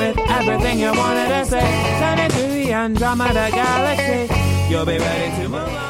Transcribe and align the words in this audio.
with 0.00 0.18
everything 0.30 0.78
you 0.78 0.92
wanted 0.92 1.28
to 1.28 1.44
say. 1.44 1.68
Turn 2.00 2.18
it 2.18 2.30
to 2.30 2.46
the 2.54 2.72
Andromeda 2.72 3.50
Galaxy. 3.50 4.34
You'll 4.70 4.86
be 4.86 4.98
ready 4.98 5.42
to 5.42 5.48
move 5.48 5.62
on. 5.62 5.89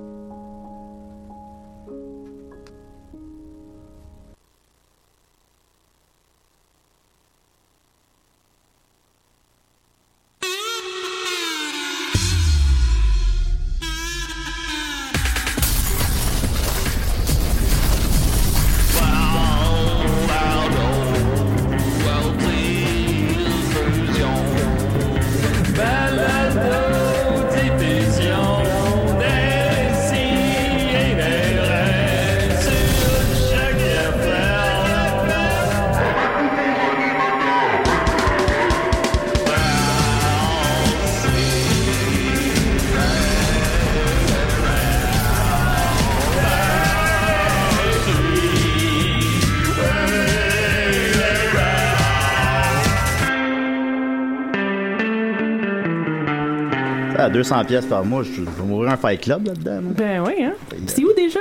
200 57.31 57.65
pièces 57.65 57.85
par 57.85 58.03
mois, 58.05 58.23
je 58.23 58.41
vais 58.41 58.47
m'ouvrir 58.65 58.91
un 58.91 58.97
fight 58.97 59.21
club 59.21 59.47
là-dedans. 59.47 59.79
Ben 59.97 60.21
oui, 60.25 60.43
hein. 60.43 60.53
C'est 60.87 61.03
où 61.03 61.13
déjà? 61.13 61.39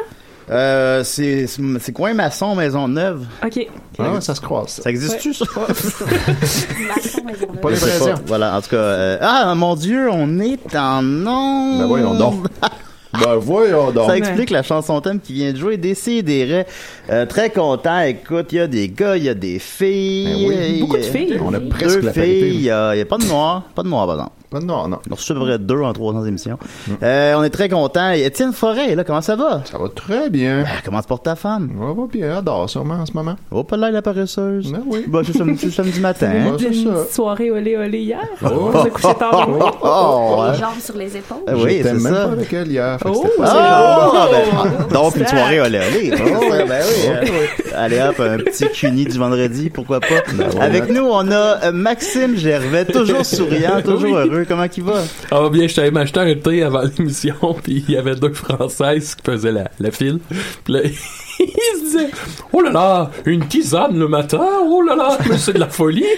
Euh, 0.51 1.05
c'est 1.05 1.47
c'est 1.47 1.93
coin 1.93 2.13
maçon 2.13 2.57
maison 2.57 2.89
neuve. 2.89 3.25
OK. 3.45 3.69
Ah, 4.01 4.21
ça 4.21 4.35
se 4.35 4.41
croise. 4.41 4.81
Ça 4.83 4.91
existe-tu 4.91 5.33
ça? 5.33 5.45
Pas 7.63 7.71
l'impression. 7.71 8.07
pas. 8.15 8.21
Voilà, 8.27 8.57
en 8.57 8.61
tout 8.61 8.71
cas. 8.71 8.77
euh, 8.77 9.19
ah 9.21 9.55
mon 9.55 9.77
Dieu, 9.77 10.09
on 10.11 10.41
est 10.41 10.75
en 10.75 11.05
onde. 11.27 11.79
Ben 11.81 11.87
voyons 11.87 12.15
donc. 12.15 12.47
Ben 13.13 13.35
voyons 13.37 13.91
donc. 13.91 14.09
Ça 14.09 14.17
explique 14.17 14.51
la 14.51 14.63
chanson 14.63 15.01
thème 15.01 15.19
qui 15.21 15.33
vient 15.35 15.53
de 15.53 15.59
jouer. 15.59 15.77
Décidérez. 15.77 16.65
Euh, 17.11 17.27
très 17.27 17.51
content. 17.51 18.01
Écoute, 18.03 18.47
il 18.53 18.57
y 18.59 18.61
a 18.61 18.67
des 18.69 18.89
gars, 18.89 19.17
il 19.17 19.25
y 19.25 19.29
a 19.29 19.35
des 19.35 19.59
filles. 19.59 20.47
Ben 20.49 20.49
oui. 20.49 20.57
Il 20.69 20.77
y 20.77 20.81
Beaucoup 20.81 20.97
de 20.97 21.03
filles. 21.03 21.39
On 21.45 21.53
a 21.53 21.59
Deux 21.59 21.69
presque 21.69 22.03
la 22.03 22.13
parité. 22.13 22.41
filles. 22.41 22.55
Il 22.55 22.63
y 22.63 22.71
a, 22.71 22.95
il 22.95 22.99
y 22.99 23.03
a 23.03 23.05
pas 23.07 23.19
de 23.19 23.25
noir. 23.25 23.65
Pas 23.75 23.83
de 23.83 23.89
noir, 23.89 24.07
par 24.07 24.15
exemple. 24.15 24.33
Pas 24.51 24.59
de 24.59 24.65
noir, 24.65 24.89
non. 24.89 24.99
On 25.09 25.15
peu 25.15 25.41
près 25.41 25.59
deux 25.61 25.81
en 25.81 25.93
300 25.93 26.25
émissions. 26.25 26.59
Euh, 27.05 27.35
on 27.37 27.45
est 27.45 27.51
très 27.51 27.69
content. 27.69 28.11
Et 28.13 28.25
Étienne 28.25 28.53
Forêt, 28.53 28.97
là, 28.97 29.05
comment 29.05 29.21
ça 29.21 29.37
va? 29.37 29.63
Ça 29.65 29.79
va 29.79 29.89
très 29.89 30.29
bien. 30.29 30.63
Ben, 30.63 30.69
comment 30.85 31.01
se 31.01 31.07
porte 31.07 31.25
ta 31.25 31.37
femme? 31.37 31.71
On 31.81 31.93
va 31.93 32.07
bien, 32.11 32.37
elle 32.39 32.43
dort 32.45 32.69
sûrement 32.69 32.95
en 32.95 33.07
ce 33.07 33.13
moment. 33.13 33.37
Oh, 33.53 33.63
pas 33.63 33.77
là, 33.77 33.93
la 33.93 34.03
paresseuse. 34.03 34.73
Ben 34.73 34.83
oui. 34.87 35.05
Bah, 35.07 35.21
c'est 35.25 35.37
sam- 35.37 35.57
c'est 35.57 35.71
samedi 35.71 36.01
matin. 36.01 36.33
Ouais, 36.51 36.57
c'est 36.59 36.67
Une 36.67 36.85
ça. 36.85 36.91
petite 37.03 37.15
soirée 37.15 37.51
olé 37.53 37.77
olé 37.77 37.99
hier. 38.01 38.19
Oh. 38.45 38.71
On 38.75 38.83
s'est 38.83 38.91
couché 38.91 39.15
tard. 39.19 39.49
Oh, 39.61 39.71
oh, 39.83 40.45
Les 40.53 40.59
jambes 40.59 40.81
sur 40.81 40.97
les 40.97 41.17
épaules. 41.17 41.39
Ah 41.47 41.53
oui, 41.57 41.81
c'est 41.83 41.93
même 41.93 42.01
ça. 42.01 42.11
pas 42.27 42.33
avec 42.33 42.53
elle 42.53 42.69
hier. 42.73 42.99
Oh, 43.05 43.25
pas 43.39 43.47
c'est 43.47 43.53
Oh, 43.57 44.11
Oh. 44.13 44.29
ben, 44.33 44.95
donc 44.95 45.17
une 45.17 45.27
soirée 45.27 45.61
olé 45.61 45.79
olé. 45.79 46.13
Oh, 46.13 46.41
ben 46.69 46.83
oui. 46.83 47.09
Ouais, 47.09 47.31
euh, 47.31 47.77
Allez 47.77 48.01
hop, 48.01 48.19
un 48.19 48.39
petit 48.39 48.67
cuni 48.73 49.05
du 49.05 49.17
vendredi, 49.17 49.71
pourquoi 49.71 50.01
pas. 50.01 50.07
Avec 50.61 50.91
nous, 50.91 51.07
on 51.09 51.31
a 51.31 51.65
euh, 51.67 51.73
Maxime 51.73 52.37
Gervais, 52.37 52.85
toujours 52.85 53.25
souriant, 53.25 53.81
toujours 53.85 54.17
heureux. 54.17 54.40
Comment 54.45 54.67
il 54.77 54.83
va? 54.83 55.03
Ah 55.31 55.49
bien, 55.51 55.67
je 55.67 55.75
t'avais 55.75 55.91
m'acheter 55.91 56.21
un 56.21 56.35
thé 56.35 56.63
avant 56.63 56.83
l'émission, 56.83 57.57
puis 57.63 57.85
il 57.89 57.95
y 57.95 57.97
avait 57.97 58.15
deux 58.17 58.33
Françaises 58.33 59.15
qui 59.15 59.23
faisaient 59.25 59.53
la, 59.53 59.71
la 59.79 59.91
file. 59.91 60.19
Puis 60.65 60.73
là, 60.73 60.81
ils 61.47 61.79
se 61.79 61.81
disaient 61.85 62.11
«Oh 62.53 62.61
là 62.61 62.71
là, 62.71 63.11
une 63.27 63.47
tisane 63.47 63.99
le 63.99 64.09
matin, 64.09 64.41
oh 64.65 64.83
là 64.83 64.95
là, 64.97 65.17
mais 65.29 65.39
c'est 65.39 65.53
de 65.55 65.59
la 65.61 65.69
folie! 65.69 66.05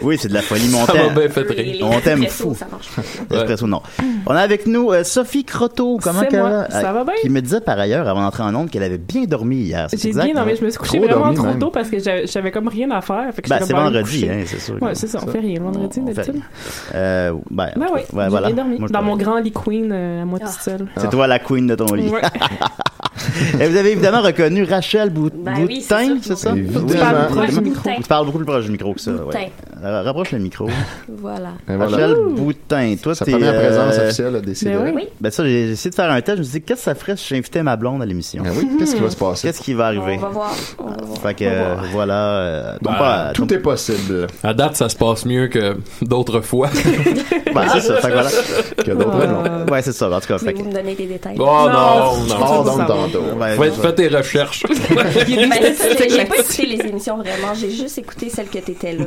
Oui, 0.00 0.16
c'est 0.16 0.28
de 0.28 0.34
la 0.34 0.42
folie, 0.42 0.68
mon 0.68 0.86
Ça 0.86 0.94
m'a 0.94 1.00
thème. 1.00 1.14
bien 1.14 1.28
fait 1.28 1.40
rire. 1.42 1.74
Les 1.74 1.82
On 1.82 1.98
t'aime 2.00 2.24
fou. 2.28 2.54
Ça 2.54 2.68
marche 2.70 2.88
pas. 2.88 3.66
Non. 3.66 3.82
On 4.26 4.30
a 4.30 4.40
avec 4.40 4.68
nous 4.68 4.92
euh, 4.92 5.02
Sophie 5.02 5.44
Croteau. 5.44 5.98
Comment 6.00 6.22
qu'elle 6.22 6.38
moi. 6.38 6.50
va? 6.50 6.70
Ça 6.70 6.92
va 6.92 7.02
bien? 7.02 7.14
Qui 7.20 7.28
me 7.30 7.40
disait 7.42 7.60
par 7.60 7.80
ailleurs, 7.80 8.06
avant 8.06 8.20
d'entrer 8.22 8.44
en 8.44 8.54
onde, 8.54 8.70
qu'elle 8.70 8.84
avait 8.84 8.96
bien 8.98 9.24
dormi 9.24 9.56
hier. 9.56 9.88
C'est 9.90 10.00
J'ai 10.00 10.08
exact, 10.10 10.24
bien 10.26 10.34
dormi, 10.34 10.52
hein? 10.52 10.56
je 10.60 10.64
me 10.64 10.70
suis 10.70 10.78
couché 10.78 10.98
vraiment 11.00 11.16
dormi, 11.22 11.34
trop 11.34 11.46
même. 11.46 11.58
tôt 11.58 11.70
parce 11.70 11.88
que 11.90 11.96
j'avais 11.98 12.52
comme 12.52 12.68
rien 12.68 12.88
à 12.92 13.00
faire. 13.00 13.24
Fait 13.34 13.42
que 13.42 13.48
Ben, 13.48 13.58
c'est 13.64 13.72
vendredi, 13.72 14.28
hein, 14.30 14.44
c'est 14.46 14.60
sûr. 14.60 14.80
Ouais, 14.80 14.94
c'est 14.94 15.08
ça, 15.08 15.18
on 15.20 15.26
fait 15.28 15.40
rien 15.40 15.60
vendredi 15.60 15.98
On 16.00 16.04
d'habitude. 16.04 16.42
Euh, 16.94 17.32
ben, 17.50 17.70
Ben 17.74 17.86
oui, 17.92 18.00
ouais, 18.12 18.28
voilà. 18.28 18.46
bien 18.52 18.56
dormi. 18.56 18.78
Moi, 18.78 18.88
Dans 18.90 19.02
mon 19.02 19.16
grand 19.16 19.38
lit 19.40 19.50
queen 19.52 19.90
euh, 19.90 20.22
à 20.22 20.24
moi 20.24 20.38
toute 20.38 20.48
seule. 20.50 20.86
C'est 20.96 21.10
toi 21.10 21.26
la 21.26 21.40
queen 21.40 21.66
de 21.66 21.74
ton 21.74 21.92
lit. 21.92 22.12
Et 23.60 23.66
vous 23.68 23.76
avez 23.76 23.92
évidemment 23.92 24.22
reconnu 24.22 24.64
Rachel 24.64 25.10
Bout- 25.10 25.30
Ben 25.34 25.54
oui, 25.66 25.80
Boutin, 25.80 26.04
sûr 26.06 26.16
c'est 26.22 26.36
ça? 26.38 26.52
Tu 26.54 26.62
parles 26.96 27.26
proche 27.28 27.48
du 27.50 27.54
Boutin. 27.56 27.60
micro. 27.62 27.90
Tu 27.96 28.02
parles 28.08 28.26
beaucoup 28.26 28.38
plus 28.38 28.46
proche 28.46 28.64
du 28.64 28.70
micro 28.70 28.94
que 28.94 29.00
ça. 29.00 29.10
Ouais. 29.12 29.50
Rapproche 29.82 30.32
le 30.32 30.38
micro. 30.38 30.68
Voilà. 31.20 31.50
Rachel 31.68 32.14
Boutin, 32.36 32.94
toi, 33.02 33.14
Sa 33.14 33.24
t'es... 33.24 33.32
première 33.32 33.54
euh, 33.54 33.60
présence 33.66 33.98
officielle 33.98 34.40
décidé. 34.42 34.70
Ben 34.72 34.82
oui. 34.84 34.90
Oui. 34.94 35.08
Ben 35.20 35.30
ça, 35.30 35.44
j'ai 35.44 35.70
essayé 35.72 35.90
de 35.90 35.94
faire 35.94 36.10
un 36.10 36.20
test. 36.20 36.36
Je 36.36 36.42
me 36.42 36.44
suis 36.44 36.52
dit, 36.60 36.62
qu'est-ce 36.62 36.80
que 36.80 36.84
ça 36.84 36.94
ferait 36.94 37.16
si 37.16 37.26
j'invitais 37.34 37.62
ma 37.62 37.76
blonde 37.76 38.02
à 38.02 38.06
l'émission? 38.06 38.42
Ben 38.42 38.52
oui, 38.56 38.68
qu'est-ce 38.78 38.94
qui 38.94 39.00
va 39.02 39.10
se 39.10 39.16
passer? 39.16 39.48
Qu'est-ce 39.48 39.60
qui 39.60 39.74
va 39.74 39.84
On 39.84 39.86
arriver? 39.86 40.16
va 40.18 40.28
voir. 40.28 40.52
On 40.78 40.84
va 40.84 40.96
voir. 41.04 41.18
Fait 41.20 41.34
que, 41.34 41.44
euh, 41.44 41.74
voilà. 41.92 42.14
euh, 42.38 42.72
Ben, 42.82 42.92
pas- 42.94 43.30
Tout 43.34 43.52
est 43.52 43.58
possible. 43.58 44.26
À 44.42 44.54
date, 44.54 44.76
ça 44.76 44.88
se 44.88 44.96
passe 44.96 45.24
mieux 45.26 45.48
que 45.48 45.76
d'autres 46.02 46.40
fois. 46.40 46.68
Ben, 47.54 47.64
c'est 47.72 47.80
ça. 47.80 47.96
Fait 47.96 48.08
que 48.08 48.12
voilà. 48.12 48.30
Que 48.84 48.90
d'autres 48.92 49.26
non. 49.26 49.42
Euh, 49.46 49.66
Ouais, 49.68 49.82
c'est 49.82 49.92
ça. 49.92 50.08
En 50.10 50.20
tout 50.20 50.28
cas, 50.28 50.38
fait. 50.38 50.52
Pouvez-vous 50.52 50.68
me 50.70 50.74
donner 50.74 50.94
des 50.94 51.06
détails? 51.06 51.36
Oh 51.38 51.44
non, 51.44 52.26
Non, 52.28 53.07
tantôt. 53.12 53.38
Ouais, 53.38 53.70
Fais, 53.70 53.94
tes 53.94 54.08
recherches. 54.08 54.62
Ben, 54.88 55.74
j'ai 56.10 56.24
pas 56.24 56.36
écouté 56.38 56.66
les 56.66 56.80
émissions 56.86 57.16
vraiment, 57.18 57.54
j'ai 57.54 57.70
juste 57.70 57.98
écouté 57.98 58.28
celle 58.30 58.48
que 58.48 58.58
t'étais 58.58 58.92
là 58.92 59.06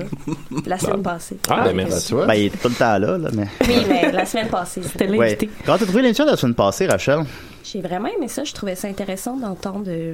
la 0.66 0.78
semaine 0.78 1.02
passée. 1.02 1.38
Ah, 1.50 1.62
ben 1.64 1.76
Ben, 1.76 1.88
merci. 1.88 2.08
tu 2.08 2.14
vois. 2.16 2.26
Ben, 2.26 2.34
il 2.36 2.46
est 2.48 2.62
tout 2.62 2.70
le 2.70 2.76
temps 2.76 2.98
là, 2.98 3.18
là, 3.18 3.30
mais... 3.34 3.48
Oui, 3.68 3.86
mais 3.88 4.12
la 4.12 4.26
semaine 4.26 4.48
passée. 4.50 4.82
C'était 4.84 5.08
Ouais. 5.10 5.18
l'invité. 5.18 5.50
Quand 5.66 5.78
t'as 5.78 5.86
trouvé 5.86 6.02
l'émission 6.02 6.26
de 6.26 6.32
la 6.32 6.38
semaine 6.38 6.56
passée, 6.56 6.88
Rachel? 6.88 7.20
J'ai 7.64 7.82
vraiment 7.82 8.08
aimé 8.08 8.28
ça. 8.28 8.44
Je 8.44 8.54
trouvais 8.54 8.76
ça 8.76 8.88
intéressant 8.88 9.38
d'entendre 9.38 9.86
euh, 9.88 10.14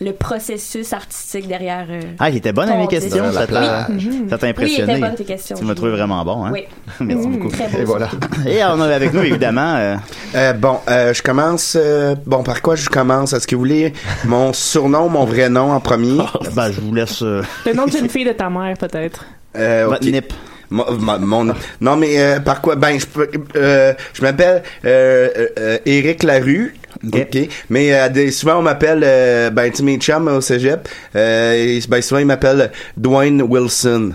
le 0.00 0.12
processus 0.12 0.92
artistique 0.92 1.48
derrière. 1.48 1.86
euh, 1.88 2.00
Ah, 2.18 2.28
il 2.30 2.36
était 2.36 2.52
bonne 2.52 2.68
à 2.68 2.76
mes 2.76 2.86
questions. 2.86 3.32
Ça 3.32 3.46
t'a 3.46 3.88
Oui. 3.90 4.28
t'a 4.28 4.36
Oui, 4.42 4.48
impressionné. 4.50 4.92
était 4.92 5.00
bonne 5.00 5.14
tes 5.14 5.24
questions. 5.24 5.56
Tu 5.56 5.64
m'as 5.64 5.74
trouvé 5.74 5.92
vraiment 5.92 6.22
bon, 6.24 6.44
hein? 6.44 6.50
Oui. 6.52 6.64
Merci 7.00 7.28
beaucoup. 7.28 7.48
Très 7.50 7.68
beau. 7.68 7.78
Et 7.78 7.84
voilà. 7.84 8.08
Et 8.46 8.62
on 8.64 8.80
a 8.80 8.94
avec 8.94 9.12
nous, 9.12 9.22
évidemment, 9.22 9.74
euh, 9.76 9.96
Euh, 10.34 10.52
bon, 10.52 10.78
euh, 10.88 11.14
je 11.14 11.22
commence. 11.22 11.76
euh, 11.80 12.14
bon, 12.26 12.42
par 12.42 12.60
quoi 12.60 12.76
je 12.76 12.88
commence? 12.88 13.32
Est-ce 13.32 13.46
que 13.46 13.54
vous 13.54 13.60
voulez 13.62 13.92
mon 14.24 14.52
surnom, 14.52 15.08
mon 15.08 15.24
vrai 15.24 15.48
nom 15.48 15.72
en 15.72 15.80
premier? 15.80 16.18
Ben, 16.54 16.70
je 16.70 16.80
vous 16.80 16.94
laisse... 16.94 17.22
Euh, 17.22 17.42
Le 17.64 17.72
nom 17.72 17.86
de 17.86 17.92
jeune 17.92 18.08
fille 18.10 18.24
de 18.26 18.32
ta 18.32 18.50
mère, 18.50 18.76
peut-être. 18.76 19.24
Euh, 19.56 19.86
votre 19.88 20.06
ok. 20.06 20.12
nip. 20.12 20.32
Mon, 20.68 20.84
mon- 21.20 21.54
non, 21.80 21.96
mais 21.96 22.18
euh, 22.20 22.40
par 22.40 22.60
quoi? 22.60 22.74
Ben, 22.74 22.98
je 22.98 23.06
peux. 23.06 23.30
euh, 23.54 23.94
je 24.12 24.20
m'appelle 24.22 24.62
euh, 24.84 25.28
euh, 25.38 25.46
euh, 25.58 25.78
Éric 25.86 26.22
Larue. 26.24 26.74
Ok. 27.12 27.48
Mais 27.70 27.92
euh, 27.94 28.08
des- 28.08 28.30
souvent, 28.30 28.58
on 28.58 28.62
m'appelle, 28.62 29.02
euh, 29.04 29.50
ben, 29.50 29.70
tu 29.70 29.78
sais, 29.78 29.82
mes 29.82 29.96
chums 29.98 30.28
au 30.28 30.40
cégep, 30.40 30.88
euh, 31.14 31.52
et, 31.54 31.80
ben, 31.88 32.00
souvent, 32.02 32.20
ils 32.20 32.26
m'appellent 32.26 32.70
Dwayne 32.96 33.42
Wilson. 33.42 34.12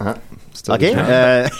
Ah. 0.00 0.14
OK. 0.68 0.82
Euh, 0.82 1.46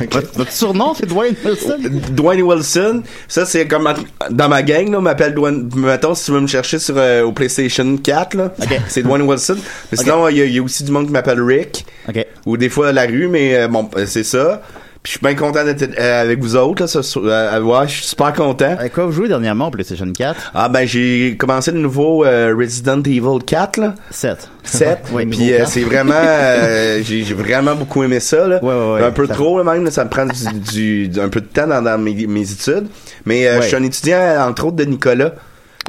votre, 0.10 0.32
votre 0.38 0.52
surnom, 0.52 0.94
c'est 0.94 1.04
Dwayne 1.06 1.34
Wilson? 1.44 1.76
Dwayne 2.12 2.40
Wilson, 2.42 3.02
ça 3.28 3.44
c'est 3.44 3.66
comme 3.68 3.86
dans 4.30 4.48
ma 4.48 4.62
gang 4.62 4.90
là, 4.90 4.98
on 4.98 5.02
m'appelle 5.02 5.34
Dwayne. 5.34 5.68
Mettons 5.76 6.14
si 6.14 6.24
tu 6.24 6.32
veux 6.32 6.40
me 6.40 6.46
chercher 6.46 6.78
sur 6.78 6.94
euh, 6.96 7.22
au 7.22 7.32
PlayStation 7.32 7.98
4 7.98 8.34
là, 8.34 8.54
c'est 8.88 9.02
Dwayne 9.02 9.22
Wilson. 9.28 9.58
Mais 9.92 9.98
sinon 9.98 10.26
il 10.28 10.38
y, 10.38 10.40
a- 10.40 10.44
il 10.46 10.54
y 10.54 10.58
a 10.58 10.62
aussi 10.62 10.84
du 10.84 10.90
monde 10.90 11.06
qui 11.06 11.12
m'appelle 11.12 11.42
Rick. 11.42 11.84
OK. 12.08 12.24
Ou 12.46 12.56
des 12.56 12.70
fois 12.70 12.92
la 12.92 13.04
rue, 13.04 13.28
mais 13.28 13.54
euh, 13.56 13.68
bon 13.68 13.90
c'est 14.06 14.24
ça. 14.24 14.62
Puis 15.02 15.12
je 15.14 15.18
suis 15.18 15.26
bien 15.26 15.34
content 15.34 15.64
d'être 15.64 15.98
euh, 15.98 16.22
avec 16.22 16.40
vous 16.40 16.56
autres 16.56 16.82
là. 16.82 16.86
Sur- 17.02 17.22
euh, 17.24 17.60
ouais, 17.62 17.88
je 17.88 17.92
suis 17.94 18.04
super 18.04 18.34
content. 18.34 18.76
Avec 18.78 18.92
quoi 18.92 19.06
vous 19.06 19.12
jouez 19.12 19.28
dernièrement 19.28 19.68
au 19.68 19.70
PlayStation 19.70 20.04
4? 20.12 20.50
Ah 20.54 20.68
ben 20.68 20.86
j'ai 20.86 21.36
commencé 21.38 21.72
le 21.72 21.78
nouveau 21.78 22.22
euh, 22.26 22.54
Resident 22.54 23.00
Evil 23.02 23.42
4 23.46 23.78
là. 23.78 23.94
7. 24.10 24.50
7 24.62 24.98
Oui, 25.12 25.24
puis 25.24 25.54
euh, 25.54 25.64
c'est 25.66 25.84
vraiment 25.84 26.12
euh, 26.22 27.00
j'ai 27.02 27.22
vraiment 27.32 27.74
beaucoup 27.74 28.02
aimé 28.04 28.20
ça 28.20 28.46
là 28.46 28.62
ouais, 28.62 29.02
un 29.02 29.10
peu 29.10 29.26
ça- 29.26 29.32
trop 29.34 29.56
là, 29.56 29.64
même 29.72 29.84
là, 29.84 29.90
ça 29.90 30.04
me 30.04 30.10
prend 30.10 30.26
du, 30.26 31.08
du- 31.08 31.18
un 31.20 31.30
peu 31.30 31.40
de 31.40 31.46
temps 31.46 31.66
dans, 31.66 31.80
dans 31.80 31.96
mes, 31.98 32.26
mes 32.26 32.52
études 32.52 32.86
mais 33.24 33.46
euh, 33.48 33.56
Ouais. 33.56 33.62
je 33.62 33.68
suis 33.68 33.76
un 33.76 33.82
étudiant 33.82 34.46
entre 34.46 34.66
autres 34.66 34.76
de 34.76 34.84
Nicolas 34.84 35.32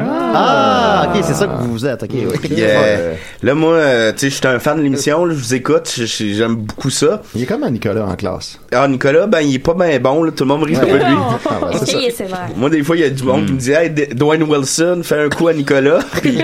Ah, 0.09 1.07
ok, 1.13 1.24
c'est 1.25 1.33
ça 1.33 1.48
que 1.48 1.63
vous 1.63 1.86
êtes, 1.86 2.03
ok. 2.03 2.09
Puis, 2.42 2.56
euh, 2.59 3.13
là 3.44 3.53
moi 3.53 3.74
euh, 3.74 4.12
tu 4.13 4.19
sais 4.19 4.30
je 4.30 4.36
suis 4.36 4.48
un 4.48 4.59
fan 4.59 4.77
de 4.77 4.81
l'émission 4.83 5.25
là, 5.25 5.33
je 5.33 5.39
vous 5.39 5.53
écoute 5.53 5.92
je- 5.95 6.06
je- 6.06 6.33
j'aime 6.33 6.56
beaucoup 6.56 6.89
ça 6.89 7.21
Il 7.36 7.44
est 7.44 7.45
comme 7.45 7.63
un 7.63 7.69
Nicolas 7.71 8.06
en 8.06 8.15
classe. 8.15 8.59
ah 8.74 8.88
Nicolas 8.88 9.27
ben 9.27 9.42
il 9.42 9.56
est 9.56 9.59
pas 9.59 9.74
bien 9.74 10.00
bon 10.00 10.24
là, 10.24 10.31
tout 10.31 10.44
le 10.44 10.48
monde 10.50 10.63
rit 10.63 10.75
un 10.75 10.80
peu 10.80 11.00
de 11.00 11.06
lui 11.06 11.15
Ah, 11.50 11.53
ben, 11.62 11.77
c'est 11.80 11.92
ça. 11.92 11.98
Il 12.00 12.06
est 12.06 12.12
sévère? 12.12 12.48
Moi, 12.56 12.69
des 12.69 12.83
fois, 12.83 12.95
il 12.95 13.01
y 13.01 13.06
a 13.06 13.09
du 13.09 13.24
monde 13.24 13.45
qui 13.45 13.53
me 13.53 13.57
dit, 13.59 13.71
hey, 13.71 13.89
D- 13.89 14.09
Dwayne 14.13 14.44
Wilson, 14.44 15.01
fais 15.03 15.19
un 15.19 15.30
coup 15.30 15.48
à 15.48 15.53
Nicolas. 15.53 16.00
Puis, 16.21 16.38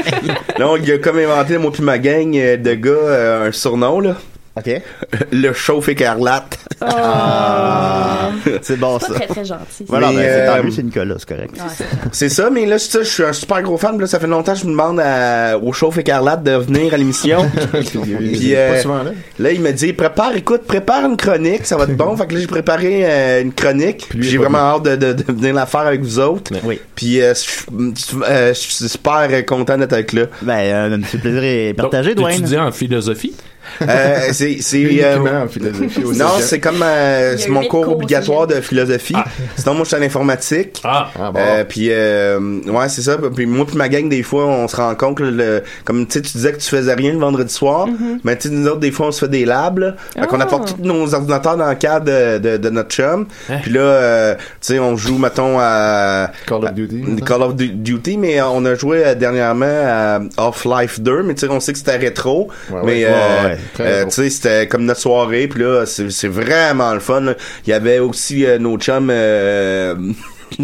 là, 0.57 0.67
il 0.81 0.91
a 0.91 0.97
comme 0.97 1.17
inventé, 1.19 1.57
moi 1.57 1.71
puis 1.71 1.83
ma 1.83 1.97
gang 1.97 2.35
euh, 2.35 2.57
de 2.57 2.73
gars, 2.73 2.91
euh, 2.91 3.47
un 3.47 3.51
surnom, 3.51 3.99
là. 3.99 4.15
OK. 4.57 4.81
Le 5.31 5.53
chauffe 5.53 5.89
écarlate. 5.89 6.57
Ah. 6.81 8.29
C'est 8.61 8.77
bon, 8.79 8.99
ça. 8.99 9.13
très 9.13 9.27
très 9.27 9.45
gentil. 9.45 9.85
Voilà, 9.87 10.09
Mais, 10.09 10.15
ben, 10.17 10.21
c'est 10.23 10.41
euh, 10.41 10.55
tant 10.57 10.63
mieux, 10.63 10.71
c'est 10.71 10.83
Nicolas, 10.83 11.15
c'est 11.19 11.27
correct. 11.29 11.55
C'est 12.11 12.29
ça, 12.29 12.49
mais 12.49 12.65
là, 12.65 12.79
c'est 12.79 12.91
ça, 12.91 13.03
je 13.03 13.09
suis 13.09 13.23
un 13.23 13.33
super 13.33 13.61
gros 13.61 13.77
fan. 13.77 13.99
Là, 13.99 14.07
ça 14.07 14.19
fait 14.19 14.27
longtemps 14.27 14.53
que 14.53 14.59
je 14.59 14.65
me 14.65 14.71
demande 14.71 14.99
à- 14.99 15.57
au 15.57 15.71
chauffe 15.73 15.97
écarlate 15.97 16.43
de 16.43 16.51
venir 16.51 16.93
à 16.93 16.97
l'émission. 16.97 17.49
Puis, 17.71 18.51
pas 18.53 18.57
euh, 18.57 18.81
souvent 18.81 19.03
là. 19.03 19.11
là, 19.39 19.51
il 19.51 19.61
me 19.61 19.71
dit, 19.71 19.93
prépare, 19.93 20.35
écoute, 20.35 20.63
prépare 20.63 21.05
une 21.05 21.17
chronique, 21.17 21.65
ça 21.65 21.77
va 21.77 21.83
être 21.85 21.95
bon. 21.97 22.15
fait 22.15 22.27
que 22.27 22.33
là, 22.35 22.39
j'ai 22.39 22.47
préparé 22.47 23.01
euh, 23.05 23.41
une 23.41 23.53
chronique. 23.53 24.05
Puis 24.09 24.23
j'ai 24.23 24.37
vraiment 24.37 24.59
hâte 24.59 24.83
de, 24.83 24.95
de, 24.95 25.13
de 25.13 25.23
venir 25.33 25.53
la 25.53 25.65
faire 25.65 25.81
avec 25.81 26.01
vous 26.01 26.19
autres. 26.19 26.51
Oui. 26.63 26.79
Puis 26.95 27.21
euh, 27.21 27.33
je 27.73 28.15
euh, 28.23 28.53
suis 28.53 28.87
super 28.89 29.27
content 29.45 29.77
d'être 29.77 29.93
avec 29.93 30.13
là. 30.13 30.23
Ben, 30.41 30.53
euh, 30.57 30.97
c'est 31.09 31.19
plaisir 31.19 31.75
partagé, 31.75 32.15
Donc, 32.15 32.25
Dwayne. 32.25 32.37
t'étudies 32.37 32.57
en 32.57 32.71
philosophie? 32.71 33.33
Euh, 33.81 34.19
c'est 34.31 34.59
euh, 35.03 35.43
en 35.43 35.47
philosophie 35.47 36.03
au 36.03 36.13
non 36.13 36.25
c'est 36.39 36.59
comme 36.59 36.81
euh, 36.83 37.35
c'est 37.37 37.49
mon 37.49 37.63
cours 37.65 37.89
obligatoire 37.91 38.47
de 38.47 38.55
philosophie. 38.61 39.15
Sinon 39.55 39.75
moi 39.75 39.83
je 39.83 39.89
suis 39.89 39.97
en 39.97 40.01
informatique. 40.05 40.81
Ah, 40.83 41.09
Ah, 41.19 41.31
bon. 41.31 41.39
Euh, 41.39 41.63
puis 41.63 41.87
euh, 41.91 42.39
ouais 42.65 42.89
c'est 42.89 43.01
ça. 43.01 43.17
Puis 43.35 43.45
moi 43.45 43.65
puis 43.65 43.77
ma 43.77 43.89
gang 43.89 44.09
des 44.09 44.23
fois 44.23 44.45
on 44.45 44.67
se 44.67 44.75
rend 44.75 44.93
compte 44.95 45.19
là, 45.19 45.31
le, 45.31 45.63
comme 45.85 46.05
tu 46.07 46.13
sais 46.13 46.21
tu 46.21 46.31
disais 46.33 46.51
que 46.53 46.57
tu 46.59 46.69
faisais 46.69 46.93
rien 46.93 47.13
le 47.13 47.19
vendredi 47.19 47.53
soir 47.53 47.87
mais 48.23 48.35
tu 48.37 48.47
sais 48.49 48.53
nous 48.53 48.67
autres 48.67 48.79
des 48.79 48.91
fois 48.91 49.07
on 49.07 49.11
se 49.11 49.19
fait 49.25 49.31
des 49.31 49.45
labs 49.45 49.79
là. 49.79 49.95
Fait 50.19 50.27
qu'on 50.27 50.39
Ah. 50.39 50.43
apporte 50.43 50.75
tous 50.77 50.83
nos 50.83 51.13
ordinateurs 51.13 51.57
dans 51.57 51.69
le 51.69 51.75
cadre 51.75 52.05
de, 52.05 52.37
de, 52.37 52.57
de 52.57 52.69
notre 52.69 52.89
chum. 52.89 53.25
Hein? 53.49 53.57
puis 53.61 53.71
là 53.71 53.81
euh, 53.81 54.35
tu 54.35 54.41
sais 54.61 54.79
on 54.79 54.95
joue 54.95 55.17
mettons 55.17 55.57
à 55.59 56.31
Call 56.45 56.63
of 56.65 56.73
Duty. 56.73 57.03
à- 57.21 57.25
Call 57.25 57.41
of 57.43 57.55
Du- 57.55 57.69
Duty 57.69 58.17
mais 58.17 58.41
on 58.41 58.65
a 58.65 58.75
joué 58.75 59.05
euh, 59.05 59.15
dernièrement 59.15 59.65
à 59.65 60.19
Half-Life 60.37 60.99
2 60.99 61.23
mais 61.23 61.33
tu 61.35 61.41
sais 61.45 61.51
on 61.51 61.59
sait 61.59 61.73
que 61.73 61.77
c'était 61.79 61.97
rétro 61.97 62.49
Ouais, 62.71 62.79
mais 62.83 63.05
ouais, 63.05 63.11
euh, 63.11 63.43
ouais, 63.49 63.56
euh, 63.79 64.05
tu 64.05 64.11
sais 64.11 64.29
c'était 64.29 64.67
comme 64.67 64.85
notre 64.85 64.99
soirée 64.99 65.47
puis 65.47 65.63
là 65.63 65.85
c'est 65.85 66.27
vraiment 66.27 66.93
le 66.93 66.99
fun 66.99 67.33
il 67.65 67.69
y 67.69 67.73
avait 67.73 67.99
aussi 67.99 68.45
euh, 68.45 68.57
nos 68.57 68.77
chums 68.77 69.09
euh, 69.11 69.95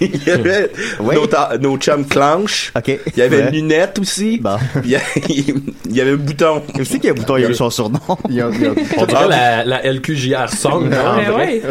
il 0.00 0.26
y 0.26 0.30
avait 0.30 0.70
Oui. 1.00 1.14
nos, 1.14 1.26
ta- 1.26 1.56
nos 1.60 1.76
chums 1.78 2.06
Clanche 2.06 2.72
OK. 2.76 2.88
il 2.88 2.98
y 3.16 3.22
avait 3.22 3.38
Ouais. 3.44 3.50
Lunette 3.50 3.98
aussi 4.00 4.38
Bon. 4.38 4.56
il 4.84 4.90
y, 4.90 4.96
a- 4.96 5.00
il 5.28 5.62
y 5.96 6.00
avait 6.00 6.16
Bouton 6.16 6.62
Tu 6.74 6.84
sais 6.84 6.96
qu'il 6.98 7.04
y 7.04 7.08
a 7.08 7.12
un 7.12 7.14
bouton, 7.14 7.36
il 7.36 7.42
y 7.42 7.46
a 7.46 7.50
eu 7.50 7.54
son 7.54 7.70
surnom. 7.70 7.98
Il 8.28 8.34
y 8.34 8.40
a- 8.40 8.50
il 8.52 8.60
y 8.62 8.66
a- 8.66 8.70
on 8.98 9.06
dirait 9.06 9.28
la, 9.28 9.64
la 9.64 9.82
LQJR 9.92 10.48
song. 10.52 10.90
ouais. 11.36 11.62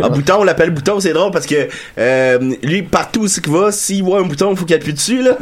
Ah, 0.00 0.08
bouton, 0.08 0.36
on 0.40 0.44
l'appelle 0.44 0.70
bouton, 0.70 1.00
c'est 1.00 1.12
drôle 1.12 1.30
parce 1.30 1.46
que 1.46 1.68
euh, 1.98 2.54
lui, 2.62 2.82
partout 2.82 3.20
où 3.22 3.28
c'est 3.28 3.42
qu'il 3.42 3.52
va, 3.52 3.72
s'il 3.72 4.02
voit 4.02 4.18
un 4.20 4.24
bouton, 4.24 4.50
il 4.52 4.56
faut 4.58 4.64
qu'il 4.64 4.76
appuie 4.76 4.92
dessus, 4.92 5.22
là. 5.22 5.36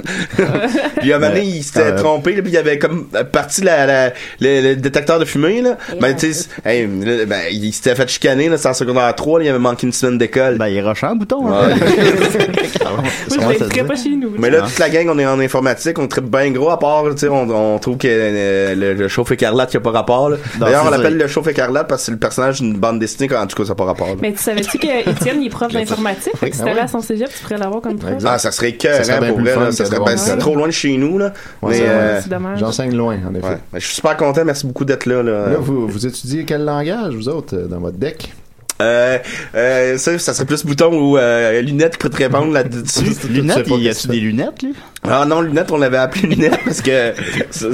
puis 1.00 1.12
à 1.12 1.16
un 1.16 1.18
moment 1.18 1.32
donné, 1.32 1.44
il 1.46 1.62
s'était 1.64 1.80
Euh. 1.80 1.96
trompé, 1.98 2.34
là, 2.36 2.42
puis 2.42 2.52
il 2.52 2.56
avait 2.56 2.78
comme 2.78 3.08
parti 3.32 3.62
la, 3.62 3.86
la- 3.86 4.08
le, 4.40 4.60
le 4.60 4.76
détecteur 4.76 5.18
de 5.18 5.24
fumée, 5.24 5.60
là. 5.62 5.76
Ben, 6.00 6.16
hey, 6.64 6.86
ben, 6.86 7.40
il 7.50 7.72
s'était 7.72 7.94
fait 7.94 8.08
chicaner, 8.08 8.48
là, 8.48 8.56
c'est 8.58 8.68
en 8.68 8.74
secondaire 8.74 9.14
3, 9.14 9.38
là, 9.40 9.44
il 9.46 9.48
avait 9.48 9.58
manqué 9.72 9.86
une 9.86 9.92
semaine 9.92 10.18
d'école. 10.18 10.56
Ben, 10.58 10.68
il 10.68 10.76
est 10.76 10.82
rochant, 10.82 11.14
bouton. 11.16 11.46
hein. 11.52 11.68
Ouais. 11.68 11.74
Je 13.28 13.58
ça 13.58 13.66
dit? 13.68 13.82
pas 13.82 13.96
chez 13.96 14.10
nous. 14.16 14.30
Mais 14.38 14.50
là, 14.50 14.62
toute 14.62 14.78
la 14.78 14.88
gang, 14.90 15.08
on 15.10 15.18
est 15.18 15.26
en 15.26 15.38
informatique, 15.40 15.98
on 15.98 16.06
tripe 16.06 16.24
bien 16.30 16.50
gros, 16.50 16.70
à 16.70 16.78
part, 16.78 17.04
tu 17.10 17.18
sais, 17.18 17.28
on, 17.28 17.48
on 17.74 17.78
trouve 17.78 17.96
que 17.98 18.06
euh, 18.08 18.74
le, 18.74 18.94
le 18.94 19.08
chauffe 19.08 19.30
écarlate 19.32 19.70
qui 19.70 19.76
a 19.76 19.80
pas 19.80 19.90
rapport, 19.90 20.30
D'ailleurs, 20.58 20.84
on 20.86 20.90
l'appelle 20.90 21.12
ça. 21.18 21.24
le 21.24 21.26
chauffe 21.28 21.48
écarlate 21.48 21.88
parce 21.88 22.02
que 22.02 22.06
c'est 22.06 22.12
le 22.12 22.18
personnage 22.18 22.60
d'une 22.60 22.76
bande 22.76 22.98
dessinée, 22.98 23.34
en 23.34 23.46
tout 23.46 23.56
cas, 23.56 23.64
ça 23.64 23.70
n'a 23.70 23.74
pas 23.74 23.84
rapport, 23.84 24.08
là. 24.08 24.14
Mais 24.20 24.32
tu 24.32 24.38
savais-tu 24.38 24.78
que 24.78 25.10
Étienne, 25.10 25.40
il 25.42 25.46
est 25.46 25.50
prof 25.50 25.72
d'informatique? 25.72 26.36
Fait 26.36 26.50
que 26.50 26.56
si 26.56 26.62
Ah 26.62 26.66
t'allais 26.66 26.76
ouais? 26.78 26.84
à 26.84 26.88
son 26.88 27.00
cégep, 27.00 27.28
tu 27.34 27.42
pourrais 27.42 27.58
l'avoir 27.58 27.80
comme 27.80 27.96
prof. 27.98 28.12
Ah, 28.24 28.38
ça 28.38 28.50
serait 28.52 28.68
Ça 28.70 28.74
écœurant 28.74 29.04
serait 29.04 29.20
bien 29.20 29.28
pour 29.30 29.40
vrai, 29.40 29.56
là. 29.56 29.66
que 29.66 29.72
Ça 29.72 29.84
serait, 29.86 29.98
ben, 29.98 30.16
c'est 30.16 30.30
ça. 30.30 30.36
trop 30.36 30.54
loin 30.54 30.66
de 30.66 30.72
chez 30.72 30.96
nous, 30.96 31.18
là. 31.18 31.32
Mais, 31.62 31.74
c'est 31.74 31.82
euh. 31.88 32.20
J'enseigne 32.56 32.94
loin, 32.94 33.16
en 33.28 33.34
effet. 33.34 33.58
je 33.74 33.78
suis 33.80 33.94
super 33.96 34.16
content, 34.16 34.44
merci 34.44 34.66
beaucoup 34.66 34.84
d'être 34.84 35.06
là, 35.06 35.22
là. 35.22 35.46
Vous 35.58 36.06
étudiez 36.06 36.44
quel 36.44 36.64
langage, 36.64 37.14
vous 37.14 37.28
autres, 37.28 37.56
euh, 37.56 37.66
dans 37.66 37.80
votre 37.80 37.96
deck? 37.96 38.32
Euh, 38.80 39.18
euh, 39.54 39.96
ça, 39.98 40.18
ça 40.18 40.34
serait 40.34 40.44
plus 40.46 40.64
bouton 40.64 40.92
ou 40.92 41.16
euh, 41.18 41.60
lunettes 41.60 41.92
qui 41.92 41.98
peut 41.98 42.08
te 42.10 42.16
répondre 42.16 42.52
là-dessus. 42.52 43.14
Lunettes, 43.30 43.66
il 43.68 43.82
y 43.82 43.88
a-tu 43.88 44.08
des 44.08 44.18
lunettes, 44.20 44.62
lui? 44.62 44.74
Ah 45.08 45.24
non, 45.26 45.40
lunettes, 45.40 45.70
on 45.72 45.78
l'avait 45.78 45.96
appelé 45.98 46.28
lunettes 46.28 46.60
parce 46.64 46.80
que 46.80 47.12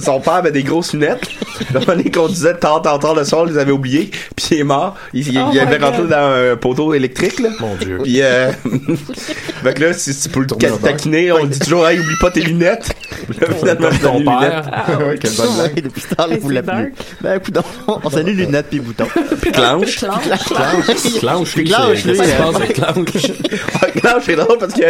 son 0.00 0.20
père 0.20 0.34
avait 0.34 0.50
des 0.50 0.62
grosses 0.62 0.92
lunettes. 0.94 1.20
Le 1.74 1.80
moment 1.80 2.02
qu'on 2.14 2.28
disait 2.28 2.54
tard, 2.54 2.80
tard, 2.82 2.98
tard 3.00 3.14
le 3.14 3.24
soir, 3.24 3.44
il 3.46 3.52
les 3.52 3.58
avait 3.58 3.72
oubliés, 3.72 4.10
puis 4.36 4.46
il 4.52 4.58
est 4.60 4.64
mort. 4.64 4.96
Il, 5.12 5.26
il- 5.28 5.38
Oh 5.38 5.50
il 5.52 5.58
avait 5.60 5.76
rentré 5.78 6.02
God. 6.02 6.10
dans 6.10 6.52
un 6.52 6.56
poteau 6.56 6.94
électrique, 6.94 7.38
là. 7.40 7.50
Mon 7.60 7.74
Dieu. 7.76 7.98
Puis, 8.02 8.22
euh, 8.22 8.50
fait 9.62 9.74
que 9.74 9.84
là, 9.84 9.92
si 9.92 10.16
tu 10.16 10.28
peux 10.30 10.40
le 10.40 10.46
taquiner, 10.46 11.32
on 11.32 11.44
dit 11.44 11.58
toujours, 11.58 11.86
hey, 11.88 11.98
oublie 11.98 12.16
pas 12.20 12.30
tes 12.30 12.40
lunettes. 12.42 12.94
Là, 13.40 13.48
finalement, 13.58 13.88
ton 14.02 14.12
les 14.14 14.18
lunettes. 14.20 14.40
père. 14.70 14.98
ouais, 15.06 15.18
quelle 15.18 15.32
bonne 15.32 15.54
blague. 15.56 15.82
depuis 15.82 16.02
temps-là, 16.02 16.34
Hey, 16.34 16.40
vous 16.40 16.50
l'appelez. 16.50 16.72
dark. 16.72 16.88
Ben, 17.20 17.36
écoute, 17.36 17.58
on 18.04 18.10
salue 18.10 18.36
lunettes 18.36 18.66
puis 18.70 18.80
bouton. 18.80 19.06
Puis 19.42 19.52
clenche. 19.52 19.96
Clanche. 19.98 20.87
Clanche, 21.18 21.54
lui, 21.56 21.64
Clanche, 21.64 22.04
lui, 22.04 22.16
Clanche? 22.74 24.22
C'est 24.22 24.36
drôle 24.36 24.58
parce 24.58 24.74
que 24.74 24.84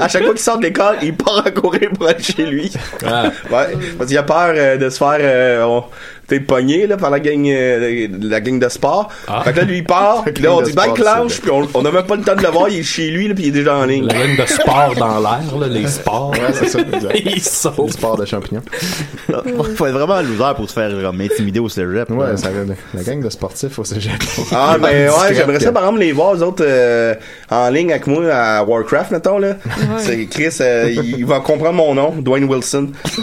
à 0.00 0.08
chaque 0.08 0.22
fois 0.24 0.32
qu'il 0.32 0.42
sort 0.42 0.58
de 0.58 0.64
l'école, 0.64 0.96
il 1.02 1.14
part 1.14 1.44
à 1.46 1.50
courir 1.50 1.90
pour 1.98 2.08
aller 2.08 2.22
chez 2.22 2.44
lui. 2.46 2.72
Ah. 3.06 3.24
Ouais, 3.50 3.76
parce 3.98 4.08
qu'il 4.08 4.18
a 4.18 4.22
peur 4.22 4.52
euh, 4.56 4.76
de 4.76 4.88
se 4.90 4.98
faire 4.98 5.16
euh, 5.20 5.64
on- 5.64 5.84
t'es 6.26 6.40
pogné 6.40 6.86
là 6.86 6.96
par 6.96 7.10
la 7.10 7.20
gang 7.20 7.44
euh, 7.46 8.08
la 8.20 8.40
gang 8.40 8.58
de 8.58 8.68
sport. 8.68 9.08
Ah. 9.28 9.42
Fait 9.44 9.52
que 9.52 9.58
là 9.58 9.64
lui 9.64 9.78
il 9.78 9.84
part, 9.84 10.24
puis 10.34 10.42
là 10.42 10.54
on 10.54 10.62
dit 10.62 10.72
bye 10.72 10.92
Clanche, 10.94 11.40
puis 11.40 11.50
on, 11.50 11.66
on 11.74 11.84
a 11.84 11.90
même 11.90 12.04
pas 12.04 12.16
le 12.16 12.22
temps 12.22 12.34
de 12.36 12.42
le 12.42 12.48
voir, 12.48 12.68
il 12.68 12.78
est 12.80 12.82
chez 12.82 13.10
lui 13.10 13.28
là, 13.28 13.34
puis 13.34 13.44
il 13.44 13.48
est 13.48 13.52
déjà 13.52 13.76
en 13.76 13.84
ligne. 13.84 14.06
La 14.06 14.14
gang 14.14 14.36
de 14.36 14.46
sport 14.46 14.94
dans 14.98 15.20
l'air, 15.20 15.58
là, 15.60 15.66
les 15.68 15.86
sports. 15.86 16.30
Ouais, 16.32 16.52
c'est 16.52 16.68
ça, 16.68 16.78
exact. 16.80 17.20
Ils 17.24 17.34
Le 17.34 17.40
sautent. 17.40 17.92
sport 17.92 18.16
de 18.16 18.24
champignons. 18.24 18.62
Faut 19.76 19.86
être 19.86 19.92
vraiment 19.92 20.14
un 20.14 20.22
loser 20.22 20.54
pour 20.56 20.68
se 20.68 20.74
faire 20.74 20.90
comme, 21.02 21.20
intimider 21.20 21.60
au 21.60 21.68
cégep. 21.68 22.10
Ouais, 22.10 22.26
là. 22.28 22.36
ça, 22.36 22.48
la 22.94 23.02
gang 23.02 23.22
de 23.22 23.30
sportifs 23.30 23.78
au 23.78 23.84
cégep. 23.84 24.12
Ah 24.52 24.76
ben 24.80 25.08
ouais, 25.10 25.34
j'aimerais 25.34 25.60
ça 25.60 25.72
par 25.72 25.82
exemple 25.84 26.00
les 26.00 26.12
voir 26.12 26.34
eux 26.34 26.42
autres 26.42 26.64
euh, 26.66 27.14
en 27.50 27.68
ligne 27.70 27.90
avec 27.90 28.06
moi 28.06 28.24
à 28.32 28.62
Warcraft 28.64 29.10
mettons 29.12 29.38
là. 29.38 29.56
C'est 29.98 30.26
Chris 30.26 30.48
euh, 30.60 30.90
il, 30.90 31.18
il 31.18 31.26
va 31.26 31.40
comprendre 31.40 31.74
mon 31.74 31.94
nom, 31.94 32.12
Dwayne 32.18 32.44
Wilson. 32.44 32.88
C'est 33.04 33.20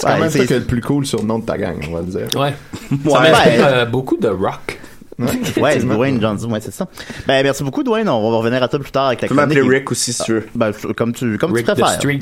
quand 0.00 0.12
Ouais, 0.14 0.20
même 0.20 0.30
c'est- 0.30 0.38
ça 0.38 0.46
qui 0.46 0.52
est 0.54 0.58
le 0.58 0.64
plus 0.64 0.80
cool 0.80 1.06
sur 1.06 1.20
le 1.20 1.26
nom 1.26 1.38
de 1.38 1.44
ta 1.46 1.56
gang, 1.58 1.76
on 1.92 1.96
va 1.96 2.00
le 2.00 2.06
dire. 2.06 2.40
Ouais. 2.40 2.54
Ouais. 3.04 3.12
Ça 3.12 3.20
m'inspire 3.20 3.66
euh, 3.66 3.84
beaucoup 3.86 4.16
de 4.16 4.28
rock. 4.28 4.78
Ouais, 5.60 5.78
Dwayne 5.78 6.20
Johnson, 6.20 6.50
ouais, 6.50 6.60
c'est 6.60 6.72
ça. 6.72 6.88
Ben, 7.28 7.42
merci 7.44 7.62
beaucoup, 7.62 7.84
Dwayne. 7.84 8.08
On 8.08 8.30
va 8.30 8.38
revenir 8.38 8.60
à 8.62 8.66
toi 8.66 8.80
plus 8.80 8.90
tard 8.90 9.06
avec 9.08 9.20
la 9.20 9.28
Tu 9.28 9.34
peux 9.34 9.40
m'appeler 9.40 9.60
chronique. 9.60 9.78
Rick 9.80 9.92
aussi 9.92 10.12
si 10.12 10.22
tu 10.24 10.32
veux. 10.32 10.48
Ben, 10.54 10.72
comme 10.96 11.12
tu, 11.12 11.38
comme 11.38 11.52
Rick 11.52 11.66
tu 11.66 11.72
the 11.72 11.76
préfères. 11.76 11.94
Street. 12.00 12.18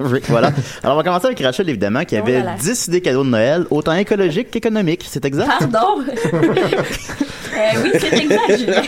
Rick, 0.00 0.24
voilà. 0.28 0.48
Alors, 0.82 0.96
on 0.96 0.98
va 0.98 1.04
commencer 1.04 1.26
avec 1.26 1.40
Rachel, 1.40 1.68
évidemment, 1.70 2.04
qui 2.04 2.16
Oh 2.16 2.22
avait 2.22 2.40
là 2.40 2.44
là. 2.44 2.54
10 2.60 2.88
idées 2.88 3.00
cadeaux 3.00 3.24
de 3.24 3.28
Noël, 3.30 3.64
autant 3.70 3.94
écologiques 3.94 4.50
qu'économiques. 4.50 5.06
C'est 5.08 5.24
exact? 5.24 5.48
Pardon? 5.70 6.02
Euh, 7.56 7.80
oui, 7.84 7.90
c'est 8.00 8.12
exact, 8.18 8.58
Julien. 8.58 8.82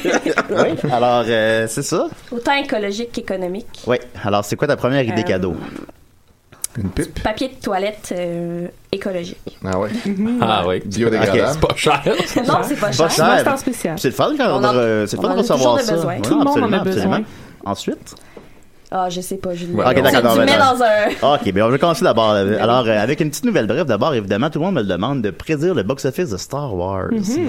oui. 0.51 0.91
Alors, 0.91 1.23
euh, 1.29 1.67
c'est 1.69 1.85
ça? 1.85 2.09
Autant 2.33 2.55
écologique 2.57 3.13
qu'économique. 3.13 3.69
Oui. 3.87 3.97
Alors, 4.25 4.45
c'est 4.45 4.57
quoi 4.57 4.67
ta 4.67 4.77
première 4.77 5.03
idée 5.03 5.21
Euh, 5.21 5.23
cadeau? 5.23 5.55
Une 6.79 6.91
pipe? 6.91 7.23
Papier 7.23 7.49
de 7.49 7.55
toilette 7.55 8.13
euh, 8.17 8.69
écologique. 8.93 9.59
Ah 9.65 9.79
ouais. 9.79 9.91
Ah 10.41 10.65
oui. 10.67 10.81
Biodégradable. 10.85 11.49
C'est 11.53 11.61
pas 11.61 11.75
cher. 11.77 12.03
Non, 12.47 12.55
c'est 12.63 12.77
pas 12.79 12.93
cher. 12.93 13.11
cher. 13.11 13.43
C'est 13.45 13.57
spécial. 13.59 13.99
C'est 13.99 14.09
le 14.09 14.15
fun 14.15 14.33
quand 14.37 14.61
On 14.61 14.65
euh, 14.65 15.07
c'est 15.07 15.17
le 15.17 15.23
fun 15.23 15.35
de 15.35 15.41
a 15.41 15.43
toujours 15.43 15.81
ça. 15.81 15.93
besoin. 15.95 16.15
Ouais, 16.15 16.21
Tout 16.21 16.39
le 16.39 16.45
monde 16.45 16.59
en 16.63 16.73
a 16.73 16.79
besoin. 16.81 17.03
absolument. 17.03 17.25
Ensuite? 17.65 18.15
Ah, 18.91 19.09
je 19.11 19.21
sais 19.21 19.37
pas, 19.37 19.55
Julien. 19.55 19.75
Ouais, 19.75 19.85
ok, 19.87 20.03
d'accord, 20.03 20.33
tu, 20.33 20.41
tu 20.41 20.45
mets 20.47 20.59
dans 20.59 20.83
un... 20.83 21.35
Ok, 21.35 21.53
bien, 21.53 21.67
on 21.67 21.71
va 21.71 21.79
commencer 21.79 22.05
d'abord. 22.05 22.31
euh, 22.35 22.57
Alors, 22.61 22.87
euh, 22.87 22.99
avec 22.99 23.21
une 23.21 23.31
petite 23.31 23.45
nouvelle 23.45 23.67
brève, 23.67 23.87
d'abord, 23.87 24.15
évidemment, 24.15 24.49
tout 24.49 24.61
le 24.61 24.67
monde 24.67 24.77
me 24.77 24.83
le 24.83 24.87
demande 24.87 25.23
de 25.23 25.31
prédire 25.31 25.75
le 25.75 25.83
box-office 25.83 26.31
de 26.31 26.37
Star 26.37 26.73
Wars. 26.75 27.09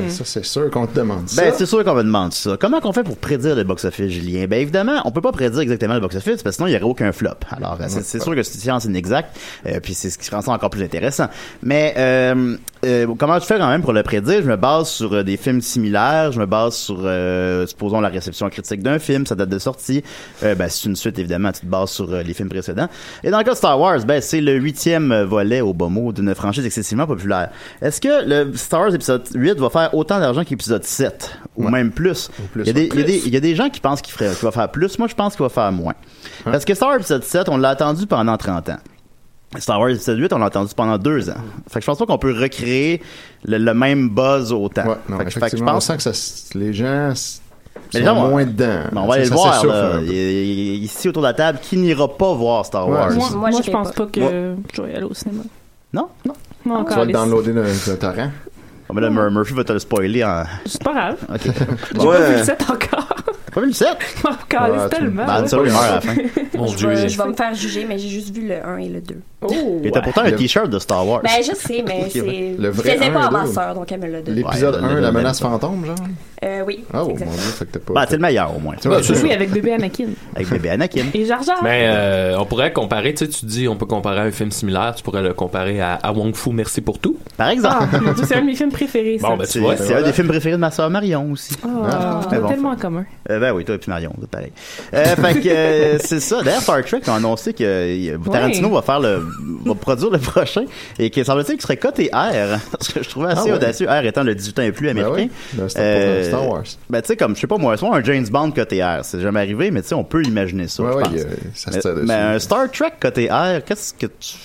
Ça, 0.10 0.24
c'est 0.26 0.46
sûr 0.46 0.72
qu'on 0.72 0.88
te 0.88 0.96
demande 0.96 1.30
ça. 1.30 1.44
Ben, 1.44 1.54
c'est 1.56 1.66
sûr 1.68 1.84
qu'on 1.84 1.94
me 1.94 2.04
demande 2.04 2.34
ça. 2.34 2.58
Comment 2.60 2.80
qu'on 2.80 2.92
fait 2.94 3.04
pour 3.04 3.18
prédire 3.18 3.56
le 3.56 3.64
box-office, 3.64 4.12
Julien? 4.12 4.48
Ben, 4.48 4.60
évidemment, 4.60 5.02
on 5.06 5.12
peut 5.12 5.22
pas 5.22 5.32
prédire 5.32 5.60
exactement 5.60 5.94
le 5.94 6.00
box-office, 6.00 6.42
parce 6.42 6.56
que 6.56 6.64
sinon, 6.64 6.68
il 6.68 6.74
y 6.74 6.76
aurait 6.76 6.86
aucun 6.86 7.12
flop. 7.12 7.30
Alors, 7.56 7.78
euh, 7.80 7.86
c'est 7.88 8.04
c'est 8.04 8.20
sûr 8.20 8.34
que 8.34 8.42
c'est 8.42 8.56
une 8.56 8.62
science 8.62 8.86
inexacte, 8.86 9.38
euh, 9.68 9.80
puis 9.82 9.94
c'est 9.94 10.10
ce 10.10 10.18
qui 10.18 10.30
rend 10.32 10.42
ça 10.42 10.52
encore 10.52 10.72
plus 10.72 10.84
intéressant. 10.84 11.28
Mais, 11.62 11.94
euh, 11.98 12.58
euh, 12.86 13.08
comment 13.18 13.40
je 13.40 13.46
fais 13.46 13.58
quand 13.58 13.68
même 13.70 13.82
pour 13.82 13.94
le 13.94 14.04
prédire? 14.04 14.42
Je 14.42 14.48
me 14.50 14.56
base 14.56 14.90
sur 14.90 15.14
euh, 15.14 15.24
des 15.24 15.38
films 15.38 15.62
similaires, 15.62 16.32
je 16.32 16.40
me 16.40 16.46
base 16.46 16.76
sur, 16.76 16.98
euh, 17.04 17.66
supposons, 17.68 18.00
la 18.02 18.10
réception 18.10 18.50
critique 18.50 18.82
d'un 18.84 19.00
film, 19.00 19.26
sa 19.26 19.36
date 19.36 19.50
de 19.50 19.60
sortie. 19.60 20.04
Euh, 20.44 20.56
ben, 20.56 20.70
c'est 20.70 20.88
une 20.88 20.96
suite, 20.96 21.18
évidemment, 21.20 21.52
tu 21.52 21.62
te 21.62 21.66
bases 21.66 21.90
sur 21.92 22.08
les 22.08 22.34
films 22.34 22.50
précédents. 22.50 22.88
Et 23.24 23.32
dans 23.32 23.38
le 23.40 23.44
cas 23.44 23.52
de 23.52 23.58
Star 23.58 23.80
Wars, 23.80 24.00
ben, 24.06 24.22
c'est 24.22 24.42
le 24.42 24.54
huitième 24.54 25.24
volet 25.24 25.62
au 25.62 25.74
bas 25.74 25.88
mot 25.88 26.12
d'une 26.12 26.34
franchise 26.36 26.66
excessivement 26.66 27.08
populaire. 27.08 27.50
Est-ce 27.82 28.00
que 28.02 28.26
le 28.28 28.56
Star 28.56 28.82
Wars 28.82 28.94
épisode 28.96 29.24
8 29.34 29.58
va 29.60 29.70
faire 29.70 29.94
autant 29.94 30.20
d'argent 30.20 30.44
qu'épisode 30.44 30.84
7? 30.84 31.38
Ou 31.56 31.66
Ouais. 31.66 31.72
même 31.72 31.92
plus? 31.92 32.30
il, 32.56 32.68
y 32.68 32.70
a 32.70 32.74
des, 32.74 32.82
ouais. 32.84 32.90
il, 32.94 33.00
y 33.00 33.04
a 33.04 33.06
des, 33.06 33.22
il 33.28 33.34
y 33.34 33.38
a 33.38 33.40
des 33.40 33.56
gens 33.56 33.70
qui 33.70 33.80
pensent 33.80 34.02
qu'il 34.02 34.14
ferait- 34.14 34.30
qu'il 34.36 34.44
va 34.46 34.52
faire 34.52 34.70
plus. 34.70 34.98
Moi, 35.00 35.08
je 35.08 35.16
pense 35.16 35.36
qu'il 35.36 35.44
va 35.44 35.50
faire 35.50 35.72
moins. 35.72 35.94
Parce 36.44 36.64
que 36.66 36.74
Star 36.76 36.90
Wars 36.90 36.98
épisode 36.98 37.24
7, 37.24 37.50
on 37.50 37.58
l'a 37.58 37.70
attendu 37.70 38.06
pendant 38.06 38.38
30 38.38 38.70
ans. 38.70 38.78
Star 39.60 39.80
Wars 39.80 39.90
épisode 39.90 40.20
8, 40.20 40.34
on 40.34 40.40
l'a 40.40 40.48
attendu 40.48 40.72
pendant 40.76 40.98
deux 40.98 41.30
ans. 41.30 41.36
Fait 41.70 41.80
que 41.80 41.82
je 41.82 41.86
pense 41.86 41.98
pas 41.98 42.06
qu'on 42.06 42.18
peut 42.18 42.34
recréer 42.38 43.02
le, 43.46 43.58
le 43.58 43.74
même 43.74 44.10
buzz 44.10 44.52
autant. 44.52 44.86
Ouais, 44.86 44.96
non, 45.08 45.18
fait 45.20 45.26
que, 45.26 45.32
fait 45.32 45.50
que 45.52 45.58
je 45.58 45.64
pense 45.64 45.76
on 45.76 45.80
sent 45.80 45.98
que 45.98 46.04
ça, 46.04 46.12
les 46.60 46.74
gens 46.74 47.10
Mais 47.10 47.16
sont 47.16 47.42
les 47.94 48.04
gens 48.04 48.16
vont- 48.16 48.30
moins 48.30 48.46
dedans. 48.46 48.82
Bon, 48.92 49.02
on 49.02 49.08
va 49.08 49.14
aller 49.16 49.24
le 49.26 49.30
voir. 49.32 49.66
là. 49.66 50.00
Il 50.02 50.12
il 50.12 50.84
Ici, 50.84 51.08
autour 51.10 51.22
de 51.24 51.28
la 51.28 51.34
table, 51.34 51.60
qui 51.62 51.78
n'ira 51.78 52.08
pas 52.10 52.34
voir 52.34 52.66
Star 52.66 52.88
Ouais, 52.90 52.96
Wars? 52.96 53.12
c'est 53.12 53.18
Moi, 53.18 53.30
moi, 53.32 53.50
Moi, 53.52 53.62
je 53.66 53.72
pense 53.72 53.92
pas. 53.94 54.06
pas 54.06 54.12
que 54.12 54.20
Moi- 54.20 54.32
je 54.74 54.82
vais 54.82 54.92
y 54.92 54.96
aller 54.96 55.06
au 55.06 55.14
cinéma. 55.14 55.44
Non? 55.94 56.08
Non. 56.26 56.34
Non, 56.66 56.76
Tu 56.76 56.82
encore. 56.82 56.98
vas 56.98 57.06
le 57.06 57.14
downloader 57.14 57.54
d'un 57.54 57.64
d'un 57.64 57.96
torrent. 57.96 58.32
Oh, 58.90 58.94
mais 58.94 59.02
là, 59.02 59.10
Mur- 59.10 59.32
Murphy 59.32 59.54
va 59.54 59.64
te 59.64 59.74
le 59.74 59.80
spoiler 59.80 60.24
en... 60.24 60.44
C'est 60.66 60.82
pas 60.84 60.94
grave. 60.94 61.16
Ok. 61.34 61.42
J'ai 61.96 62.00
Ouais. 62.08 62.18
pas 62.18 62.26
vu 62.30 62.38
le 62.38 62.44
7 62.44 62.62
encore. 62.70 63.07
Pas 63.58 63.62
vu 63.62 63.68
le 63.70 63.74
7? 63.74 63.88
Je 64.24 64.28
m'en 64.28 64.36
calisse 64.48 64.90
tellement. 64.92 65.26
Ben, 65.26 65.48
ça, 65.48 65.58
il 65.58 65.72
meurt 65.72 65.84
à 65.84 65.96
la 65.96 66.02
fin. 66.02 66.14
Mon 66.58 66.68
je, 66.68 66.78
Dieu. 66.78 66.90
vais, 66.90 67.10
je 67.10 67.18
vais 67.18 67.28
me 67.28 67.34
faire 67.34 67.56
juger, 67.56 67.86
mais 67.90 67.98
j'ai 67.98 68.10
juste 68.10 68.36
vu 68.36 68.48
le 68.48 68.64
1 68.64 68.78
et 68.78 68.88
le 68.90 69.02
2. 69.02 69.16
Oh, 69.42 69.82
Et 69.84 69.90
t'as 69.92 70.02
pourtant 70.02 70.22
un 70.22 70.32
t-shirt 70.32 70.70
de 70.70 70.78
Star 70.80 71.08
Wars. 71.08 71.22
Ben, 71.24 71.30
je 71.40 71.56
sais, 71.56 71.84
mais 71.88 72.06
c'est. 72.12 72.22
Le 72.22 72.56
Je 72.66 72.68
vrai 72.70 72.94
faisais 72.98 73.06
un 73.10 73.12
pas 73.14 73.26
à 73.26 73.32
ma 73.32 73.46
sœur, 73.48 73.74
donc 73.74 73.92
elle 73.92 74.00
me 74.00 74.08
l'a 74.08 74.22
donné. 74.22 74.42
L'épisode 74.42 74.76
Ouais, 74.76 74.84
1, 74.92 74.94
le- 74.96 75.00
la 75.02 75.12
menace 75.12 75.40
fantôme, 75.40 75.86
genre? 75.86 75.96
Euh, 76.44 76.62
oui. 76.68 76.84
Oh, 76.94 76.98
mon 76.98 77.10
exactement. 77.10 77.32
dieu, 77.32 77.42
fait 77.52 77.66
que 77.66 77.72
t'as 77.72 77.80
pas. 77.80 77.94
Ben, 77.94 78.06
c'est 78.08 78.16
le 78.18 78.22
meilleur, 78.22 78.56
au 78.56 78.60
moins. 78.60 78.76
Tu 78.80 78.88
vois, 78.88 78.98
Ben, 78.98 79.04
c'est 79.04 79.22
Oui, 79.24 79.32
avec 79.32 79.50
bébé 79.52 79.74
Anakin. 79.74 80.06
Avec 80.36 80.50
bébé 80.50 80.70
Anakin. 80.70 81.06
Et 81.16 81.26
Jar 81.26 81.42
Jar. 81.42 81.58
Mais 81.64 81.86
euh, 81.88 82.36
on 82.40 82.46
pourrait 82.46 82.72
comparer, 82.74 83.14
tu 83.16 83.26
sais, 83.26 83.32
tu 83.32 83.46
dis 83.48 83.68
on 83.68 83.76
peut 83.76 83.88
comparer 83.88 84.20
un 84.20 84.32
film 84.32 84.52
similaire, 84.52 84.94
tu 84.96 85.02
pourrais 85.04 85.24
le 85.24 85.34
comparer 85.34 85.82
à, 85.82 85.94
à 85.96 86.12
Wong 86.12 86.36
Fu, 86.36 86.52
merci 86.52 86.82
pour 86.82 87.00
tout. 87.00 87.18
Par 87.38 87.48
Ah, 87.48 87.54
exemple. 87.54 87.88
Dieu, 88.16 88.24
c'est 88.28 88.36
un 88.36 88.42
de 88.42 88.46
mes 88.46 88.56
films 88.56 88.72
préférés. 88.72 89.18
ça. 89.20 89.28
Bon, 89.30 89.38
ben, 89.38 89.46
C'est 89.46 89.54
tu 89.54 89.60
vois. 89.60 89.78
c'est 89.78 89.96
un 89.96 90.04
des 90.04 90.14
films 90.14 90.28
préférés 90.28 90.56
de 90.56 90.62
ma 90.62 90.70
soeur 90.72 90.90
Marion 90.92 91.32
aussi. 91.32 91.56
Ah, 91.64 92.20
Ah, 92.32 92.36
bon. 92.40 92.48
tellement 92.48 92.70
en 92.72 92.76
commun. 92.76 93.06
Ben 93.50 93.56
oui, 93.56 93.66
toi 93.66 93.76
et 93.76 93.78
puis 93.78 93.90
Marion, 93.90 94.14
c'est 94.20 94.30
pareil. 94.30 94.52
Euh, 94.94 95.04
fait 95.16 95.40
que 95.42 95.48
euh, 95.50 95.98
c'est 96.04 96.20
ça. 96.20 96.42
D'ailleurs, 96.44 96.62
Star 96.62 96.84
Trek 96.84 97.02
a 97.08 97.16
annoncé 97.16 97.54
que 97.54 97.64
euh, 97.64 98.18
Tarantino 98.32 98.70
va 98.70 98.82
faire 98.82 99.00
le, 99.00 99.24
va 99.66 99.76
produire 99.76 100.10
le 100.12 100.18
prochain 100.20 100.66
et 101.00 101.10
qu'il 101.10 101.24
semble-t-il 101.26 101.54
qu'il 101.56 101.62
serait 101.62 101.78
coté 101.78 102.10
R. 102.14 102.60
Parce 102.72 102.90
que 102.92 103.04
je 103.04 103.10
trouvais 103.10 103.32
assez 103.32 103.42
Ah 103.42 103.46
ouais. 103.46 103.52
audacieux, 103.54 103.88
R 103.88 104.06
étant 104.06 104.24
le 104.24 104.36
18 104.36 104.60
ans 104.60 104.62
et 104.64 104.72
plus 104.72 104.88
Ben 104.88 104.98
américain. 104.98 105.30
oui, 105.56 105.60
le 105.62 105.70
Star, 105.70 105.84
Euh, 105.86 106.24
Star 106.28 106.48
Wars. 106.48 106.64
Ben 106.90 107.02
tu 107.02 107.08
sais 107.08 107.18
comme 107.18 107.36
je 107.36 107.42
sais 107.42 107.48
pas 107.48 107.58
moi, 107.58 107.78
soit 107.78 107.96
un 107.96 108.04
James 108.04 108.28
Bond 108.30 108.52
côté 108.52 108.84
R, 108.84 109.00
c'est 109.04 109.20
jamais 109.22 109.40
arrivé, 109.40 109.72
mais 109.72 109.82
tu 109.82 109.90
sais 109.90 109.96
on 109.96 110.04
peut 110.04 110.24
imaginer 110.24 110.68
ça. 110.68 110.84
Ouais, 110.84 110.92
je 110.92 110.98
ouais, 110.98 111.04
pense. 111.04 111.12
il 111.14 111.18
y 111.20 111.22
a- 111.22 111.28
ça 111.54 111.82
se 111.82 111.88
mais 112.06 112.14
un 112.14 112.40
Star 112.40 112.70
Trek 112.72 112.94
côté 113.00 113.28
R, 113.30 113.64
qu'est-ce 113.66 113.94
que 113.94 114.08
tu 114.08 114.36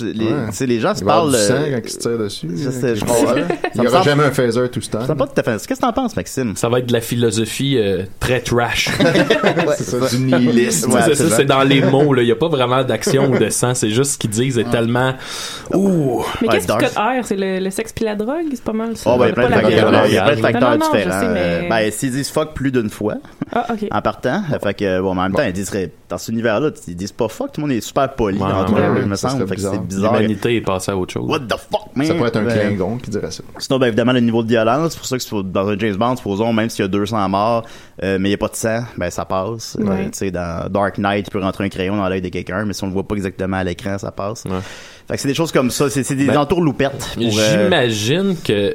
les, 0.00 0.26
Ouais. 0.26 0.66
les 0.66 0.80
gens 0.80 0.94
se 0.94 1.04
parlent. 1.04 1.30
du 1.32 1.36
sang 1.38 1.54
euh, 1.54 1.70
quand 1.74 1.80
il 1.84 1.90
se 1.90 1.98
tire 1.98 2.18
dessus. 2.18 2.48
sais, 2.56 2.94
quelque 2.94 2.94
je. 2.94 3.04
Ça 3.06 3.34
Il 3.74 3.80
n'y 3.80 3.86
aura 3.86 4.02
jamais 4.02 4.24
un 4.24 4.30
phaser 4.30 4.68
tout 4.70 4.80
ce 4.80 4.90
temps. 4.90 5.00
c'est 5.06 5.14
pas 5.14 5.26
tout 5.26 5.32
à 5.40 5.42
fait. 5.42 5.52
Qu'est-ce 5.66 5.68
que 5.68 5.86
t'en 5.86 5.92
penses, 5.92 6.16
Maxime? 6.16 6.56
Ça 6.56 6.68
va 6.68 6.78
être 6.80 6.86
de 6.86 6.92
la 6.92 7.00
philosophie 7.00 7.76
euh, 7.78 8.04
très 8.20 8.40
trash. 8.40 8.88
Ouais, 8.98 9.74
C'est 9.76 9.84
ça, 9.84 10.08
du 10.16 10.18
nihilisme. 10.22 10.92
Ouais, 10.92 11.00
c'est 11.04 11.14
ça, 11.14 11.36
c'est 11.36 11.44
dans 11.44 11.62
les 11.62 11.80
mots. 11.82 12.14
Il 12.16 12.24
n'y 12.24 12.30
a 12.32 12.36
pas 12.36 12.48
vraiment 12.48 12.84
d'action 12.84 13.30
ou 13.30 13.38
de 13.38 13.48
sang, 13.50 13.74
c'est 13.74 13.90
juste 13.90 14.12
ce 14.12 14.18
qu'ils 14.18 14.30
disent 14.30 14.58
est 14.58 14.70
tellement. 14.70 15.14
Ouh! 15.74 16.24
Mais 16.42 16.48
qu'est-ce 16.48 16.66
code 16.66 16.84
R? 16.96 17.24
C'est 17.24 17.36
le, 17.38 17.70
sexe 17.70 17.92
puis 17.92 18.04
la 18.04 18.14
drogue? 18.14 18.46
C'est 18.52 18.62
pas 18.62 18.72
mal 18.72 18.96
ça. 18.96 19.10
Oh, 19.14 19.18
ben, 19.18 19.26
il 19.26 19.28
y 19.74 20.18
a 20.18 20.22
plein 20.24 20.36
de 20.36 20.40
facteurs, 20.40 20.78
différents. 20.78 21.20
Euh, 21.22 21.68
Ben, 21.68 21.90
s'ils 21.90 22.10
disent 22.12 22.30
fuck 22.30 22.54
plus 22.54 22.70
d'une 22.72 22.90
fois, 22.90 23.14
Ah, 23.52 23.66
en 23.90 24.02
partant, 24.02 24.42
fait 24.62 24.74
que, 24.74 25.00
bon, 25.00 25.10
en 25.10 25.14
même 25.14 25.32
temps, 25.32 25.42
ils 25.42 25.52
disent, 25.52 25.72
dans 26.08 26.18
cet 26.18 26.28
univers-là, 26.28 26.70
ils 26.86 26.96
disent 26.96 27.12
pas 27.12 27.28
fuck, 27.28 27.52
tout 27.52 27.60
le 27.60 27.66
monde 27.66 27.76
est 27.76 27.80
super 27.80 28.12
poli 28.14 28.38
Ouais, 28.38 28.44
entre 28.44 28.72
ouais, 28.74 28.80
eux, 28.80 28.92
ouais, 28.92 29.00
il 29.02 29.06
me 29.08 29.16
ça 29.16 29.30
semble, 29.30 29.46
fait 29.48 29.56
que 29.56 29.60
c'est 29.60 29.87
bizarre. 29.88 30.14
L'humanité 30.16 30.56
est 30.56 30.60
passée 30.60 30.92
à 30.92 30.96
autre 30.96 31.12
chose. 31.12 31.28
What 31.28 31.40
the 31.40 31.56
fuck, 31.58 31.88
man? 31.94 32.06
Ça 32.06 32.14
pourrait 32.14 32.28
être 32.28 32.36
un 32.36 32.44
Ben, 32.44 32.68
Klingon 32.76 32.96
qui 32.98 33.10
dirait 33.10 33.30
ça. 33.30 33.42
Sinon, 33.58 33.78
ben, 33.78 33.86
évidemment, 33.88 34.12
le 34.12 34.20
niveau 34.20 34.42
de 34.42 34.48
violence, 34.48 34.92
c'est 34.92 34.98
pour 34.98 35.06
ça 35.06 35.18
que 35.18 35.42
dans 35.42 35.68
un 35.68 35.78
James 35.78 35.96
Bond, 35.96 36.16
supposons, 36.16 36.52
même 36.52 36.70
s'il 36.70 36.82
y 36.82 36.86
a 36.86 36.88
200 36.88 37.28
morts, 37.28 37.64
euh, 38.02 38.18
mais 38.20 38.28
il 38.28 38.30
n'y 38.30 38.34
a 38.34 38.38
pas 38.38 38.48
de 38.48 38.56
sang, 38.56 38.82
ben 38.96 39.10
ça 39.10 39.24
passe. 39.24 39.76
Euh, 39.80 39.84
Ouais. 39.84 40.04
tu 40.10 40.18
sais, 40.18 40.30
dans 40.30 40.68
Dark 40.70 40.98
Knight, 40.98 41.26
il 41.26 41.30
peut 41.30 41.40
rentrer 41.40 41.64
un 41.64 41.68
crayon 41.68 41.96
dans 41.96 42.08
l'œil 42.08 42.20
de 42.22 42.28
quelqu'un, 42.28 42.64
mais 42.64 42.72
si 42.74 42.84
on 42.84 42.88
le 42.88 42.92
voit 42.92 43.06
pas 43.08 43.14
exactement 43.16 43.56
à 43.56 43.64
l'écran, 43.64 43.96
ça 43.98 44.10
passe. 44.12 44.44
Ouais. 44.44 44.58
Fait 45.08 45.14
que 45.14 45.20
c'est 45.22 45.28
des 45.28 45.34
choses 45.34 45.52
comme 45.52 45.70
ça, 45.70 45.88
c'est 45.88 46.14
des 46.14 46.26
Ben, 46.26 46.36
entourloupettes. 46.36 47.14
pour, 47.14 47.22
euh, 47.38 47.62
J'imagine 47.64 48.36
que, 48.44 48.52
euh, 48.52 48.74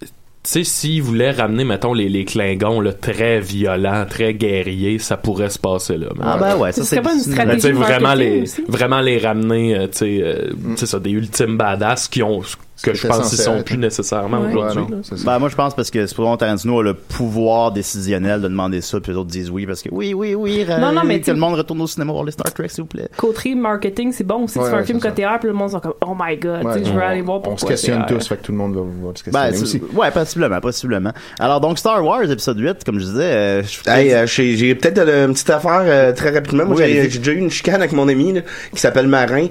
tu 0.00 0.08
sais, 0.50 0.64
s'ils 0.64 1.02
voulaient 1.02 1.30
ramener, 1.30 1.64
mettons, 1.64 1.94
les, 1.94 2.08
les 2.08 2.24
Klingons, 2.24 2.80
là, 2.80 2.92
très 2.92 3.40
violents, 3.40 4.04
très 4.08 4.34
guerriers, 4.34 4.98
ça 4.98 5.16
pourrait 5.16 5.50
se 5.50 5.58
passer, 5.58 5.96
là. 5.96 6.08
Ah 6.20 6.36
ben 6.38 6.56
ouais, 6.56 6.72
ça 6.72 6.82
Ce 6.82 6.88
c'est 6.88 6.96
serait 6.96 7.02
pas 7.02 7.14
une 7.14 7.20
stratégie 7.20 7.46
Mais 7.48 7.54
tu 7.56 7.60
sais, 7.62 7.72
de 7.72 7.76
vraiment 7.76 8.14
les, 8.14 8.42
aussi? 8.42 8.62
vraiment 8.68 9.00
les 9.00 9.18
ramener, 9.18 9.76
euh, 9.76 9.86
tu 9.86 9.98
sais, 9.98 10.18
euh, 10.22 10.52
c'est 10.76 10.86
ça, 10.86 10.98
des 11.00 11.10
ultimes 11.10 11.56
badass 11.56 12.08
qui 12.08 12.22
ont, 12.22 12.42
que 12.82 12.92
je 12.94 13.06
pense 13.06 13.28
qu'ils 13.28 13.38
sont 13.38 13.62
plus 13.62 13.78
nécessairement 13.78 14.40
Ouais. 14.40 14.54
aujourd'hui. 14.54 14.82
Ouais. 14.94 15.18
Ben, 15.24 15.38
moi, 15.38 15.48
je 15.48 15.54
pense 15.54 15.74
parce 15.74 15.90
que 15.90 16.06
supposons 16.06 16.36
Tarantino 16.36 16.80
a 16.80 16.82
le 16.82 16.94
pouvoir 16.94 17.70
décisionnel 17.72 18.40
de 18.40 18.48
demander 18.48 18.80
ça, 18.80 18.98
puis 19.00 19.12
les 19.12 19.18
autres 19.18 19.30
disent 19.30 19.50
oui, 19.50 19.64
parce 19.66 19.80
que 19.82 19.88
oui, 19.92 20.12
oui, 20.14 20.34
oui, 20.34 20.66
Non, 20.80 20.92
non, 20.92 21.02
mais 21.04 21.20
que 21.20 21.30
le 21.30 21.36
monde 21.38 21.54
retourne 21.54 21.80
au 21.82 21.86
cinéma 21.86 22.12
voir 22.12 22.24
les 22.24 22.32
Star 22.32 22.52
Trek, 22.52 22.68
s'il 22.68 22.82
vous 22.82 22.88
plaît. 22.88 23.08
Côté 23.16 23.54
marketing, 23.54 24.12
c'est 24.12 24.24
bon 24.24 24.44
aussi. 24.44 24.58
Ouais, 24.58 24.64
tu 24.64 24.70
fais 24.70 24.76
un 24.76 24.84
film 24.84 25.00
côté 25.00 25.24
R, 25.24 25.38
puis 25.38 25.48
le 25.48 25.54
monde 25.54 25.70
sont 25.70 25.80
comme, 25.80 25.94
oh 26.04 26.14
my 26.18 26.36
god, 26.36 26.60
tu 26.60 26.62
sais, 26.62 26.66
Ouais, 26.78 26.84
je 26.84 26.90
veux 26.90 26.98
on- 26.98 27.06
aller 27.06 27.20
voir 27.22 27.38
On 27.38 27.40
pourquoi 27.42 27.58
se 27.60 27.66
questionne 27.66 28.04
tous, 28.08 28.26
fait 28.26 28.36
que 28.36 28.42
tout 28.42 28.52
le 28.52 28.58
monde 28.58 28.74
va, 28.74 28.80
va 28.80 29.12
se 29.14 29.30
Ben, 29.30 29.50
questionner 29.50 29.56
c'est- 29.56 29.82
aussi. 29.82 29.96
ouais, 29.96 30.10
possiblement, 30.10 30.60
possiblement. 30.60 31.12
Alors, 31.38 31.60
donc, 31.60 31.78
Star 31.78 32.04
Wars, 32.04 32.22
épisode 32.30 32.58
8, 32.58 32.84
comme 32.84 32.98
je 32.98 33.04
disais, 33.04 33.22
euh, 33.22 33.62
Hey, 33.86 34.12
euh, 34.12 34.26
j'ai 34.26 34.74
peut-être 34.74 34.98
une 35.08 35.32
petite 35.32 35.50
affaire 35.50 35.82
euh, 35.84 36.12
très 36.12 36.30
rapidement. 36.30 36.64
Moi, 36.66 36.76
Oui, 36.76 37.08
j'ai 37.08 37.18
déjà 37.18 37.32
eu 37.32 37.38
une 37.38 37.50
chicane 37.50 37.76
avec 37.76 37.92
mon 37.92 38.08
ami 38.08 38.32
là, 38.32 38.40
qui 38.74 38.80
s'appelle 38.80 39.06
Marin. 39.06 39.46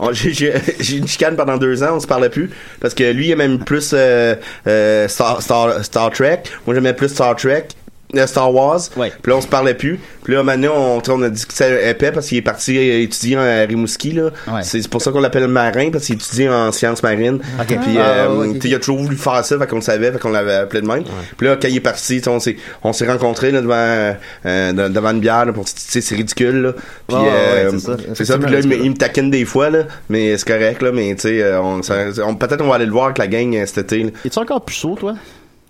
On- 0.00 0.12
j'ai 0.12 0.32
j'ai- 0.32 0.52
j'ai 0.80 0.96
eu 0.96 0.98
une 0.98 1.06
chicane 1.08 1.36
pendant 1.36 1.56
deux 1.56 1.82
ans, 1.82 1.91
on 1.92 2.00
se 2.00 2.06
parlait 2.06 2.30
plus 2.30 2.50
parce 2.80 2.94
que 2.94 3.04
lui 3.12 3.28
il 3.28 3.32
aimait 3.32 3.58
plus 3.58 3.92
euh, 3.94 4.34
euh, 4.66 5.08
Star, 5.08 5.42
Star, 5.42 5.84
Star 5.84 6.10
Trek. 6.10 6.42
Moi 6.66 6.74
j'aimais 6.74 6.94
plus 6.94 7.08
Star 7.08 7.36
Trek. 7.36 7.68
Euh, 8.16 8.26
Star 8.26 8.52
Wars. 8.54 8.80
Ouais. 8.96 9.12
Puis 9.22 9.30
là, 9.30 9.38
on 9.38 9.40
se 9.40 9.46
parlait 9.46 9.74
plus. 9.74 9.98
Puis 10.24 10.34
là, 10.34 10.42
maintenant, 10.42 10.72
on, 10.76 11.02
on 11.12 11.22
a 11.22 11.28
dit 11.28 11.44
que 11.44 11.52
c'était 11.52 11.90
épais 11.90 12.12
parce 12.12 12.28
qu'il 12.28 12.38
est 12.38 12.42
parti 12.42 12.76
euh, 12.76 13.02
étudier 13.02 13.36
à 13.36 13.60
Rimouski, 13.66 14.12
là. 14.12 14.30
Ouais. 14.48 14.62
C'est 14.62 14.86
pour 14.88 15.02
ça 15.02 15.10
qu'on 15.10 15.20
l'appelle 15.20 15.48
marin 15.48 15.90
parce 15.90 16.04
qu'il 16.06 16.14
étudie 16.14 16.48
en 16.48 16.70
sciences 16.72 17.02
marines. 17.02 17.38
Puis, 17.66 17.76
Ah, 17.98 18.28
euh, 18.30 18.54
il 18.62 18.74
a 18.74 18.78
toujours 18.78 18.98
voulu 18.98 19.16
faire 19.16 19.44
ça, 19.44 19.58
fait 19.58 19.66
qu'on 19.66 19.76
le 19.76 19.82
savait, 19.82 20.12
fait 20.12 20.18
qu'on 20.18 20.30
l'avait 20.30 20.54
appelé 20.54 20.80
de 20.82 20.86
même. 20.86 21.04
Puis 21.36 21.46
là, 21.46 21.56
quand 21.60 21.68
il 21.68 21.76
est 21.76 21.80
parti, 21.80 22.20
on 22.26 22.38
s'est, 22.40 22.56
on 22.84 22.92
s'est 22.92 23.06
rencontrés, 23.06 23.50
là, 23.50 23.60
devant, 23.60 23.74
euh, 23.76 24.72
de- 24.72 24.88
devant 24.92 25.10
une 25.10 25.20
bière, 25.20 25.44
là, 25.46 25.52
pour, 25.52 25.64
c'est 25.66 26.14
ridicule, 26.14 26.62
là. 26.62 26.72
Puis, 27.08 27.16
euh, 27.18 27.70
ouais, 27.70 27.78
c'est 27.78 27.78
ça. 27.86 27.96
c'est 28.14 28.24
ça. 28.24 28.38
Puis 28.38 28.52
là, 28.52 28.60
il 28.60 28.68
me, 28.68 28.76
il 28.76 28.90
me 28.90 28.96
taquine 28.96 29.30
des 29.30 29.44
fois, 29.44 29.70
là. 29.70 29.84
Mais 30.08 30.36
c'est 30.38 30.46
correct, 30.46 30.82
là. 30.82 30.92
Mais, 30.92 31.14
tu 31.14 31.22
sais, 31.22 31.54
on, 31.56 32.34
peut-être 32.36 32.60
on 32.62 32.68
va 32.68 32.76
aller 32.76 32.86
le 32.86 32.92
voir 32.92 33.06
avec 33.06 33.18
la 33.18 33.26
gang 33.26 33.64
cet 33.66 33.92
été. 33.92 34.12
Es-tu 34.24 34.38
encore 34.38 34.64
puceau, 34.64 34.94
toi? 34.94 35.14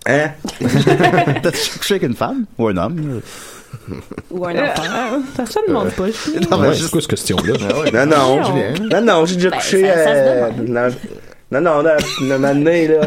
Hein? 0.05 0.31
T'as-tu 1.43 1.77
couché 1.79 1.93
avec 1.95 2.03
une 2.09 2.15
femme? 2.15 2.45
Ou 2.57 2.67
un 2.67 2.77
homme? 2.77 3.21
Ou 4.31 4.45
un 4.45 4.51
enfant. 4.51 4.83
euh, 4.83 5.19
ça 5.35 5.45
se 5.45 5.59
demande 5.67 5.89
pas. 5.91 6.03
Non, 6.07 6.57
mais 6.61 6.67
Ouais, 6.67 6.73
juste- 6.73 6.85
c'est 6.85 6.91
quoi 6.91 7.01
cette 7.01 7.09
question-là? 7.09 7.53
Non, 7.93 8.05
non. 8.05 8.43
Julien. 8.43 8.73
Non, 8.91 9.01
non, 9.01 9.25
j'ai 9.25 9.35
déjà 9.35 9.49
Ben, 9.49 9.57
couché, 9.57 9.81
ça- 9.87 9.93
ça 10.03 10.03
se 10.03 10.19
euh, 10.19 10.89
non, 11.51 11.61
non, 11.61 11.83
non, 11.83 11.91
le 12.21 12.37
donné, 12.39 12.87
là. 12.87 13.01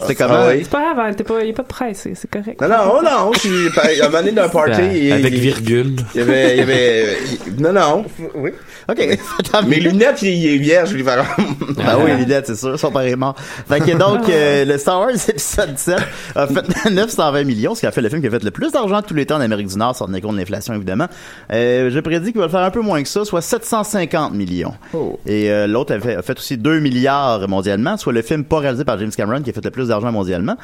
C'était 0.00 0.14
comment? 0.14 0.34
Ah 0.34 0.48
oui. 0.50 0.60
C'est 0.62 0.70
pas 0.70 0.80
grave, 0.94 0.98
hein, 1.00 1.12
t'es 1.12 1.24
pas, 1.24 1.42
y 1.44 1.50
a 1.50 1.52
pas 1.52 1.62
de 1.64 1.68
presse, 1.68 1.98
c'est 2.04 2.14
c'est 2.14 2.30
correct. 2.30 2.60
Non, 2.60 2.68
non, 2.68 3.02
non, 3.02 3.32
je 3.34 3.38
suis, 3.40 3.66
à 4.00 4.04
un 4.04 4.08
moment 4.08 4.18
donné 4.20 4.32
d'un 4.32 4.48
party, 4.48 4.82
il- 4.94 5.12
Avec 5.12 5.32
il- 5.34 5.40
virgule. 5.40 5.96
Il 6.14 6.18
y 6.18 6.22
avait, 6.22 6.52
il 6.52 6.58
y 6.58 6.62
avait, 6.62 7.16
il- 7.48 7.60
non, 7.62 7.72
non. 7.72 8.04
Oui. 8.36 8.52
OK. 8.90 9.18
Mes 9.66 9.80
lunettes, 9.80 10.22
il 10.22 10.46
est 10.46 10.56
vierge, 10.56 10.90
je 10.90 10.96
vais 10.96 11.02
faire. 11.02 11.36
Ben 11.76 11.98
oui, 12.02 12.10
les 12.12 12.24
lunettes, 12.24 12.46
c'est 12.46 12.56
sûr, 12.56 12.78
sont 12.78 12.90
pareils 12.90 13.16
morts. 13.16 13.34
Fait 13.68 13.80
que 13.80 13.94
donc, 13.94 14.26
euh, 14.30 14.64
le 14.64 14.78
Star 14.78 15.00
Wars 15.00 15.10
épisode 15.10 15.76
7 15.76 15.96
a 16.34 16.46
fait 16.46 16.90
920 16.90 17.44
millions, 17.44 17.74
ce 17.74 17.80
qui 17.80 17.86
a 17.86 17.92
fait 17.92 18.00
le 18.00 18.08
film 18.08 18.22
qui 18.22 18.28
a 18.28 18.30
fait 18.30 18.42
le 18.42 18.50
plus 18.50 18.72
d'argent 18.72 19.02
de 19.02 19.06
tous 19.06 19.12
les 19.12 19.26
temps 19.26 19.36
en 19.36 19.42
Amérique 19.42 19.66
du 19.66 19.76
Nord, 19.76 19.94
sans 19.94 20.06
tenir 20.06 20.22
compte 20.22 20.36
de 20.36 20.38
l'inflation, 20.38 20.72
évidemment. 20.72 21.06
Euh, 21.52 21.90
je 21.90 22.00
prédis 22.00 22.32
qu'il 22.32 22.40
va 22.40 22.46
le 22.46 22.50
faire 22.50 22.62
un 22.62 22.70
peu 22.70 22.80
moins 22.80 23.02
que 23.02 23.08
ça, 23.08 23.26
soit 23.26 23.42
750 23.42 24.32
millions. 24.32 24.72
Oh. 24.94 25.18
Et 25.26 25.50
euh, 25.50 25.66
l'autre 25.66 25.94
a 25.94 26.00
fait, 26.00 26.16
a 26.16 26.22
fait 26.22 26.38
aussi 26.38 26.56
2 26.56 26.80
milliards 26.80 27.46
mondialement, 27.46 27.98
soit 27.98 28.14
le 28.14 28.22
film 28.22 28.44
pas 28.44 28.60
réalisé 28.60 28.84
par 28.84 28.98
James 28.98 29.12
Cameron 29.14 29.42
qui 29.42 29.50
a 29.50 29.52
fait 29.52 29.64
le 29.64 29.70
plus 29.70 29.88
d'argent 29.88 30.10
mondialement. 30.12 30.56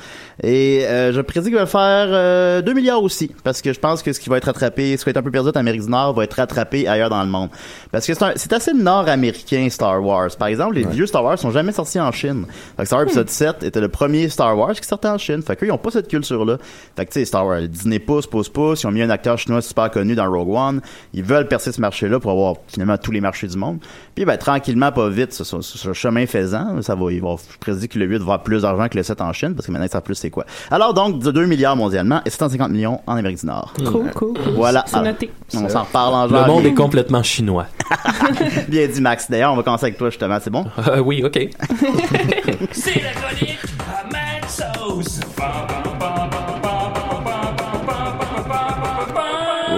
Et 0.43 0.87
euh, 0.87 1.13
je 1.13 1.21
prédis 1.21 1.49
qu'il 1.49 1.59
va 1.59 1.67
faire 1.67 2.07
euh, 2.09 2.63
2 2.63 2.73
milliards 2.73 3.03
aussi, 3.03 3.31
parce 3.45 3.61
que 3.61 3.75
je 3.75 3.81
pense 3.81 4.03
que 4.03 4.15
ce 4.15 4.21
qui 4.21 4.31
va 4.31 4.39
être 4.39 4.47
rattrapé, 4.47 4.97
ce 4.97 5.05
qui 5.05 5.05
va 5.05 5.11
être 5.11 5.19
un 5.19 5.23
peu 5.23 5.31
perdu 5.31 5.51
en 5.51 5.61
Amérique 5.61 5.83
du 5.83 5.91
Nord, 5.91 6.15
va 6.15 6.25
être 6.25 6.35
rattrapé 6.35 6.89
ailleurs 6.89 7.11
dans 7.11 7.23
le 7.23 7.29
monde. 7.29 7.51
Parce 7.93 8.07
que 8.07 8.14
c'est 8.15 8.25
un- 8.25 8.33
c'est 8.37 8.53
assez 8.53 8.73
nord-américain 8.73 9.69
Star 9.71 10.03
Wars. 10.03 10.31
Par 10.39 10.49
exemple, 10.49 10.75
les 10.77 10.85
vieux 10.87 11.07
Star 11.07 11.25
Wars 11.25 11.39
sont 11.39 11.51
jamais 11.51 11.73
sortis 11.73 12.01
en 12.01 12.11
Chine. 12.13 12.47
Fait 12.77 12.83
que 12.83 12.87
Star 12.87 12.99
Wars 12.99 13.07
épisode 13.07 13.29
7 13.31 13.63
était 13.63 13.81
le 13.81 13.89
premier 13.89 14.29
Star 14.29 14.57
Wars 14.57 14.73
qui 14.73 14.87
sortait 14.87 15.09
en 15.09 15.19
Chine. 15.19 15.43
Fait 15.43 15.57
qu'eux, 15.57 15.67
ils 15.67 15.73
ont 15.73 15.79
pas 15.79 15.91
cette 15.91 16.09
culture-là. 16.09 16.59
Fait 16.97 17.07
que 17.07 17.13
tu 17.13 17.21
sais, 17.21 17.25
Star 17.25 17.47
Wars, 17.47 17.63
Disney 17.63 17.99
pousse, 17.99 18.27
pousse, 18.27 18.49
pousse. 18.49 18.83
Ils 18.83 18.87
ont 18.87 18.91
mis 18.91 19.03
un 19.03 19.11
acteur 19.11 19.37
chinois 19.39 19.61
super 19.63 19.91
connu 19.91 20.15
dans 20.15 20.31
Rogue 20.31 20.51
One. 20.55 20.81
Ils 21.13 21.23
veulent 21.25 21.49
percer 21.49 21.73
ce 21.73 21.81
marché-là 21.81 22.19
pour 22.21 22.31
avoir 22.31 22.55
finalement 22.69 22.97
tous 22.99 23.11
les 23.13 23.21
marchés 23.21 23.47
du 23.47 23.57
monde. 23.57 23.79
Puis 24.15 24.25
ben, 24.25 24.37
tranquillement, 24.37 24.93
pas 24.93 25.09
vite, 25.09 25.33
ce, 25.33 25.45
ce- 25.45 25.61
ce 25.61 25.93
chemin 25.93 26.27
faisant, 26.27 26.81
ça 26.83 26.95
va, 26.95 27.11
ils 27.13 27.21
vont, 27.21 27.37
je 27.37 27.59
prédis 27.59 27.89
que 27.89 27.99
le 27.99 28.07
8 28.07 28.17
va 28.19 28.23
avoir 28.23 28.43
plus 28.43 28.63
d'argent 28.63 28.89
que 28.89 28.97
le 28.97 29.03
7 29.03 29.21
en 29.21 29.33
Chine, 29.33 29.55
parce 29.55 29.67
que 29.67 29.73
maintenant, 29.73 29.87
ils 29.87 29.91
savent 29.91 30.03
plus 30.03 30.15
c'est 30.15 30.31
quoi. 30.31 30.45
Alors 30.71 30.95
donc, 30.95 31.19
de 31.21 31.31
2 31.31 31.47
milliards 31.47 31.77
mondialement 31.77 32.21
et 32.25 32.31
750 32.31 32.71
millions 32.71 33.01
en 33.07 33.17
Amérique 33.17 33.41
du 33.41 33.47
Nord. 33.47 33.73
Cool, 33.77 33.87
cool, 33.91 34.11
cool. 34.13 34.35
Voilà. 34.55 34.85
Alors, 34.93 35.05
noté. 35.07 35.31
On 35.55 35.69
s'en 35.69 35.83
reparle 35.83 36.15
en 36.15 36.27
Le 36.27 36.47
monde 36.47 36.65
est 36.67 36.75
complètement 36.75 37.23
chinois. 37.23 37.67
Bien 38.69 38.87
dit, 38.87 39.01
Max. 39.01 39.31
D'ailleurs, 39.31 39.53
on 39.53 39.57
va 39.57 39.63
commencer 39.63 39.87
avec 39.87 39.99
toi, 39.99 40.11
justement. 40.11 40.39
C'est 40.43 40.51
bon? 40.51 40.65
Euh, 40.89 40.99
oui, 41.01 41.23
ok. 41.25 41.39
C'est 42.73 43.03
la 43.03 43.13
chronique 43.13 43.59
à. 44.13 45.21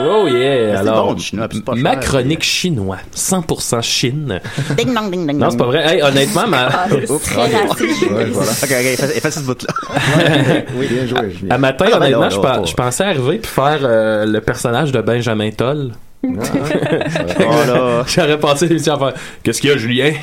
Oh 0.09 0.26
yeah! 0.28 0.73
c'est 0.75 0.76
Alors, 0.76 1.06
bon, 1.09 1.14
du 1.14 1.23
chinois, 1.23 1.49
puis 1.49 1.59
c'est 1.59 1.64
pas 1.64 1.75
ma 1.75 1.92
cher. 1.92 2.00
chronique 2.00 2.42
chinois, 2.42 2.99
100% 3.14 3.83
Chine. 3.83 4.40
Ding 4.76 4.95
dong, 4.95 5.11
ding 5.11 5.26
dong. 5.26 5.37
Non, 5.38 5.50
c'est 5.50 5.56
pas 5.56 5.64
vrai. 5.64 5.85
Hey, 5.97 6.02
honnêtement, 6.02 6.47
ma, 6.47 6.66
Ah. 6.68 6.87
Ouais, 6.90 7.04
voilà. 7.06 8.52
Ok, 8.52 8.62
ok, 8.71 8.71
efface, 8.71 9.16
efface 9.16 9.35
ce 9.35 9.40
bout-là. 9.40 10.64
Oui, 10.76 10.87
bien 10.88 11.06
joué, 11.06 11.30
Julien. 11.30 11.54
à 11.54 11.59
matin, 11.59 11.87
Ah, 11.92 11.97
honnêtement, 11.97 12.30
je 12.30 12.75
pensais 12.75 13.04
arriver 13.04 13.38
puis 13.38 13.50
faire 13.50 13.78
euh, 13.83 14.26
le 14.26 14.40
personnage 14.40 14.92
de 14.92 15.00
Benjamin 15.00 15.50
Toll. 15.50 15.92
Oh 17.40 17.66
là. 17.66 18.04
J'aurais 18.06 18.38
passé 18.38 18.66
l'émission 18.68 18.95
à 18.95 18.99
faire 18.99 19.12
Qu'est-ce 19.42 19.61
qu'il 19.61 19.71
y 19.71 19.73
a, 19.73 19.76
Julien? 19.76 20.12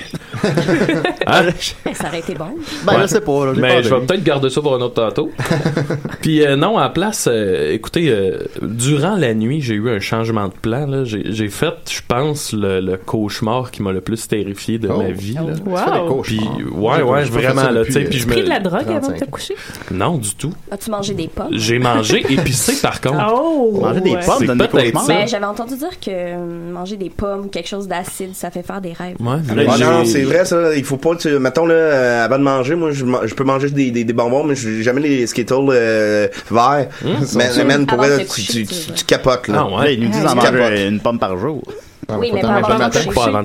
Hein? 1.25 1.45
Ça 1.93 2.07
aurait 2.07 2.19
été 2.19 2.33
bon. 2.33 2.48
Ben, 2.86 2.93
Ouais. 2.95 3.01
je 3.03 3.07
sais 3.07 3.22
pas, 3.22 3.45
là, 3.45 3.53
Mais 3.55 3.81
je 3.83 3.89
vais 3.93 4.01
peut-être 4.05 4.24
garder 4.24 4.50
ça 4.50 4.62
pour 4.62 4.75
un 4.75 4.81
autre 4.81 4.95
tantôt. 4.95 5.31
Puis 6.22 6.45
euh, 6.45 6.55
non, 6.55 6.77
à 6.77 6.83
la 6.83 6.89
place, 6.89 7.27
euh, 7.31 7.72
écoutez, 7.74 8.10
euh, 8.10 8.39
durant 8.62 9.15
la 9.15 9.33
nuit, 9.33 9.62
j'ai 9.62 9.75
eu 9.75 9.89
un 9.89 10.00
changement 10.00 10.48
de 10.48 10.53
plan. 10.53 11.05
J'ai 11.05 11.48
fait, 11.50 11.74
je 11.89 12.01
pense, 12.07 12.51
le, 12.53 12.81
le 12.81 12.98
cauchemar 12.98 13.72
qui 13.72 13.81
m'a 13.81 13.91
le 13.91 14.01
plus 14.01 14.27
terrifié 14.27 14.79
de 14.79 14.89
Oh. 14.89 14.98
ma 15.01 15.12
vie. 15.12 15.33
Là. 15.36 15.41
Tu 15.55 15.63
fais 15.63 15.91
des 15.91 16.00
Wow. 16.10 16.22
Puis 16.22 16.39
ouais, 16.75 17.01
ouais, 17.01 17.24
vraiment 17.24 17.69
là, 17.69 17.83
depuis, 17.83 18.03
puis 18.05 18.19
je 18.19 18.27
Pris 18.27 18.43
de 18.43 18.50
la 18.50 18.60
drogue 18.60 18.81
avant 18.88 18.95
de 18.98 19.01
35. 19.17 19.25
te 19.25 19.31
coucher? 19.31 19.55
non 19.91 20.17
du 20.17 20.36
tout. 20.36 20.53
As-tu 20.72 20.91
mangé 20.91 21.13
des 21.13 21.27
pommes? 21.27 21.48
J'ai 21.51 21.79
mangé 21.79 22.25
épicé 22.29 22.74
par 22.81 23.00
contre. 23.00 23.24
Oh! 23.33 23.79
Manger 23.81 24.01
des 24.01 24.12
ouais. 24.15 24.25
pommes 24.25 24.57
des 24.57 24.67
cauchemars. 24.67 25.03
ça. 25.03 25.13
Ben, 25.13 25.27
j'avais 25.27 25.45
entendu 25.45 25.75
dire 25.77 25.93
que 26.00 26.10
euh, 26.12 26.72
manger 26.72 26.98
des 26.98 27.10
pommes, 27.10 27.50
quelque 27.50 27.68
chose 27.70 27.88
d'acide, 27.88 28.34
ça 28.36 28.52
fait 28.52 28.64
faire 28.64 28.82
des 28.82 28.94
rêves. 28.94 29.16
Ouais, 29.20 29.38
Ah 29.50 29.76
j'ai- 29.78 29.84
non, 29.84 30.06
c'est 30.06 30.22
vrai 30.24 30.46
ça. 30.46 30.76
Il 30.76 30.84
faut 30.84 30.98
pas, 30.98 31.16
tu, 31.16 31.30
mettons 31.40 31.66
là, 31.66 31.74
euh, 31.76 32.26
avant 32.26 32.38
de 32.38 32.44
manger, 32.44 32.76
moi 32.76 32.92
je, 32.92 33.34
peux 33.36 33.44
manger 33.44 33.70
des, 33.70 33.92
des, 33.92 34.04
des 34.04 34.14
bonbons, 34.14 34.44
mais 34.44 34.56
je 34.56 34.82
jamais 34.82 35.02
les 35.02 35.28
Skittles 35.28 35.54
euh, 35.70 36.28
verts. 36.52 36.88
mais 37.36 37.50
mais 37.58 37.64
man, 37.66 37.86
pour 37.86 37.98
vrai, 37.98 38.26
tu, 38.26 38.66
capotes 39.08 39.48
là. 39.48 39.68
Ah 39.70 39.76
Ouais, 39.80 39.94
ils 39.96 40.00
nous 40.04 40.10
disent 40.10 40.24
d'en 40.24 40.36
manger 40.36 40.52
capote. 40.52 40.80
une 40.80 41.00
pomme 41.00 41.20
par 41.20 41.38
jour. 41.38 41.62
Ah, 42.10 42.18
Oui, 42.20 42.32
mais 42.34 42.42
pas 42.42 42.50
avant 42.50 42.58
le 42.60 42.64
de 42.64 42.72
avant 42.84 42.90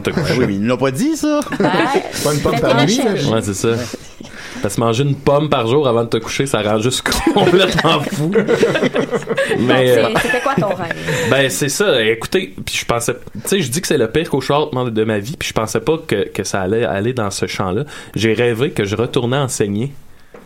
te 0.01 0.11
Ben 0.11 0.21
coucher. 0.21 0.35
oui, 0.39 0.45
mais 0.49 0.55
ils 0.55 0.61
nous 0.61 0.69
l'ont 0.69 0.77
pas 0.77 0.91
dit, 0.91 1.17
ça. 1.17 1.41
Pas 1.59 2.35
une 2.35 2.41
pomme 2.41 2.59
par 2.61 2.85
nuit. 2.85 3.01
Ouais, 3.33 3.41
c'est 3.43 3.55
ça. 3.55 3.69
Parce 4.63 4.75
que 4.75 4.81
manger 4.81 5.05
une 5.05 5.15
pomme 5.15 5.49
par 5.49 5.67
jour 5.67 5.87
avant 5.87 6.05
de 6.05 6.09
te 6.09 6.17
coucher, 6.17 6.47
ça 6.47 6.63
rend 6.63 6.79
juste 6.79 7.03
complètement 7.35 8.01
fou. 8.01 8.31
Mais 9.59 9.91
euh, 9.99 10.09
C'est- 10.15 10.21
C'était 10.29 10.41
quoi 10.41 10.55
ton 10.55 10.69
rêve? 10.69 11.29
ben 11.31 11.51
c'est 11.51 11.69
ça. 11.69 12.03
Écoutez, 12.03 12.55
puis 12.65 12.77
je 12.77 12.85
pensais, 12.85 13.15
tu 13.15 13.41
sais, 13.45 13.61
je 13.61 13.71
dis 13.71 13.81
que 13.81 13.87
c'est 13.87 13.99
le 13.99 14.09
pire 14.11 14.29
cauchemar 14.31 14.69
de 14.91 15.05
ma 15.05 15.19
vie, 15.19 15.37
puis 15.39 15.49
je 15.49 15.53
pensais 15.55 15.81
pas 15.81 15.99
que, 16.07 16.29
que 16.29 16.45
ça 16.45 16.61
allait 16.63 16.85
aller 16.85 17.13
dans 17.13 17.31
ce 17.31 17.47
champ-là. 17.47 17.85
J'ai 18.15 18.33
rêvé 18.35 18.71
que 18.71 18.85
je 18.85 18.97
retournais 18.97 19.37
enseigner. 19.39 19.93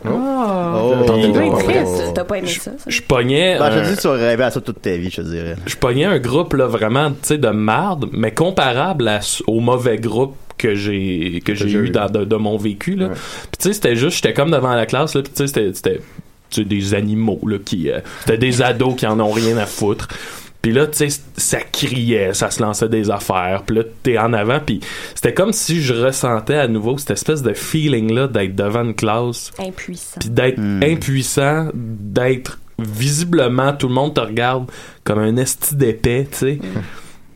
Oh! 0.05 0.09
Oh. 0.09 0.95
Bien 1.17 1.49
Oh. 1.53 1.57
triste. 1.57 2.13
T'as 2.13 2.23
pas 2.25 2.37
aimé 2.39 2.47
ça? 2.47 2.71
ça? 2.77 2.85
je 2.87 3.01
pognais, 3.01 3.57
Ben, 3.57 3.71
je 3.71 3.79
te 3.79 3.89
dis, 3.95 4.01
tu 4.01 4.07
aurais 4.07 4.27
rêvé 4.29 4.43
à 4.43 4.51
ça 4.51 4.59
toute 4.59 4.81
ta 4.81 4.91
vie, 4.97 5.09
je 5.09 5.17
te 5.17 5.21
dirais. 5.21 5.55
je 5.65 5.75
pognais 5.77 6.03
un 6.05 6.19
groupe 6.19 6.53
là 6.53 6.67
vraiment, 6.67 7.09
tu 7.11 7.15
sais, 7.23 7.37
de 7.37 7.47
marde, 7.49 8.07
mais 8.11 8.31
comparable 8.31 9.07
à, 9.07 9.19
au 9.47 9.59
mauvais 9.61 9.97
groupe 9.97 10.35
que 10.57 10.75
j'ai 10.75 11.41
que 11.43 11.53
j'ai 11.53 11.69
j'ai 11.69 11.77
eu 11.79 11.89
dans 11.89 12.09
de, 12.09 12.25
de 12.25 12.35
mon 12.35 12.57
vécu 12.57 12.95
là. 12.95 13.07
Ouais. 13.07 13.13
Puis 13.13 13.57
tu 13.59 13.63
sais, 13.69 13.73
c'était 13.73 13.95
juste, 13.95 14.17
j'étais 14.17 14.33
comme 14.33 14.51
devant 14.51 14.73
la 14.73 14.85
classe 14.85 15.15
là, 15.15 15.21
puis 15.21 15.31
tu 15.31 15.37
sais, 15.37 15.47
c'était 15.47 15.73
c'était 15.73 16.01
tu 16.49 16.61
sais, 16.61 16.65
des 16.67 16.93
animaux 16.93 17.39
là 17.47 17.57
qui, 17.63 17.89
euh, 17.89 17.99
c'était 18.21 18.37
des 18.37 18.61
ados 18.61 18.95
qui 18.95 19.07
en 19.07 19.19
ont 19.19 19.31
rien 19.31 19.57
à 19.57 19.65
foutre. 19.65 20.07
Puis 20.63 20.71
là, 20.71 20.87
tu 20.87 21.09
sais, 21.09 21.21
ça 21.35 21.59
criait, 21.59 22.33
ça 22.33 22.49
se 22.49 22.61
lançait 22.61 22.87
des 22.87 23.11
affaires. 23.11 23.63
Puis 23.65 23.75
là, 23.75 23.83
t'es 24.01 24.17
en 24.17 24.31
avant. 24.31 24.61
Puis 24.61 24.79
c'était 25.13 25.33
comme 25.33 25.51
si 25.51 25.81
je 25.81 25.93
ressentais 25.93 26.55
à 26.55 26.69
nouveau 26.69 26.97
cette 26.97 27.11
espèce 27.11 27.41
de 27.41 27.51
feeling-là 27.51 28.29
d'être 28.29 28.55
devant 28.55 28.85
une 28.85 28.95
classe 28.95 29.51
Impuissant. 29.59 30.21
puis 30.21 30.29
d'être 30.29 30.59
impuissant, 30.81 31.69
d'être 31.75 32.59
visiblement 32.79 33.73
tout 33.73 33.89
le 33.89 33.93
monde 33.93 34.13
te 34.13 34.21
regarde 34.21 34.71
comme 35.03 35.19
un 35.19 35.35
esti 35.35 35.75
d'épais, 35.75 36.27
tu 36.31 36.37
sais. 36.37 36.59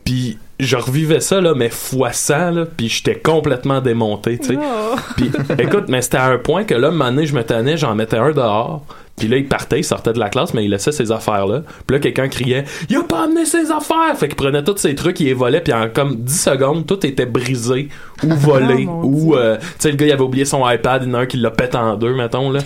Puis 0.04 0.38
je 0.60 0.76
revivais 0.76 1.20
ça 1.20 1.40
là 1.40 1.54
mais 1.54 1.68
fois 1.68 2.12
100 2.12 2.50
là, 2.50 2.66
puis 2.66 2.88
j'étais 2.88 3.16
complètement 3.16 3.80
démonté, 3.80 4.38
tu 4.38 4.48
sais. 4.48 4.58
Oh. 4.58 4.96
Puis 5.16 5.30
écoute, 5.58 5.84
mais 5.88 6.02
c'était 6.02 6.18
à 6.18 6.26
un 6.26 6.38
point 6.38 6.64
que 6.64 6.74
là, 6.74 6.88
un 6.88 6.90
moment 6.90 7.10
donné, 7.10 7.26
je 7.26 7.34
me 7.34 7.44
tannais, 7.44 7.76
j'en 7.76 7.94
mettais 7.94 8.18
un 8.18 8.32
dehors. 8.32 8.84
Puis 9.16 9.26
là, 9.26 9.36
il 9.36 9.48
partait, 9.48 9.80
il 9.80 9.84
sortait 9.84 10.12
de 10.12 10.18
la 10.20 10.28
classe, 10.28 10.54
mais 10.54 10.64
il 10.64 10.70
laissait 10.70 10.92
ses 10.92 11.10
affaires-là. 11.10 11.62
Puis 11.86 11.96
là, 11.96 12.00
quelqu'un 12.00 12.28
criait 12.28 12.64
«Il 12.88 12.96
a 12.96 13.02
pas 13.02 13.24
amené 13.24 13.44
ses 13.44 13.70
affaires!» 13.72 14.16
Fait 14.16 14.28
qu'il 14.28 14.36
prenait 14.36 14.62
tous 14.62 14.76
ses 14.76 14.94
trucs, 14.94 15.18
il 15.18 15.26
les 15.26 15.34
volait, 15.34 15.60
puis 15.60 15.72
en 15.72 15.88
comme 15.88 16.16
10 16.16 16.40
secondes, 16.40 16.86
tout 16.86 17.04
était 17.04 17.26
brisé 17.26 17.88
ou 18.22 18.34
volé. 18.34 18.86
Oh, 18.88 19.02
ou, 19.04 19.34
euh, 19.34 19.56
tu 19.58 19.64
sais, 19.80 19.90
le 19.90 19.96
gars, 19.96 20.06
il 20.06 20.12
avait 20.12 20.22
oublié 20.22 20.44
son 20.44 20.68
iPad, 20.68 21.02
il 21.02 21.08
y 21.08 21.10
en 21.10 21.14
a 21.14 21.18
un 21.20 21.26
qui 21.26 21.36
l'a 21.36 21.50
pété 21.50 21.76
en 21.76 21.96
deux, 21.96 22.14
mettons, 22.14 22.50
là. 22.50 22.60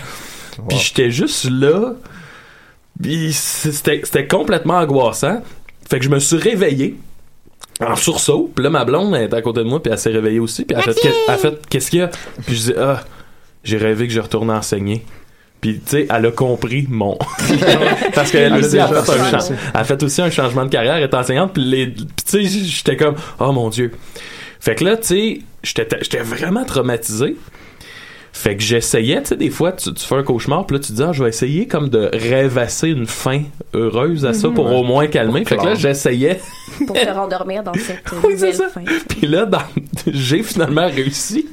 Puis 0.69 0.79
j'étais 0.79 1.11
juste 1.11 1.49
là. 1.51 1.95
Puis 3.01 3.33
c'était 3.33 4.03
c'était 4.05 4.27
complètement 4.27 4.75
angoissant. 4.75 5.43
Fait 5.89 5.99
que 5.99 6.05
je 6.05 6.11
me 6.11 6.19
suis 6.19 6.37
réveillé 6.37 6.97
en 7.87 7.97
sursaut. 7.97 8.51
Puis 8.55 8.63
là, 8.65 8.71
ma 8.71 8.85
blonde 8.85 9.15
elle 9.15 9.25
était 9.25 9.37
à 9.37 9.43
côté 9.43 9.61
de 9.61 9.65
moi, 9.69 9.83
puis 9.83 9.93
elle 9.93 9.99
s'est 9.99 10.11
réveillée 10.11 10.39
aussi. 10.41 10.65
Puis 10.65 10.75
elle 10.77 10.81
a 10.89 10.93
fait, 10.93 11.01
qu'est- 11.01 11.15
elle 11.29 11.35
a 11.35 11.39
fait 11.39 11.67
qu'est-ce 11.69 11.91
qu'il 11.91 12.01
y 12.01 12.03
a? 12.03 12.09
Puis 12.47 12.57
je 12.57 12.73
dis, 12.73 12.75
ah, 12.79 13.01
j'ai 13.65 13.77
rêvé 13.79 14.07
que 14.07 14.13
je 14.13 14.21
retournais 14.21 14.53
enseigner. 14.55 15.05
Puis, 15.61 15.75
tu 15.75 15.83
sais, 15.93 16.07
elle 16.11 16.27
a 16.27 16.31
compris 16.33 16.87
mon. 16.91 17.17
Parce 18.15 18.33
qu'elle 18.33 18.53
aussi 18.55 18.79
a 18.81 18.89
fait, 18.89 18.97
un 18.97 19.05
ça. 19.05 19.31
cha- 19.41 19.55
elle 19.75 19.81
a 19.81 19.85
fait 19.85 20.03
aussi 20.03 20.21
un 20.21 20.31
changement 20.31 20.65
de 20.65 20.71
carrière, 20.71 20.97
elle 20.97 21.05
est 21.05 21.15
enseignante. 21.15 21.53
Puis, 21.53 21.63
les- 21.63 21.87
puis 21.87 22.05
tu 22.27 22.45
sais, 22.49 22.65
j'étais 22.65 22.97
comme, 22.97 23.15
oh 23.39 23.53
mon 23.53 23.69
Dieu. 23.69 23.93
Fait 24.59 24.75
que 24.75 24.85
là, 24.85 24.97
tu 24.97 25.07
sais, 25.07 25.39
j'étais 25.63 25.87
j'étais 26.01 26.19
vraiment 26.23 26.65
traumatisé. 26.65 27.37
Fait 28.35 28.57
que 28.57 28.63
j'essayais, 28.63 29.21
tu 29.23 29.29
sais, 29.29 29.37
des 29.37 29.51
fois, 29.51 29.73
tu, 29.73 29.93
tu 29.93 30.05
fais 30.05 30.15
un 30.15 30.23
cauchemar, 30.23 30.67
puis 30.67 30.77
là, 30.77 30.81
tu 30.83 30.89
te 30.91 30.97
dis, 30.97 31.03
ah, 31.03 31.13
je 31.13 31.23
vais 31.23 31.29
essayer 31.29 31.67
comme 31.67 31.91
de 31.91 32.09
rêvasser 32.13 32.89
une 32.89 33.07
fin 33.07 33.43
heureuse 33.75 34.25
à 34.25 34.33
ça 34.33 34.49
pour 34.49 34.73
au 34.73 34.83
moins 34.85 35.07
calmer. 35.07 35.45
Fait 35.45 35.57
que 35.59 35.65
là, 35.65 35.75
j'essayais. 35.75 36.41
Pour 36.87 36.97
te 36.97 37.09
rendormir 37.11 37.63
dans 37.63 37.75
cette 37.75 38.03
Oui, 38.25 38.35
c'est 38.39 38.53
nouvelle 38.53 38.55
ça. 38.55 38.69
fin. 38.71 38.81
Puis 39.09 39.27
là, 39.27 39.45
dans- 39.45 39.59
j'ai 40.07 40.43
finalement 40.43 40.87
réussi. 40.89 41.47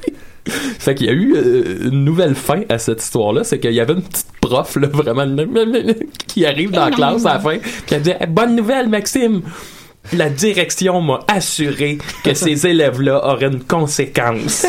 Fait 0.47 0.95
qu'il 0.95 1.07
y 1.07 1.09
a 1.09 1.13
eu 1.13 1.35
euh, 1.35 1.89
une 1.91 2.05
nouvelle 2.05 2.33
fin 2.33 2.61
à 2.69 2.77
cette 2.79 3.03
histoire-là, 3.03 3.43
c'est 3.43 3.59
qu'il 3.59 3.73
y 3.73 3.81
avait 3.81 3.93
une 3.93 4.01
petite 4.01 4.27
prof, 4.41 4.77
là, 4.77 4.87
vraiment, 4.87 5.25
qui 6.27 6.45
arrive 6.45 6.71
dans 6.71 6.85
la 6.85 6.91
classe 6.91 7.25
à 7.25 7.33
la 7.33 7.39
fin, 7.39 7.57
qui 7.85 7.93
a 7.95 7.99
dit 7.99 8.11
Eh, 8.19 8.25
Bonne 8.25 8.55
nouvelle, 8.55 8.87
Maxime! 8.87 9.41
La 10.13 10.29
direction 10.29 11.01
m'a 11.01 11.19
assuré 11.27 11.97
que 12.23 12.33
ces 12.33 12.67
élèves-là 12.67 13.25
auraient 13.25 13.47
une 13.47 13.63
conséquence. 13.63 14.65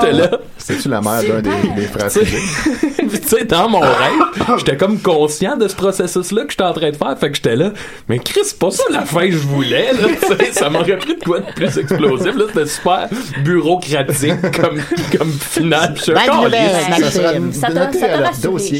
J'étais 0.00 0.12
là. 0.12 0.30
C'est-tu 0.58 0.88
la 0.88 1.00
mère 1.00 1.22
d'un 1.22 1.40
des, 1.40 1.50
des 1.74 1.86
frères 1.86 2.10
Tu 2.12 2.20
sais, 2.20 2.24
Fugés? 2.26 2.88
Puis, 3.10 3.20
tu 3.20 3.28
sais, 3.28 3.44
dans 3.44 3.68
mon 3.68 3.80
rêve, 3.80 4.56
j'étais 4.58 4.76
comme 4.76 5.00
conscient 5.00 5.56
de 5.56 5.66
ce 5.66 5.74
processus-là 5.74 6.44
que 6.44 6.50
j'étais 6.50 6.62
en 6.62 6.72
train 6.74 6.90
de 6.90 6.96
faire. 6.96 7.18
Fait 7.18 7.30
que 7.30 7.36
j'étais 7.36 7.56
là, 7.56 7.72
mais 8.08 8.18
Chris, 8.18 8.40
c'est 8.44 8.58
pas 8.58 8.70
ça 8.70 8.84
la 8.90 9.02
fin 9.02 9.26
que 9.26 9.32
je 9.32 9.38
voulais, 9.38 9.90
là. 9.92 10.08
Ça 10.52 10.68
m'aurait 10.70 10.98
pris 10.98 11.16
de 11.16 11.24
quoi 11.24 11.40
de 11.40 11.52
plus 11.54 11.76
explosif, 11.78 12.36
là. 12.36 12.44
C'était 12.48 12.66
super 12.66 13.08
bureaucratique 13.42 14.34
comme, 14.60 14.80
comme 15.16 15.32
finale. 15.32 15.94
Puis 15.94 16.04
je 16.06 16.12
suis. 16.12 16.14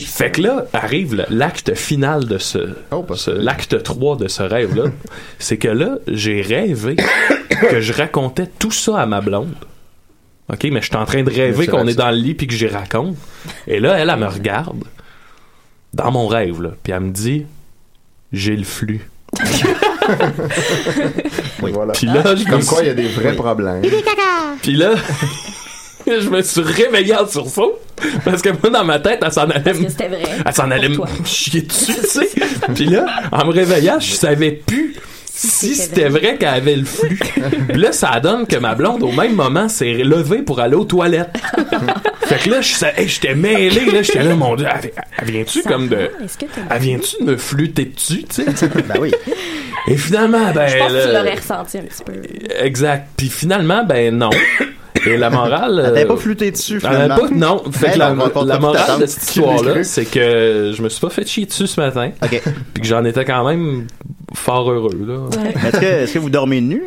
Fait 0.00 0.30
que 0.30 0.42
là, 0.42 0.66
arrive 0.72 1.24
l'acte 1.30 1.74
final 1.74 2.26
de 2.26 2.38
ce, 2.38 2.58
Oh, 2.92 3.04
ce- 3.10 3.16
ça. 3.16 3.32
l'acte 3.32 3.82
3 3.82 4.16
de 4.16 4.28
ce 4.28 4.42
rêve-là. 4.42 4.84
C'est 5.38 5.56
que 5.56 5.68
là, 5.68 5.96
j'ai 6.06 6.40
rêvé 6.42 6.96
que 7.70 7.80
je 7.80 7.92
racontais 7.92 8.46
tout 8.58 8.70
ça 8.70 9.00
à 9.00 9.06
ma 9.06 9.20
blonde. 9.20 9.54
OK, 10.52 10.64
mais 10.64 10.80
je 10.80 10.86
suis 10.86 10.96
en 10.96 11.04
train 11.04 11.22
de 11.22 11.30
rêver 11.30 11.66
qu'on 11.68 11.86
est 11.86 11.94
dans 11.94 12.10
le 12.10 12.16
lit 12.16 12.34
puis 12.34 12.46
que 12.46 12.54
j'y 12.54 12.66
raconte. 12.66 13.16
Et 13.66 13.78
là, 13.80 13.96
elle, 13.98 14.10
elle 14.10 14.18
me 14.18 14.26
regarde 14.26 14.82
dans 15.94 16.10
mon 16.10 16.26
rêve, 16.26 16.60
là, 16.62 16.70
puis 16.82 16.92
elle 16.92 17.00
me 17.00 17.10
dit 17.12 17.46
J'ai 18.32 18.56
le 18.56 18.64
flux. 18.64 19.08
Voilà. 21.60 21.92
Puis 21.92 22.06
là, 22.06 22.34
je 22.34 22.44
me 22.44 22.50
Comme 22.50 22.64
quoi, 22.64 22.78
suis- 22.78 22.86
il 22.86 22.88
y 22.88 22.90
a 22.90 22.94
des 22.94 23.08
vrais 23.08 23.34
problèmes. 23.34 23.82
Puis 24.62 24.74
là, 24.74 24.94
je 26.06 26.28
me 26.28 26.42
suis 26.42 26.60
réveillé 26.62 27.14
en 27.16 27.26
sursaut 27.26 27.78
parce 28.24 28.42
que 28.42 28.50
moi, 28.50 28.70
dans 28.70 28.84
ma 28.84 28.98
tête, 28.98 29.20
elle 29.24 29.32
s'en 29.32 29.48
allait 29.48 29.74
me 29.74 29.88
vrai. 29.88 30.22
elle 30.46 30.52
s'en 30.54 30.70
allait 30.70 30.88
me 30.88 30.98
chier 31.24 31.62
dessus, 31.62 31.94
tu 32.00 32.06
sais. 32.06 32.28
Puis 32.74 32.86
là, 32.86 33.06
en 33.32 33.46
me 33.46 33.52
réveillant, 33.52 34.00
je 34.00 34.12
savais 34.12 34.52
plus 34.52 34.94
si 35.32 35.74
c'était 35.74 36.08
vrai 36.08 36.36
qu'elle 36.36 36.48
avait 36.48 36.76
le 36.76 36.84
flux. 36.84 37.18
Puis 37.68 37.80
là, 37.80 37.92
ça 37.92 38.20
donne 38.20 38.46
que 38.46 38.56
ma 38.56 38.74
blonde, 38.74 39.02
au 39.02 39.12
même 39.12 39.34
moment, 39.34 39.68
s'est 39.68 39.94
levée 39.94 40.42
pour 40.42 40.60
aller 40.60 40.74
aux 40.74 40.84
toilettes. 40.84 41.30
fait 42.22 42.38
que 42.38 42.50
là, 42.50 42.60
je 42.60 42.74
j'étais 43.06 43.34
mêlé, 43.34 43.86
là, 43.90 44.02
j'étais 44.02 44.22
là, 44.22 44.34
mon 44.34 44.54
Dieu, 44.54 44.66
elle, 44.70 45.24
vient-tu 45.30 45.62
comme 45.62 45.88
de... 45.88 45.96
va? 45.96 46.02
Est-ce 46.24 46.36
que 46.36 46.44
t'as- 46.44 46.74
Elle 46.74 46.82
vient-tu 46.82 47.24
de 47.24 47.30
me 47.30 47.36
flûter 47.38 47.86
dessus, 47.86 48.24
tu 48.24 48.42
sais? 48.44 48.68
Ben 48.86 48.96
oui. 49.00 49.12
Et 49.88 49.96
finalement, 49.96 50.52
ben... 50.52 50.68
Je 50.68 50.76
pense 50.76 50.92
que 50.92 51.06
tu 51.06 51.12
l'aurais 51.14 51.34
ressenti 51.36 51.78
un 51.78 51.82
petit 51.82 52.04
peu. 52.04 52.12
Exact. 52.62 53.08
Puis 53.16 53.28
finalement, 53.30 53.82
ben 53.84 54.14
non. 54.14 54.30
Et 55.06 55.16
la 55.16 55.30
morale... 55.30 55.78
Elle 55.78 55.84
t'avait 55.84 56.04
euh, 56.04 56.08
pas 56.08 56.16
flûté 56.16 56.50
dessus, 56.50 56.80
finalement. 56.80 57.16
pas, 57.16 57.28
non. 57.30 57.62
Fait 57.72 57.86
Ben 57.86 57.92
que 57.92 57.98
la, 57.98 58.14
la 58.14 58.28
pas 58.30 58.58
morale 58.58 59.00
de 59.00 59.06
cette 59.06 59.22
histoire-là, 59.22 59.84
c'est 59.84 60.04
que 60.04 60.72
je 60.76 60.82
me 60.82 60.88
suis 60.88 61.00
pas 61.00 61.10
fait 61.10 61.26
chier 61.26 61.46
dessus 61.46 61.66
ce 61.66 61.80
matin. 61.80 62.10
OK. 62.22 62.42
Puis 62.74 62.82
que 62.82 62.86
j'en 62.88 63.04
étais 63.04 63.24
quand 63.24 63.46
même 63.46 63.86
fort 64.34 64.70
heureux, 64.70 64.98
là. 65.06 65.28
Est-ce 65.66 65.80
que, 65.80 65.86
est-ce 65.86 66.14
que 66.14 66.18
vous 66.18 66.30
dormez 66.30 66.60
nu? 66.60 66.82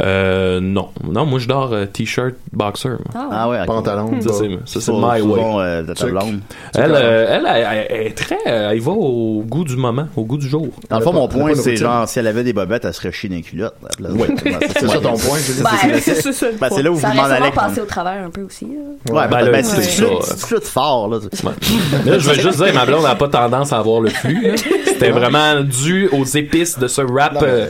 Euh, 0.00 0.60
non. 0.60 0.88
Non, 1.10 1.24
moi, 1.24 1.38
je 1.38 1.48
dors 1.48 1.72
euh, 1.72 1.86
t-shirt 1.86 2.34
boxer. 2.52 2.88
moi. 2.90 2.98
Ah, 3.14 3.28
Ah 3.32 3.48
ouais, 3.48 3.60
ok. 3.60 3.66
Pantalon. 3.66 4.10
Ça, 4.20 4.30
c'est, 4.34 4.48
ça, 4.66 4.80
c'est 4.80 4.92
my 4.92 5.20
way. 5.22 5.40
bon, 5.40 5.60
euh, 5.60 5.82
de 5.82 5.86
ta 5.88 5.94
Tuc. 6.04 6.10
blonde. 6.10 6.40
Elle, 6.74 6.92
euh, 6.94 7.26
elle, 7.30 7.46
elle, 7.48 7.66
elle- 7.70 7.86
elle 8.00 8.06
est 8.08 8.16
très, 8.16 8.38
euh, 8.46 8.70
elle 8.72 8.80
va 8.80 8.92
au 8.92 9.42
goût 9.46 9.64
du 9.64 9.76
moment, 9.76 10.06
au 10.16 10.24
goût 10.24 10.36
du 10.36 10.48
jour. 10.48 10.68
Dans 10.90 10.98
le 10.98 11.04
fond, 11.04 11.12
mon 11.12 11.28
point, 11.28 11.54
c'est 11.54 11.76
genre, 11.76 12.06
si 12.08 12.18
elle 12.18 12.26
avait 12.26 12.44
des 12.44 12.52
bobettes, 12.52 12.84
elle 12.84 12.92
serait 12.94 13.12
chiée 13.12 13.28
dans 13.30 13.36
les 13.36 13.42
culottes. 13.42 13.74
Oui. 14.00 14.26
C'est 14.78 14.86
ça 14.86 14.98
ton 15.00 15.16
point, 15.16 15.38
Julie? 15.38 15.62
Ben, 15.62 16.00
c'est 16.00 16.32
ça. 16.32 16.46
le 16.50 16.56
Ben, 16.58 16.68
c'est 16.70 16.82
là 16.82 16.90
où 16.90 16.94
vous 16.94 17.00
ça 17.00 17.08
m'en 17.14 17.22
aurait 17.22 17.32
allez. 17.32 17.44
sûrement 17.46 17.50
passé 17.68 17.80
au 17.80 17.84
travers 17.86 18.24
un 18.26 18.30
peu 18.30 18.42
aussi. 18.42 18.66
là. 18.66 19.14
Ouais, 19.14 19.28
Ben 19.28 19.38
ben, 19.38 19.44
là, 19.46 19.50
ben, 19.52 19.64
c'est 19.64 19.82
si 19.82 20.02
tu 20.02 20.06
ça. 20.22 20.36
flûtes 20.46 20.64
fort, 20.64 21.08
là. 21.08 21.18
Ouais. 21.18 21.50
Là, 22.10 22.18
je 22.18 22.28
veux 22.28 22.34
juste 22.34 22.62
dire, 22.62 22.74
ma 22.74 22.84
blonde 22.84 23.02
n'a 23.04 23.14
pas 23.14 23.28
tendance 23.28 23.72
à 23.72 23.78
avoir 23.78 24.00
le 24.00 24.10
flux. 24.10 24.48
là. 24.50 24.54
C'était 24.86 25.10
vraiment 25.10 25.60
dû 25.62 26.08
aux 26.08 26.24
épices 26.24 26.78
de 26.78 26.86
ce 26.88 27.00
rap 27.02 27.38
euh, 27.42 27.66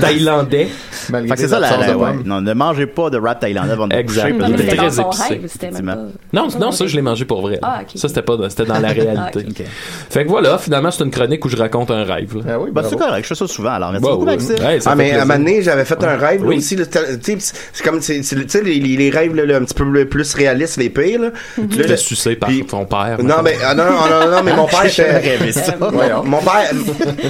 thaïlandais. 0.00 0.68
Malgré 1.10 1.28
Fait 1.36 1.42
que 1.42 1.48
c'est 1.48 1.54
tes 1.56 1.57
ça, 1.58 1.60
la, 1.60 1.68
absences 1.68 1.86
la- 1.86 1.92
de 1.92 1.98
ouais. 1.98 2.12
môme. 2.14 2.22
Non, 2.26 2.40
ne 2.40 2.52
mangez 2.54 2.86
pas 2.86 3.10
de 3.10 3.18
rap 3.18 3.40
thaïlandais 3.40 3.72
avant 3.72 3.86
de 3.88 3.94
vous 3.94 4.00
Exact. 4.00 4.32
coucher. 4.38 4.52
C'était 4.58 4.76
très 4.76 5.00
épicé, 5.00 5.40
rêve, 5.70 5.82
pas... 5.82 5.96
Non, 6.32 6.48
non, 6.60 6.72
ça, 6.72 6.86
je 6.86 6.96
l'ai 6.96 7.02
mangé 7.02 7.24
pour 7.24 7.40
vrai. 7.42 7.58
Ah. 7.62 7.80
Ça, 7.94 8.08
c'était 8.08 8.22
pas, 8.22 8.36
c'était 8.48 8.64
dans 8.64 8.78
la 8.78 8.88
réalité. 8.92 9.46
Ah. 9.48 9.62
Fait 10.10 10.24
que 10.24 10.28
voilà, 10.28 10.58
finalement, 10.58 10.90
c'est 10.90 11.04
une 11.04 11.10
chronique 11.10 11.44
où 11.44 11.48
je 11.48 11.56
raconte 11.56 11.90
un 11.90 12.04
rêve. 12.04 12.36
là. 12.36 12.42
Ah 12.54 12.58
oui, 12.58 12.66
Ben, 12.70 12.80
bravo. 12.82 12.88
c'est 12.90 12.96
correct, 12.96 13.22
je 13.22 13.28
fais 13.28 13.34
ça 13.34 13.46
souvent, 13.46 13.70
alors. 13.70 13.92
Merci 13.92 14.04
Ouais, 14.06 14.12
beaucoup, 14.12 14.24
ouais. 14.26 14.32
Maxime. 14.36 14.54
Ouais, 14.64 14.78
Ah, 14.86 14.94
mais 14.94 15.12
à 15.12 15.22
un 15.22 15.24
moment 15.24 15.38
donné, 15.38 15.62
j'avais 15.62 15.84
fait 15.84 16.02
un 16.04 16.16
rêve, 16.16 16.42
là, 16.42 16.48
Oui. 16.48 16.56
aussi, 16.58 16.76
c'est 16.78 17.84
comme, 17.84 18.00
tu 18.00 18.22
sais, 18.22 18.62
les, 18.62 18.80
les, 18.80 18.96
les 18.96 19.10
rêves, 19.10 19.34
là, 19.34 19.44
là, 19.46 19.56
un 19.56 19.64
petit 19.64 19.74
peu 19.74 20.04
plus 20.06 20.34
réalistes, 20.34 20.76
les 20.78 20.90
pires, 20.90 21.20
là. 21.20 21.30
Fais 21.54 21.88
je- 21.88 21.96
sucer 21.96 22.36
par 22.36 22.50
ton 22.68 22.84
père. 22.84 23.16
Non, 23.22 23.36
mais, 23.42 23.56
ah, 23.64 23.74
non, 23.74 23.84
non, 23.84 23.90
non, 24.26 24.36
non, 24.36 24.42
mais 24.42 24.54
mon 24.54 24.66
père, 24.66 24.88
était-. 24.88 25.08
Mon, 25.78 26.38
père, 26.40 26.70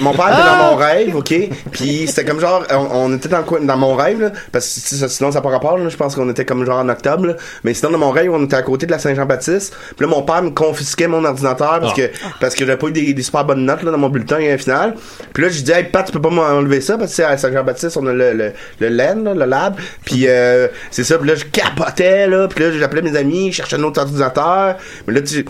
mon 0.01 0.13
père 0.13 0.29
était 0.29 0.49
dans 0.49 0.71
mon 0.71 0.77
rêve, 0.77 1.17
ok? 1.17 1.35
Puis 1.73 2.07
c'était 2.07 2.25
comme 2.25 2.41
genre, 2.41 2.63
on, 2.71 3.11
on 3.11 3.15
était 3.17 3.29
dans, 3.29 3.39
le 3.39 3.45
coin- 3.45 3.61
dans 3.61 3.77
mon 3.77 3.95
rêve, 3.95 4.18
là, 4.19 4.31
parce 4.53 4.67
que 4.67 4.81
ça- 4.81 5.09
sinon 5.09 5.31
ça 5.33 5.39
n'a 5.39 5.43
pas 5.43 5.51
rapport. 5.51 5.79
Là, 5.79 5.89
je 5.89 5.97
pense 5.97 6.15
qu'on 6.15 6.29
était 6.31 6.45
comme 6.45 6.65
genre 6.65 6.79
en 6.81 6.89
octobre. 6.89 7.27
là. 7.27 7.35
Mais 7.65 7.75
sinon 7.75 7.93
dans 7.93 7.99
mon 7.99 8.11
rêve, 8.11 8.31
on 8.33 8.45
était 8.45 8.57
à 8.57 8.63
côté 8.63 8.87
de 8.87 8.91
la 8.91 8.99
Saint-Jean-Baptiste. 8.99 9.75
Puis 9.97 10.05
là, 10.05 10.09
mon 10.09 10.23
père 10.23 10.43
me 10.43 10.51
confisquait 10.51 11.07
mon 11.09 11.25
ordinateur 11.25 11.81
parce 11.81 11.93
Ah. 11.93 11.97
que 11.97 12.11
parce 12.41 12.55
que 12.55 12.65
j'avais 12.65 12.77
pas 12.79 12.89
eu 12.89 12.93
des, 12.93 13.13
des 13.15 13.23
super 13.23 13.45
bonnes 13.45 13.65
notes 13.65 13.83
là, 13.83 13.91
dans 13.91 13.99
mon 13.99 14.09
bulletin 14.09 14.39
final. 14.59 14.95
Puis 15.33 15.43
là, 15.43 15.49
je 15.49 15.61
dis, 15.63 15.71
hey 15.73 15.85
Pat, 15.85 16.05
tu 16.07 16.13
peux 16.13 16.21
pas 16.21 16.31
m'enlever 16.31 16.81
ça 16.81 16.99
parce 16.99 17.17
que 17.17 17.23
à 17.23 17.37
Saint-Jean-Baptiste, 17.39 17.97
on 17.97 18.07
a 18.07 18.13
le 18.13 18.33
le, 18.33 18.53
le 18.81 18.89
LAN, 18.89 19.23
là, 19.25 19.35
le 19.35 19.45
lab. 19.45 19.77
Puis 20.05 20.25
euh, 20.29 20.69
c'est 20.91 21.05
ça. 21.05 21.19
Puis 21.19 21.29
là, 21.29 21.35
je 21.35 21.45
capotais 21.45 22.27
là. 22.27 22.49
Puis 22.49 22.65
là, 22.65 22.73
j'appelais 22.73 23.03
mes 23.03 23.17
amis, 23.17 23.51
je 23.53 23.57
cherchais 23.57 23.77
un 23.77 23.83
autre 23.85 24.01
ordinateur. 24.01 24.77
Mais 25.07 25.15
là, 25.15 25.21
tu 25.23 25.45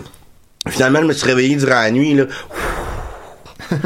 Finalement, 0.67 0.99
je 1.01 1.05
me 1.05 1.13
suis 1.13 1.25
réveillé 1.25 1.55
durant 1.55 1.81
la 1.81 1.89
nuit, 1.89 2.13
là. 2.15 2.25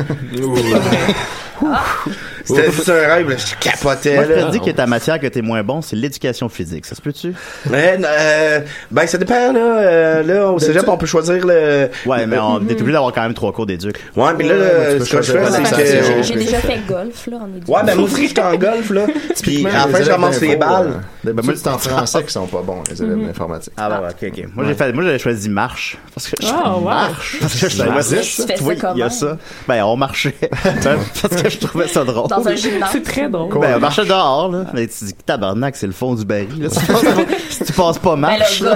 C'était 2.44 2.72
juste 2.72 2.90
un 2.90 2.94
rêve, 2.94 3.30
là. 3.30 3.36
Je 3.38 3.56
capotais, 3.60 4.16
Moi, 4.16 4.26
je 4.26 4.46
te 4.46 4.52
dis 4.52 4.60
que 4.60 4.72
ta 4.72 4.86
matière 4.88 5.20
que 5.20 5.28
t'es 5.28 5.42
moins 5.42 5.64
bon, 5.64 5.82
c'est 5.82 5.96
l'éducation 5.96 6.50
physique. 6.50 6.86
Ça 6.86 6.96
se 6.96 7.02
peut-tu? 7.02 7.34
Euh, 7.72 8.60
ben, 8.92 9.08
ça 9.08 9.18
dépend, 9.18 9.52
là. 9.54 9.60
Euh, 9.80 10.24
là, 10.24 10.52
au 10.52 10.60
cégep, 10.60 10.88
on 10.88 10.98
peut 10.98 11.06
choisir 11.06 11.46
le... 11.46 11.90
Ouais, 12.06 12.26
mais 12.26 12.38
on 12.40 12.58
est 12.68 12.74
obligé 12.74 12.92
d'avoir 12.94 13.14
quand 13.14 13.22
même 13.24 13.34
trois 13.34 13.52
cours 13.52 13.66
d'éduc. 13.66 13.98
Ouais, 14.16 14.32
mais 14.38 14.44
là, 14.46 14.54
Ouais, 14.56 15.00
ce 15.00 15.10
que 15.10 15.22
je 15.22 15.32
fais, 15.32 15.46
c'est 15.52 15.76
que 15.76 16.24
j'ai- 16.24 16.36
déjà 16.36 16.58
fait 16.58 16.80
golf, 16.88 17.28
là, 17.28 17.38
en 17.42 17.48
éducation. 17.48 17.74
Ouais, 17.74 17.82
ben, 17.86 17.96
moi 17.96 18.06
aussi, 18.06 18.28
j'étais 18.28 18.42
en 18.42 18.56
golf, 18.56 18.90
là. 18.90 19.06
Puis, 19.42 19.66
à 19.68 19.72
la 19.72 19.88
fin, 19.88 20.04
je 20.04 20.12
ramasse 20.12 20.42
les 20.42 20.56
balles. 20.56 21.02
Ben, 21.24 21.34
moi, 21.44 21.54
c'est 21.56 21.68
en 21.68 21.78
français 21.78 22.24
qui 22.24 22.32
sont 22.34 22.48
pas 22.48 22.62
bons, 22.62 22.84
les 22.90 23.02
élèves 23.02 23.26
d'informatique. 23.28 23.74
Ah, 23.78 23.90
bah, 23.90 24.02
ouais, 24.22 24.30
ok, 24.30 24.38
ok. 24.38 24.46
Moi, 24.56 24.66
j'ai 24.68 24.74
fait, 24.74 24.92
moi, 24.94 25.04
j'avais 25.04 25.20
choisi 25.20 25.50
marche. 25.50 25.98
Parce 26.14 26.28
que 26.30 26.36
je 26.42 26.48
Ah, 26.54 26.76
marche. 26.84 27.38
Parce 27.40 27.60
que 27.60 27.70
je 27.70 27.76
savais 27.78 27.90
Marche. 27.90 28.04
ça. 28.06 28.16
Tu 28.44 28.48
fais 28.48 28.58
ça 28.58 28.64
Oui, 28.64 28.78
il 28.96 29.00
y 29.00 29.04
a 29.04 29.10
ça. 29.10 29.38
Ben, 29.68 29.84
on 29.84 29.96
marchait. 29.96 30.36
Ben, 30.42 30.98
parce 31.22 31.42
que 31.42 31.50
je 31.50 31.58
trouvais 31.60 31.88
ça 31.88 32.04
drôle. 32.04 32.28
Dans 32.38 32.48
un 32.48 32.56
gymnase. 32.56 32.90
C'est 32.92 33.04
très 33.04 33.30
drôle. 33.30 33.60
Ben, 33.60 33.76
on 33.78 33.80
marchait 33.80 34.06
dehors, 34.06 34.50
là. 34.52 34.66
Mais 34.74 34.88
tu 34.88 35.06
dis, 35.06 35.14
tabarnak, 35.26 35.76
c'est 35.76 35.88
le 35.88 35.94
fond 35.94 36.16
du 36.16 36.26
baril, 36.26 36.48
là. 36.64 36.70
Si 36.70 36.80
tu 36.80 36.86
passes 36.92 37.04
pas- 37.04 37.36
Si 37.50 37.64
tu 37.66 37.74
passes 37.74 38.00
pas 38.00 38.16
Ben, 38.16 38.22
marche, 38.22 38.62
euh, 38.64 38.76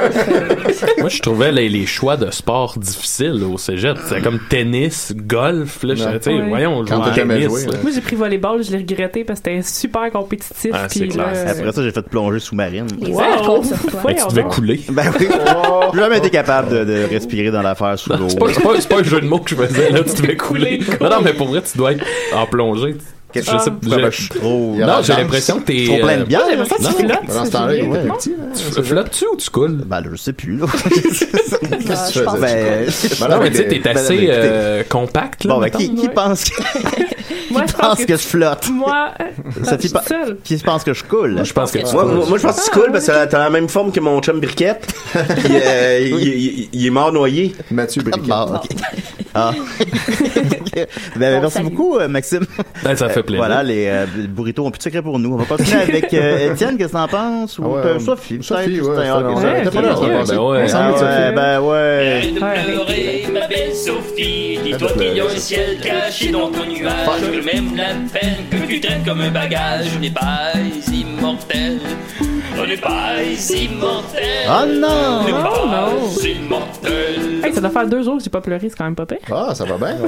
Moi, 0.99 1.09
je 1.09 1.21
trouvais 1.21 1.51
les, 1.51 1.69
les 1.69 1.85
choix 1.85 2.17
de 2.17 2.29
sport 2.31 2.77
difficiles 2.77 3.43
au 3.43 3.57
cégep. 3.57 3.97
C'était 4.07 4.21
comme 4.21 4.39
tennis, 4.49 5.13
golf. 5.15 5.83
Là, 5.83 5.93
Ouais. 5.93 6.19
sais, 6.21 6.33
Ouais. 6.33 6.45
voyons, 6.49 6.83
Quand 6.87 7.03
joue 7.03 7.09
au 7.11 7.13
t'aimais 7.13 7.33
tennis. 7.41 7.49
jouer, 7.49 7.65
là. 7.65 7.71
là. 7.73 7.77
Moi, 7.83 7.91
j'ai 7.93 8.01
pris 8.01 8.15
volleyball, 8.15 8.63
je 8.63 8.71
l'ai 8.71 8.77
regretté 8.77 9.23
parce 9.23 9.39
que 9.39 9.49
c'était 9.51 9.61
super 9.67 10.11
compétitif. 10.11 10.71
Ah, 10.73 10.87
c'est 10.89 10.99
puis 11.01 11.09
clair. 11.09 11.33
là, 11.33 11.51
Après 11.51 11.71
ça, 11.71 11.83
j'ai 11.83 11.91
fait 11.91 12.01
plongée 12.09 12.39
sous-marine. 12.39 12.87
Wow. 13.07 13.61
tu 13.63 14.35
devais 14.35 14.43
couler. 14.43 14.81
Ben 14.89 15.11
oui. 15.19 15.27
J'ai 15.93 15.99
jamais 15.99 16.17
été 16.17 16.29
capable 16.29 16.69
de, 16.69 16.83
de 16.83 17.07
respirer 17.09 17.49
dans 17.51 17.61
l'affaire 17.61 17.97
sous 17.97 18.11
l'eau. 18.11 18.27
C'est 18.29 18.37
pas, 18.39 18.45
c'est 18.53 18.61
pas, 18.61 18.69
c'est 18.79 18.89
pas 18.89 18.99
un 18.99 19.03
jeu 19.03 19.21
de 19.21 19.25
mots 19.27 19.39
que 19.39 19.49
je 19.49 19.55
faisais, 19.55 19.89
là, 19.91 19.99
tu 20.03 20.21
devais 20.21 20.35
couler. 20.35 20.79
Non, 21.01 21.09
non, 21.09 21.17
mais 21.23 21.33
pour 21.33 21.47
vrai, 21.47 21.61
tu 21.61 21.77
dois 21.77 21.93
être 21.93 22.03
en 22.35 22.45
plongée. 22.45 22.95
Je 23.37 23.45
sais, 23.45 23.51
Ah. 23.53 23.63
j'ai- 23.65 23.89
Ben, 23.89 24.09
je 24.11 24.15
suis 24.21 24.29
trop. 24.29 24.75
Non, 24.77 24.93
j'ai 25.03 25.13
l'impression 25.13 25.59
que 25.59 25.65
t'es. 25.65 25.85
Trop 25.85 25.97
plein 25.97 26.17
de 26.17 26.21
euh, 26.21 26.25
bière. 26.25 26.41
J'ai 26.49 26.55
l'impression 26.55 26.91
que 26.91 26.97
tu 26.97 27.05
flottes. 27.07 27.27
Dans 27.27 27.45
ce 27.45 27.51
temps-là, 27.51 27.75
il 27.75 27.85
était 27.85 28.07
petit. 28.07 28.33
tu 28.75 28.83
flottes-tu 28.83 29.25
ou 29.33 29.35
tu 29.37 29.49
coules? 29.49 29.81
Ben, 29.85 30.03
je 30.11 30.15
sais 30.15 30.33
plus, 30.33 30.57
là. 30.57 30.65
Ah, 31.89 32.09
je 32.13 32.19
pense 32.19 32.39
Ben, 32.39 32.85
Ben, 33.19 33.27
Non, 33.29 33.39
mais 33.41 33.49
tu 33.49 33.57
sais, 33.57 33.67
t'es 33.67 33.79
ben, 33.79 33.95
assez 33.97 34.27
euh, 34.29 34.83
compact, 34.89 35.45
là. 35.45 35.53
Bon, 35.53 35.59
ben, 35.61 35.69
qui, 35.69 35.89
pense 36.09 36.43
que, 36.45 36.61
Moi, 37.51 37.63
je 37.67 37.73
pense 37.73 38.05
que 38.05 38.13
je 38.13 38.21
flotte? 38.21 38.69
Moi, 38.71 39.11
Sophie, 39.63 39.83
je 39.83 39.87
suis 39.87 40.07
seule. 40.07 40.37
qui 40.43 40.57
pense 40.57 40.83
que 40.83 40.93
je 40.93 41.03
coule? 41.03 41.39
Je 41.43 41.53
pense 41.53 41.71
que 41.71 41.79
tu 41.79 41.93
Moi, 41.93 42.03
coules. 42.03 42.39
je 42.39 42.43
pense 42.47 42.55
que 42.57 42.61
c'est 42.61 42.71
cool 42.71 42.91
parce 42.91 43.05
que 43.07 43.25
t'as 43.25 43.39
la 43.39 43.49
même 43.49 43.69
forme 43.69 43.91
que 43.91 43.99
mon 43.99 44.19
chum 44.21 44.39
Briquette. 44.39 44.87
Euh, 45.49 45.99
il, 46.73 46.85
est 46.85 46.89
mort 46.89 47.11
noyé. 47.11 47.55
Mathieu 47.71 48.01
Briquet. 48.03 48.27
Bon, 48.27 48.55
ok. 48.55 48.67
Ah. 49.33 49.51
Ben, 51.15 51.35
Bon, 51.35 51.41
merci 51.41 51.57
salut. 51.57 51.69
beaucoup, 51.69 51.97
euh, 51.97 52.07
Maxime. 52.07 52.45
Ben, 52.83 52.95
ça 52.95 53.09
fait 53.09 53.23
plaisir. 53.23 53.45
Voilà, 53.45 53.63
les 53.63 53.87
euh, 53.87 54.05
burritos 54.29 54.65
ont 54.65 54.71
plus 54.71 54.77
de 54.79 54.83
secret 54.83 55.01
pour 55.01 55.19
nous. 55.19 55.33
On 55.33 55.37
va 55.37 55.45
continuer 55.45 55.81
avec 55.87 56.13
euh, 56.13 56.51
Étienne, 56.53 56.77
qu'est-ce 56.77 56.89
que 56.89 56.97
t'en 56.97 57.07
penses? 57.07 57.57
Ou 57.59 57.63
Ah 57.65 57.67
ouais, 57.69 57.79
euh, 57.85 57.95
euh, 57.95 57.99
Sophie, 57.99 58.39
Sophie, 58.41 58.81
ouais, 58.81 58.87
ok, 58.89 58.93
pas 58.93 59.81
là 59.81 59.93
ben 60.27 60.37
ouais. 60.39 60.65
Ah 60.73 60.91
ouais, 60.91 60.97
Sophie. 60.97 61.35
ben 61.35 61.59
ouais. 61.61 62.21
Arrête 62.41 62.65
de 62.65 62.71
pleurer, 62.73 63.25
ma 63.33 63.47
belle 63.47 63.73
Sophie. 63.75 64.59
Dis-toi 64.63 64.89
qu'il 64.97 65.13
y 65.15 65.19
a 65.19 65.25
un 65.25 65.29
ciel 65.29 65.77
caché 65.81 66.29
dans 66.31 66.49
ton 66.51 66.65
nuage. 66.65 66.93
Que 67.21 67.45
même 67.45 67.75
la 67.75 67.85
peine 68.19 68.35
que 68.51 68.67
tu 68.67 68.79
traînes 68.81 69.03
comme 69.05 69.21
un 69.21 69.31
bagage. 69.31 69.85
On 69.95 69.99
n'est 69.99 70.09
pas 70.09 70.51
immortel. 70.91 71.79
On 72.59 72.65
n'est 72.65 72.75
pas 72.77 73.13
immortel. 73.21 74.47
Oh 74.49 74.65
non! 74.67 74.87
On 75.21 75.23
n'est 75.25 75.31
Oh 75.33 75.67
pas 75.67 75.89
non. 75.91 76.21
immortel. 76.23 77.43
Hey, 77.43 77.53
ça 77.53 77.61
doit 77.61 77.69
faire 77.69 77.87
deux 77.87 78.01
jours 78.03 78.17
que 78.17 78.23
j'ai 78.23 78.29
pas 78.31 78.41
pleuré, 78.41 78.67
c'est 78.69 78.75
quand 78.75 78.85
même 78.85 78.95
pas 78.95 79.05
pire. 79.05 79.19
Ah, 79.31 79.53
ça 79.53 79.63
va 79.65 79.77
bien. 79.77 79.95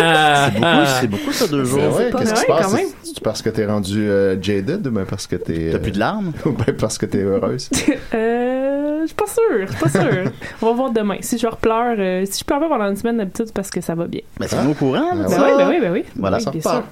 Ah, 0.00 0.50
Beaucoup, 0.50 0.64
ah. 0.64 0.86
c'est 1.00 1.06
beaucoup 1.08 1.32
ça, 1.32 1.46
deux 1.48 1.64
jours. 1.64 1.78
Ben 1.80 1.92
ouais, 1.92 2.10
qu'est-ce 2.18 2.34
qui 2.34 2.40
se 2.40 2.46
passe? 2.46 2.66
quand 2.66 2.76
même. 2.76 2.86
C'est 3.02 3.20
parce 3.20 3.42
que 3.42 3.50
t'es 3.50 3.66
rendu 3.66 4.08
euh, 4.08 4.40
jaded 4.40 4.86
ou 4.86 4.90
bien 4.90 5.04
parce 5.04 5.26
que 5.26 5.36
t'es... 5.36 5.70
T'as 5.72 5.78
plus 5.78 5.92
de 5.92 5.98
larmes? 5.98 6.32
Ou 6.44 6.50
bien 6.52 6.74
parce 6.78 6.98
que 6.98 7.06
t'es 7.06 7.18
heureuse? 7.22 7.68
Euh, 8.14 9.02
je 9.02 9.06
suis 9.08 9.14
pas 9.14 9.26
sûre, 9.26 9.66
je 9.66 9.72
suis 9.72 9.80
pas 9.80 9.88
sûre. 9.90 10.32
On 10.62 10.66
va 10.66 10.72
voir 10.72 10.90
demain. 10.90 11.16
Si 11.20 11.38
je 11.38 11.46
repleure, 11.46 11.94
euh, 11.98 12.24
si 12.28 12.40
je 12.40 12.44
pleure 12.44 12.58
pas 12.60 12.68
pendant 12.68 12.88
une 12.88 12.96
semaine 12.96 13.18
d'habitude, 13.18 13.46
c'est 13.46 13.54
parce 13.54 13.70
que 13.70 13.80
ça 13.80 13.94
va 13.94 14.06
bien. 14.06 14.20
Ben, 14.40 14.46
c'est 14.48 14.56
au 14.66 14.74
courant, 14.74 15.14
là, 15.14 15.26
Ben 15.28 15.28
Ben 15.28 15.42
oui, 15.44 15.50
ben 15.58 15.68
oui, 15.68 15.76
ben 15.80 15.92
oui. 15.92 16.04
Voilà, 16.16 16.38
Oui, 16.38 16.42
ça 16.42 16.50
bien 16.50 16.60
sûr. 16.60 16.82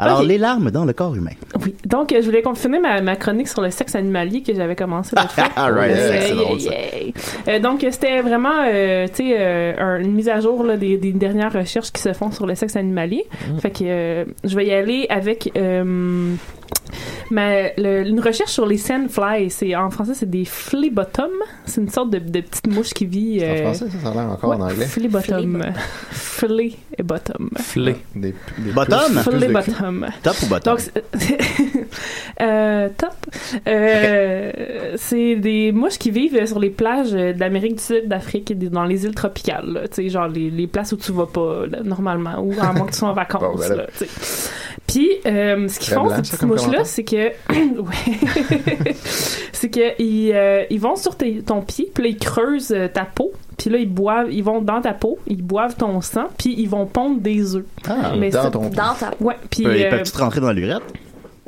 Alors, 0.00 0.22
les 0.22 0.38
larmes 0.38 0.70
dans 0.70 0.84
le 0.84 0.92
corps 0.92 1.14
humain. 1.14 1.30
Oui. 1.64 1.74
Donc, 1.86 2.12
euh, 2.12 2.20
je 2.20 2.26
voulais 2.26 2.42
confiner 2.42 2.78
ma, 2.78 3.00
ma 3.00 3.16
chronique 3.16 3.48
sur 3.48 3.62
le 3.62 3.70
sexe 3.70 3.94
animalier 3.94 4.42
que 4.42 4.54
j'avais 4.54 4.76
commencé 4.76 5.14
l'autre 5.16 5.30
fois. 5.32 5.44
All 5.56 5.72
right, 5.72 5.96
Yeah, 5.96 6.20
c'est 6.20 6.34
yeah, 6.34 6.44
drôle, 6.44 6.60
ça. 6.60 6.70
Euh, 7.48 7.58
donc, 7.60 7.86
c'était 7.90 8.20
vraiment, 8.20 8.64
euh, 8.66 9.06
tu 9.08 9.14
sais, 9.28 9.36
euh, 9.38 9.72
un- 9.78 10.00
une 10.00 10.12
mise 10.12 10.28
à 10.28 10.40
jour 10.40 10.62
là, 10.64 10.76
des, 10.76 10.96
des 10.98 11.12
dernières 11.12 11.52
recherches 11.52 11.90
qui 11.92 12.02
se 12.02 12.12
font 12.12 12.30
sur 12.30 12.46
le 12.46 12.54
sexe 12.54 12.76
animalier. 12.76 13.24
Fait 13.60 13.70
que 13.70 13.78
euh, 13.84 14.24
je 14.44 14.54
vais 14.56 14.66
y 14.66 14.72
aller 14.72 15.06
avec 15.08 15.50
euh, 16.72 17.30
ma- 17.30 17.68
le- 17.76 18.06
une 18.08 18.20
recherche 18.20 18.50
sur 18.50 18.66
les 18.66 18.76
sandflies. 18.78 19.50
C'est 19.50 19.74
en 19.76 19.90
français, 19.90 20.12
c'est 20.14 20.28
des 20.30 20.44
flea-bottom. 20.44 21.30
C'est 21.66 21.80
une 21.80 21.88
sorte 21.88 22.10
de, 22.10 22.18
de 22.18 22.40
petite 22.40 22.66
mouche 22.68 22.90
qui 22.90 23.06
vit. 23.06 23.40
En 23.42 23.44
euh, 23.48 23.62
français, 23.62 23.86
ça, 23.90 23.98
ça 24.04 24.10
a 24.10 24.14
l'air 24.22 24.30
encore 24.32 24.50
en 24.52 24.60
anglais. 24.60 24.86
Flea-bottom. 24.86 25.62
Flea 26.10 26.76
et 26.98 27.02
bottom. 27.02 27.50
Flé. 27.56 27.96
Des, 28.14 28.34
des 28.58 28.72
Bottom? 28.72 28.98
cul. 29.24 29.30
Flea-bottom. 29.30 30.06
Top 30.22 30.36
ou 30.42 30.46
bottom? 30.46 30.76
Donc, 30.76 30.80
euh, 32.40 32.88
top. 32.96 33.14
Euh, 33.68 34.52
C'est 34.96 35.36
des 35.36 35.72
mouches 35.72 35.98
qui 35.98 36.10
vivent 36.10 36.44
sur 36.46 36.58
les 36.58 36.70
plages 36.70 37.12
de 37.12 37.38
l'Amérique 37.38 37.76
du 37.76 37.82
Sud, 37.82 38.08
d'Afrique 38.08 38.50
et 38.50 38.54
dans 38.54 38.84
les 38.84 39.04
îles 39.04 39.14
tropicales. 39.14 39.88
Tu 39.90 40.02
sais, 40.02 40.08
genre 40.08 40.28
les, 40.28 40.50
les 40.50 40.66
places 40.66 40.92
où 40.92 40.96
tu 40.96 41.12
vas 41.12 41.26
pas 41.26 41.66
là, 41.66 41.78
normalement, 41.84 42.40
ou 42.40 42.52
à 42.60 42.72
moins 42.72 42.86
que 42.86 42.92
tu 42.92 42.98
sois 42.98 43.08
en 43.08 43.12
vacances. 43.14 43.42
Bon, 43.42 43.56
ben 43.56 43.68
là. 43.68 43.76
là. 43.76 44.06
Puis, 44.86 45.08
euh, 45.26 45.68
ce 45.68 45.78
qu'ils 45.78 45.94
font, 45.94 46.04
blanc, 46.06 46.16
ces 46.16 46.22
petites 46.22 46.42
mouches-là, 46.42 46.84
c'est 46.84 47.04
que. 47.04 47.30
c'est 49.52 49.70
que 49.70 50.00
ils, 50.02 50.32
euh, 50.32 50.64
ils 50.70 50.80
vont 50.80 50.96
sur 50.96 51.16
tes- 51.16 51.42
ton 51.42 51.60
pied, 51.62 51.90
puis 51.92 52.04
là, 52.04 52.10
ils 52.10 52.18
creusent 52.18 52.72
euh, 52.72 52.88
ta 52.88 53.04
peau. 53.04 53.32
Puis 53.58 53.70
là, 53.70 53.78
ils 53.78 53.88
boivent, 53.92 54.32
ils 54.32 54.42
vont 54.42 54.60
dans 54.60 54.80
ta 54.80 54.92
peau, 54.92 55.18
ils 55.26 55.42
boivent 55.42 55.76
ton 55.76 56.00
sang, 56.00 56.26
puis 56.38 56.54
ils 56.58 56.68
vont 56.68 56.86
pondre 56.86 57.20
des 57.20 57.54
œufs. 57.56 57.64
Ah, 57.88 58.12
Mais 58.18 58.30
dans 58.30 58.50
ton 58.50 58.68
Dans 58.70 58.94
ta 58.94 59.10
Ouais, 59.20 59.36
puis. 59.50 59.66
Euh, 59.66 59.90
Peuvent-tu 59.90 60.12
te 60.12 60.18
rentrer 60.18 60.40
dans 60.40 60.52
l'urette? 60.52 60.82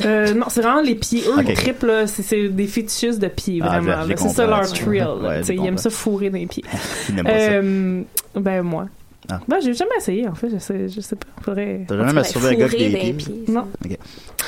euh, 0.04 0.34
non, 0.34 0.46
c'est 0.48 0.60
vraiment 0.60 0.82
les 0.82 0.94
pieds. 0.96 1.22
Eux, 1.26 1.38
Ok. 1.38 1.46
ils 1.48 1.54
trippent, 1.54 1.82
là. 1.82 2.06
C'est, 2.06 2.22
c'est 2.22 2.48
des 2.48 2.66
fétichistes 2.66 3.20
de 3.20 3.28
pieds, 3.28 3.60
Ah, 3.62 3.80
vraiment. 3.80 4.04
C'est 4.16 4.28
ça 4.28 4.46
leur 4.46 4.66
thrill. 4.70 5.06
Ouais, 5.22 5.40
ils 5.48 5.66
aiment 5.66 5.78
ça 5.78 5.90
fourrer 5.90 6.30
dans 6.30 6.38
les 6.38 6.46
pieds. 6.46 6.64
Ils 7.08 7.14
n'aiment 7.16 7.24
pas 7.24 7.38
ça. 7.38 7.50
Euh, 7.52 8.02
ben, 8.36 8.62
moi. 8.62 8.86
Ah. 9.30 9.40
Ben, 9.48 9.56
j'ai 9.62 9.72
jamais 9.74 9.96
essayé, 9.96 10.28
en 10.28 10.34
fait. 10.34 10.50
Je 10.50 10.58
sais, 10.58 10.88
je 10.88 11.00
sais 11.00 11.16
pas. 11.16 11.26
Faudrait. 11.42 11.84
T'as 11.88 11.96
jamais 11.96 12.12
masturber 12.12 12.48
un 12.48 12.54
gars 12.54 12.64
avec 12.66 12.78
des 12.78 13.12
pieds? 13.14 13.44
Non. 13.48 13.66
Ok. 13.84 13.96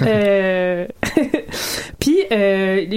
Euh, 0.03 0.87
Puis, 1.99 2.19
euh, 2.31 2.85
a- 2.85 2.89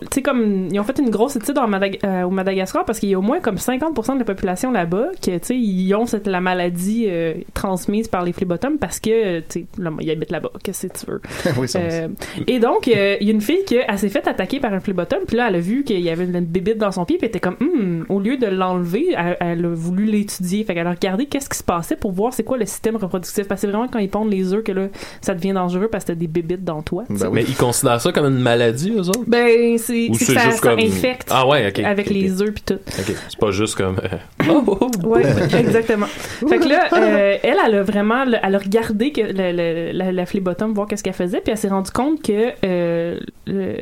tu 0.00 0.06
sais, 0.12 0.22
comme, 0.22 0.68
ils 0.72 0.78
ont 0.80 0.84
fait 0.84 0.98
une 0.98 1.10
grosse 1.10 1.36
étude 1.36 1.56
en 1.58 1.68
Madag- 1.68 1.98
euh, 2.04 2.22
au 2.24 2.30
Madagascar 2.30 2.84
parce 2.84 2.98
qu'il 2.98 3.08
y 3.10 3.14
a 3.14 3.18
au 3.18 3.22
moins 3.22 3.40
comme 3.40 3.56
50% 3.56 4.14
de 4.14 4.18
la 4.18 4.24
population 4.24 4.72
là-bas 4.72 5.08
qui, 5.20 5.30
tu 5.32 5.38
sais, 5.46 5.56
ils 5.56 5.94
ont 5.94 6.06
cette, 6.06 6.26
la 6.26 6.40
maladie 6.40 7.06
euh, 7.08 7.34
transmise 7.54 8.08
par 8.08 8.24
les 8.24 8.32
phlébotomes 8.32 8.78
parce 8.78 8.98
que, 9.00 9.40
tu 9.40 9.44
sais, 9.60 9.66
ils 10.00 10.10
habitent 10.10 10.30
là-bas. 10.32 10.50
Qu'est-ce 10.62 10.86
que 10.88 10.98
tu 10.98 11.06
veux? 11.10 11.20
oui, 11.58 11.68
ça, 11.68 11.78
Euh, 11.78 12.08
et 12.46 12.58
donc, 12.58 12.88
euh, 12.88 13.16
il 13.20 13.26
y 13.28 13.30
a 13.30 13.34
une 13.34 13.40
fille 13.40 13.64
qui 13.64 13.76
elle 13.76 13.98
s'est 13.98 14.08
fait 14.08 14.26
attaquer 14.26 14.58
par 14.60 14.72
un 14.72 14.80
phlébotom, 14.80 15.20
puis 15.26 15.36
là, 15.36 15.46
elle 15.48 15.54
a 15.56 15.60
vu 15.60 15.84
qu'il 15.84 16.00
y 16.00 16.10
avait 16.10 16.24
une 16.24 16.40
bébite 16.40 16.78
dans 16.78 16.90
son 16.92 17.04
pied, 17.04 17.16
puis 17.18 17.26
elle 17.26 17.30
était 17.30 17.40
comme, 17.40 17.56
Hum, 17.60 18.04
au 18.08 18.20
lieu 18.20 18.36
de 18.36 18.46
l'enlever, 18.46 19.14
elle, 19.16 19.36
elle 19.40 19.64
a 19.64 19.68
voulu 19.74 20.04
l'étudier. 20.04 20.64
Fait 20.64 20.74
qu'elle 20.74 20.86
a 20.86 20.90
regardé 20.92 21.26
qu'est-ce 21.28 21.48
qui 21.48 21.58
se 21.58 21.62
passait 21.62 21.96
pour 21.96 22.12
voir 22.12 22.32
c'est 22.32 22.42
quoi 22.44 22.56
le 22.58 22.66
système 22.66 22.96
reproductif? 22.96 23.46
Parce 23.46 23.60
que 23.60 23.66
c'est 23.66 23.72
vraiment 23.72 23.88
quand 23.88 23.98
ils 23.98 24.08
pondent 24.10 24.30
les 24.30 24.52
œufs 24.52 24.62
que 24.64 24.72
là, 24.72 24.86
ça 25.20 25.34
devient 25.34 25.52
dangereux 25.52 25.88
parce 25.90 26.04
que 26.04 26.08
t'as 26.12 26.14
des 26.18 26.26
bébites 26.26 26.64
dans 26.64 26.82
toi. 26.82 27.04
sais. 27.16 27.28
Mais 27.30 27.42
ils 27.42 27.56
considèrent 27.56 28.00
ça 28.00 28.12
comme 28.12 28.26
une 28.26 28.40
maladie, 28.40 28.92
eux 28.96 29.08
autres? 29.08 29.24
Ben, 29.26 29.78
c'est 29.78 30.08
Ou 30.10 30.14
c'est 30.14 30.24
c'est 30.24 30.34
que 30.34 30.40
ça, 30.40 30.44
juste 30.46 30.62
ça 30.62 30.70
comme- 30.70 30.78
infecte 30.80 31.28
Ah 31.30 31.46
ouais, 31.46 31.68
ok. 31.68 31.80
avec 31.80 32.10
les 32.10 32.40
œufs 32.42 32.52
puis 32.52 32.62
tout. 32.66 32.74
Ok, 32.74 33.14
c'est 33.28 33.38
pas 33.38 33.50
juste 33.50 33.74
comme. 33.76 33.98
euh, 34.02 34.16
oh, 34.50 34.62
oh, 34.66 34.78
oh. 35.04 35.06
Ouais, 35.06 35.22
exactement. 35.58 36.06
Fait 36.06 36.58
que 36.58 36.68
là, 36.68 36.88
euh, 36.92 37.36
elle, 37.42 37.56
elle 37.66 37.74
a 37.74 37.82
vraiment, 37.82 38.24
elle 38.24 38.54
a 38.54 38.58
regardé 38.58 39.12
que 39.12 39.20
le, 39.20 39.52
le- 39.52 39.92
la, 39.92 40.12
la 40.12 40.26
phlébotom, 40.26 40.72
voir 40.74 40.86
qu'est-ce 40.86 41.02
qu'elle 41.02 41.12
faisait, 41.14 41.40
puis 41.40 41.50
elle 41.52 41.58
s'est 41.58 41.68
rendue 41.68 41.90
compte 41.90 42.22
que 42.22 42.52
euh, 42.64 43.18
le, 43.46 43.76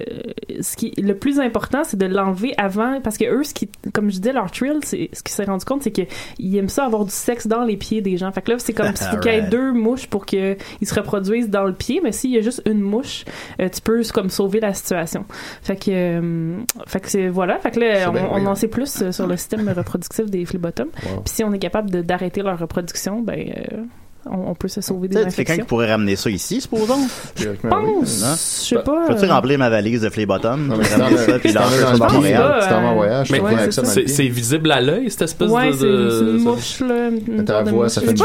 ce 0.60 0.76
qui, 0.76 0.92
le 1.00 1.14
plus 1.16 1.40
important, 1.40 1.82
c'est 1.84 1.96
de 1.98 2.06
l'enlever 2.06 2.54
avant, 2.58 3.00
parce 3.02 3.18
que 3.18 3.24
eux, 3.24 3.44
ce 3.44 3.52
qui, 3.54 3.68
comme 3.92 4.10
je 4.10 4.16
disais, 4.18 4.32
leur 4.32 4.50
thrill, 4.50 4.78
c'est 4.82 5.10
ce 5.12 5.22
qu'ils 5.22 5.34
s'est 5.34 5.44
rendu 5.44 5.64
compte, 5.64 5.82
c'est 5.82 5.90
qu'ils 5.92 6.56
aiment 6.56 6.68
ça 6.68 6.84
avoir 6.84 7.04
du 7.04 7.10
sexe 7.10 7.35
dans 7.46 7.64
les 7.64 7.76
pieds 7.76 8.00
des 8.00 8.16
gens. 8.16 8.30
Fait 8.32 8.42
que 8.42 8.52
là, 8.52 8.58
c'est 8.58 8.72
comme 8.72 8.86
s'il 8.96 9.06
faut 9.08 9.16
qu'il 9.18 9.32
y 9.32 9.36
ait 9.36 9.42
deux 9.42 9.72
mouches 9.72 10.06
pour 10.06 10.24
qu'ils 10.26 10.56
se 10.82 10.94
reproduisent 10.94 11.50
dans 11.50 11.64
le 11.64 11.72
pied, 11.72 12.00
mais 12.02 12.12
s'il 12.12 12.30
y 12.30 12.38
a 12.38 12.40
juste 12.40 12.62
une 12.66 12.80
mouche, 12.80 13.24
euh, 13.60 13.68
tu 13.68 13.80
peux 13.80 14.02
comme 14.14 14.30
sauver 14.30 14.60
la 14.60 14.72
situation. 14.74 15.24
Fait 15.62 15.76
que, 15.76 15.90
euh, 15.90 16.56
fait 16.86 17.00
que 17.00 17.08
c'est 17.10 17.28
voilà. 17.28 17.58
Fait 17.58 17.70
que 17.70 17.80
là, 17.80 18.08
on, 18.08 18.12
bien 18.12 18.26
on 18.30 18.34
weird. 18.36 18.46
en 18.48 18.54
sait 18.54 18.68
plus 18.68 19.02
euh, 19.02 19.12
sur 19.12 19.26
le 19.26 19.36
système 19.36 19.68
reproductif 19.68 20.26
des 20.26 20.44
phlébotomes. 20.44 20.90
Wow. 21.04 21.20
Puis 21.22 21.34
si 21.34 21.44
on 21.44 21.52
est 21.52 21.58
capable 21.58 21.90
de- 21.90 22.02
d'arrêter 22.02 22.42
leur 22.42 22.58
reproduction, 22.58 23.20
ben 23.20 23.38
euh, 23.72 23.82
on, 24.30 24.50
on 24.50 24.54
peut 24.54 24.68
se 24.68 24.80
sauver 24.80 25.08
Tu 25.08 25.14
des 25.16 25.20
sais, 25.22 25.24
quelqu'un 25.24 25.34
qui 25.34 25.40
infections. 25.52 25.66
pourrait 25.66 25.90
ramener 25.90 26.16
ça 26.16 26.30
ici, 26.30 26.60
supposons. 26.60 27.06
Oui. 27.38 27.46
Hein? 27.64 28.02
Je 28.02 28.06
sais 28.06 28.76
pas. 28.76 29.04
Peux-tu 29.08 29.24
euh, 29.24 29.28
remplir 29.32 29.58
ma 29.58 29.68
valise 29.70 30.00
de 30.02 30.10
flea 30.10 30.26
bottom? 30.26 30.66
Non, 30.68 30.76
mais 30.76 30.84
c'est 30.84 30.94
ramener 30.96 31.16
ça, 31.18 31.38
puis 31.38 31.48
c'est 31.50 31.54
dans 31.54 31.64
ça 31.98 32.12
Montréal? 32.14 32.52
pied. 32.58 32.66
C'est 32.68 32.74
en 32.74 32.94
voyage, 32.94 33.30
Mais 33.30 33.38
je 33.38 33.42
ouais, 33.42 33.48
trouve, 33.50 33.60
avec 33.60 33.72
c'est 33.72 34.08
ça 34.08 34.22
visible 34.22 34.70
à 34.72 34.80
l'œil, 34.80 35.10
cette 35.10 35.22
espèce 35.22 35.50
Ouais, 35.50 35.70
de. 35.70 35.72
c'est 36.10 36.16
c'est 36.18 36.24
une 36.30 36.38
mouche, 36.42 36.80
là. 36.80 37.08
une 37.28 37.44
Ta 37.44 37.62
voix, 37.62 37.84
mouche. 37.84 37.92
ça 37.92 38.00
fait 38.00 38.06
Je 38.08 38.10
une 38.12 38.16
je 38.18 38.24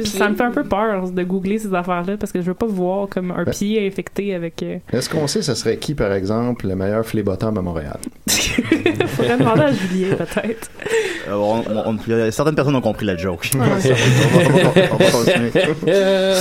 pieds. 0.00 0.04
ça 0.06 0.28
me 0.28 0.34
fait 0.34 0.42
un 0.44 0.50
peu 0.50 0.64
peur 0.64 1.10
de 1.10 1.22
googler 1.22 1.58
ces 1.58 1.72
affaires-là 1.74 2.16
parce 2.18 2.32
que 2.32 2.40
je 2.40 2.46
veux 2.46 2.54
pas 2.54 2.66
voir 2.66 3.08
comme 3.08 3.30
un 3.32 3.44
pied 3.44 3.86
infecté 3.86 4.34
avec. 4.34 4.62
euh, 4.62 4.76
Est-ce 4.92 5.08
qu'on 5.10 5.26
sait, 5.26 5.42
ce 5.42 5.54
serait 5.54 5.76
qui, 5.76 5.94
par 5.94 6.12
exemple, 6.12 6.66
le 6.68 6.76
meilleur 6.76 7.04
phlébotom 7.04 7.58
à 7.58 7.62
Montréal? 7.62 7.98
Faudrait 8.28 9.36
demander 9.38 9.62
à 9.62 9.72
Julien, 9.72 10.16
peut-être. 10.16 10.70
Euh, 11.28 12.30
certaines 12.30 12.54
personnes 12.54 12.76
ont 12.76 12.80
compris 12.80 13.06
la 13.06 13.16
joke. 13.16 13.50
Ouais. 15.02 15.52
Euh, 15.88 16.34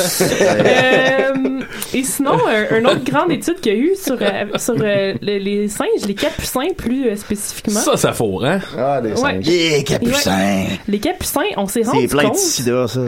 et 1.93 2.03
sinon, 2.03 2.37
un, 2.47 2.77
une 2.77 2.87
autre 2.87 3.03
grande 3.03 3.31
étude 3.31 3.59
qu'il 3.59 3.73
y 3.73 3.75
a 3.75 3.79
eu 3.79 3.91
sur, 4.01 4.17
euh, 4.21 4.45
sur 4.57 4.75
euh, 4.79 5.13
les, 5.21 5.39
les 5.39 5.67
singes, 5.67 6.05
les 6.07 6.15
capucins 6.15 6.73
plus 6.77 7.07
euh, 7.09 7.15
spécifiquement. 7.15 7.79
Ça, 7.79 7.97
ça 7.97 8.13
fourre, 8.13 8.45
hein? 8.45 8.59
Ah, 8.77 9.01
des 9.01 9.09
Ouais. 9.11 9.15
singes. 9.17 9.47
Yeah, 9.47 9.83
capucin! 9.83 10.65
Les 10.87 10.99
capucins, 10.99 11.41
on 11.57 11.67
s'est 11.67 11.83
rendu 11.83 12.01
C'est 12.01 12.07
plein 12.07 12.23
de 12.23 12.27
compte. 12.29 12.37
sida, 12.37 12.87
ça. 12.87 13.01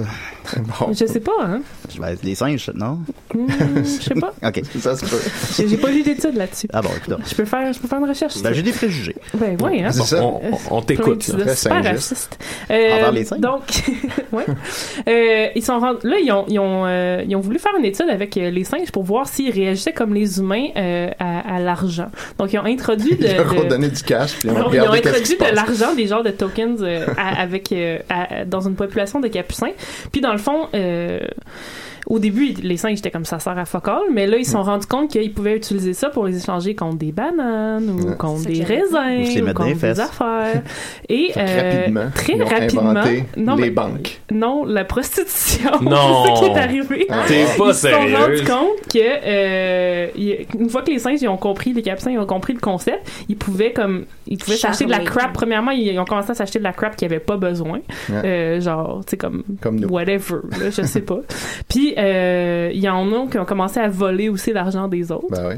Bon, 0.79 0.93
Je 0.93 1.05
sais 1.05 1.19
pas, 1.19 1.31
hein. 1.41 1.61
Ben, 1.99 2.15
les 2.23 2.35
singes, 2.35 2.71
non? 2.75 2.99
Hmm, 3.33 3.47
je 3.77 3.83
sais 3.83 4.13
pas. 4.15 4.33
Ok. 4.47 4.61
ça 4.79 4.95
se 4.95 5.05
peut. 5.05 5.19
J'ai 5.55 5.67
j'ai 5.67 5.77
pas 5.77 5.89
lu 5.89 6.03
d'études 6.03 6.35
là-dessus. 6.35 6.67
Ah 6.73 6.81
bon, 6.81 6.89
écoute. 6.97 7.17
Je 7.29 7.35
peux 7.35 7.45
faire, 7.45 7.71
je 7.73 7.79
peux 7.79 7.87
faire 7.87 7.99
une 7.99 8.09
recherche. 8.09 8.41
Ben, 8.41 8.53
j'ai 8.53 8.61
des 8.61 8.71
préjugés. 8.71 9.15
Ben 9.33 9.57
ouais, 9.61 9.81
hein. 9.83 9.91
C'est 9.91 10.03
ça. 10.03 10.23
On, 10.69 10.81
t'écoute, 10.81 11.19
Très 11.37 11.55
super 11.55 11.83
raciste. 11.83 12.37
Euh, 12.69 12.93
Envers 12.97 13.11
les 13.11 13.25
singes? 13.25 13.39
Donc, 13.39 13.61
ouais. 14.31 14.45
Euh, 15.07 15.47
ils 15.55 15.63
sont 15.63 15.79
rend- 15.79 15.93
là, 16.03 16.17
ils 16.21 16.31
ont, 16.31 16.45
ils 16.47 16.59
ont, 16.59 16.85
euh, 16.85 17.23
ils 17.27 17.35
ont 17.35 17.39
voulu 17.39 17.59
faire 17.59 17.73
une 17.77 17.85
étude 17.85 18.09
avec 18.09 18.35
les 18.35 18.63
singes 18.63 18.91
pour 18.91 19.03
voir 19.03 19.27
s'ils 19.27 19.51
réagissaient 19.51 19.93
comme 19.93 20.13
les 20.13 20.39
humains 20.39 20.67
euh, 20.75 21.09
à, 21.19 21.55
à 21.55 21.59
l'argent. 21.59 22.09
Donc, 22.37 22.53
ils 22.53 22.59
ont 22.59 22.65
introduit 22.65 23.15
de, 23.15 23.25
Ils 23.27 23.35
leur 23.37 23.53
ont 23.55 23.67
de- 23.67 23.87
du 23.87 24.03
cash, 24.03 24.33
puis 24.39 24.49
ils 24.49 24.51
ils 24.51 24.81
ont 24.81 24.91
introduit 24.91 25.33
de 25.33 25.37
passe. 25.37 25.53
l'argent, 25.53 25.93
des 25.95 26.07
genres 26.07 26.23
de 26.23 26.31
tokens 26.31 26.79
euh, 26.81 27.05
à- 27.17 27.41
avec 27.41 27.71
euh, 27.71 27.99
à- 28.09 28.45
dans 28.45 28.61
une 28.61 28.75
population 28.75 29.19
de 29.19 29.27
capucins. 29.27 29.71
Puis 30.11 30.21
dans 30.21 30.32
le 30.33 30.39
fond, 30.39 30.69
euh, 30.75 31.19
au 32.07 32.19
début, 32.19 32.53
les 32.61 32.77
singes 32.77 32.99
étaient 32.99 33.11
comme 33.11 33.25
ça 33.25 33.39
sert 33.39 33.57
à 33.57 33.65
fuck 33.65 33.87
all, 33.87 34.01
mais 34.11 34.27
là 34.27 34.37
ils 34.37 34.45
se 34.45 34.51
sont 34.51 34.61
rendus 34.63 34.87
compte 34.87 35.09
qu'ils 35.09 35.33
pouvaient 35.33 35.55
utiliser 35.55 35.93
ça 35.93 36.09
pour 36.09 36.25
les 36.25 36.37
échanger 36.37 36.75
contre 36.75 36.97
des 36.97 37.11
bananes 37.11 37.89
ou 37.89 38.09
Ouais. 38.09 38.17
contre 38.17 38.45
des 38.45 38.61
Ou 38.61 38.65
raisins 38.65 39.49
ou 39.49 39.53
contre 39.53 39.79
des 39.79 39.99
affaires. 39.99 40.61
Et 41.09 41.31
euh, 41.37 41.71
rapidement, 41.79 42.09
très 42.13 42.33
ils 42.33 42.41
ont 42.41 42.45
rapidement, 42.45 42.93
non 43.37 43.55
les 43.55 43.61
mais 43.63 43.69
banques. 43.69 44.21
non, 44.31 44.65
la 44.65 44.83
prostitution, 44.85 45.71
Non. 45.81 46.25
c'est 46.25 46.35
ça 46.35 46.39
qui 46.39 46.45
est 46.51 46.57
arrivé. 46.59 47.07
T'es 47.27 47.45
pas 47.57 47.67
Ils 47.69 47.73
se 47.73 47.89
sont 47.89 48.17
rendus 48.17 48.43
compte 48.43 48.93
que 48.93 48.99
euh, 49.25 50.07
une 50.59 50.69
fois 50.69 50.81
que 50.81 50.91
les 50.91 50.99
singes 50.99 51.21
ils 51.21 51.27
ont 51.27 51.37
compris, 51.37 51.73
les 51.73 51.81
capucins 51.81 52.11
ils 52.11 52.19
ont 52.19 52.25
compris 52.25 52.53
le 52.53 52.59
concept, 52.59 53.09
ils 53.29 53.37
pouvaient 53.37 53.71
comme 53.71 54.05
ils 54.27 54.37
pouvaient 54.37 54.57
s'acheter 54.57 54.85
de 54.85 54.91
la 54.91 54.99
crap. 54.99 55.33
Premièrement, 55.33 55.71
ils 55.71 55.97
ont 55.99 56.05
commencé 56.05 56.31
à 56.31 56.33
s'acheter 56.35 56.59
de 56.59 56.63
la 56.63 56.73
crap 56.73 56.95
qu'ils 56.95 57.05
avaient 57.05 57.19
pas 57.19 57.37
besoin, 57.37 57.79
Ouais. 58.09 58.21
Euh, 58.25 58.61
genre 58.61 59.01
tu 59.05 59.11
sais 59.11 59.17
comme 59.17 59.43
Comme 59.61 59.79
nous. 59.79 59.87
whatever, 59.89 60.37
là, 60.59 60.69
je 60.69 60.81
sais 60.83 61.01
pas. 61.01 61.19
Puis 61.69 61.92
euh, 61.97 62.71
il 62.73 62.79
y 62.81 62.89
en 62.89 63.11
a 63.11 63.27
qui 63.27 63.37
ont 63.37 63.45
commencé 63.45 63.79
à 63.79 63.87
voler 63.89 64.29
aussi 64.29 64.51
l'argent 64.53 64.87
des 64.87 65.11
autres. 65.11 65.27
Ben 65.31 65.47
oui. 65.49 65.55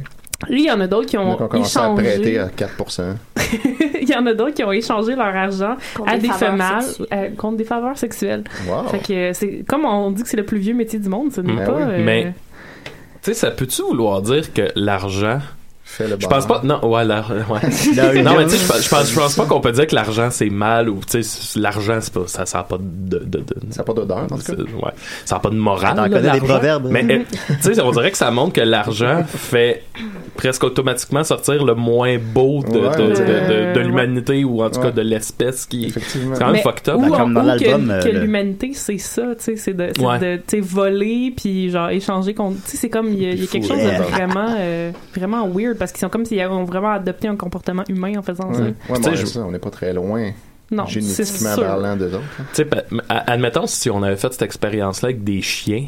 Lui, 0.50 0.64
il 0.64 0.68
y 0.68 0.72
en 0.72 0.80
a 0.82 0.88
d'autres 0.88 1.08
qui 1.08 1.18
ont 1.18 1.36
qui 1.38 1.44
ont 1.44 1.48
commencé 1.48 1.80
à 1.80 1.90
prêter 1.96 2.34
échangé. 2.34 2.40
à 2.40 2.48
4%. 2.48 3.04
il 4.02 4.10
y 4.10 4.16
en 4.16 4.26
a 4.26 4.34
d'autres 4.34 4.54
qui 4.54 4.64
ont 4.64 4.72
échangé 4.72 5.16
leur 5.16 5.28
argent 5.36 5.76
Contre 5.96 6.10
à 6.12 6.16
des 6.18 6.24
des 6.24 6.28
faveurs 6.28 6.50
femelles 6.52 6.82
sexuelles. 6.84 7.08
euh, 7.14 7.30
contre 7.38 7.58
des 7.58 7.64
faveurs 7.64 7.98
sexuelles. 7.98 8.44
Wow. 8.68 8.88
Fait 8.90 9.00
que 9.00 9.34
c'est 9.34 9.64
comme 9.68 9.86
on 9.86 10.12
dit 10.12 10.24
que 10.24 10.30
c'est 10.30 10.38
le 10.38 10.46
plus 10.46 10.60
vieux 10.60 10.74
métier 10.74 11.00
du 11.00 11.08
monde, 11.10 11.32
ce 11.32 11.40
n'est 11.42 11.54
Ben 11.56 11.66
pas. 11.66 11.74
oui. 11.78 11.84
euh, 11.84 12.04
Mais- 12.04 12.34
Tu 13.24 13.32
sais, 13.32 13.34
ça 13.34 13.52
peut-tu 13.52 13.82
vouloir 13.82 14.22
dire 14.22 14.54
que 14.54 14.68
l'argent 14.76 15.40
Fait 15.88 16.08
le 16.08 16.18
Je 16.20 16.26
pense 16.28 16.48
pas. 16.48 16.62
Non, 16.64 16.84
ouais, 16.90 17.06
la- 17.06 17.22
ouais. 17.22 17.60
non, 18.24 18.38
mais 18.38 18.46
tu 18.46 18.58
sais, 18.58 18.82
je 18.82 18.90
pense- 18.90 19.12
je 19.12 19.16
pense, 19.20 19.36
pas 19.36 19.46
qu'on 19.46 19.62
peut 19.62 19.72
dire 19.72 19.86
que 19.86 19.94
l'argent 19.94 20.30
c'est 20.32 20.50
mal 20.50 20.90
ou 20.90 21.00
tu 21.10 21.22
sais, 21.22 21.60
l'argent 21.60 22.00
c'est 22.02 22.12
pas, 22.12 22.24
ça, 22.26 22.46
ça 22.48 22.60
a 22.60 22.64
pas 22.64 22.78
de, 22.80 23.20
de, 23.20 23.38
de- 23.40 23.46
Ça 23.70 23.82
n'a 23.82 23.84
pas 23.84 23.94
d'odeur, 23.94 24.18
en 24.24 24.28
tout 24.28 24.38
cas. 24.38 24.54
Ouais. 24.54 24.92
Ça 25.26 25.36
a 25.36 25.40
pas 25.40 25.52
de 25.52 25.56
morale. 25.56 25.96
Là, 25.96 26.10
connais 26.10 26.40
proverbes. 26.40 26.88
Mais, 26.90 27.06
euh, 27.10 27.20
tu 27.62 27.74
sais, 27.76 27.80
on 27.82 27.92
dirait 27.92 28.10
que 28.10 28.18
ça 28.18 28.32
montre 28.32 28.54
que 28.54 28.62
l'argent 28.62 29.24
fait 29.28 29.84
presque 30.36 30.64
automatiquement 30.64 31.24
sortir 31.24 31.64
le 31.64 31.76
moins 31.76 32.18
beau 32.18 32.64
de, 32.64 32.80
Ouais, 32.80 32.98
de, 32.98 33.04
de, 33.04 33.10
de- 33.14 33.74
de 33.74 33.80
Ouais. 33.80 33.84
l'humanité 33.86 34.44
ou 34.44 34.64
en 34.64 34.70
tout 34.72 34.80
cas 34.82 34.88
Ouais. 34.88 34.92
de 34.92 35.02
l'espèce 35.02 35.68
qui 35.68 35.92
c'est 35.92 36.20
quand 36.38 36.48
même 36.48 36.54
Mais 36.54 36.62
fucked 36.64 36.90
up. 36.90 36.96
Ou, 36.98 37.02
Ben, 37.02 37.10
comme 37.12 37.34
dans 37.36 37.44
l'album, 37.44 37.88
que, 37.88 37.92
euh, 37.92 38.02
que 38.04 38.10
l'humanité, 38.10 38.72
c'est 38.74 38.98
ça, 38.98 39.22
tu 39.38 39.44
sais, 39.44 39.56
c'est 39.56 39.74
de, 39.76 39.92
c'est 39.96 40.04
Ouais. 40.04 40.20
de 40.20 40.36
tu 40.38 40.44
sais, 40.48 40.60
voler, 40.62 41.32
puis 41.38 41.70
genre 41.70 41.90
échanger 41.90 42.34
contre. 42.34 42.56
Tu 42.66 42.72
sais, 42.72 42.78
c'est 42.78 42.90
comme, 42.90 43.10
il 43.14 43.22
y 43.22 43.26
a, 43.28 43.34
y 43.34 43.44
a 43.44 43.48
quelque 43.48 43.68
chose 43.68 43.78
de 43.78 44.04
vraiment, 44.12 44.56
euh, 44.58 44.92
vraiment 45.16 45.48
weird, 45.48 45.75
parce 45.76 45.92
qu'ils 45.92 46.02
sont 46.02 46.10
comme 46.10 46.26
s'ils 46.26 46.40
avaient 46.42 46.64
vraiment 46.66 46.92
adopté 46.92 47.28
un 47.28 47.36
comportement 47.36 47.84
humain 47.90 48.14
en 48.18 48.22
faisant 48.22 48.50
Ouais, 48.50 48.56
ça. 48.56 48.62
ouais 48.64 48.74
Tu 48.96 49.04
sais, 49.04 49.10
bon, 49.10 49.16
je- 49.16 49.26
ça, 49.26 49.40
on 49.42 49.52
n'est 49.52 49.60
pas 49.60 49.70
très 49.70 49.94
loin 49.94 50.32
Non, 50.72 50.86
c'est 50.88 51.02
génétiquement 51.02 51.54
sûr. 51.56 51.64
parlant 51.64 51.96
d'eux 51.96 52.14
autres. 52.16 52.24
hein. 53.10 53.22
Admettons 53.28 53.68
si 53.68 53.90
on 53.90 54.02
avait 54.04 54.16
fait 54.16 54.32
cette 54.34 54.42
expérience-là 54.42 55.08
avec 55.10 55.24
des 55.24 55.42
chiens. 55.42 55.86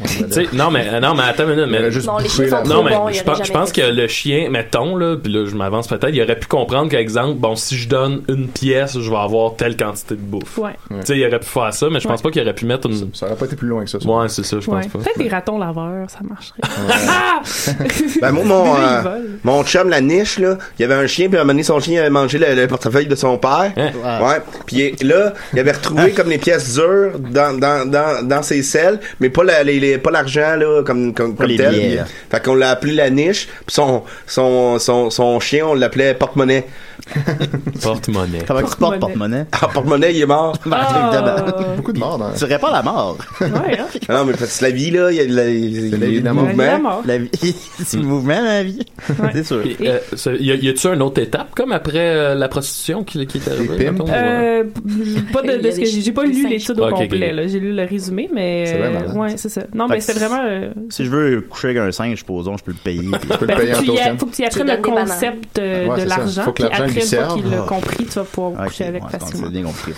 Ouais, 0.00 0.26
ben 0.26 0.46
non 0.54 0.70
mais 0.70 0.86
euh, 0.90 1.00
non 1.00 1.14
mais 1.14 1.22
attends 1.24 1.42
une 1.44 1.50
minute, 1.50 1.64
Il 1.66 1.70
mais 1.72 1.78
aurait 1.80 1.90
juste 1.90 2.06
Non, 2.06 2.18
les 2.18 2.28
chiens 2.28 2.48
sont 2.48 2.62
Non, 2.64 2.74
trop 2.76 2.82
mais 2.82 2.90
bon, 2.94 3.08
il 3.10 3.14
je 3.14 3.22
pense, 3.24 3.38
je 3.38 3.44
jamais 3.44 3.58
pense 3.60 3.72
que 3.72 3.80
le 3.82 4.08
chien, 4.08 4.48
mettons, 4.50 4.96
là, 4.96 5.16
puis 5.22 5.30
là, 5.32 5.44
je 5.46 5.54
m'avance 5.54 5.86
peut-être, 5.86 6.10
il 6.14 6.22
aurait 6.22 6.38
pu 6.38 6.46
comprendre 6.46 6.90
qu'exemple, 6.90 7.34
bon, 7.38 7.56
si 7.56 7.76
je 7.76 7.88
donne 7.88 8.22
une 8.28 8.48
pièce, 8.48 8.98
je 8.98 9.10
vais 9.10 9.16
avoir 9.16 9.54
telle 9.56 9.76
quantité 9.76 10.14
de 10.14 10.20
bouffe. 10.20 10.56
Ouais. 10.58 10.70
Tu 10.90 10.96
sais, 11.04 11.18
il 11.18 11.26
aurait 11.26 11.40
pu 11.40 11.46
faire 11.46 11.74
ça, 11.74 11.88
mais 11.90 12.00
je 12.00 12.08
pense 12.08 12.18
Ouais. 12.20 12.22
pas 12.22 12.30
qu'il 12.30 12.42
aurait 12.42 12.54
pu 12.54 12.64
mettre 12.64 12.86
une. 12.88 13.10
Ça 13.14 13.26
aurait 13.26 13.36
pas 13.36 13.44
été 13.46 13.56
plus 13.56 13.68
loin 13.68 13.84
que 13.84 13.90
ça. 13.90 14.00
ça. 14.00 14.08
Ouais, 14.08 14.28
c'est 14.28 14.44
ça, 14.44 14.56
je 14.60 14.70
Ouais. 14.70 14.80
pense 14.82 14.92
pas. 14.92 14.98
Peut-être 15.00 15.18
des 15.18 15.28
ratons 15.28 15.58
laveurs, 15.58 16.08
ça 16.08 16.18
marcherait. 16.22 16.60
Ben, 18.20 18.30
moi, 18.32 18.44
mon, 18.44 18.74
euh, 18.76 19.18
mon 19.44 19.64
chum, 19.64 19.88
la 19.88 20.00
niche, 20.00 20.38
là, 20.38 20.56
il 20.78 20.82
y 20.82 20.84
avait 20.84 20.94
un 20.94 21.06
chien, 21.06 21.28
puis 21.28 21.36
à 21.36 21.40
un 21.40 21.44
moment 21.44 21.52
donné, 21.54 21.62
son 21.64 21.80
chien 21.80 22.00
avait 22.00 22.10
mangé 22.10 22.38
le, 22.38 22.54
le 22.54 22.66
portefeuille 22.68 23.06
de 23.06 23.14
son 23.14 23.36
père. 23.38 23.72
Hein? 23.76 23.90
Ouais. 24.04 24.36
Puis 24.66 24.92
là, 25.02 25.32
il 25.52 25.58
avait 25.58 25.72
retrouvé 25.72 26.12
comme 26.12 26.28
les 26.30 26.38
pièces 26.38 26.74
dures 26.74 27.18
dans, 27.18 27.58
dans, 27.58 27.88
dans, 27.88 28.26
dans 28.26 28.42
ses 28.42 28.62
selles, 28.62 29.00
mais 29.20 29.28
pas 29.30 29.42
la, 29.44 29.62
les, 29.64 29.80
les- 29.82 29.98
pas 29.98 30.10
l'argent, 30.10 30.56
là, 30.56 30.82
comme, 30.82 31.12
comme, 31.12 31.34
comme 31.36 31.56
tel. 31.56 31.70
billets, 31.74 31.96
là. 31.96 32.04
Fait 32.30 32.42
qu'on 32.42 32.54
l'a 32.54 32.70
appelé 32.70 32.94
la 32.94 33.10
niche, 33.10 33.46
puis 33.66 33.74
son, 33.74 34.02
son, 34.26 34.78
son, 34.78 35.10
son 35.10 35.38
chien, 35.40 35.66
on 35.66 35.74
l'appelait 35.74 36.14
porte-monnaie. 36.14 36.66
Porte-monnaie. 37.82 38.44
Comment 38.46 38.62
tu 38.62 38.76
portes 38.76 39.00
porte-monnaie? 39.00 39.44
Ah, 39.52 39.68
porte-monnaie, 39.72 40.14
il 40.14 40.22
est 40.22 40.26
mort. 40.26 40.56
Ah. 40.70 41.44
Beaucoup 41.76 41.92
de 41.92 41.98
morts 41.98 42.18
dans 42.18 42.32
Tu 42.32 42.44
réponds 42.44 42.70
la 42.70 42.82
mort. 42.82 43.18
Ouais, 43.40 43.48
hein? 43.78 43.86
Ah 44.08 44.14
non, 44.18 44.24
mais 44.24 44.32
que 44.34 44.38
la 44.62 44.70
vie, 44.70 44.90
là, 44.90 45.10
il 45.10 45.16
y 45.16 45.20
a, 45.20 45.24
la, 45.24 45.48
il 45.48 45.88
y 45.90 45.94
a 45.94 45.98
la 45.98 46.06
vie 46.06 46.20
le 46.20 46.32
mouvement. 46.32 47.02
La 47.04 47.18
vie, 47.18 47.30
c'est 47.84 47.96
le 47.96 48.02
mouvement, 48.04 48.40
la 48.40 48.62
vie. 48.62 48.78
C'est 49.32 49.44
sûr. 49.44 49.62
Puis, 49.62 49.76
euh, 49.82 49.98
y 50.40 50.50
a- 50.52 50.54
y 50.54 50.68
a-tu 50.68 50.86
une 50.88 51.02
autre 51.02 51.20
étape 51.20 51.54
comme 51.54 51.72
après 51.72 51.98
euh, 51.98 52.34
la 52.34 52.48
prostitution 52.48 53.04
qui, 53.04 53.26
qui 53.26 53.38
est 53.38 53.48
arrivée? 53.48 53.90
Mettons, 53.90 54.04
ou, 54.04 54.10
Euh, 54.10 54.64
pas 55.32 55.42
de, 55.42 55.52
Il 55.52 55.58
y 55.58 55.62
de 55.62 55.70
ce 55.70 55.80
que 55.80 55.86
j'ai 55.86 56.00
j'ai 56.02 56.12
pas 56.12 56.24
lu 56.24 56.48
l'étude 56.48 56.78
au 56.80 56.88
complet 56.90 57.32
là. 57.32 57.46
j'ai 57.46 57.58
lu 57.60 57.72
le 57.72 57.84
résumé 57.84 58.28
mais 58.32 58.66
C'est 58.66 58.80
euh, 58.80 59.12
ouais 59.14 59.34
c'est 59.36 59.48
ça 59.48 59.62
non 59.74 59.88
Fait 59.88 59.94
mais 59.94 60.00
c'est 60.00 60.12
vraiment 60.12 60.42
euh, 60.44 60.70
Si 60.90 61.04
je 61.04 61.10
veux 61.10 61.40
coucher 61.42 61.68
avec 61.68 61.78
un 61.78 61.92
singe, 61.92 62.18
supposons, 62.18 62.56
je 62.56 62.64
peux 62.64 62.72
le 62.72 62.76
payer. 62.82 63.00
Tu 63.20 63.28
peux 63.38 63.46
ben, 63.46 63.56
le 63.58 63.60
payer 63.62 63.74
faut, 63.74 63.82
en 63.82 63.86
token. 63.86 64.18
faut 64.18 64.26
que 64.26 64.34
tu 64.34 64.42
y 64.42 64.44
apprennes 64.44 64.66
le 64.68 64.76
bananes. 64.76 65.06
concept 65.08 65.58
Ouais, 65.58 66.02
de 66.04 66.08
l'argent 66.08 66.42
Faut 66.44 66.52
que 66.52 66.62
puis 66.62 66.64
l'argent 66.64 66.82
après 66.84 66.92
lui 66.92 67.00
une 67.00 67.06
fois 67.06 67.18
serve. 67.18 67.34
qu'il 67.42 67.50
l'a 67.50 67.56
compris 67.58 68.04
tu 68.04 68.12
vas 68.12 68.24
pouvoir 68.24 68.66
coucher 68.66 68.84
avec 68.84 69.02
facilement 69.08 69.46
C'est 69.46 69.52
bien 69.52 69.62
compris. 69.62 69.92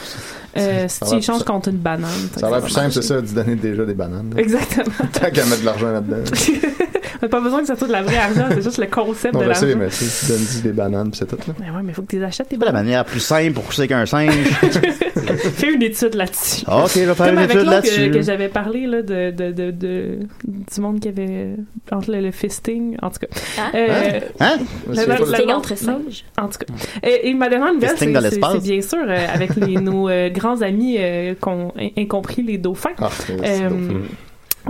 euh, 0.56 0.84
si 0.88 1.00
tu 1.00 1.14
échanges 1.16 1.42
contre 1.44 1.68
une 1.70 1.76
banane 1.78 2.10
Ça 2.38 2.46
a 2.46 2.50
l'air 2.50 2.60
plus 2.62 2.70
simple, 2.72 2.92
c'est 2.92 3.02
ça, 3.02 3.20
d'y 3.20 3.32
donner 3.34 3.56
déjà 3.56 3.84
des 3.84 3.94
bananes. 3.94 4.32
là. 4.34 4.40
exactement 4.40 4.84
Tant 5.12 5.30
qu'à 5.30 5.44
mettre 5.44 5.60
de 5.60 5.66
l'argent 5.66 5.90
là-dedans. 5.92 6.16
t'as 7.20 7.28
pas 7.28 7.40
besoin 7.40 7.60
que 7.60 7.66
ça 7.66 7.76
soit 7.76 7.86
de 7.88 7.92
la 7.92 8.02
vraie 8.02 8.16
argent 8.18 8.46
c'est 8.50 8.62
juste 8.62 8.78
le 8.78 8.86
concept 8.86 9.34
Non, 9.34 9.40
de 9.40 9.44
je 9.44 9.48
l'argent 9.50 9.66
mais 9.78 9.88
tu 9.88 9.94
sais, 9.94 10.26
tu 10.26 10.32
donnes 10.32 10.62
des 10.62 10.72
bananes, 10.72 11.10
pis 11.10 11.18
c'est 11.18 11.26
tout, 11.26 11.36
là. 11.48 11.54
mais 11.60 11.70
ouais 11.70 11.82
mais 11.82 11.92
faut 11.92 12.02
que 12.02 12.08
tu 12.08 12.18
les 12.18 12.24
achètes 12.24 12.48
tes 12.48 12.54
C'est 12.56 12.58
pas 12.60 12.66
la 12.66 12.72
bananes 12.72 12.86
manière 12.86 13.04
plus 13.04 13.20
simple 13.20 13.52
pour 13.54 13.64
coucher 13.64 13.82
avec 13.82 13.92
un 13.92 14.06
singe. 14.06 14.32
fais 15.36 15.72
une 15.72 15.82
étude 15.82 16.14
là-dessus 16.14 16.64
ok, 16.66 16.90
je 16.94 17.00
vais 17.00 17.14
faire 17.14 17.26
Comme 17.26 17.28
une 17.34 17.38
avec 17.38 17.56
étude 17.56 17.66
l'autre 17.66 17.82
que, 17.82 17.86
là-dessus. 17.88 18.10
que 18.10 18.22
j'avais 18.22 18.48
parlé 18.48 18.86
là, 18.86 19.02
de, 19.02 19.30
de, 19.30 19.52
de, 19.52 19.70
de- 19.70 20.18
du 20.44 20.80
monde 20.80 21.00
qui 21.00 21.08
avait 21.08 21.56
entre 21.92 22.10
le, 22.12 22.20
le 22.20 22.30
fisting, 22.30 22.96
en 23.02 23.10
tout 23.10 23.18
cas. 23.20 23.26
Hein? 23.60 23.70
Euh, 23.74 24.20
Hein? 24.40 24.56
le- 24.88 24.94
C'est 24.94 25.06
le- 25.06 25.12
le- 25.42 25.46
non, 25.46 25.54
entre 25.54 25.76
singes. 25.76 26.24
En 26.38 26.48
tout 26.48 26.58
cas. 26.58 26.74
Et, 27.02 27.28
et 27.28 27.34
ma 27.34 27.48
dernière 27.48 27.72
nouvelle, 27.74 27.90
Fisting 27.90 28.08
c'est 28.08 28.12
dans 28.14 28.20
c'est- 28.20 28.30
l'espace. 28.30 28.52
c'est 28.54 28.70
bien 28.70 28.80
sûr 28.82 28.98
euh, 29.06 29.26
avec 29.32 29.56
les, 29.56 29.76
nos 29.76 30.08
euh, 30.08 30.28
grands 30.30 30.60
amis 30.62 30.96
euh, 30.98 31.34
qu'on 31.40 31.72
incompris 31.96 32.42
les 32.42 32.58
dauphins. 32.58 32.90
Ah, 32.98 33.10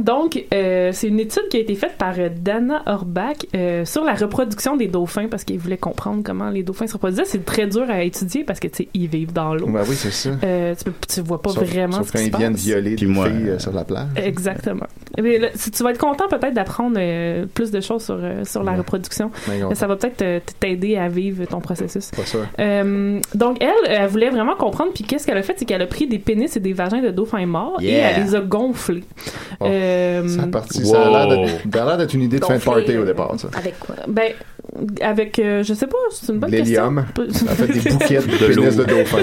donc, 0.00 0.44
euh, 0.52 0.90
c'est 0.92 1.08
une 1.08 1.20
étude 1.20 1.48
qui 1.50 1.56
a 1.56 1.60
été 1.60 1.74
faite 1.74 1.94
par 1.98 2.14
euh, 2.18 2.28
Dana 2.34 2.82
Orbach 2.86 3.36
euh, 3.54 3.84
sur 3.84 4.02
la 4.04 4.14
reproduction 4.14 4.76
des 4.76 4.88
dauphins 4.88 5.28
parce 5.28 5.44
qu'ils 5.44 5.58
voulaient 5.58 5.76
comprendre 5.76 6.22
comment 6.24 6.50
les 6.50 6.62
dauphins 6.62 6.86
se 6.86 6.94
reproduisaient. 6.94 7.24
C'est 7.24 7.44
très 7.44 7.66
dur 7.66 7.84
à 7.88 8.02
étudier 8.02 8.44
parce 8.44 8.58
que, 8.60 8.68
tu 8.68 8.76
sais, 8.84 8.88
ils 8.94 9.06
vivent 9.08 9.32
dans 9.32 9.54
l'eau. 9.54 9.66
Ben 9.68 9.82
oui, 9.88 9.94
c'est 9.94 10.10
ça. 10.10 10.30
Euh, 10.42 10.74
tu, 10.74 10.84
peux, 10.84 10.92
tu 11.08 11.20
vois 11.20 11.40
pas 11.40 11.50
Sauf- 11.50 11.64
vraiment 11.64 11.98
sauf 11.98 12.08
ce 12.08 12.12
qui 12.12 12.18
se 12.18 12.24
ils 12.28 12.36
viennent 12.36 12.52
passe. 12.52 12.62
violer 12.62 12.96
Puis 12.96 13.06
des 13.06 13.12
moi, 13.12 13.26
filles 13.30 13.48
euh, 13.50 13.54
euh, 13.54 13.58
sur 13.58 13.72
la 13.72 13.84
plage. 13.84 14.08
Exactement. 14.16 14.86
Mais 15.22 15.38
là, 15.38 15.48
si 15.54 15.70
tu 15.70 15.82
vas 15.82 15.90
être 15.90 15.98
content 15.98 16.26
peut-être 16.28 16.54
d'apprendre 16.54 16.96
euh, 16.98 17.46
plus 17.54 17.70
de 17.70 17.80
choses 17.80 18.04
sur, 18.04 18.18
euh, 18.20 18.44
sur 18.44 18.62
la 18.64 18.72
Ouais. 18.72 18.78
reproduction. 18.78 19.30
Mais 19.48 19.62
on- 19.62 19.74
Ça 19.74 19.86
va 19.86 19.94
peut-être 19.96 20.42
t'aider 20.58 20.96
à 20.96 21.08
vivre 21.08 21.44
ton 21.44 21.60
processus. 21.60 22.10
Pas 22.10 22.24
sûr. 22.26 22.44
Euh, 22.58 23.20
donc 23.34 23.58
elle, 23.62 23.70
elle 23.90 24.08
voulait 24.08 24.30
vraiment 24.30 24.56
comprendre. 24.56 24.90
Puis 24.92 25.04
qu'est-ce 25.04 25.26
qu'elle 25.26 25.38
a 25.38 25.42
fait, 25.42 25.54
c'est 25.56 25.64
qu'elle 25.64 25.82
a 25.82 25.86
pris 25.86 26.06
des 26.08 26.18
pénis 26.18 26.56
et 26.56 26.60
des 26.60 26.72
vagins 26.72 27.00
de 27.02 27.10
dauphins 27.10 27.46
morts 27.46 27.78
et 27.80 27.90
elle 27.92 28.24
les 28.24 28.34
a 28.34 28.40
gonflés. 28.40 29.04
Oh, 29.60 29.66
Euh, 29.84 30.28
Ça 30.28 30.42
a 30.42 30.46
parti, 30.46 30.86
ça 30.86 30.96
a 31.06 31.10
l'air 31.10 31.28
Wow. 31.38 31.46
d'être- 31.46 31.72
ça 31.74 31.82
a 31.82 31.86
l'air 31.86 31.96
d'être 31.98 32.14
une 32.14 32.22
idée 32.22 32.38
de 32.38 32.44
fin 32.44 32.56
de 32.56 32.62
party 32.62 32.96
au 32.96 33.04
départ, 33.04 33.32
ça. 33.38 33.48
Avec 33.56 33.78
quoi? 33.78 33.94
ben 34.08 34.32
avec, 35.00 35.38
euh, 35.38 35.62
je 35.62 35.74
sais 35.74 35.86
pas, 35.86 35.96
c'est 36.10 36.32
une 36.32 36.38
bonne 36.38 36.50
L'hélium. 36.50 37.04
question. 37.14 37.46
Elle 37.46 37.52
a 37.52 37.54
fait 37.54 37.72
des 37.72 37.90
bouquets 37.90 38.16
de, 38.16 38.54
pénis 38.54 38.76
de 38.76 38.84
dauphin. 38.84 39.18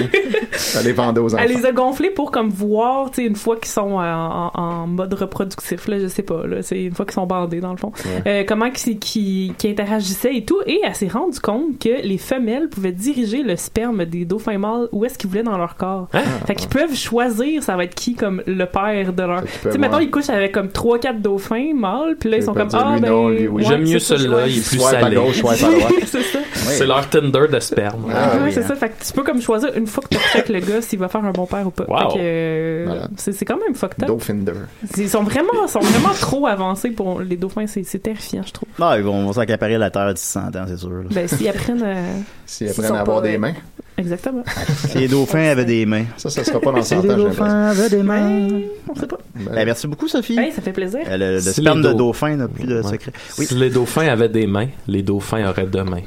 Elle 0.78 0.84
les 0.84 0.92
vendait 0.92 1.20
aux 1.20 1.34
enfants. 1.34 1.42
Elle 1.44 1.56
les 1.56 1.66
a 1.66 1.72
gonflés 1.72 2.10
pour 2.10 2.30
comme 2.30 2.48
voir, 2.48 3.10
tu 3.10 3.22
sais, 3.22 3.26
une 3.26 3.36
fois 3.36 3.56
qu'ils 3.56 3.68
sont 3.68 4.00
euh, 4.00 4.14
en, 4.14 4.50
en 4.54 4.86
mode 4.86 5.14
reproductif, 5.14 5.88
là, 5.88 5.98
je 5.98 6.06
sais 6.06 6.22
pas, 6.22 6.46
là, 6.46 6.62
c'est 6.62 6.82
une 6.82 6.94
fois 6.94 7.04
qu'ils 7.04 7.14
sont 7.14 7.26
bandés 7.26 7.60
dans 7.60 7.72
le 7.72 7.76
fond, 7.76 7.92
euh, 8.26 8.44
comment 8.46 8.70
qu'ils 8.70 8.98
qui, 8.98 9.52
qui 9.58 9.68
interagissaient 9.68 10.36
et 10.36 10.44
tout, 10.44 10.60
et 10.66 10.80
elle 10.84 10.94
s'est 10.94 11.08
rendue 11.08 11.40
compte 11.40 11.78
que 11.78 12.02
les 12.02 12.18
femelles 12.18 12.68
pouvaient 12.68 12.92
diriger 12.92 13.42
le 13.42 13.56
sperme 13.56 14.04
des 14.04 14.24
dauphins 14.24 14.58
mâles 14.58 14.88
où 14.92 15.04
est-ce 15.04 15.18
qu'ils 15.18 15.28
voulaient 15.30 15.42
dans 15.42 15.58
leur 15.58 15.76
corps. 15.76 16.08
Hein? 16.14 16.22
Fait 16.46 16.54
qu'ils 16.54 16.68
peuvent 16.68 16.94
choisir, 16.94 17.62
ça 17.62 17.76
va 17.76 17.84
être 17.84 17.94
qui 17.94 18.14
comme 18.14 18.42
le 18.46 18.64
père 18.66 19.12
de 19.12 19.22
leur. 19.22 19.42
Tu 19.44 19.70
sais, 19.70 19.78
mettons, 19.78 19.98
ils 19.98 20.10
couchent 20.10 20.30
avec 20.30 20.52
comme 20.52 20.68
3-4 20.68 21.20
dauphins 21.20 21.72
mâles, 21.74 22.16
puis 22.18 22.30
là, 22.30 22.38
ils 22.38 22.42
sont 22.42 22.54
comme 22.54 22.68
ah 22.72 22.96
ben. 23.00 23.58
J'aime 23.58 23.82
mieux 23.82 23.98
celui-là, 23.98 24.46
il 24.46 24.58
est 24.58 24.66
plus 24.68 24.78
salé. 24.78 25.16
Gauche, 25.40 25.60
droite. 25.60 25.92
c'est 26.06 26.22
ça. 26.22 26.38
C'est 26.54 26.86
leur 26.86 27.08
Tinder 27.08 27.46
de 27.50 27.60
sperme. 27.60 28.06
Ah, 28.14 28.36
ouais, 28.36 28.40
oui, 28.44 28.52
c'est 28.52 28.60
hein. 28.62 28.68
ça. 28.68 28.74
Fait 28.76 28.88
que 28.90 29.04
tu 29.04 29.12
peux 29.12 29.22
comme 29.22 29.40
choisir 29.40 29.70
une 29.76 29.86
fois 29.86 30.02
que 30.04 30.08
tu 30.16 30.20
avec 30.34 30.48
le 30.48 30.60
gars 30.60 30.82
s'il 30.82 30.98
va 30.98 31.08
faire 31.08 31.24
un 31.24 31.30
bon 31.32 31.46
père 31.46 31.66
ou 31.66 31.70
pas. 31.70 31.84
Wow. 31.88 32.18
Euh, 32.18 32.84
Voilà. 32.86 33.08
c'est 33.16 33.44
quand 33.44 33.56
même 33.58 33.74
fucked 33.74 34.02
up. 34.02 34.08
Dauphinder. 34.08 34.52
Ils 34.96 35.08
sont 35.10 35.22
vraiment, 35.22 35.66
sont 35.68 35.80
vraiment 35.80 36.14
trop 36.14 36.46
avancés 36.46 36.90
pour 36.90 37.20
les 37.20 37.36
dauphins. 37.36 37.66
C'est 37.66 38.02
terrifiant, 38.02 38.42
je 38.46 38.52
trouve. 38.52 38.68
Ah, 38.80 38.94
ils 38.98 39.04
vont 39.04 39.32
s'accaparer 39.32 39.78
la 39.78 39.90
Terre 39.90 40.12
d'ici 40.14 40.26
100 40.26 40.40
ans, 40.56 40.64
c'est 40.66 40.76
sûr. 40.78 40.90
là. 40.90 41.04
Ben, 41.10 41.28
s'ils 41.28 41.48
apprennent. 41.48 41.82
euh, 41.84 42.12
S'ils 42.46 42.68
apprennent 42.70 42.96
à 42.96 43.00
avoir 43.00 43.20
pas, 43.22 43.28
des 43.28 43.36
euh, 43.36 43.38
mains. 43.38 43.54
Exactement. 44.02 44.42
Si 44.88 44.98
les 44.98 45.08
dauphins 45.08 45.48
avaient 45.50 45.64
des 45.64 45.86
mains. 45.86 46.04
Ça, 46.16 46.28
ça 46.28 46.44
sera 46.44 46.60
pas 46.60 46.72
dans 46.72 46.82
100 46.82 46.84
Si 46.84 46.94
ans, 46.94 47.16
les 47.16 47.22
dauphins 47.24 47.68
avaient 47.70 47.88
des 47.88 48.02
mains. 48.02 48.48
On 48.88 48.94
sait 48.94 49.06
pas. 49.06 49.18
Ben, 49.34 49.52
Ben, 49.54 49.64
merci 49.64 49.86
beaucoup, 49.86 50.08
Sophie. 50.08 50.38
Hey, 50.38 50.52
ça 50.52 50.60
fait 50.60 50.72
plaisir. 50.72 51.00
Euh, 51.08 51.16
Le, 51.16 51.34
le 51.36 51.40
Si 51.40 51.60
sperme 51.60 51.82
de 51.82 51.88
dau- 51.92 51.94
dauphin 51.98 52.36
n'a 52.36 52.48
plus 52.48 52.66
de 52.66 52.82
secret. 52.82 53.12
Oui. 53.38 53.46
Si 53.46 53.54
les 53.54 53.70
dauphins 53.70 54.08
avaient 54.08 54.28
des 54.28 54.46
mains, 54.46 54.68
les 54.88 55.02
dauphins 55.02 55.48
auraient 55.48 55.66
deux 55.66 55.84
mains. 55.84 56.02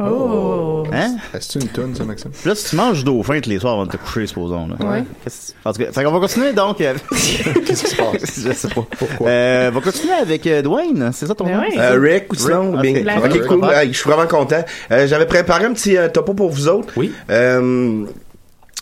Oh. 0.00 0.84
Hein? 0.92 1.16
Est-ce 1.34 1.58
une 1.58 1.68
toune, 1.68 1.94
ça, 1.94 2.04
Maxime? 2.04 2.30
Puis 2.30 2.48
là, 2.48 2.54
si 2.54 2.70
tu 2.70 2.76
manges 2.76 2.98
du 2.98 3.04
dauphin 3.04 3.40
tous 3.40 3.50
les 3.50 3.58
soirs 3.58 3.74
avant 3.74 3.86
de 3.86 3.90
te 3.90 3.96
coucher, 3.96 4.26
supposons. 4.26 4.68
Là. 4.68 4.74
Ouais. 4.84 5.04
En 5.64 5.72
tout 5.72 5.82
cas, 5.82 5.92
fait 5.92 6.04
qu'on 6.04 6.12
va 6.12 6.20
continuer 6.20 6.52
donc. 6.52 6.76
Qu'est-ce 6.78 7.84
qui 7.84 7.90
se 7.90 7.96
passe? 7.96 8.40
Je 8.46 8.52
sais 8.52 8.68
pas. 8.68 8.82
Pourquoi? 8.98 9.28
Euh, 9.28 9.70
on 9.70 9.74
va 9.74 9.80
continuer 9.80 10.14
avec 10.14 10.46
euh, 10.46 10.62
Dwayne, 10.62 11.10
c'est 11.12 11.26
ça 11.26 11.34
ton 11.34 11.44
Ben 11.44 11.56
nom? 11.56 11.60
ouais. 11.62 11.78
Euh, 11.78 11.98
Rick, 12.00 12.32
ou 12.32 12.36
sinon, 12.36 12.76
Rick, 12.76 13.04
bien. 13.04 13.18
ok. 13.18 13.46
Cool. 13.46 13.60
Je 13.88 13.92
suis 13.92 14.08
vraiment 14.10 14.26
content. 14.28 14.64
Euh, 14.90 15.06
J'avais 15.06 15.26
préparé 15.26 15.64
un 15.66 15.72
petit 15.72 15.96
euh, 15.96 16.08
topo 16.08 16.34
pour 16.34 16.50
vous 16.50 16.68
autres. 16.68 16.92
Oui. 16.96 17.12
Euh, 17.30 18.04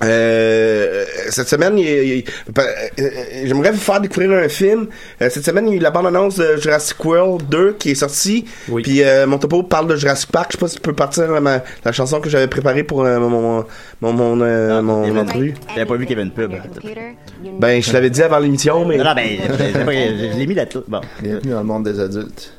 euh, 0.04 1.04
cette 1.30 1.48
semaine, 1.48 1.78
il, 1.78 1.86
il- 1.88 2.24
euh, 2.58 2.62
euh, 3.00 3.10
j'aimerais 3.44 3.70
vous 3.70 3.78
faire 3.80 4.00
découvrir 4.00 4.32
un 4.32 4.48
film. 4.48 4.88
Euh, 5.22 5.30
cette 5.30 5.44
semaine, 5.44 5.66
il 5.68 5.70
y 5.70 5.74
a 5.74 5.76
eu 5.76 5.80
la 5.80 5.90
bande-annonce 5.90 6.36
de 6.36 6.56
Jurassic 6.60 7.02
World 7.04 7.48
2 7.48 7.76
qui 7.78 7.90
est 7.92 7.94
sortie. 7.94 8.44
Oui. 8.68 8.82
Puis 8.82 9.02
euh, 9.02 9.26
mon 9.26 9.38
topo 9.38 9.62
parle 9.62 9.86
de 9.88 9.96
Jurassic 9.96 10.30
Park. 10.30 10.48
Je 10.52 10.56
sais 10.56 10.60
pas 10.60 10.68
si 10.68 10.74
tu 10.76 10.82
peux 10.82 10.92
partir 10.92 11.32
à 11.32 11.40
ma, 11.40 11.62
la 11.84 11.92
chanson 11.92 12.20
que 12.20 12.28
j'avais 12.28 12.46
préparée 12.48 12.82
pour 12.84 13.04
euh, 13.04 13.18
mon 13.18 13.30
mon 13.30 13.64
mon 14.02 14.12
mon, 14.12 14.40
euh, 14.42 14.82
mon 14.82 15.16
entrevue. 15.18 15.54
J'avais 15.74 15.86
pas 15.86 15.96
vu 15.96 16.04
qu'il 16.06 16.16
y 16.16 16.20
avait 16.20 16.28
une 16.28 16.34
pub. 16.34 16.52
Ben, 17.58 17.82
je 17.82 17.92
l'avais 17.92 18.10
dit 18.10 18.22
avant 18.22 18.38
l'émission, 18.38 18.84
mais 18.84 18.96
Non, 18.98 19.04
non, 19.04 19.14
ben, 19.14 19.26
je 19.48 20.38
l'ai 20.38 20.46
mis 20.46 20.54
là-dessus. 20.54 20.78
Bon. 20.88 21.00
Bienvenue 21.22 21.52
dans 21.52 21.58
le 21.60 21.64
monde 21.64 21.84
des 21.84 21.98
adultes. 22.00 22.52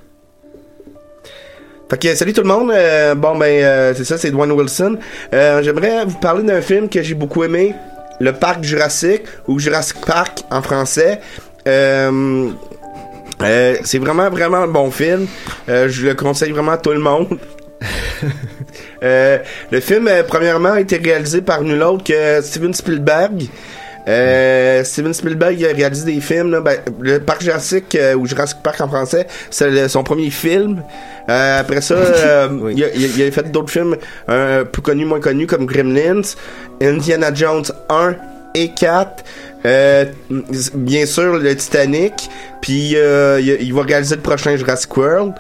Fait 1.90 1.98
que 1.98 2.16
salut 2.16 2.34
tout 2.34 2.42
le 2.42 2.48
monde. 2.48 2.72
Euh, 2.72 3.16
bon 3.16 3.38
ben 3.38 3.64
euh, 3.64 3.94
c'est 3.96 4.04
ça, 4.04 4.18
c'est 4.18 4.32
Dwayne 4.32 4.52
Wilson. 4.52 4.98
Euh, 5.34 5.62
J'aimerais 5.64 6.06
vous 6.06 6.18
parler 6.20 6.44
d'un 6.44 6.62
film 6.62 6.90
que 6.90 7.02
j'ai 7.02 7.14
beaucoup 7.16 7.44
aimé, 7.44 7.74
Le 8.20 8.34
Parc 8.34 8.64
Jurassique 8.64 9.24
ou 9.48 9.58
Jurassic 9.60 9.98
Park 10.06 10.44
en 10.52 10.62
français. 10.62 11.20
Euh, 11.68 12.50
Euh, 13.44 13.76
c'est 13.84 14.00
vraiment, 14.00 14.30
vraiment 14.32 14.58
un 14.58 14.68
bon 14.68 14.90
film. 14.90 15.28
Euh, 15.70 15.88
je 15.90 16.08
le 16.08 16.16
conseille 16.16 16.52
vraiment 16.52 16.72
à 16.72 16.78
tout 16.78 16.92
le 16.92 17.00
monde. 17.00 17.38
Euh, 19.04 19.38
le 19.70 19.80
film, 19.80 20.10
premièrement, 20.28 20.72
a 20.72 20.80
été 20.82 20.98
réalisé 20.98 21.44
par 21.44 21.62
nul 21.62 21.84
autre 21.84 22.04
que 22.04 22.42
Steven 22.42 22.74
Spielberg. 22.74 23.44
Euh, 24.08 24.84
Steven 24.84 25.14
Spielberg 25.14 25.64
a 25.66 25.74
réalisé 25.76 26.14
des 26.14 26.22
films. 26.22 26.52
là, 26.52 26.62
ben, 26.62 26.78
le 27.02 27.20
Parc 27.20 27.44
Jurassique, 27.44 27.96
euh, 27.96 28.14
ou 28.16 28.26
Jurassic 28.26 28.60
Park 28.64 28.80
en 28.82 28.88
français, 28.88 29.28
c'est 29.50 29.88
son 29.90 30.04
premier 30.04 30.30
film. 30.30 30.82
Euh, 31.30 31.60
après 31.60 31.82
ça, 31.82 31.96
euh, 31.96 32.72
il, 32.74 32.84
a, 32.84 32.88
il 32.96 33.04
a- 33.06 33.08
il 33.18 33.28
a 33.28 33.32
fait 33.32 33.52
d'autres 33.52 33.72
films 33.72 33.98
euh, 34.30 34.64
plus 34.64 34.82
connus, 34.82 35.06
moins 35.06 35.20
connus, 35.20 35.48
comme 35.48 35.66
Gremlins, 35.66 36.22
Indiana 36.82 37.34
Jones 37.34 37.66
1 37.90 38.16
et 38.56 38.70
4. 38.70 39.24
Euh, 39.66 40.06
bien 40.74 41.06
sûr, 41.06 41.38
le 41.38 41.56
Titanic. 41.56 42.14
Puis 42.62 42.94
euh, 42.96 43.40
il, 43.42 43.62
il 43.62 43.74
va 43.74 43.82
réaliser 43.84 44.16
le 44.16 44.22
prochain 44.22 44.56
Jurassic 44.56 44.96
World. 44.96 45.34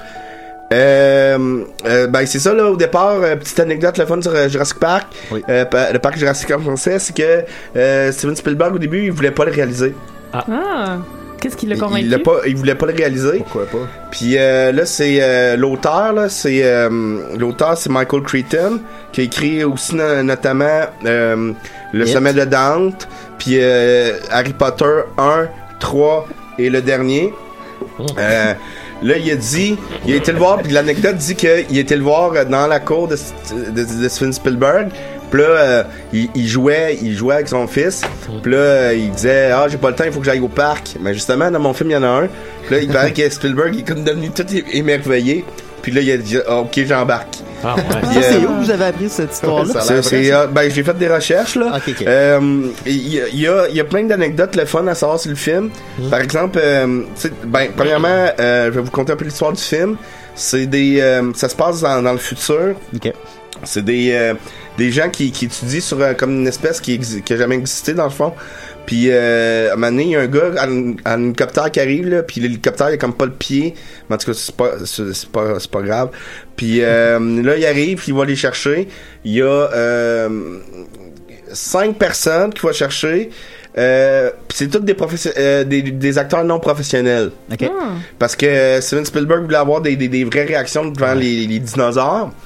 Euh, 0.73 1.63
euh, 1.85 2.07
ben 2.07 2.25
c'est 2.25 2.39
ça 2.39 2.53
là 2.53 2.65
au 2.69 2.75
départ 2.75 3.19
euh, 3.21 3.37
petite 3.37 3.57
anecdote 3.61 3.97
le 3.97 4.05
fun 4.05 4.21
sur 4.21 4.35
euh, 4.35 4.49
Jurassic 4.49 4.79
Park. 4.79 5.05
Euh, 5.47 5.63
pa- 5.63 5.93
le 5.93 5.99
parc 5.99 6.17
Jurassic 6.17 6.51
en 6.51 6.59
français 6.59 6.99
c'est 6.99 7.15
que 7.15 7.45
euh, 7.77 8.11
Steven 8.11 8.35
Spielberg 8.35 8.75
au 8.75 8.77
début 8.77 9.03
il 9.05 9.11
voulait 9.13 9.31
pas 9.31 9.45
le 9.45 9.51
réaliser. 9.53 9.95
Ah, 10.33 10.97
qu'est-ce 11.39 11.55
qui 11.55 11.67
l'a 11.67 11.77
convaincu? 11.77 12.01
il 12.03 12.09
l'a 12.09 12.19
pas 12.19 12.39
il 12.45 12.57
voulait 12.57 12.75
pas 12.75 12.85
le 12.85 12.93
réaliser. 12.93 13.37
Pourquoi 13.39 13.65
pas? 13.65 13.87
puis 14.11 14.35
euh, 14.37 14.73
là 14.73 14.85
c'est 14.85 15.19
euh, 15.21 15.55
l'auteur 15.55 16.11
là 16.11 16.27
c'est 16.27 16.59
euh, 16.65 16.89
l'auteur 17.37 17.77
c'est 17.77 17.89
Michael 17.89 18.23
Crichton 18.23 18.81
qui 19.13 19.21
a 19.21 19.23
écrit 19.23 19.63
aussi 19.63 19.95
no- 19.95 20.21
notamment 20.21 20.81
euh, 21.05 21.53
le 21.93 22.05
It. 22.05 22.11
sommet 22.11 22.33
de 22.33 22.43
Dante 22.43 23.07
puis 23.39 23.53
euh, 23.53 24.17
Harry 24.31 24.51
Potter 24.51 24.99
1 25.17 25.47
3 25.79 26.27
et 26.59 26.69
le 26.69 26.81
dernier. 26.81 27.33
Euh, 28.17 28.53
là, 29.03 29.17
il 29.17 29.31
a 29.31 29.35
dit, 29.35 29.77
il 30.05 30.13
a 30.13 30.17
été 30.17 30.31
le 30.31 30.37
voir, 30.37 30.61
puis 30.61 30.71
l'anecdote 30.71 31.15
dit 31.17 31.35
qu'il 31.35 31.49
a 31.49 31.79
été 31.79 31.95
le 31.95 32.03
voir 32.03 32.45
dans 32.45 32.67
la 32.67 32.79
cour 32.79 33.07
de, 33.07 33.15
de, 33.15 34.07
Steven 34.07 34.33
Spielberg. 34.33 34.89
Puis 35.29 35.41
là, 35.41 35.47
euh, 35.47 35.83
il, 36.13 36.47
jouait, 36.47 36.97
il 37.01 37.13
jouait 37.13 37.35
avec 37.35 37.49
son 37.49 37.67
fils. 37.67 38.03
Puis 38.41 38.51
là, 38.51 38.57
euh, 38.57 38.95
il 38.95 39.11
disait, 39.11 39.51
ah, 39.51 39.67
j'ai 39.67 39.77
pas 39.77 39.89
le 39.89 39.95
temps, 39.95 40.05
il 40.05 40.11
faut 40.11 40.19
que 40.19 40.25
j'aille 40.25 40.39
au 40.39 40.47
parc. 40.47 40.95
Mais 41.01 41.13
justement, 41.13 41.51
dans 41.51 41.59
mon 41.59 41.73
film, 41.73 41.89
il 41.89 41.93
y 41.93 41.97
en 41.97 42.03
a 42.03 42.07
un. 42.07 42.27
Puis 42.65 42.75
là, 42.75 42.81
il 42.81 42.89
paraît 42.89 43.11
que 43.11 43.29
Spielberg 43.29 43.77
est 43.77 43.83
comme 43.83 44.03
devenu 44.03 44.29
tout 44.29 44.45
émerveillé. 44.71 45.43
Puis 45.81 45.91
là, 45.91 46.01
il 46.01 46.11
a 46.11 46.17
dit, 46.17 46.37
ah, 46.47 46.57
ok, 46.57 46.79
j'embarque. 46.85 47.35
Ah 47.63 47.75
ouais. 47.75 47.81
Puis, 48.11 48.13
Ça, 48.15 48.21
c'est 48.21 48.35
euh, 48.35 48.39
où 48.47 48.59
que 48.59 48.65
vous 48.65 48.71
avez 48.71 48.85
appris 48.85 49.09
cette 49.09 49.33
histoire-là? 49.33 49.81
C'est, 49.81 50.01
c'est, 50.03 50.33
euh, 50.33 50.47
ben, 50.47 50.69
j'ai 50.69 50.83
fait 50.83 50.97
des 50.97 51.07
recherches, 51.07 51.55
là. 51.55 51.73
Ok, 51.77 51.83
ok. 51.89 52.03
Euh, 52.07 52.61
Il 52.85 53.07
y, 53.07 53.19
a- 53.21 53.27
il 53.29 53.39
y 53.39 53.47
a, 53.47 53.67
il 53.69 53.75
y 53.75 53.79
a 53.79 53.83
plein 53.83 54.03
d'anecdotes 54.03 54.55
le 54.55 54.65
fun 54.65 54.85
à 54.87 54.95
savoir 54.95 55.19
sur 55.19 55.29
le 55.31 55.35
film. 55.37 55.69
Par 56.09 56.19
exemple, 56.19 56.59
euh, 56.61 57.01
tu 57.15 57.21
sais, 57.27 57.31
ben, 57.45 57.69
premièrement, 57.75 58.27
euh, 58.39 58.65
je 58.65 58.71
vais 58.71 58.81
vous 58.81 58.91
conter 58.91 59.13
un 59.13 59.15
peu 59.15 59.25
l'histoire 59.25 59.53
du 59.53 59.61
film. 59.61 59.97
C'est 60.35 60.67
des, 60.67 60.99
euh, 61.01 61.31
ça 61.33 61.49
se 61.49 61.55
passe 61.55 61.81
dans, 61.81 62.01
dans 62.03 62.11
le 62.11 62.19
futur. 62.19 62.75
Ok. 62.95 63.11
C'est 63.63 63.83
des, 63.83 64.11
euh, 64.11 64.33
des 64.77 64.91
gens 64.91 65.09
qui, 65.09 65.31
qui 65.31 65.45
étudient 65.45 65.79
sur 65.81 65.99
euh, 65.99 66.13
comme 66.13 66.31
une 66.31 66.47
espèce 66.47 66.79
qui, 66.79 66.95
exi- 66.95 67.21
qui 67.23 67.33
a 67.33 67.37
jamais 67.37 67.55
existé 67.55 67.93
dans 67.95 68.03
le 68.03 68.11
fond. 68.11 68.33
Puis 68.87 69.09
euh, 69.11 69.69
à 69.69 69.73
un 69.73 69.75
moment 69.75 69.91
donné, 69.91 70.03
il 70.05 70.09
y 70.11 70.15
a 70.15 70.21
un 70.21 70.27
gars 70.27 70.51
à 70.57 70.65
un, 70.65 70.95
à 71.05 71.13
un 71.13 71.23
hélicoptère 71.25 71.69
qui 71.69 71.79
arrive 71.79 72.07
là, 72.09 72.23
puis 72.23 72.41
l'hélicoptère 72.41 72.89
il 72.89 72.93
a 72.93 72.97
comme 72.97 73.13
pas 73.13 73.25
le 73.25 73.33
pied. 73.33 73.75
Mais 74.09 74.15
en 74.15 74.17
tout 74.17 74.31
cas, 74.31 74.33
c'est 74.33 74.55
pas 74.55 74.71
c'est 74.85 75.13
c'est 75.13 75.29
pas 75.29 75.59
c'est 75.59 75.69
pas 75.69 75.81
grave. 75.81 76.09
Puis 76.55 76.79
euh, 76.81 77.19
là, 77.43 77.55
il 77.57 77.65
arrive, 77.65 77.97
puis 77.99 78.13
il 78.13 78.15
va 78.17 78.25
les 78.25 78.35
chercher. 78.35 78.87
Il 79.25 79.33
y 79.33 79.41
a 79.43 79.45
euh, 79.45 80.29
cinq 81.53 81.97
personnes 81.97 82.51
qu'il 82.53 82.63
va 82.63 82.73
chercher. 82.73 83.29
Euh, 83.77 84.31
puis 84.47 84.57
c'est 84.57 84.67
toutes 84.69 84.85
des, 84.85 84.95
professe- 84.95 85.31
euh, 85.37 85.63
des, 85.63 85.83
des 85.83 86.17
acteurs 86.17 86.43
non 86.43 86.59
professionnels. 86.59 87.29
Ok. 87.51 87.69
Ah. 87.69 87.89
Parce 88.17 88.35
que 88.35 88.47
euh, 88.47 88.81
Steven 88.81 89.05
Spielberg 89.05 89.43
voulait 89.43 89.57
avoir 89.57 89.81
des, 89.81 89.95
des, 89.95 90.07
des 90.07 90.23
vraies 90.23 90.45
réactions 90.45 90.85
devant 90.89 91.13
les, 91.13 91.45
les 91.45 91.59
dinosaures. 91.59 92.31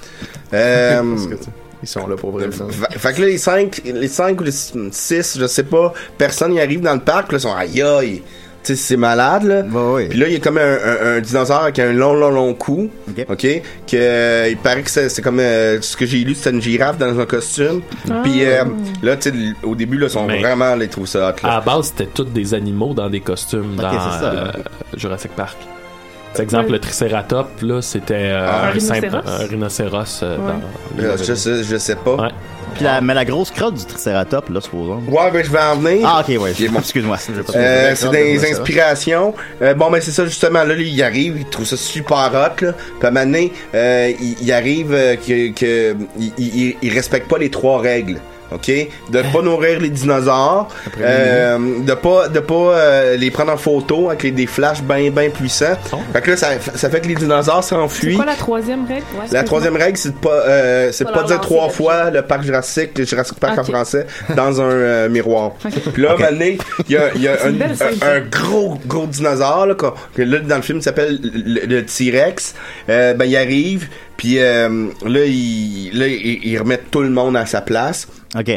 Euh, 0.54 1.02
Ils 1.84 1.88
sont 1.88 2.06
là 2.08 2.16
pour 2.16 2.32
vrai. 2.32 2.46
le 2.46 2.52
sens. 2.52 2.72
Fait, 2.74 3.00
fait 3.00 3.14
que 3.14 3.22
là, 3.22 3.28
les 3.28 3.38
cinq, 3.38 3.82
les 3.86 4.08
cinq 4.08 4.40
ou 4.40 4.44
les 4.44 4.52
six, 4.52 5.38
je 5.40 5.48
sais 5.48 5.64
pas, 5.64 5.94
personnes 6.18 6.54
y 6.54 6.62
arrivent 6.62 6.82
dans 6.82 6.94
le 6.94 7.00
parc, 7.00 7.32
là, 7.32 7.38
ils 7.38 7.42
sont 7.42 7.54
aïe 7.56 7.82
aïe. 7.82 8.22
Tu 8.64 8.76
sais, 8.76 8.76
c'est 8.76 8.98
malade, 8.98 9.42
là. 9.46 9.64
Bah 9.64 9.80
oui. 9.94 10.06
Puis 10.08 10.20
là, 10.20 10.28
il 10.28 10.34
y 10.34 10.36
a 10.36 10.40
comme 10.40 10.60
un, 10.60 10.62
un, 10.86 11.16
un 11.16 11.20
dinosaure 11.20 11.64
avec 11.64 11.80
un 11.80 11.94
long, 11.94 12.14
long, 12.14 12.30
long 12.30 12.54
cou. 12.54 12.92
Ok. 13.10 13.26
OK? 13.28 13.42
Que, 13.42 13.62
euh, 13.96 14.48
il 14.52 14.58
paraît 14.58 14.84
que 14.84 14.92
c'est 14.92 15.10
c'est 15.10 15.24
comme, 15.24 15.40
euh, 15.40 15.82
ce 15.82 15.98
que 15.98 16.06
j'ai 16.06 16.20
lu, 16.20 16.36
c'était 16.36 16.52
une 16.52 16.62
girafe 16.62 17.00
dans 17.00 17.20
un 17.20 17.26
costume. 17.26 17.82
Puis 18.22 18.46
euh, 18.46 18.64
là, 19.02 19.18
tu 19.18 19.32
sais, 19.32 19.36
au 19.64 19.74
début, 19.74 19.98
là, 19.98 20.06
ils 20.06 20.10
sont 20.12 20.28
Mais- 20.28 20.40
vraiment, 20.42 20.76
les 20.76 20.90
trouvent 20.90 21.08
ça 21.08 21.30
hot, 21.32 21.44
là. 21.44 21.54
À 21.54 21.56
la 21.56 21.62
base, 21.62 21.88
c'était 21.88 22.06
tous 22.14 22.26
des 22.26 22.54
animaux 22.54 22.94
dans 22.94 23.10
des 23.10 23.22
costumes 23.22 23.74
Ok, 23.78 23.82
dans 23.82 23.92
c'est 23.94 24.20
ça. 24.20 24.32
euh, 24.32 24.52
Jurassic 24.96 25.32
Park. 25.36 25.58
Par 26.34 26.42
exemple, 26.42 26.66
Ouais. 26.68 26.72
le 26.74 26.80
Triceratops, 26.80 27.62
là, 27.62 27.82
c'était 27.82 28.14
euh, 28.16 28.50
un, 28.50 28.70
rhinocéros? 28.70 29.16
un 29.28 29.46
rhinocéros 29.48 30.20
euh, 30.24 30.38
Ouais. 30.38 31.04
dans 31.04 31.18
je, 31.24 31.34
sais, 31.34 31.64
je 31.64 31.78
sais 31.78 31.96
pas. 31.96 32.16
Ouais. 32.16 32.30
Puis 32.74 32.86
la, 32.86 33.02
mais 33.02 33.14
la 33.14 33.26
grosse 33.26 33.52
crotte 33.52 33.74
du 33.76 33.84
Triceratops, 33.86 34.50
là, 34.50 34.62
supposons. 34.62 35.02
Ouais, 35.10 35.30
ben, 35.34 35.44
je 35.44 35.52
vais 35.52 35.60
en 35.60 35.76
venir. 35.76 36.08
Ah, 36.10 36.22
ok, 36.26 36.42
ouais. 36.42 36.52
Excuse-moi. 36.52 37.18
Euh, 37.56 37.92
c'est 37.96 38.12
des 38.12 38.50
inspirations. 38.50 39.34
Euh, 39.62 39.74
bon, 39.74 39.92
ben 39.92 40.00
c'est 40.00 40.12
ça 40.12 40.24
justement. 40.24 40.64
Là, 40.64 40.74
lui, 40.74 40.90
il 40.90 41.04
arrive, 41.04 41.36
il 41.38 41.46
trouve 41.46 41.66
ça 41.66 41.76
super 41.76 42.32
hot. 42.34 42.64
Là. 42.66 42.72
Puis 42.74 42.74
à 43.04 43.08
un 43.08 43.12
moment 43.12 43.26
donné, 43.26 43.52
euh, 43.76 44.12
il, 44.22 44.36
il 44.42 44.52
arrive 44.54 44.94
euh, 44.94 45.16
que, 45.18 45.52
que 45.52 45.96
il, 46.18 46.32
il, 46.38 46.76
il 46.82 46.94
respecte 46.94 47.28
pas 47.30 47.38
les 47.40 47.50
trois 47.50 47.82
règles. 47.82 48.20
OK? 48.52 48.72
De 49.10 49.22
pas 49.34 49.42
nourrir 49.42 49.80
les 49.80 49.90
dinosaures, 49.90 50.68
euh, 51.00 51.58
de 51.84 51.94
pas 51.94 52.28
de 52.28 52.40
pas 52.40 52.54
euh, 52.56 53.16
les 53.18 53.32
prendre 53.32 53.52
en 53.54 53.58
photo 53.58 54.10
avec 54.10 54.24
les, 54.24 54.32
des 54.32 54.46
flashs 54.48 54.82
bien 54.84 55.10
bien 55.10 55.30
puissants. 55.30 55.78
Oh. 55.94 55.98
Fait 56.14 56.22
que 56.22 56.32
là, 56.32 56.38
ça, 56.38 56.48
ça 56.76 56.90
fait 56.90 57.02
que 57.02 57.08
les 57.08 57.16
dinosaures 57.16 57.64
C'est 57.64 57.76
s'enfuient. 57.76 58.16
quoi 58.16 58.26
la 58.26 58.36
troisième 58.36 58.86
règle? 58.86 59.04
Ouais, 59.20 59.26
La 59.32 59.44
troisième 59.44 59.76
règle, 59.76 59.98
c'est 59.98 60.10
de 60.12 60.18
pas, 60.18 60.30
euh, 60.48 60.92
c'est 60.92 61.06
de 61.06 61.10
Pas 61.12 61.22
pas 61.22 61.28
dire 61.28 61.40
trois 61.42 61.70
fois 61.70 62.10
le 62.12 62.22
parc 62.22 62.44
Jurassique, 62.44 62.98
le 62.98 63.06
Jurassic 63.06 63.40
Park 63.40 63.58
en 63.58 63.64
français, 63.64 64.06
dans 64.36 64.60
un 64.62 64.70
euh, 64.70 65.10
miroir. 65.10 65.52
Puis 65.94 66.04
là, 66.04 66.16
donné, 66.18 66.58
il 66.88 66.94
y 66.94 66.98
a, 66.98 67.14
il 67.16 67.22
y 67.22 67.28
a 67.28 67.38
C'est 67.76 68.04
un, 68.04 68.16
un- 68.18 68.20
gros, 68.22 68.78
gros 68.86 69.08
dinosaure, 69.08 69.66
là, 69.68 69.76
que 69.76 70.22
là, 70.22 70.40
dans 70.40 70.56
le 70.58 70.62
film, 70.62 70.80
il 70.80 70.84
s'appelle 70.84 71.20
le, 71.22 71.66
le 71.66 71.86
T-Rex. 71.86 72.54
Euh, 72.90 73.14
ben, 73.14 73.26
il 73.26 73.36
arrive, 73.38 73.88
puis 74.18 74.40
euh, 74.40 74.88
là, 75.06 75.26
il, 75.26 75.92
là, 75.94 76.08
il, 76.08 76.40
il 76.44 76.58
remet 76.60 76.80
tout 76.92 77.02
le 77.02 77.10
monde 77.10 77.38
à 77.38 77.46
sa 77.46 77.62
place. 77.62 78.08
Ok. 78.38 78.50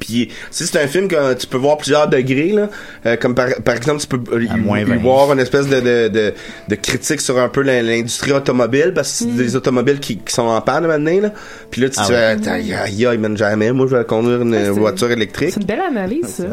Puis 0.00 0.28
si 0.50 0.66
c'est 0.66 0.82
un 0.82 0.88
film 0.88 1.06
que 1.06 1.34
tu 1.34 1.46
peux 1.46 1.56
voir 1.58 1.76
plusieurs 1.78 2.08
degrés 2.08 2.50
là, 2.52 2.68
euh, 3.06 3.16
comme 3.16 3.34
par, 3.36 3.46
par 3.64 3.74
exemple 3.76 4.00
tu 4.00 4.08
peux 4.08 4.20
euh, 4.36 4.42
y, 4.44 4.56
moins 4.58 4.80
y 4.80 4.84
20. 4.84 4.96
voir 4.98 5.32
une 5.32 5.38
espèce 5.38 5.68
de, 5.68 5.78
de, 5.80 6.08
de, 6.08 6.34
de 6.68 6.74
critique 6.74 7.20
sur 7.20 7.38
un 7.38 7.48
peu 7.48 7.62
l'in- 7.62 7.82
l'industrie 7.82 8.32
automobile 8.32 8.92
parce 8.94 9.10
que 9.12 9.18
c'est 9.18 9.24
Mm. 9.26 9.36
des 9.36 9.54
automobiles 9.56 10.00
qui, 10.00 10.18
qui 10.18 10.34
sont 10.34 10.42
en 10.42 10.60
panne 10.60 10.86
maintenant 10.88 11.20
là. 11.20 11.32
Puis 11.76 11.82
là 11.82 11.90
tu 11.90 11.96
Ah 11.98 12.36
te 12.36 12.42
fais 12.42 12.74
aïe 12.74 13.04
aïe 13.04 13.18
man, 13.18 13.36
jamais 13.36 13.70
moi 13.70 13.86
je 13.86 13.96
vais 13.96 14.04
conduire 14.06 14.40
une 14.40 14.70
voiture 14.70 15.10
électrique. 15.10 15.50
C'est 15.52 15.60
une 15.60 15.66
belle 15.66 15.82
analyse, 15.82 16.26
ça. 16.26 16.44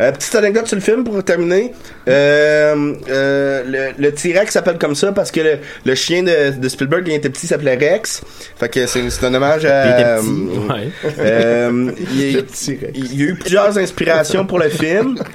Euh, 0.00 0.12
petite 0.12 0.34
anecdote 0.34 0.66
sur 0.66 0.76
le 0.76 0.80
film 0.80 1.04
pour 1.04 1.22
terminer. 1.22 1.74
Euh, 2.08 2.94
euh, 3.10 3.62
le 3.66 4.02
le 4.02 4.14
T-Rex 4.14 4.50
s'appelle 4.50 4.78
comme 4.78 4.94
ça 4.94 5.12
parce 5.12 5.30
que 5.30 5.40
le, 5.40 5.58
le 5.84 5.94
chien 5.94 6.22
de, 6.22 6.58
de 6.58 6.68
Spielberg, 6.70 7.04
quand 7.04 7.10
il 7.10 7.16
était 7.16 7.28
petit, 7.28 7.46
s'appelait 7.46 7.76
Rex. 7.76 8.22
Fait 8.56 8.70
que 8.70 8.86
c'est 8.86 9.24
un 9.24 9.34
hommage 9.34 9.66
à... 9.66 10.20
Il 10.22 12.22
était 12.22 12.42
petit. 12.44 12.70
Ouais. 12.70 12.92
Il, 12.94 13.20
y 13.20 13.24
a 13.24 13.26
eu 13.26 13.34
plusieurs 13.34 13.76
inspirations 13.76 14.46
pour 14.46 14.58
le 14.58 14.70
film. 14.70 15.18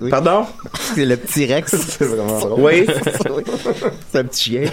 Oui. 0.00 0.08
Pardon? 0.08 0.46
C'est 0.94 1.04
le 1.04 1.14
petit 1.18 1.44
Rex. 1.44 1.76
C'est 1.76 2.06
vraiment 2.06 2.38
drôle. 2.38 2.60
Oui. 2.62 2.86
c'est 4.10 4.18
un 4.18 4.24
petit 4.24 4.50
chien. 4.50 4.70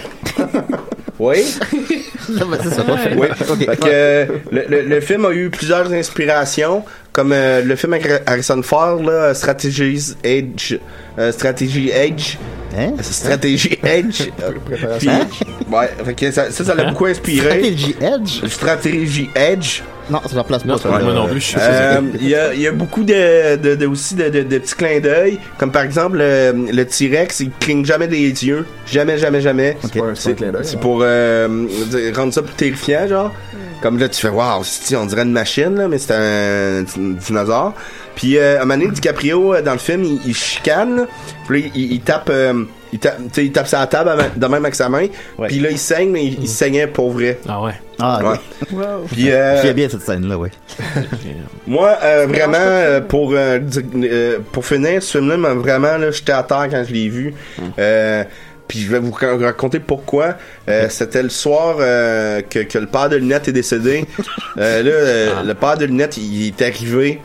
Oui. 1.18 1.44
Non, 2.30 2.44
mais 2.44 2.58
c'est 2.62 2.74
ça. 2.74 2.82
Ouais. 2.84 3.16
Oui. 3.16 3.26
Fait 3.66 3.76
que, 3.76 3.86
euh, 3.86 4.26
le, 4.52 4.64
le, 4.68 4.82
le 4.82 5.00
film 5.00 5.24
a 5.24 5.30
eu 5.30 5.48
plusieurs 5.48 5.90
inspirations, 5.90 6.84
comme 7.14 7.32
euh, 7.32 7.62
le 7.62 7.74
film 7.74 7.94
avec 7.94 8.06
Harrison 8.26 8.60
Ford, 8.62 9.02
là, 9.02 9.32
Strategies 9.32 10.12
Edge. 10.22 10.74
euh, 11.18 11.32
Strategy 11.32 11.88
Edge. 11.90 12.36
Hein? 12.76 12.92
Stratégie 13.00 13.78
Edge. 13.82 14.24
Euh, 14.42 14.52
Préparation. 14.62 15.10
puis- 15.30 15.74
ouais, 15.74 15.88
fait 16.04 16.14
que 16.14 16.30
ça, 16.30 16.50
ça, 16.50 16.74
l'a 16.74 16.84
beaucoup 16.90 17.06
inspiré. 17.06 17.48
Strategy 17.48 17.96
Edge? 17.98 18.46
Stratégie 18.46 19.30
Edge. 19.34 19.80
Non, 20.10 20.20
ça 20.26 20.36
ne 20.36 20.42
place 20.42 20.62
pas 20.62 20.78
ça. 20.78 20.88
moi 20.88 21.12
non 21.12 21.26
plus, 21.28 21.54
Euh, 21.58 22.00
Il 22.20 22.28
y, 22.28 22.34
a, 22.34 22.54
il 22.54 22.60
y 22.60 22.66
a 22.66 22.72
beaucoup 22.72 23.04
de, 23.04 23.56
de, 23.56 23.74
de- 23.74 23.86
aussi 23.86 24.14
de, 24.14 24.28
de, 24.28 24.42
de 24.42 24.58
petits 24.58 24.74
clins 24.74 25.00
d'œil, 25.00 25.38
comme 25.58 25.70
par 25.70 25.82
exemple 25.82 26.18
le, 26.18 26.52
le 26.72 26.84
T-Rex, 26.86 27.40
il 27.40 27.50
cligne 27.60 27.84
jamais 27.84 28.08
des 28.08 28.18
yeux, 28.46 28.64
jamais, 28.86 29.18
jamais, 29.18 29.40
jamais. 29.40 29.76
C'est 29.82 30.00
c'est 30.14 30.30
un 30.30 30.34
clin 30.34 30.52
d'œil, 30.52 30.62
C'est 30.64 30.80
pour 30.80 31.00
euh, 31.02 31.66
rendre 32.16 32.32
ça 32.32 32.42
plus 32.42 32.54
terrifiant, 32.54 33.06
genre. 33.08 33.32
Comme 33.82 33.98
là, 33.98 34.08
tu 34.08 34.20
fais, 34.20 34.28
waouh, 34.28 34.62
c'est- 34.64 34.96
on 34.96 35.06
dirait 35.06 35.22
une 35.22 35.32
machine, 35.32 35.74
là, 35.76 35.86
mais 35.88 35.98
c'est 35.98 36.12
un, 36.14 36.80
un 36.80 36.82
dinosaure. 37.26 37.74
Puis, 38.16 38.36
euh, 38.36 38.58
à 38.58 38.62
un 38.62 38.64
moment 38.64 38.76
donné, 38.80 38.90
DiCaprio, 38.92 39.54
euh, 39.54 39.62
dans 39.62 39.72
le 39.72 39.78
film, 39.78 40.02
il, 40.02 40.18
il 40.26 40.34
chicane. 40.34 41.06
Puis 41.46 41.62
là, 41.62 41.68
il, 41.76 41.92
il 41.92 42.00
tape, 42.00 42.28
euh, 42.30 42.64
il, 42.92 42.98
tape, 42.98 43.18
il 43.36 43.52
tape 43.52 43.70
la 43.70 43.86
table 43.86 44.10
avant- 44.10 44.24
de 44.36 44.46
même 44.46 44.64
avec 44.64 44.74
sa 44.74 44.88
main. 44.88 45.06
Puis 45.46 45.58
là, 45.60 45.70
il 45.70 45.78
saigne, 45.78 46.10
mais 46.10 46.24
il, 46.24 46.40
il 46.42 46.48
saignait 46.48 46.86
pour 46.86 47.10
vrai. 47.12 47.38
Ah 47.48 47.62
ouais. 47.62 47.72
Ah, 48.00 48.20
Ouais. 48.22 48.36
oui. 48.72 48.84
Puis, 49.10 49.30
euh, 49.32 49.60
J'aime 49.62 49.74
bien 49.74 49.88
cette 49.88 50.02
scène-là, 50.02 50.38
oui. 50.38 50.48
Moi, 51.66 51.96
euh, 52.02 52.26
vraiment, 52.28 52.56
euh, 52.58 53.00
pour 53.00 53.34
pour 54.52 54.64
finir, 54.66 55.02
ce 55.02 55.18
film-là, 55.18 55.54
vraiment, 55.54 55.96
là, 55.98 56.10
j'étais 56.10 56.32
à 56.32 56.42
terre 56.42 56.68
quand 56.70 56.84
je 56.86 56.92
l'ai 56.92 57.08
vu. 57.08 57.34
Euh, 57.78 58.24
puis 58.66 58.80
je 58.80 58.90
vais 58.90 58.98
vous 58.98 59.12
ra- 59.12 59.36
raconter 59.38 59.80
pourquoi. 59.80 60.34
Euh, 60.68 60.86
C'était 60.90 61.22
le 61.22 61.30
soir 61.30 61.76
euh, 61.80 62.42
que, 62.48 62.60
que 62.60 62.78
le 62.78 62.86
père 62.86 63.08
de 63.08 63.16
Lunette 63.16 63.48
est 63.48 63.52
décédé. 63.52 64.04
Euh, 64.58 64.82
là, 64.82 64.90
euh, 64.90 65.42
le 65.44 65.54
père 65.54 65.76
de 65.78 65.84
Lunette, 65.84 66.16
il 66.16 66.48
est 66.48 66.62
arrivé. 66.62 67.20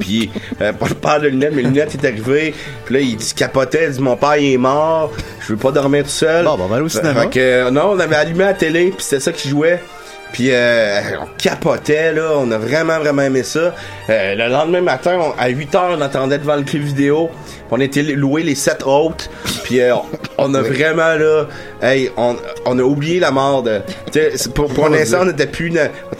Puis, 0.00 0.30
euh, 0.60 0.72
pas 0.72 0.88
le 0.88 0.94
père 0.94 1.20
de 1.20 1.28
Lunette, 1.28 1.52
mais 1.54 1.62
Lunette 1.62 1.94
est 1.94 2.06
arrivé. 2.06 2.54
Puis 2.84 2.94
là, 2.94 3.00
il 3.00 3.20
se 3.22 3.34
capotait, 3.34 3.86
il 3.86 3.92
dit 3.92 4.00
Mon 4.00 4.16
père, 4.16 4.36
il 4.36 4.54
est 4.54 4.58
mort. 4.58 5.12
Je 5.40 5.52
veux 5.52 5.58
pas 5.58 5.70
dormir 5.72 6.04
tout 6.04 6.10
seul. 6.10 6.44
Bon, 6.44 6.56
bon, 6.56 6.64
on 6.64 6.66
va 6.68 6.76
aller 6.76 6.84
au 6.84 6.88
cinéma. 6.88 7.22
fait 7.22 7.30
que, 7.30 7.38
euh, 7.40 7.70
non, 7.70 7.90
on 7.92 7.98
avait 8.00 8.16
allumé 8.16 8.44
la 8.44 8.54
télé, 8.54 8.86
puis 8.94 8.96
c'était 9.04 9.20
ça 9.20 9.32
qui 9.32 9.48
jouait. 9.48 9.80
Puis 10.32 10.48
euh, 10.50 11.00
on 11.22 11.26
capotait, 11.38 12.12
là. 12.12 12.32
On 12.36 12.50
a 12.50 12.58
vraiment, 12.58 12.98
vraiment 12.98 13.22
aimé 13.22 13.42
ça. 13.42 13.74
Euh, 14.10 14.34
le 14.34 14.48
lendemain 14.48 14.82
matin, 14.82 15.18
on- 15.18 15.40
à 15.40 15.48
8 15.48 15.74
heures, 15.74 15.96
on 15.98 16.00
attendait 16.02 16.36
devant 16.38 16.56
le 16.56 16.64
club 16.64 16.82
vidéo. 16.82 17.30
On 17.70 17.80
était 17.80 18.02
loué 18.02 18.42
les 18.42 18.54
sept 18.54 18.82
autres. 18.86 19.28
Puis 19.64 19.80
euh, 19.80 19.94
on 20.38 20.54
a 20.54 20.62
vraiment, 20.62 21.14
là... 21.14 21.46
Hey, 21.80 22.10
on, 22.16 22.34
on 22.66 22.78
a 22.78 22.82
oublié 22.82 23.20
la 23.20 23.30
mort 23.30 23.62
de... 23.62 23.80
Pour, 24.54 24.68
pour 24.72 24.88
l'instant, 24.88 25.18
on 25.22 25.26
n'était 25.26 25.46
plus... 25.46 25.72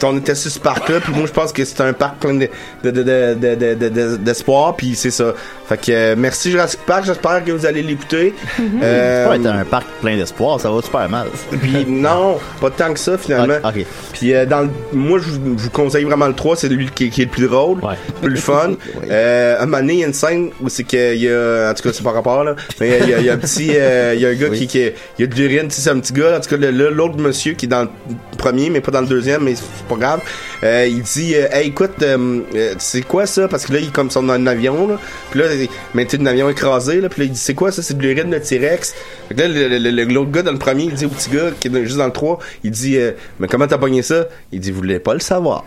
On 0.04 0.16
était 0.18 0.34
sur 0.36 0.50
ce 0.50 0.60
parc-là. 0.60 1.00
Puis 1.00 1.12
moi, 1.12 1.26
je 1.26 1.32
pense 1.32 1.52
que 1.52 1.64
c'était 1.64 1.82
un 1.82 1.92
parc 1.92 2.18
plein 2.18 2.34
de, 2.34 2.48
de, 2.84 4.16
d'espoir. 4.16 4.76
Puis 4.76 4.94
c'est 4.94 5.10
ça. 5.10 5.32
Fait 5.68 5.76
que 5.78 5.92
euh, 5.92 6.14
merci 6.16 6.50
Jurassic 6.50 6.80
Park. 6.86 7.04
J'espère 7.06 7.44
que 7.44 7.50
vous 7.52 7.66
allez 7.66 7.82
l'écouter. 7.82 8.34
Euh, 8.82 9.28
Ouais, 9.28 9.38
t'as 9.42 9.52
un 9.52 9.64
parc 9.64 9.86
plein 10.00 10.16
d'espoir, 10.16 10.60
ça 10.60 10.70
va 10.70 10.80
super 10.80 11.08
mal. 11.08 11.26
puis 11.60 11.84
non, 11.88 12.38
pas 12.60 12.70
tant 12.70 12.92
que 12.94 12.98
ça 12.98 13.18
finalement. 13.18 13.56
Ok. 13.64 13.84
Puis 14.12 14.32
euh, 14.34 14.46
dans 14.46 14.62
le- 14.62 14.70
moi 14.92 15.18
je 15.18 15.30
vous, 15.30 15.70
conseille 15.70 16.04
vraiment 16.04 16.26
le 16.28 16.34
3, 16.34 16.56
c'est 16.56 16.68
lui 16.68 16.88
qui, 16.94 17.10
qui 17.10 17.22
est 17.22 17.24
le 17.26 17.30
plus 17.30 17.46
drôle, 17.48 17.80
le 18.22 18.28
plus 18.28 18.38
fun. 18.40 18.72
Euh, 19.10 19.56
un 19.60 19.64
moment 19.66 19.78
donné, 19.78 19.92
il 19.94 19.98
y 20.00 20.04
a 20.04 20.06
une 20.06 20.12
scène 20.12 20.50
où 20.60 20.68
c'est 20.68 20.84
qu'il 20.84 21.16
y 21.16 21.28
a 21.28 21.37
en 21.70 21.74
tout 21.74 21.82
cas 21.82 21.92
c'est 21.92 22.02
pas 22.02 22.12
rapport 22.12 22.44
là, 22.44 22.56
mais 22.80 22.98
il 23.02 23.10
y 23.10 23.14
a, 23.14 23.18
il 23.20 23.26
y 23.26 23.30
a 23.30 23.34
un 23.34 23.38
petit 23.38 23.70
euh, 23.74 24.14
il 24.14 24.20
y 24.20 24.26
a 24.26 24.30
un 24.30 24.34
gars 24.34 24.50
qui, 24.50 24.66
qui 24.66 24.78
il 24.80 24.92
y 25.20 25.24
a 25.24 25.26
de 25.26 25.34
l'urine, 25.34 25.70
c'est 25.70 25.90
un 25.90 25.98
petit 26.00 26.12
gars, 26.12 26.36
en 26.36 26.40
tout 26.40 26.56
cas 26.56 26.70
l'autre 26.70 27.18
monsieur 27.18 27.54
qui 27.54 27.66
est 27.66 27.68
dans 27.68 27.82
le 27.82 27.88
premier 28.36 28.70
mais 28.70 28.80
pas 28.80 28.90
dans 28.90 29.00
le 29.00 29.06
deuxième, 29.06 29.44
mais 29.44 29.54
c'est 29.54 29.86
pas 29.88 29.96
grave. 29.96 30.20
Euh, 30.64 30.86
il 30.88 31.02
dit 31.02 31.34
euh, 31.34 31.46
hey 31.52 31.68
écoute 31.68 32.02
euh, 32.02 32.40
euh, 32.54 32.74
c'est 32.78 33.02
quoi 33.02 33.26
ça? 33.26 33.48
Parce 33.48 33.66
que 33.66 33.72
là 33.72 33.78
il 33.78 33.88
est 33.88 33.92
comme 33.92 34.10
ça 34.10 34.20
dans 34.20 34.32
un 34.32 34.46
avion 34.46 34.88
là. 34.88 34.98
Puis 35.30 35.40
là 35.40 35.46
mais 35.94 36.06
tu 36.06 36.16
un 36.16 36.26
avion 36.26 36.48
écrasé 36.48 37.00
là, 37.00 37.08
puis 37.08 37.20
là 37.20 37.24
il 37.26 37.32
dit 37.32 37.38
c'est 37.38 37.54
quoi 37.54 37.70
ça? 37.72 37.82
C'est 37.82 37.96
de 37.96 38.02
l'urine 38.02 38.30
de 38.30 38.38
T-Rex. 38.38 38.94
Là 39.36 39.46
l'autre 39.48 40.30
gars 40.30 40.42
dans 40.42 40.52
le 40.52 40.58
premier, 40.58 40.84
il 40.84 40.94
dit 40.94 41.06
au 41.06 41.10
petit 41.10 41.30
gars 41.30 41.50
qui 41.58 41.68
est 41.68 41.84
juste 41.84 41.98
dans 41.98 42.06
le 42.06 42.12
3, 42.12 42.38
il 42.64 42.70
dit 42.70 42.96
euh, 42.96 43.12
mais 43.38 43.46
comment 43.46 43.66
t'as 43.66 43.78
pogné 43.78 44.02
ça 44.02 44.26
Il 44.52 44.60
dit 44.60 44.70
vous 44.70 44.78
voulez 44.78 44.98
pas 45.00 45.14
le 45.14 45.20
savoir. 45.20 45.64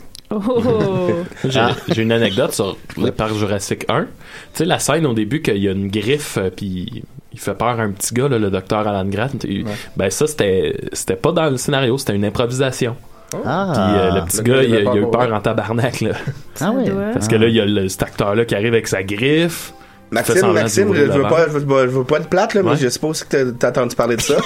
J'ai 1.46 1.60
Ah. 1.60 1.72
j'ai 1.90 2.02
une 2.04 2.12
anecdote 2.12 2.54
sur 2.54 2.78
le 2.98 3.12
parc 3.12 3.34
Jurassic 3.34 3.86
1. 3.90 4.02
Tu 4.04 4.08
sais, 4.54 4.66
la 4.66 4.80
scène 4.80 5.06
au 5.06 5.14
début 5.14 5.42
qu'il 5.42 5.58
y 5.58 5.68
a 5.68 5.72
une 5.72 5.90
griffe, 5.90 6.38
euh, 6.38 6.50
puis 6.56 7.04
il 7.34 7.40
fait 7.40 7.54
peur 7.54 7.80
à 7.80 7.84
un 7.84 7.92
petit 7.92 8.14
gars, 8.14 8.28
là, 8.28 8.38
le 8.40 8.50
docteur 8.50 8.88
Alan 8.88 9.06
Grant. 9.06 9.30
Et- 9.48 9.64
Ben 9.98 10.10
ça, 10.10 10.28
c'était 10.28 10.76
c'était 10.94 11.16
pas 11.16 11.32
dans 11.32 11.50
le 11.50 11.58
scénario, 11.58 11.98
c'était 11.98 12.16
une 12.16 12.26
improvisation. 12.26 12.96
Ah. 13.46 13.72
Puis 13.74 13.82
euh, 14.00 14.12
le 14.20 14.26
petit 14.26 14.38
Le 14.38 14.44
gars, 14.44 14.64
il, 14.64 14.70
il 14.70 14.74
a, 14.74 14.76
avait 14.90 15.00
il 15.00 15.04
a 15.04 15.08
eu 15.08 15.12
peur, 15.12 15.22
ouais. 15.22 15.32
en 15.34 15.40
tabarnak, 15.42 16.02
là. 16.02 16.12
Ah 16.60 16.72
ouais. 16.72 16.86
Parce 17.14 17.28
que 17.28 17.36
là, 17.36 17.48
il 17.48 17.56
y 17.56 17.62
a 17.62 17.66
le, 17.66 17.88
cet 17.88 18.04
acteur-là 18.04 18.44
qui 18.46 18.56
arrive 18.56 18.74
avec 18.74 18.88
sa 18.88 19.04
griffe. 19.04 19.74
Maxime, 20.12 20.52
Maxime, 20.52 20.94
je, 20.94 21.02
veux 21.04 21.22
pas, 21.24 21.46
je 21.48 21.58
veux, 21.60 21.82
je 21.84 21.88
veux 21.98 22.04
pas 22.04 22.18
être 22.18 22.28
plate, 22.28 22.54
là, 22.54 22.62
mais 22.64 22.76
je 22.76 22.88
aussi 23.08 23.24
que 23.28 23.52
t'as- 23.52 23.70
entendu 23.70 23.96
parler 23.96 24.18
de 24.18 24.22
ça. 24.22 24.36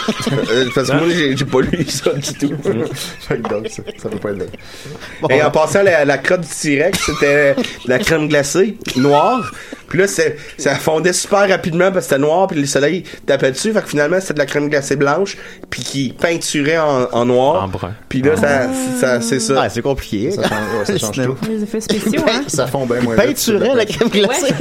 Euh, 0.51 0.66
parce 0.76 0.89
que 0.89 0.93
Ah. 0.93 0.99
moi, 0.99 1.07
j'ai 1.09 1.45
pas 1.45 1.61
lu 1.61 1.86
ça 1.86 2.11
du 2.13 2.34
tout. 2.36 2.53
Que 3.28 3.34
donc, 3.49 3.68
ça, 3.70 3.82
ça 3.97 4.09
peut 4.09 4.18
pas 4.20 4.30
être 4.30 4.38
drôle. 4.38 5.32
Et 5.32 5.41
en 5.41 5.49
passant, 5.49 5.82
la, 5.82 6.05
la 6.05 6.18
crotte 6.20 6.41
du 6.41 6.47
T-Rex, 6.47 6.99
c'était 7.05 7.55
la 7.88 7.97
crème 7.99 8.28
glacée, 8.28 8.78
noire. 8.95 9.51
Puis 9.95 10.01
là, 10.01 10.09
c'est- 10.09 10.35
ça 10.57 10.75
fondait 10.75 11.13
super 11.13 11.47
rapidement 11.47 11.85
parce 11.89 12.07
que 12.07 12.09
c'était 12.11 12.19
noir, 12.21 12.47
puis 12.47 12.59
le 12.59 12.65
soleil 12.65 13.03
tapait 13.25 13.51
dessus. 13.51 13.71
Fait 13.71 13.81
que 13.81 13.87
finalement, 13.87 14.19
c'était 14.19 14.33
de 14.33 14.39
la 14.39 14.45
crème 14.45 14.67
glacée 14.67 14.97
blanche, 14.97 15.37
puis 15.69 15.83
qui 15.83 16.13
peinturait 16.19 16.77
en, 16.79 17.05
en 17.13 17.23
noir. 17.23 17.63
En 17.63 17.67
brun. 17.69 17.93
Puis 18.09 18.21
là, 18.21 18.35
ça, 18.35 18.67
ça, 18.99 19.21
c'est 19.21 19.39
ça. 19.39 19.53
Ah, 19.63 19.69
c'est 19.69 19.81
compliqué. 19.81 20.31
Ça 20.31 20.43
change, 20.43 20.51
ouais, 20.51 20.85
ça 20.85 20.97
change 21.13 21.25
tout. 21.25 21.37
Les 21.49 21.63
effets 21.63 21.79
spéciaux, 21.79 22.21
hein? 22.27 22.41
Ça 22.47 22.67
fond 22.67 22.85
bien 22.85 22.99
moins. 22.99 23.15
Peinturait 23.15 23.73
la 23.73 23.85
crème 23.85 24.09
glacée. 24.09 24.53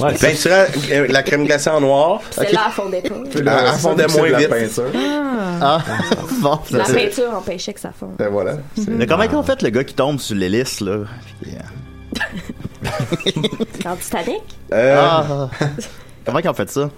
Ouais, 0.00 0.14
Peinturait 0.20 0.68
euh, 0.92 1.06
la 1.10 1.22
crème 1.22 1.44
glacée 1.44 1.68
en 1.68 1.82
noir. 1.82 2.22
Celle-là, 2.30 2.60
elle 2.68 2.72
fondait 2.72 3.02
pas. 3.02 3.14
Là, 3.14 3.20
Elle- 3.34 3.48
elle 3.48 3.66
ça, 3.66 3.72
fondait 3.80 4.04
c'est 4.08 4.14
de 4.14 4.18
moins 4.18 4.30
la 4.30 4.38
vite. 4.38 4.48
peinture. 4.48 4.84
Ah, 5.60 5.78
bon. 6.40 6.58
La 6.70 6.84
c'est- 6.86 6.94
peinture 6.94 7.34
empêchait 7.36 7.74
que 7.74 7.80
ça 7.80 7.92
fonde. 7.98 8.16
Ben 8.18 8.30
voilà. 8.30 8.56
C'est- 8.76 8.88
Mais 8.88 9.06
comment 9.06 9.24
ont 9.24 9.42
fait 9.42 9.60
le 9.60 9.68
gars 9.68 9.84
qui 9.84 9.92
tombe 9.94 10.18
sur 10.20 10.36
l'hélice, 10.36 10.80
là? 10.80 11.00
Puis, 11.42 11.52
euh, 11.52 12.18
Dans 13.84 13.96
Titanic? 13.96 14.40
Euh, 14.72 14.96
Ah. 14.98 15.50
Comment 16.24 16.38
ils 16.38 16.48
ont 16.48 16.54
fait 16.54 16.70
ça? 16.70 16.88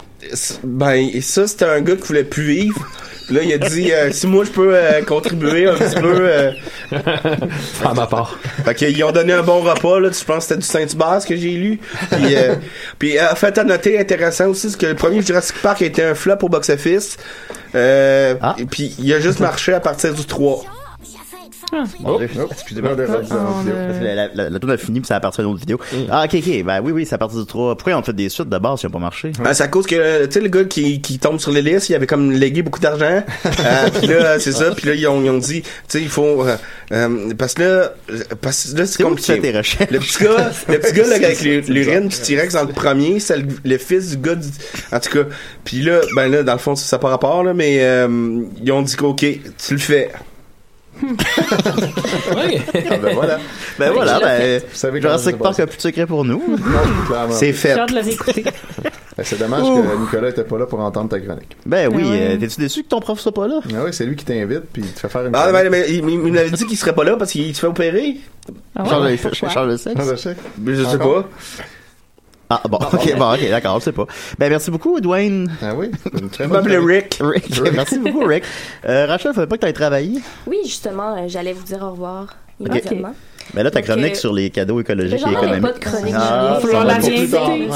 Ben, 0.64 1.09
ça, 1.22 1.47
c'était 1.47 1.64
un 1.64 1.80
gars 1.80 1.97
qui 1.97 2.03
voulait 2.09 2.24
plus 2.24 2.45
vivre. 2.45 2.87
Puis 3.26 3.35
là, 3.37 3.43
il 3.43 3.53
a 3.55 3.57
dit, 3.59 3.91
euh, 3.91 4.12
si 4.12 4.26
moi, 4.26 4.45
je 4.45 4.51
peux 4.51 4.74
euh, 4.76 5.01
contribuer 5.03 5.66
un 5.66 5.72
petit 5.76 5.99
peu... 5.99 6.14
euh, 6.28 6.53
à 7.85 7.95
ma 7.95 8.07
part. 8.07 8.39
Fait 8.66 8.74
qu'ils 8.74 9.03
ont 9.03 9.12
donné 9.12 9.32
un 9.32 9.43
bon 9.43 9.61
repas, 9.62 9.99
là. 9.99 10.11
Je 10.12 10.24
pense 10.24 10.47
que 10.47 10.55
c'était 10.55 10.57
du 10.61 10.66
Saint-Hubert, 10.66 11.22
ce 11.22 11.26
que 11.26 11.37
j'ai 11.37 11.53
lu. 11.53 11.80
Puis, 12.11 12.37
euh, 12.37 12.57
puis 12.99 13.18
euh, 13.18 13.35
fait 13.35 13.57
à 13.57 13.64
noter, 13.64 13.99
intéressant 13.99 14.49
aussi, 14.49 14.70
c'est 14.70 14.78
que 14.78 14.87
le 14.87 14.95
premier 14.95 15.22
Jurassic 15.22 15.57
Park 15.62 15.80
a 15.80 15.87
été 15.87 16.03
un 16.03 16.14
flop 16.14 16.37
au 16.43 16.51
box-office. 16.51 17.16
Euh, 17.74 18.35
Ah. 18.43 18.57
et 18.59 18.66
puis, 18.66 18.95
il 18.99 19.11
a 19.14 19.20
juste 19.20 19.41
marché 19.41 19.72
à 19.72 19.80
partir 19.80 20.12
du 20.12 20.26
3. 20.26 20.64
Mon 22.01 22.19
Dieu. 22.19 22.29
Oh, 22.39 22.47
Excusez-moi. 22.51 22.91
on 22.93 22.97
dans 22.97 23.03
la 23.03 23.19
on 23.19 23.21
vidéo. 23.23 23.37
a- 23.39 23.87
Parce 23.87 23.99
que 23.99 24.05
La, 24.05 24.29
la, 24.35 24.51
la 24.51 24.59
tourne 24.59 24.73
a 24.73 24.77
fini 24.77 25.01
puis 25.01 25.07
ça 25.09 25.17
a 25.17 25.21
parti 25.21 25.41
d'une 25.41 25.51
autre 25.51 25.61
vidéo. 25.61 25.79
Ah, 26.11 26.25
ok, 26.25 26.35
ok. 26.35 26.62
Ben 26.65 26.81
oui, 26.83 26.93
oui, 26.93 27.09
à 27.11 27.19
partir 27.19 27.39
du 27.41 27.47
3. 27.47 27.75
Pourquoi 27.77 27.93
ils 27.93 27.97
ont 27.97 28.03
fait 28.03 28.12
des 28.12 28.29
suites 28.29 28.49
de 28.49 28.59
base 28.59 28.81
si 28.81 28.87
n'ont 28.87 28.93
pas 28.93 28.99
marché? 28.99 29.33
Ben, 29.43 29.53
c'est 29.55 29.65
à 29.65 29.69
cause 29.69 29.87
que, 29.87 30.27
tu 30.27 30.33
sais, 30.33 30.41
le 30.41 30.49
gars 30.49 30.65
qui, 30.65 31.01
qui 31.01 31.19
tombe 31.19 31.39
sur 31.41 31.51
l'hélice, 31.51 31.89
il 31.89 31.95
avait 31.95 32.07
comme 32.07 32.31
légué 32.33 32.62
beaucoup 32.62 32.81
d'argent. 32.81 33.23
Euh, 33.65 33.89
puis 33.99 34.07
là, 34.09 34.39
c'est 34.39 34.53
ça. 34.53 34.73
Puis 34.73 34.87
là, 34.89 34.95
ils 34.95 35.07
ont, 35.07 35.23
ils 35.23 35.31
ont 35.31 35.39
dit, 35.39 35.62
tu 35.62 35.69
sais, 35.89 36.03
il 36.03 36.09
faut... 36.09 36.45
euh, 36.45 36.57
euh, 36.93 37.33
parce 37.39 37.55
que 37.55 37.62
là, 37.62 37.93
parce 38.43 38.73
que 38.73 38.79
là, 38.79 38.87
c'est 38.87 39.03
compliqué. 39.03 39.41
tes 39.41 39.57
recherches? 39.57 39.91
Le 39.91 39.99
petit 40.01 40.23
gars, 40.25 40.51
le 40.69 40.79
petit 40.79 40.93
gars 40.93 41.07
là, 41.07 41.15
avec 41.25 41.41
l'u- 41.41 41.61
l'urine 41.62 42.09
du 42.09 42.17
T-Rex 42.19 42.55
dans 42.55 42.65
le 42.65 42.73
premier, 42.73 43.21
c'est 43.21 43.39
le, 43.39 43.45
le 43.65 43.79
fils 43.79 44.11
du 44.11 44.17
gars 44.19 44.35
du, 44.35 44.49
en 44.93 45.01
tout 45.01 45.11
cas. 45.11 45.25
Puis 45.65 45.81
là, 45.83 46.01
ben 46.15 46.31
là, 46.31 46.43
dans 46.43 46.53
le 46.53 46.59
fond, 46.59 46.75
ça 46.77 46.97
n'a 46.97 47.01
pas 47.01 47.09
rapport, 47.09 47.43
là, 47.43 47.55
mais 47.55 47.79
euh, 47.81 48.43
ils 48.62 48.73
ont 48.73 48.83
dit 48.83 48.97
qu'ok, 48.97 49.17
tu 49.19 49.39
le 49.71 49.79
fais. 49.79 50.11
Ouais. 51.03 52.62
Ah, 52.90 52.97
ben 52.99 53.14
voilà. 53.14 53.38
Ben 53.78 53.90
voilà, 53.92 54.20
ben. 54.20 54.61
Vous 54.61 54.76
savez 54.76 55.01
Jurassic 55.01 55.36
Park 55.38 55.59
a 55.61 55.66
plus 55.66 55.76
de 55.76 55.82
secret 55.82 56.07
pour 56.07 56.24
nous. 56.24 56.42
Non, 56.49 56.57
clairement. 57.07 57.32
C'est 57.34 57.53
fait. 57.53 57.76
Ben, 59.16 59.22
C'est 59.22 59.38
dommage 59.38 59.62
que 59.62 60.01
Nicolas 60.01 60.30
était 60.30 60.42
pas 60.42 60.59
là 60.59 60.66
pour 60.66 60.80
entendre 60.80 61.09
ta 61.09 61.20
chronique. 61.20 61.57
Ben 61.64 61.88
oui, 61.95 62.03
Ben 62.03 62.11
ouais. 62.11 62.20
euh, 62.34 62.36
t'es-tu 62.36 62.61
déçu 62.61 62.82
que 62.82 62.88
ton 62.88 62.99
prof 62.99 63.20
soit 63.20 63.30
pas 63.32 63.47
là? 63.47 63.61
Ah 63.72 63.82
oui, 63.84 63.90
c'est 63.92 64.07
lui 64.07 64.16
qui 64.16 64.24
t'invite 64.24 64.62
puis 64.72 64.82
il 64.84 64.90
te 64.92 64.99
fait 64.99 65.09
faire 65.09 65.24
une 65.24 65.36
Ah, 65.36 65.53
ben, 65.53 65.70
mais 65.70 65.84
il, 65.88 65.99
il 66.11 66.32
m'avait 66.32 66.51
dit 66.51 66.66
qu'il 66.66 66.76
serait 66.76 66.95
pas 66.97 67.05
là 67.05 67.16
parce 67.16 67.30
qu'il 67.30 67.55
se 67.55 67.61
fait 67.61 67.68
opérer. 67.68 68.16
Ah 68.74 68.82
ouais? 68.82 68.88
Change, 68.90 69.11
de- 69.12 69.16
Pourquoi? 69.28 69.49
change 69.51 69.68
de 69.70 69.76
sexe? 69.76 69.97
Ah, 70.01 70.05
ben, 70.05 70.16
chèque. 70.16 70.38
Mais 70.59 70.72
Ah, 72.63 72.69
bon, 72.69 72.79
ok, 72.79 73.17
bon, 73.19 73.33
ok, 73.35 73.49
d'accord, 73.51 73.79
je 73.81 73.85
sais 73.85 73.93
pas. 73.93 74.07
Ben 74.39 74.49
merci 74.49 74.71
beaucoup, 74.71 75.01
Dwayne. 75.01 75.51
Ah 75.63 75.75
oui, 75.75 75.91
une 76.21 76.29
très 76.31 76.45
Je 76.45 76.49
bonne 76.49 76.59
m'appelais 76.59 76.77
chronique. 76.77 77.19
Rick. 77.21 77.51
Rick, 77.51 77.73
merci 77.75 77.99
beaucoup, 77.99 78.25
Rick. 78.25 78.45
Euh, 78.89 79.07
Rachel, 79.07 79.33
fallait 79.35 79.47
pas 79.47 79.57
que 79.57 79.63
t'ailles 79.63 79.73
travailler? 79.73 80.21
Oui, 80.47 80.59
justement, 80.65 81.17
euh, 81.17 81.25
j'allais 81.27 81.53
vous 81.53 81.65
dire 81.65 81.83
au 81.83 81.91
revoir 81.91 82.37
immédiatement. 82.61 83.15
Ben 83.53 83.63
là, 83.65 83.71
ta 83.71 83.81
Donc, 83.81 83.89
chronique 83.91 84.13
euh, 84.13 84.19
sur 84.19 84.33
les 84.33 84.51
cadeaux 84.51 84.81
écologiques 84.81 85.21
et 85.21 85.25
avais 85.25 85.35
pas 85.35 85.47
économiques. 85.57 85.75
de 85.75 85.85
chronique. 85.85 86.15
Ah, 86.17 86.59
ça 86.63 86.85
la. 86.85 86.99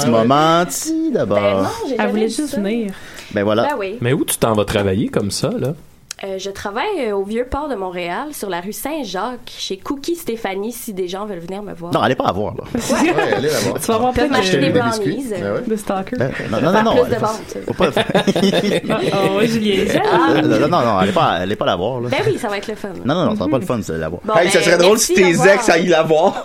Tu 0.03 0.09
m'as 0.09 0.23
menti 0.23 0.91
Ben 0.91 1.03
non, 1.03 1.11
d'abord. 1.13 1.71
j'ai 1.87 1.95
Elle 1.99 2.09
voulait 2.09 2.29
juste 2.29 2.55
venir. 2.55 2.93
Ben 3.33 3.43
voilà. 3.43 3.63
Ben 3.63 3.75
oui. 3.77 3.97
Mais 4.01 4.13
où 4.13 4.23
tu 4.25 4.37
t'en 4.37 4.53
vas 4.53 4.65
travailler 4.65 5.09
comme 5.09 5.29
ça, 5.31 5.49
là? 5.59 5.73
Euh, 6.25 6.37
je 6.37 6.49
travaille 6.49 6.83
euh, 7.07 7.15
au 7.15 7.23
vieux 7.23 7.45
port 7.49 7.69
de 7.69 7.75
Montréal, 7.75 8.33
sur 8.33 8.49
la 8.49 8.59
rue 8.59 8.73
Saint-Jacques, 8.73 9.53
chez 9.57 9.77
Cookie 9.77 10.17
Stéphanie, 10.17 10.73
si 10.73 10.91
des 10.93 11.07
gens 11.07 11.25
veulent 11.25 11.39
venir 11.39 11.63
me 11.63 11.73
voir. 11.73 11.93
Non, 11.93 12.01
allez 12.01 12.15
pas 12.15 12.25
à 12.25 12.33
voir, 12.33 12.55
là. 12.55 12.63
Ouais, 12.91 13.33
allez 13.37 13.49
la 13.49 13.59
voir. 13.59 13.79
Tu 13.79 13.87
vas 13.87 13.99
peuvent 13.99 14.13
plein 14.13 14.27
m'acheter 14.27 14.57
de, 14.57 14.61
des 14.65 14.69
brownies. 14.71 15.27
Ben 15.29 15.43
euh, 15.43 15.55
ouais. 15.55 15.61
de 15.65 15.75
stalkers. 15.77 16.19
Ben, 16.19 16.31
non, 16.51 16.59
non, 16.59 16.71
non, 16.73 16.83
non. 16.83 17.03
plus 17.03 17.13
de 17.15 17.19
ventes. 17.19 17.57
faut 17.65 17.73
pas- 17.73 17.89
Oh, 19.31 19.39
Julien. 19.45 19.85
Ah, 20.11 20.41
non, 20.41 20.59
non, 20.59 20.67
non, 20.67 20.97
allez 20.97 21.11
pas, 21.13 21.23
allez 21.25 21.55
pas 21.55 21.65
la 21.65 21.75
voir, 21.77 22.01
là. 22.01 22.09
ben 22.09 22.17
oui, 22.27 22.37
ça 22.37 22.49
va 22.49 22.57
être 22.57 22.67
le 22.67 22.75
fun. 22.75 22.89
Non, 23.05 23.15
non, 23.15 23.25
non, 23.27 23.35
ça 23.37 23.45
va 23.45 23.51
pas 23.51 23.59
le 23.59 23.65
fun, 23.65 23.81
ça, 23.81 23.93
la 23.93 24.09
voir. 24.09 24.21
Bon, 24.25 24.33
Hey, 24.35 24.49
ça 24.49 24.59
ben, 24.59 24.65
serait 24.65 24.77
drôle 24.77 24.97
si 24.99 25.13
tes 25.13 25.29
ex 25.29 25.69
aillent 25.69 25.87
la 25.87 26.03
voir. 26.03 26.43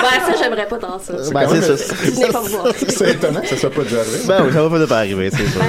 Ben 0.00 0.20
ça, 0.24 0.42
j'aimerais 0.42 0.66
pas 0.66 0.78
dans 0.78 0.98
ça. 0.98 1.12
Ben, 1.32 1.46
quand 1.46 1.54
c'est 1.60 1.76
ça. 1.76 1.94
Venez 1.94 2.28
pas 2.28 2.42
me 2.42 2.48
voir. 2.48 2.66
C'est 2.76 3.10
étonnant 3.10 3.40
que 3.40 3.48
ça 3.48 3.56
soit 3.56 3.70
pas 3.70 3.82
déjà 3.82 4.00
arrivé. 4.00 4.18
Ben 4.26 4.44
oui, 4.46 4.52
ça 4.52 4.62
va 4.62 4.78
pas 4.78 4.86
pas 4.86 4.98
arriver, 4.98 5.30
c'est 5.30 5.46
sûr. 5.46 5.60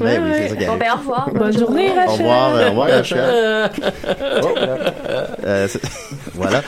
Ben 0.00 0.22
oui, 0.24 0.30
c'est 0.34 0.48
ça 0.50 0.56
qui 0.56 0.64
arrive. 0.66 0.78
Au 0.98 1.00
revoir. 1.00 1.30
Bonne 1.32 1.58
journée, 1.58 1.90
Au 1.90 1.94
Rachel. 1.94 2.10
revoir, 2.26 2.54
euh, 2.54 2.66
au 2.66 2.70
revoir, 2.70 2.88
Rachel. 2.88 3.18
Euh, 5.44 5.68
voilà. 6.34 6.62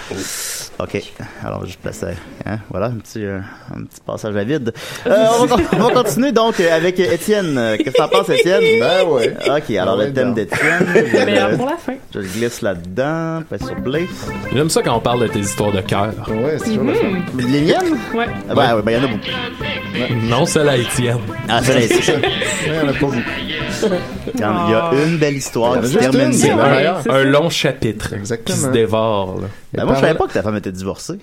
OK. 0.83 1.03
Alors, 1.45 1.66
je 1.66 1.76
place 1.76 1.97
ça. 1.99 2.09
Hein, 2.47 2.59
voilà, 2.70 2.87
un 2.87 2.95
petit, 2.97 3.24
euh, 3.24 3.41
un 3.74 3.83
petit 3.85 4.01
passage 4.05 4.35
à 4.37 4.45
vide. 4.45 4.72
Euh, 5.07 5.26
on, 5.41 5.47
va, 5.47 5.57
on 5.72 5.76
va 5.78 5.91
continuer 6.03 6.31
donc 6.33 6.61
euh, 6.61 6.76
avec 6.76 7.01
Étienne. 7.01 7.57
Euh, 7.59 7.76
Qu'est-ce 7.78 7.91
que 7.91 7.97
t'en 7.97 8.09
penses, 8.09 8.28
Étienne? 8.28 8.62
Ben 8.81 9.07
ouais. 9.09 9.35
OK, 9.49 9.76
alors 9.76 9.97
Ben 9.97 10.07
le 10.09 10.12
thème 10.12 10.35
d'Étienne. 10.35 10.87
Mais 10.93 11.07
je, 11.11 11.16
euh, 11.16 11.51
le- 11.51 11.57
pour 11.57 11.66
la 11.66 11.76
fin. 11.76 11.95
je 12.14 12.18
le 12.18 12.26
glisse 12.26 12.61
là-dedans, 12.62 13.43
pas 13.49 13.59
sur 13.59 13.74
Play. 13.76 14.07
J'aime 14.55 14.68
ça 14.70 14.83
quand 14.83 14.95
on 14.97 15.01
parle 15.01 15.22
de 15.22 15.26
tes 15.28 15.39
histoires 15.41 15.72
de 15.72 15.81
cœur. 15.81 16.12
Ouais, 16.28 16.59
c'est 16.59 16.64
toujours 16.70 16.85
le 16.85 16.95
fun. 16.95 17.07
Les 17.39 17.61
miennes? 17.62 17.99
Ouais. 18.14 18.26
Ah, 18.49 18.55
ben, 18.55 18.76
ouais, 18.76 18.83
ben, 18.83 18.91
il 18.93 18.95
y 18.95 19.01
en 19.01 19.05
a 19.05 19.12
beaucoup. 19.12 20.26
Non, 20.28 20.47
celle 20.47 20.68
à 20.68 20.76
Étienne. 20.76 21.18
Ah, 21.49 21.61
c'est 21.62 21.89
ça. 22.03 22.12
Ouais, 22.12 22.20
il 22.66 22.74
y 22.74 22.78
en 22.81 22.89
a 22.89 22.93
pas 22.93 22.99
beaucoup. 23.01 23.16
Il 24.35 24.41
y 24.41 24.45
en- 24.45 24.66
il 24.68 24.72
y 24.72 24.74
a 24.74 25.05
une 25.07 25.16
belle 25.18 25.37
histoire 25.37 25.81
qui 25.81 25.89
se 25.89 25.99
termine 25.99 26.33
Un 27.09 27.24
long 27.24 27.49
chapitre 27.51 28.12
Exactement. 28.12 28.57
qui 28.57 28.62
se 28.64 28.68
dévore. 28.68 29.41
Là. 29.41 29.49
Ben, 29.72 29.85
moi, 29.85 29.95
je 29.95 30.01
savais 30.01 30.14
pas 30.14 30.26
que 30.26 30.33
ta 30.33 30.43
femme 30.43 30.57
était 30.57 30.70
divorcée. 30.73 31.18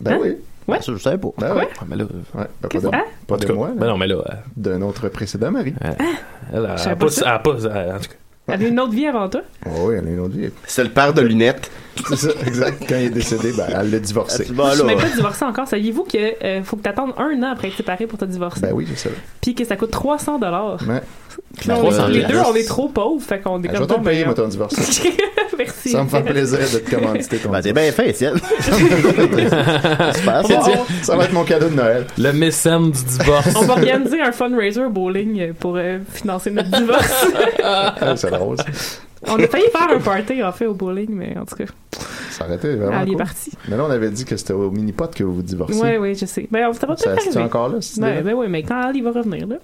Ben 0.00 0.18
oui. 0.20 0.36
Ouais. 0.66 0.82
Ça, 0.82 0.92
je 0.92 0.98
savais 0.98 1.16
pas. 1.18 1.28
Ben 1.38 1.54
ouais? 1.54 1.62
Ouais, 1.62 1.68
mais 1.88 1.96
là, 1.96 2.04
Ouais, 2.04 2.10
ben 2.34 2.46
pas 2.60 2.68
Qu'est-ce- 2.68 2.86
de, 2.86 2.94
hein? 2.94 3.04
pas 3.26 3.36
de 3.38 3.52
moi, 3.52 3.70
ben 3.74 3.86
non, 3.86 3.96
mais 3.96 4.06
là, 4.06 4.16
euh, 4.16 4.34
de 4.56 4.76
notre 4.76 5.08
précédent 5.08 5.50
mari. 5.50 5.72
elle, 5.80 5.96
elle, 6.52 6.66
a- 6.66 6.76
Je 6.76 6.84
elle 6.84 6.92
a 6.92 6.96
pas 6.96 7.08
ça. 7.08 7.22
elle 7.26 7.32
a 7.32 7.38
pas, 7.38 7.50
elle- 7.64 7.92
en 7.94 7.98
tout 7.98 8.08
cas, 8.10 8.14
Elle 8.48 8.54
avait 8.54 8.68
une 8.68 8.80
autre 8.80 8.92
vie 8.92 9.06
avant 9.06 9.28
toi? 9.28 9.40
Oh 9.66 9.70
oui, 9.88 9.94
elle 9.98 10.06
a 10.06 10.10
une 10.10 10.20
autre 10.20 10.34
vie. 10.36 10.50
C'est 10.66 10.84
le 10.84 10.90
père 10.90 11.12
de 11.14 11.22
lunettes. 11.22 11.70
C'est 12.08 12.16
ça, 12.16 12.28
exact. 12.46 12.84
Quand 12.88 12.96
il 12.96 13.04
est 13.06 13.10
décédé, 13.10 13.52
ben, 13.56 13.66
elle 13.80 13.90
l'a 13.90 13.98
divorcé. 13.98 14.46
Ah, 14.58 14.70
Je 14.72 14.76
suis 14.76 14.84
même 14.86 14.98
pas 14.98 15.08
divorcée 15.08 15.44
encore. 15.44 15.66
Saviez-vous 15.68 16.04
que 16.04 16.44
euh, 16.44 16.62
faut 16.62 16.76
que 16.76 16.82
t'attendes 16.82 17.12
un 17.18 17.42
an 17.42 17.52
après 17.52 17.68
être 17.68 17.76
séparé 17.76 18.06
pour 18.06 18.18
te 18.18 18.24
divorcer? 18.24 18.60
Ben 18.60 18.72
oui, 18.72 18.86
je 18.90 18.94
sais. 18.96 19.10
Puis 19.40 19.54
que 19.54 19.64
ça 19.64 19.76
coûte 19.76 19.90
300 19.90 20.38
dollars. 20.38 20.78
Ouais. 20.88 21.00
Puis 21.58 21.70
on- 21.70 21.76
300 21.78 22.08
les 22.08 22.24
deux, 22.24 22.38
on 22.38 22.54
est 22.54 22.66
trop 22.66 22.88
pauvres, 22.88 23.22
fait 23.24 23.40
qu'on 23.40 23.58
est 23.62 23.68
Ben, 23.68 23.74
je 23.74 23.80
vais 23.80 23.86
te 23.86 23.92
bon, 23.92 23.98
le 23.98 24.04
payer, 24.04 24.20
ben, 24.20 24.26
moi, 24.26 24.34
ton 24.34 24.48
divorce. 24.48 24.74
Merci. 25.58 25.90
Ça 25.90 26.04
me 26.04 26.08
fait 26.08 26.22
plaisir 26.22 26.58
de 26.58 26.78
te 26.78 26.90
commanditer 26.94 27.38
ton 27.38 27.50
Ben, 27.50 27.60
t'es 27.62 27.72
bien 27.72 27.90
fait, 27.90 28.10
Étienne. 28.10 28.36
Super, 30.14 30.46
ça. 30.46 30.62
Ça 31.02 31.16
va 31.16 31.24
être 31.24 31.32
mon 31.32 31.44
cadeau 31.44 31.68
de 31.68 31.74
Noël. 31.74 32.06
le 32.16 32.32
mécène 32.32 32.90
du 32.90 33.02
divorce. 33.02 33.48
On 33.56 33.62
va 33.62 33.74
organiser 33.74 34.20
un 34.20 34.32
fundraiser 34.32 34.88
bowling 34.88 35.52
pour 35.54 35.76
euh, 35.76 35.98
financer 36.12 36.50
notre 36.50 36.70
divorce. 36.70 37.26
Ah, 37.70 38.14
c'est 38.16 38.30
drôle, 38.30 38.56
ça. 38.56 38.64
On 39.26 39.36
a 39.36 39.46
failli 39.48 39.68
faire 39.70 39.88
un 39.90 39.98
party, 40.00 40.42
en 40.42 40.52
fait, 40.52 40.66
au 40.66 40.74
bowling, 40.74 41.10
mais 41.10 41.36
en 41.36 41.44
tout 41.44 41.56
cas, 41.56 41.64
Ça 42.30 42.44
aurait 42.44 42.56
été 42.56 42.76
vraiment 42.76 43.00
elle 43.00 43.08
est 43.08 43.10
cool. 43.12 43.16
partie. 43.18 43.52
Mais 43.68 43.76
là, 43.76 43.84
on 43.84 43.90
avait 43.90 44.10
dit 44.10 44.24
que 44.24 44.36
c'était 44.36 44.52
au 44.52 44.70
mini-pot 44.70 45.12
que 45.14 45.24
vous 45.24 45.34
vous 45.36 45.42
divorciez. 45.42 45.82
Oui, 45.82 45.96
oui, 45.96 46.14
je 46.14 46.26
sais. 46.26 46.46
Ben, 46.50 46.72
ça 46.72 46.86
va 46.86 46.96
Ça 46.96 47.10
peut-être 47.16 47.36
encore 47.38 47.68
là, 47.68 47.78
Ben, 47.98 48.22
ben 48.22 48.34
oui, 48.34 48.46
mais 48.48 48.62
quand 48.62 48.80
Ali 48.80 49.00
va 49.00 49.10
revenir, 49.10 49.46
là. 49.46 49.56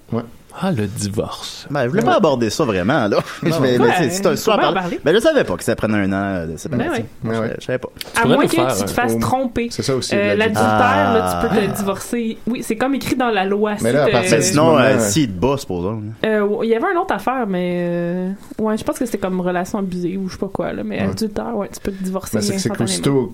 Ah, 0.61 0.71
le 0.71 0.87
divorce. 0.87 1.67
Ben, 1.69 1.83
je 1.83 1.89
voulais 1.89 2.01
pas 2.01 2.15
aborder 2.15 2.49
ça 2.49 2.63
vraiment, 2.63 3.07
là. 3.07 3.19
Je 3.43 3.49
vais- 3.49 3.77
Ouais, 3.77 3.77
mais 3.99 4.09
c'est- 4.09 4.35
c'est 4.35 4.49
un 4.49 4.55
parler. 4.57 4.73
parler. 4.73 4.99
Ben, 5.03 5.13
je 5.13 5.19
savais 5.19 5.43
pas 5.43 5.55
que 5.57 5.63
ça 5.63 5.75
prenait 5.75 5.97
un 5.97 6.13
an 6.13 6.47
de 6.47 6.55
séparation. 6.57 7.05
Ben 7.23 7.29
ouais. 7.31 7.39
Ouais, 7.39 7.47
je-. 7.55 7.61
Je 7.61 7.65
savais 7.65 7.77
pas. 7.79 7.89
À 8.21 8.25
moins 8.27 8.45
que 8.45 8.47
faire 8.55 8.67
tu 8.75 8.83
te 8.83 8.83
un- 8.83 8.87
fasses 8.93 9.19
tromper. 9.19 9.67
C'est 9.71 9.83
ça 9.83 9.95
aussi. 9.95 10.15
Euh, 10.15 10.35
l'adultère. 10.35 10.63
Ah. 10.65 11.49
tu 11.51 11.59
peux 11.59 11.65
te 11.67 11.77
divorcer. 11.77 12.37
Oui, 12.47 12.63
c'est 12.63 12.75
comme 12.77 12.95
écrit 12.95 13.15
dans 13.15 13.29
la 13.31 13.43
loi. 13.45 13.73
Mais 13.81 13.91
là, 13.91 14.05
à 14.05 14.09
partir 14.09 14.31
Ben, 14.31 14.39
du 14.39 14.45
sinon, 14.45 14.77
euh, 14.77 14.81
euh, 14.81 14.99
s'il 14.99 15.27
te 15.27 15.39
bat, 15.39 15.55
supposons. 15.57 16.01
Euh, 16.25 16.47
il 16.63 16.69
y 16.69 16.75
avait 16.75 16.91
une 16.91 16.97
autre 16.99 17.13
affaire, 17.13 17.45
mais 17.47 17.85
euh, 17.89 18.29
ouais, 18.59 18.77
je 18.77 18.83
pense 18.83 18.97
que 18.97 19.05
c'était 19.05 19.17
comme 19.17 19.41
relation 19.41 19.79
abusée 19.79 20.17
ou 20.17 20.27
je 20.27 20.33
sais 20.33 20.39
pas 20.39 20.49
quoi 20.51 20.71
là, 20.73 20.83
mais 20.83 21.01
Ouais. 21.01 21.09
adultère, 21.09 21.55
ouais, 21.57 21.69
tu 21.73 21.79
peux 21.79 21.91
te 21.91 22.03
divorcer 22.03 22.37
Mais 22.37 22.41
c'est 22.41 22.53
que 22.53 22.59
c'est 22.59 22.69
qu'aussitôt 22.69 23.33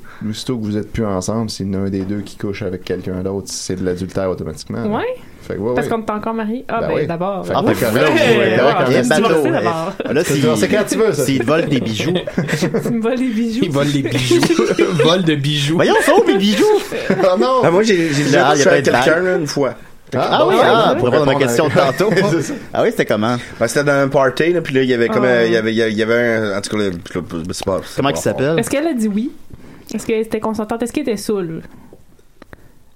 vous 0.58 0.78
êtes 0.78 0.92
plus 0.92 1.06
ensemble, 1.06 1.50
s'il 1.50 1.68
y 1.68 1.76
en 1.76 1.82
a 1.82 1.86
un 1.86 1.90
des 1.90 2.02
deux 2.02 2.22
qui 2.22 2.38
couche 2.38 2.62
avec 2.64 2.84
quelqu'un 2.84 3.22
d'autre, 3.22 3.48
c'est 3.50 3.76
de 3.76 3.86
l'adultère 3.86 4.30
automatiquement. 4.30 4.84
Ouais, 4.86 5.06
Fait 5.52 5.58
que, 5.58 5.62
ouais, 5.62 5.76
parce 5.76 5.88
ouais. 5.88 5.94
qu'on 5.94 6.02
est 6.06 6.10
encore 6.18 6.34
mariés? 6.34 6.66
Ah 6.68 6.80
Ben 6.82 6.88
ben, 6.88 6.94
oui. 6.96 7.08
d'abord. 7.08 7.46
Ah, 7.54 7.64
ouais, 7.64 7.74
correct. 7.74 7.96
Là, 10.14 10.24
divorcer 10.24 10.68
quand 10.68 10.84
tu 10.88 10.98
veux, 10.98 11.14
ça. 11.14 11.26
S'il 11.26 11.44
vole 11.44 11.66
des 11.66 11.80
bijoux. 11.80 12.14
tu 12.84 12.92
me 12.94 13.02
voles 13.02 13.16
les 13.16 13.28
bijoux. 13.30 13.60
Il 13.64 13.72
vole 13.72 13.88
les 13.88 14.02
bijoux. 14.02 14.42
Vol 15.04 15.24
de 15.24 15.36
bijoux. 15.36 15.76
Voyons, 15.76 15.96
ça, 16.04 16.12
mes 16.28 16.38
bijoux! 16.38 16.66
Ah 17.10 17.36
non! 17.40 17.62
Ah, 17.64 17.72
moi, 17.72 17.84
j'ai 17.84 18.10
déjà 18.10 18.48
Ah, 18.48 18.52
avec 18.52 18.86
de 18.86 18.92
quelqu'un 18.92 19.38
une 19.40 19.48
fois. 19.48 19.74
Ah 20.14 20.46
oui, 20.46 20.56
bon, 20.56 20.62
ah, 20.64 20.96
pour 20.98 21.08
répondre 21.08 21.30
à 21.32 21.34
ma 21.34 21.40
question 21.40 21.68
de 21.70 21.74
tantôt. 21.74 22.10
C'est 22.32 22.42
ça. 22.42 22.54
Ah 22.74 22.84
oui, 22.84 22.90
c'était 22.92 23.06
comment? 23.06 23.38
Ben, 23.60 23.68
c'était 23.68 23.86
dans 23.86 23.94
un 23.94 24.08
party, 24.10 24.52
là, 24.54 24.62
puis 24.62 24.74
là, 24.76 24.84
il 24.84 24.90
y 24.90 24.94
avait 24.94 25.08
comme, 25.08 25.24
Ah. 25.26 25.46
il 25.46 25.54
y 25.54 25.56
avait, 25.56 25.72
il 25.74 25.78
y 25.78 26.04
avait- 26.04 26.36
un, 26.36 26.58
en 26.58 26.62
tout 26.62 26.76
cas, 26.76 26.84
c'est 26.84 27.54
c'est 27.54 27.96
Comment 27.96 28.10
il 28.10 28.18
s'appelle? 28.18 28.60
Est-ce 28.60 28.70
qu'elle 28.70 28.88
a 28.88 28.94
dit 28.94 29.08
oui? 29.08 29.32
Est-ce 29.94 30.06
qu'elle 30.06 30.22
était 30.22 30.40
consentante 30.40 30.84
Est-ce 30.84 30.92
qu'elle 30.94 31.04
était 31.04 31.18
saoule 31.18 31.62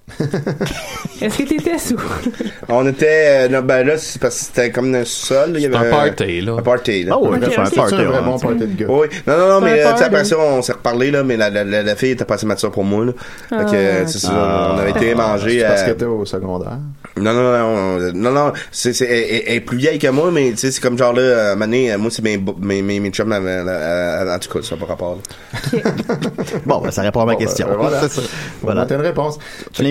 Est-ce 1.20 1.38
que 1.38 1.42
t'étais 1.48 1.78
saoul 1.78 1.98
On 2.68 2.86
était, 2.86 3.46
euh, 3.46 3.48
non, 3.48 3.62
ben 3.62 3.84
là, 3.86 3.98
c'est 3.98 4.20
parce 4.20 4.36
que 4.38 4.44
c'était 4.44 4.70
comme 4.70 4.94
un 4.94 5.04
sol, 5.04 5.52
là, 5.52 5.58
il 5.58 5.62
y 5.62 5.66
avait 5.66 5.76
un 5.76 5.90
party, 5.90 6.40
là. 6.42 6.52
Un 6.58 6.62
party, 6.62 7.02
là. 7.04 7.14
Ah 7.16 7.18
oui, 7.22 7.36
Ok, 7.36 7.40
là, 7.40 7.48
c'est 7.50 7.58
un 7.58 7.64
party. 7.64 7.94
C'est 7.96 8.02
un 8.02 8.04
vrai 8.04 8.18
hein. 8.18 8.22
bon 8.24 8.38
party 8.38 8.58
de 8.66 8.66
gars. 8.66 8.86
Oui, 8.88 9.06
non, 9.26 9.36
non, 9.36 9.60
mais 9.60 9.72
euh, 9.72 9.92
tu 9.92 9.98
sais, 9.98 10.04
après 10.04 10.10
party. 10.10 10.28
ça, 10.30 10.38
on 10.38 10.62
s'est 10.62 10.72
reparlé, 10.72 11.10
là, 11.10 11.24
mais 11.24 11.36
la, 11.36 11.50
la, 11.50 11.64
la, 11.64 11.82
la 11.82 11.96
fille 11.96 12.10
était 12.10 12.24
pas 12.24 12.34
assez 12.34 12.46
mature 12.46 12.70
pour 12.70 12.84
moi, 12.84 13.04
là. 13.06 13.12
Fait 13.48 13.64
que, 13.64 13.70
euh, 13.74 14.02
Ah, 14.04 14.06
ça, 14.06 14.28
Ah. 14.32 14.72
on 14.74 14.78
avait 14.78 14.90
été 14.90 15.14
manger 15.14 15.58
C'est 15.60 15.66
parce 15.66 15.82
à... 15.82 15.86
que 15.86 15.90
t'es 15.92 16.04
au 16.04 16.24
secondaire. 16.24 16.78
Non, 17.18 17.32
non, 17.32 17.42
non, 17.42 17.98
non, 17.98 18.12
non, 18.14 18.30
non, 18.30 18.52
c'est, 18.70 18.92
c'est, 18.92 19.06
elle, 19.06 19.56
est 19.56 19.60
plus 19.60 19.78
vieille 19.78 19.98
que 19.98 20.08
moi, 20.08 20.30
mais 20.30 20.50
tu 20.50 20.58
sais, 20.58 20.70
c'est 20.70 20.82
comme 20.82 20.98
genre 20.98 21.14
là, 21.14 21.22
euh, 21.22 21.56
Mané, 21.56 21.90
euh, 21.92 21.98
moi, 21.98 22.10
c'est 22.10 22.22
mes, 22.22 22.38
mes, 22.60 22.82
mes, 22.82 23.00
mes 23.00 23.10
chums, 23.10 23.32
euh, 23.32 23.38
euh, 23.42 24.34
en 24.34 24.38
tout 24.38 24.50
cas, 24.52 24.62
ça 24.62 24.74
n'a 24.76 24.80
pas 24.82 24.86
rapport, 24.86 25.16
là. 25.16 25.80
Bon, 26.66 26.80
ben, 26.80 26.90
ça 26.90 27.02
répond 27.02 27.22
à 27.22 27.24
ma 27.26 27.32
Bon, 27.32 27.38
ben, 27.38 27.46
question. 27.46 27.66
ben, 27.68 27.76
voilà. 27.76 28.02
C'est 28.02 28.20
ça. 28.20 28.22
Voilà. 28.62 28.86
Une 28.90 28.96
réponse. 29.00 29.38
Tu 29.72 29.82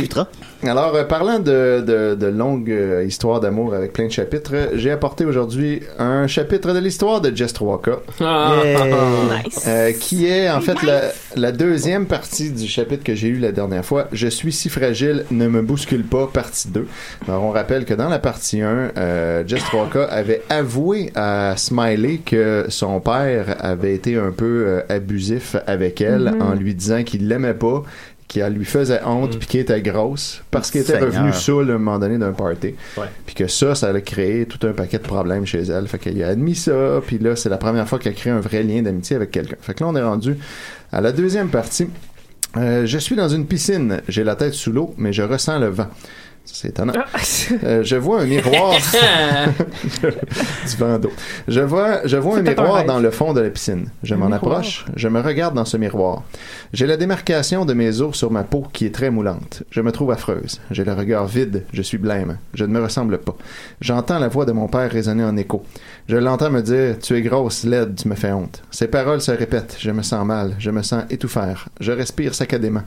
Alors, 0.64 0.96
euh, 0.96 1.04
parlant 1.04 1.40
de, 1.40 1.84
de, 1.86 2.16
de 2.16 2.28
longues 2.28 2.72
euh, 2.72 3.04
histoires 3.06 3.40
d'amour 3.40 3.74
avec 3.74 3.94
plein 3.94 4.08
de 4.08 4.12
chapitres, 4.12 4.52
euh, 4.54 4.68
j'ai 4.76 4.92
apporté 4.92 5.26
aujourd'hui 5.26 5.82
un 6.00 6.28
chapitre 6.28 6.74
de 6.74 6.80
l'histoire 6.80 7.22
de 7.22 7.36
Jess 7.36 7.54
Walker, 7.60 7.96
Ah. 8.22 8.54
Nice. 9.46 9.66
euh, 9.68 9.92
qui 9.94 10.26
est 10.28 10.50
en 10.50 10.62
fait 10.62 10.82
la, 10.84 11.02
la 11.36 11.52
deuxième 11.52 12.06
partie 12.08 12.52
du 12.52 12.68
chapitre 12.68 13.04
que 13.04 13.16
j'ai 13.16 13.28
eu 13.28 13.38
la 13.40 13.52
dernière 13.52 13.84
fois. 13.86 14.08
Je 14.12 14.28
suis 14.28 14.52
si 14.52 14.70
fragile, 14.70 15.26
ne 15.32 15.48
me 15.48 15.62
bouscule 15.62 16.04
pas, 16.04 16.28
partie 16.28 16.68
2. 16.70 16.88
Alors, 17.28 17.44
on 17.44 17.52
rappelle 17.52 17.86
que 17.86 17.94
dans 17.94 18.10
la 18.10 18.20
partie 18.20 18.62
1, 18.62 18.92
euh, 18.98 19.44
Jess 19.46 19.64
Walker 19.74 20.06
avait 20.10 20.42
avoué 20.50 21.12
à 21.16 21.54
Smiley 21.58 22.20
que 22.26 22.66
son 22.70 23.00
père 23.00 23.56
avait 23.60 23.94
été 23.94 24.16
un 24.18 24.32
peu 24.32 24.66
euh, 24.68 24.82
abusif 24.90 25.56
avec 25.68 26.02
elle 26.02 26.32
Mhm. 26.36 26.42
en 26.42 26.54
lui 26.54 26.74
disant 26.74 27.04
qu'il 27.04 27.28
l'aimait 27.28 27.54
pas 27.54 27.84
qu'elle 28.28 28.54
lui 28.54 28.66
faisait 28.66 29.02
honte 29.04 29.38
puis 29.38 29.48
qu'elle 29.48 29.62
était 29.62 29.82
grosse 29.82 30.42
parce 30.52 30.72
qu'elle 30.72 30.82
était 30.82 31.00
revenue 31.00 31.32
saoule 31.34 31.70
à 31.72 31.76
un 31.76 31.78
moment 31.78 32.00
donné 32.00 32.18
d'un 32.18 32.32
party. 32.32 32.76
Puis 33.26 33.36
que 33.36 33.48
ça 33.48 33.76
ça 33.76 33.90
a 33.90 34.02
créé 34.02 34.46
tout 34.46 34.66
un 34.68 34.74
paquet 34.74 34.98
de 34.98 35.04
problèmes 35.04 35.46
chez 35.46 35.62
elle. 35.64 35.88
Fait 35.88 36.00
qu'elle 36.00 36.22
a 36.24 36.30
admis 36.30 36.56
ça 36.56 37.02
puis 37.06 37.18
là 37.20 37.36
c'est 37.36 37.50
la 37.50 37.58
première 37.58 37.88
fois 37.88 38.00
qu'elle 38.00 38.14
a 38.14 38.16
créé 38.16 38.34
un 38.34 38.40
vrai 38.40 38.64
lien 38.64 38.82
d'amitié 38.82 39.16
avec 39.16 39.32
quelqu'un. 39.32 39.58
Fait 39.62 39.74
que 39.74 39.84
là 39.84 39.90
on 39.90 39.96
est 39.96 40.04
rendu 40.04 40.38
à 40.92 41.02
la 41.02 41.12
deuxième 41.12 41.50
partie. 41.50 41.88
Euh, 42.58 42.86
je 42.86 42.98
suis 42.98 43.16
dans 43.16 43.28
une 43.28 43.46
piscine. 43.46 44.02
J'ai 44.08 44.24
la 44.24 44.36
tête 44.36 44.54
sous 44.54 44.72
l'eau 44.72 44.94
mais 44.98 45.14
je 45.14 45.22
ressens 45.22 45.60
le 45.60 45.68
vent 45.68 45.88
c'est 46.46 46.70
étonnant. 46.70 46.94
Ah. 46.96 47.20
Euh, 47.64 47.84
je 47.84 47.96
vois 47.96 48.22
un 48.22 48.26
miroir 48.26 48.76
du 50.02 50.76
vent 50.78 51.00
d'eau. 51.00 51.12
Je 51.48 51.62
vois, 51.62 52.06
je 52.06 52.18
vois 52.18 52.38
un 52.38 52.42
miroir 52.42 52.86
dans 52.86 53.00
le 53.00 53.12
fond 53.12 53.34
de 53.34 53.42
la 53.42 53.50
piscine. 53.50 53.90
Je 54.04 54.16
m'en 54.16 54.32
approche, 54.32 54.86
je 54.96 55.08
me 55.08 55.22
regarde 55.22 55.56
dans 55.56 55.66
ce 55.66 55.78
miroir. 55.78 56.24
J'ai 56.74 56.88
la 56.88 56.98
démarcation 56.98 57.66
de 57.66 57.74
mes 57.74 58.02
os 58.02 58.16
sur 58.16 58.32
ma 58.32 58.44
peau 58.44 58.66
qui 58.72 58.86
est 58.86 58.94
très 58.94 59.10
moulante. 59.10 59.64
Je 59.72 59.82
me 59.82 59.92
trouve 59.92 60.12
affreuse. 60.12 60.62
J'ai 60.72 60.84
le 60.84 60.94
regard 60.94 61.26
vide, 61.26 61.64
je 61.74 61.82
suis 61.82 61.98
blême. 61.98 62.38
Je 62.54 62.66
ne 62.66 62.72
me 62.72 62.82
ressemble 62.82 63.18
pas. 63.18 63.36
J'entends 63.82 64.20
la 64.20 64.28
voix 64.28 64.46
de 64.46 64.52
mon 64.52 64.68
père 64.68 64.92
résonner 64.92 65.24
en 65.24 65.38
écho. 65.38 65.64
Je 66.08 66.18
l'entends 66.18 66.52
me 66.52 66.62
dire 66.62 66.98
Tu 67.02 67.16
es 67.16 67.22
grosse, 67.22 67.64
laide, 67.64 67.96
tu 67.96 68.08
me 68.08 68.16
fais 68.16 68.32
honte. 68.32 68.62
Ces 68.72 68.88
paroles 68.88 69.22
se 69.22 69.32
répètent. 69.32 69.78
Je 69.80 69.92
me 69.92 70.02
sens 70.02 70.26
mal, 70.26 70.56
je 70.60 70.70
me 70.72 70.82
sens 70.82 71.04
étouffère. 71.10 71.68
Je 71.80 71.92
respire 71.92 72.36
saccadément. 72.36 72.84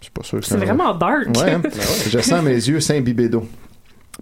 Je 0.00 0.04
suis 0.06 0.12
pas 0.12 0.22
sûr 0.22 0.40
que 0.40 0.46
C'est 0.46 0.54
un- 0.54 0.58
vraiment 0.58 0.94
dark. 0.94 1.26
Ouais, 1.36 1.52
hein? 1.52 1.62
Je 2.08 2.18
sens 2.20 2.42
mes 2.42 2.54
yeux 2.54 2.80
d'eau. 3.28 3.46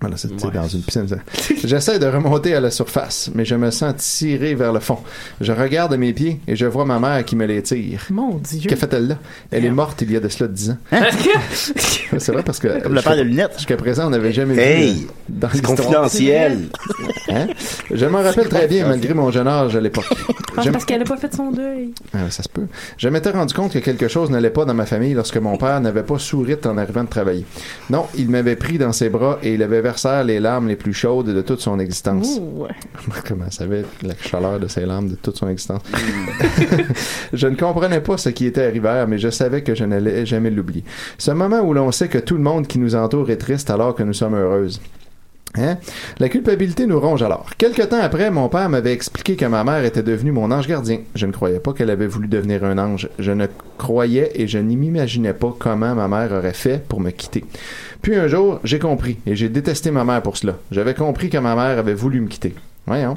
Voilà, 0.01 0.17
c'est 0.17 0.29
c'est 0.39 0.51
dans 0.53 0.67
une 0.69 0.83
piscine. 0.83 1.07
ça. 1.09 1.17
J'essaie 1.65 1.99
de 2.01 2.07
remonter 2.07 2.55
à 2.55 2.61
la 2.61 2.71
surface, 2.71 3.31
mais 3.35 3.45
je 3.45 3.55
me 3.55 3.71
sens 3.71 3.95
tiré 3.97 4.55
vers 4.55 4.73
le 4.73 4.81
fond. 4.81 4.99
Je 5.41 5.53
regarde 5.53 5.95
mes 5.97 6.13
pieds 6.13 6.41
et 6.49 6.57
je 6.57 6.67
vois 6.67 6.85
ma 6.85 6.99
mère 6.99 7.25
qui 7.25 7.37
me 7.37 7.47
les 7.47 7.63
tire. 7.63 8.01
Mon 8.11 8.37
Dieu. 8.39 8.69
Que 8.69 8.77
fait-elle 8.77 9.07
là? 9.09 9.19
Elle 9.53 9.65
est 9.65 9.71
morte 9.71 10.03
il 10.03 10.11
y 10.13 10.17
a 10.17 10.21
de 10.21 10.29
cela 10.29 10.49
10 10.49 10.71
ans. 10.71 10.77
C'est 12.19 12.33
vrai 12.33 12.43
parce 12.43 12.59
que. 12.59 12.83
Comme 12.83 12.95
le 12.95 13.03
père 13.03 13.17
de 13.17 13.23
lunettes. 13.23 13.53
Jusqu'à 13.57 13.77
présent, 13.77 14.07
on 14.09 14.11
n'avait 14.11 14.33
jamais 14.33 14.57
Hey! 14.57 14.93
vu. 14.95 15.01
euh, 15.07 15.09
Dans 15.29 15.49
C'est 15.53 15.63
confidentiel. 15.65 16.59
Hein? 17.29 17.47
Je 17.93 18.07
m'en 18.07 18.23
rappelle 18.23 18.49
très 18.49 18.67
bien, 18.69 18.87
malgré 18.89 19.15
mon 19.15 19.31
jeune 19.31 19.49
âge 19.49 19.77
à 19.77 19.81
l'époque. 19.81 20.05
Ah, 20.57 20.63
Je- 20.63 20.71
parce 20.71 20.85
qu'elle 20.85 21.03
a 21.03 21.05
pas 21.05 21.17
fait 21.17 21.35
son 21.35 21.51
deuil. 21.51 21.93
ah, 22.13 22.31
ça 22.31 22.43
se 22.43 22.49
peut. 22.49 22.67
Je 22.97 23.09
m'étais 23.09 23.31
rendu 23.31 23.55
compte 23.55 23.73
que 23.73 23.79
quelque 23.79 24.09
chose 24.09 24.31
n'allait 24.31 24.51
pas 24.51 24.65
dans 24.65 24.75
ma 24.75 24.87
famille 24.87 25.15
lorsque 25.15 25.37
mon 25.37 25.57
père 25.57 25.81
n'avait 25.81 26.03
pas 26.03 26.19
souri 26.19 26.55
en 26.65 26.79
arrivant 26.79 27.05
de 27.05 27.09
travailler. 27.09 27.45
Non, 27.91 28.07
il 28.17 28.29
m'avait 28.29 28.57
pris 28.57 28.79
dans 28.79 28.93
ses 28.93 29.09
bras 29.09 29.39
et 29.43 29.55
il 29.55 29.63
avait 29.63 29.81
les 30.25 30.41
larmes 30.41 30.69
les 30.69 30.77
plus 30.77 30.93
chaudes 30.93 31.27
de 31.27 31.43
toute 31.43 31.61
son 31.61 31.79
existence. 31.79 32.39
Ouh. 32.41 32.67
Comment 33.29 33.51
ça 33.51 33.65
savait 33.65 33.85
la 34.03 34.15
chaleur 34.17 34.61
de 34.61 34.69
ses 34.69 34.87
larmes 34.87 35.09
de 35.09 35.15
toute 35.15 35.37
son 35.37 35.49
existence. 35.49 35.83
je 37.33 37.47
ne 37.47 37.57
comprenais 37.57 38.01
pas 38.01 38.17
ce 38.17 38.29
qui 38.31 38.47
était 38.47 38.65
arrivé, 38.65 39.05
mais 39.09 39.19
je 39.19 39.31
savais 39.31 39.63
que 39.63 39.75
je 39.75 39.85
n'allais 39.85 40.27
jamais 40.27 40.51
l'oublier. 40.51 40.85
Ce 41.19 41.31
moment 41.31 41.61
où 41.61 41.73
l'on 41.75 41.91
sait 41.93 42.09
que 42.09 42.19
tout 42.19 42.37
le 42.37 42.43
monde 42.43 42.67
qui 42.67 42.79
nous 42.79 42.95
entoure 42.95 43.31
est 43.31 43.37
triste 43.37 43.71
alors 43.71 43.95
que 43.95 44.03
nous 44.03 44.13
sommes 44.13 44.35
heureuses. 44.35 44.81
Hein? 45.57 45.79
La 46.19 46.29
culpabilité 46.29 46.87
nous 46.87 46.99
ronge 46.99 47.23
alors. 47.23 47.51
Quelque 47.57 47.83
temps 47.83 48.01
après, 48.01 48.31
mon 48.31 48.49
père 48.49 48.69
m'avait 48.69 48.93
expliqué 48.93 49.37
que 49.37 49.45
ma 49.45 49.65
mère 49.65 49.85
était 49.85 50.03
devenue 50.03 50.33
mon 50.33 50.51
ange 50.51 50.67
gardien. 50.67 51.01
Je 51.15 51.27
ne 51.27 51.33
croyais 51.33 51.61
pas 51.61 51.73
qu'elle 51.73 51.91
avait 51.91 52.07
voulu 52.07 52.29
devenir 52.29 52.65
un 52.65 52.79
ange. 52.79 53.09
Je 53.19 53.33
ne 53.33 53.47
croyais 53.79 54.33
et 54.35 54.49
je 54.49 54.59
n'y 54.59 54.77
m'imaginais 54.77 55.35
pas 55.35 55.55
comment 55.59 55.95
ma 55.95 56.09
mère 56.09 56.33
aurait 56.33 56.53
fait 56.53 56.83
pour 56.87 57.01
me 57.01 57.11
quitter. 57.11 57.45
Puis 58.03 58.17
un 58.17 58.29
jour, 58.29 58.61
j'ai 58.65 58.79
compris 58.79 59.19
et 59.27 59.37
j'ai 59.37 59.49
détesté 59.49 59.91
ma 59.91 60.05
mère 60.05 60.23
pour 60.23 60.37
cela. 60.37 60.57
J'avais 60.71 60.95
compris 60.95 61.31
que 61.31 61.39
ma 61.39 61.55
mère 61.55 61.79
avait 61.79 61.95
voulu 61.95 62.21
me 62.21 62.29
quitter. 62.29 62.55
Voyons. 62.87 63.17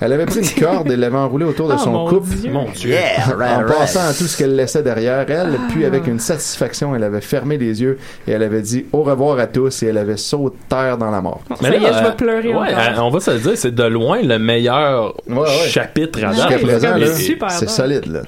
Elle 0.00 0.12
avait 0.12 0.26
pris 0.26 0.38
une 0.40 0.48
corde 0.64 0.90
et 0.92 0.96
l'avait 0.96 1.16
enroulée 1.16 1.44
autour 1.44 1.66
de 1.68 1.74
Oh, 1.74 1.78
son 1.82 1.90
mon 1.90 2.08
couple. 2.08 2.28
Dieu. 2.36 2.52
Mon 2.52 2.70
Dieu. 2.70 2.90
Yeah, 2.90 3.34
en 3.34 3.36
right. 3.36 3.66
passant 3.66 4.06
à 4.06 4.12
tout 4.14 4.24
ce 4.28 4.36
qu'elle 4.36 4.54
laissait 4.54 4.82
derrière 4.84 5.28
elle, 5.28 5.58
puis 5.70 5.84
avec 5.84 6.06
une 6.06 6.20
satisfaction, 6.20 6.94
elle 6.94 7.02
avait 7.02 7.20
fermé 7.20 7.58
les 7.58 7.82
yeux 7.82 7.98
et 8.28 8.30
elle 8.32 8.44
avait 8.44 8.62
dit 8.62 8.86
au 8.92 9.02
revoir 9.02 9.40
à 9.40 9.46
tous 9.48 9.82
et 9.82 9.86
elle 9.86 9.98
avait 9.98 10.16
sauté 10.16 10.56
terre 10.68 10.98
dans 10.98 11.10
la 11.10 11.20
mort. 11.20 11.40
Ça 11.60 11.68
y 11.68 11.74
est, 11.84 11.92
je 11.92 12.04
vais 12.04 12.12
pleurer 12.16 12.54
ouais, 12.54 12.68
euh, 12.72 12.98
on 13.00 13.10
va 13.10 13.18
se 13.18 13.32
le 13.32 13.38
dire, 13.40 13.52
c'est 13.56 13.74
de 13.74 13.82
loin 13.84 14.22
le 14.22 14.38
meilleur 14.38 15.14
Ouais, 15.28 15.38
ouais. 15.40 15.46
chapitre 15.68 16.22
à 16.24 16.32
Jusqu'à 16.32 16.50
date. 16.50 16.62
présent, 16.62 16.88
c'est 16.94 17.00
là, 17.00 17.14
super 17.16 17.50
c'est 17.50 17.66
bon. 17.66 17.72
solide. 17.72 18.06
Là. 18.06 18.20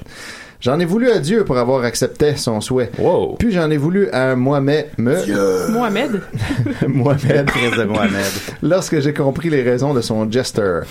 J'en 0.61 0.79
ai 0.79 0.85
voulu 0.85 1.09
à 1.09 1.17
Dieu 1.17 1.43
pour 1.43 1.57
avoir 1.57 1.83
accepté 1.83 2.35
son 2.35 2.61
souhait. 2.61 2.91
Wow. 2.99 3.35
Puis 3.39 3.51
j'en 3.51 3.71
ai 3.71 3.77
voulu 3.77 4.09
à 4.09 4.35
moi-même, 4.35 4.85
me, 4.99 5.71
Mohamed? 5.71 6.21
Mohamed, 6.87 7.45
Crise 7.47 7.77
de 7.79 7.83
Mohamed. 7.85 8.31
lorsque 8.61 8.99
j'ai 8.99 9.11
compris 9.11 9.49
les 9.49 9.63
raisons 9.63 9.95
de 9.95 10.01
son 10.01 10.29
jester. 10.31 10.81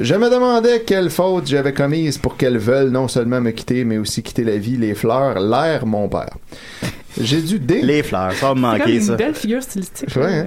Je 0.00 0.16
me 0.16 0.28
demandais 0.28 0.82
quelle 0.84 1.10
faute 1.10 1.46
j'avais 1.46 1.72
commise 1.72 2.18
pour 2.18 2.36
qu'elle 2.36 2.58
veuille 2.58 2.90
non 2.90 3.06
seulement 3.06 3.40
me 3.40 3.52
quitter, 3.52 3.84
mais 3.84 3.98
aussi 3.98 4.20
quitter 4.24 4.42
la 4.42 4.56
vie, 4.56 4.76
les 4.76 4.94
fleurs, 4.94 5.38
l'air, 5.38 5.86
mon 5.86 6.08
père. 6.08 6.36
J'ai 7.20 7.40
dû 7.40 7.60
dé... 7.60 7.82
Les 7.82 8.02
fleurs, 8.02 8.32
ça 8.32 8.48
va 8.48 8.54
me 8.54 8.62
comme 8.62 8.78
manquer, 8.78 8.96
une 8.96 9.00
ça. 9.00 9.14
belle 9.14 9.34
figure 9.36 9.62
stylistique. 9.62 10.08
Ouais, 10.16 10.38
hein. 10.38 10.46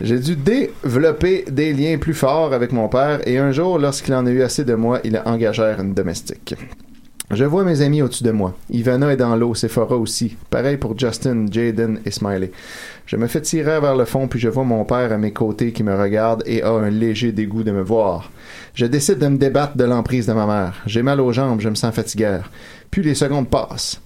J'ai 0.00 0.18
dû 0.18 0.34
développer 0.34 1.44
des 1.48 1.72
liens 1.72 1.98
plus 1.98 2.14
forts 2.14 2.54
avec 2.54 2.72
mon 2.72 2.88
père 2.88 3.20
et 3.28 3.38
un 3.38 3.52
jour, 3.52 3.78
lorsqu'il 3.78 4.14
en 4.14 4.26
a 4.26 4.30
eu 4.30 4.42
assez 4.42 4.64
de 4.64 4.74
moi, 4.74 4.98
il 5.04 5.16
a 5.16 5.28
engagé 5.28 5.62
une 5.78 5.94
domestique. 5.94 6.54
Je 7.32 7.44
vois 7.44 7.62
mes 7.62 7.80
amis 7.80 8.02
au-dessus 8.02 8.24
de 8.24 8.32
moi. 8.32 8.56
Ivana 8.70 9.12
est 9.12 9.16
dans 9.16 9.36
l'eau, 9.36 9.54
Sephora 9.54 9.96
aussi. 9.96 10.36
Pareil 10.50 10.78
pour 10.78 10.98
Justin, 10.98 11.46
Jaden 11.48 12.00
et 12.04 12.10
Smiley. 12.10 12.50
Je 13.06 13.16
me 13.16 13.28
fais 13.28 13.40
tirer 13.40 13.78
vers 13.78 13.94
le 13.94 14.04
fond, 14.04 14.26
puis 14.26 14.40
je 14.40 14.48
vois 14.48 14.64
mon 14.64 14.84
père 14.84 15.12
à 15.12 15.16
mes 15.16 15.32
côtés 15.32 15.70
qui 15.70 15.84
me 15.84 15.96
regarde 15.96 16.42
et 16.44 16.64
a 16.64 16.72
un 16.72 16.90
léger 16.90 17.30
dégoût 17.30 17.62
de 17.62 17.70
me 17.70 17.82
voir. 17.82 18.32
Je 18.74 18.84
décide 18.84 19.18
de 19.18 19.28
me 19.28 19.36
débattre 19.38 19.76
de 19.76 19.84
l'emprise 19.84 20.26
de 20.26 20.32
ma 20.32 20.44
mère. 20.44 20.82
J'ai 20.86 21.02
mal 21.02 21.20
aux 21.20 21.32
jambes, 21.32 21.60
je 21.60 21.68
me 21.68 21.76
sens 21.76 21.94
fatigué. 21.94 22.38
Puis 22.90 23.04
les 23.04 23.14
secondes 23.14 23.48
passent. 23.48 24.00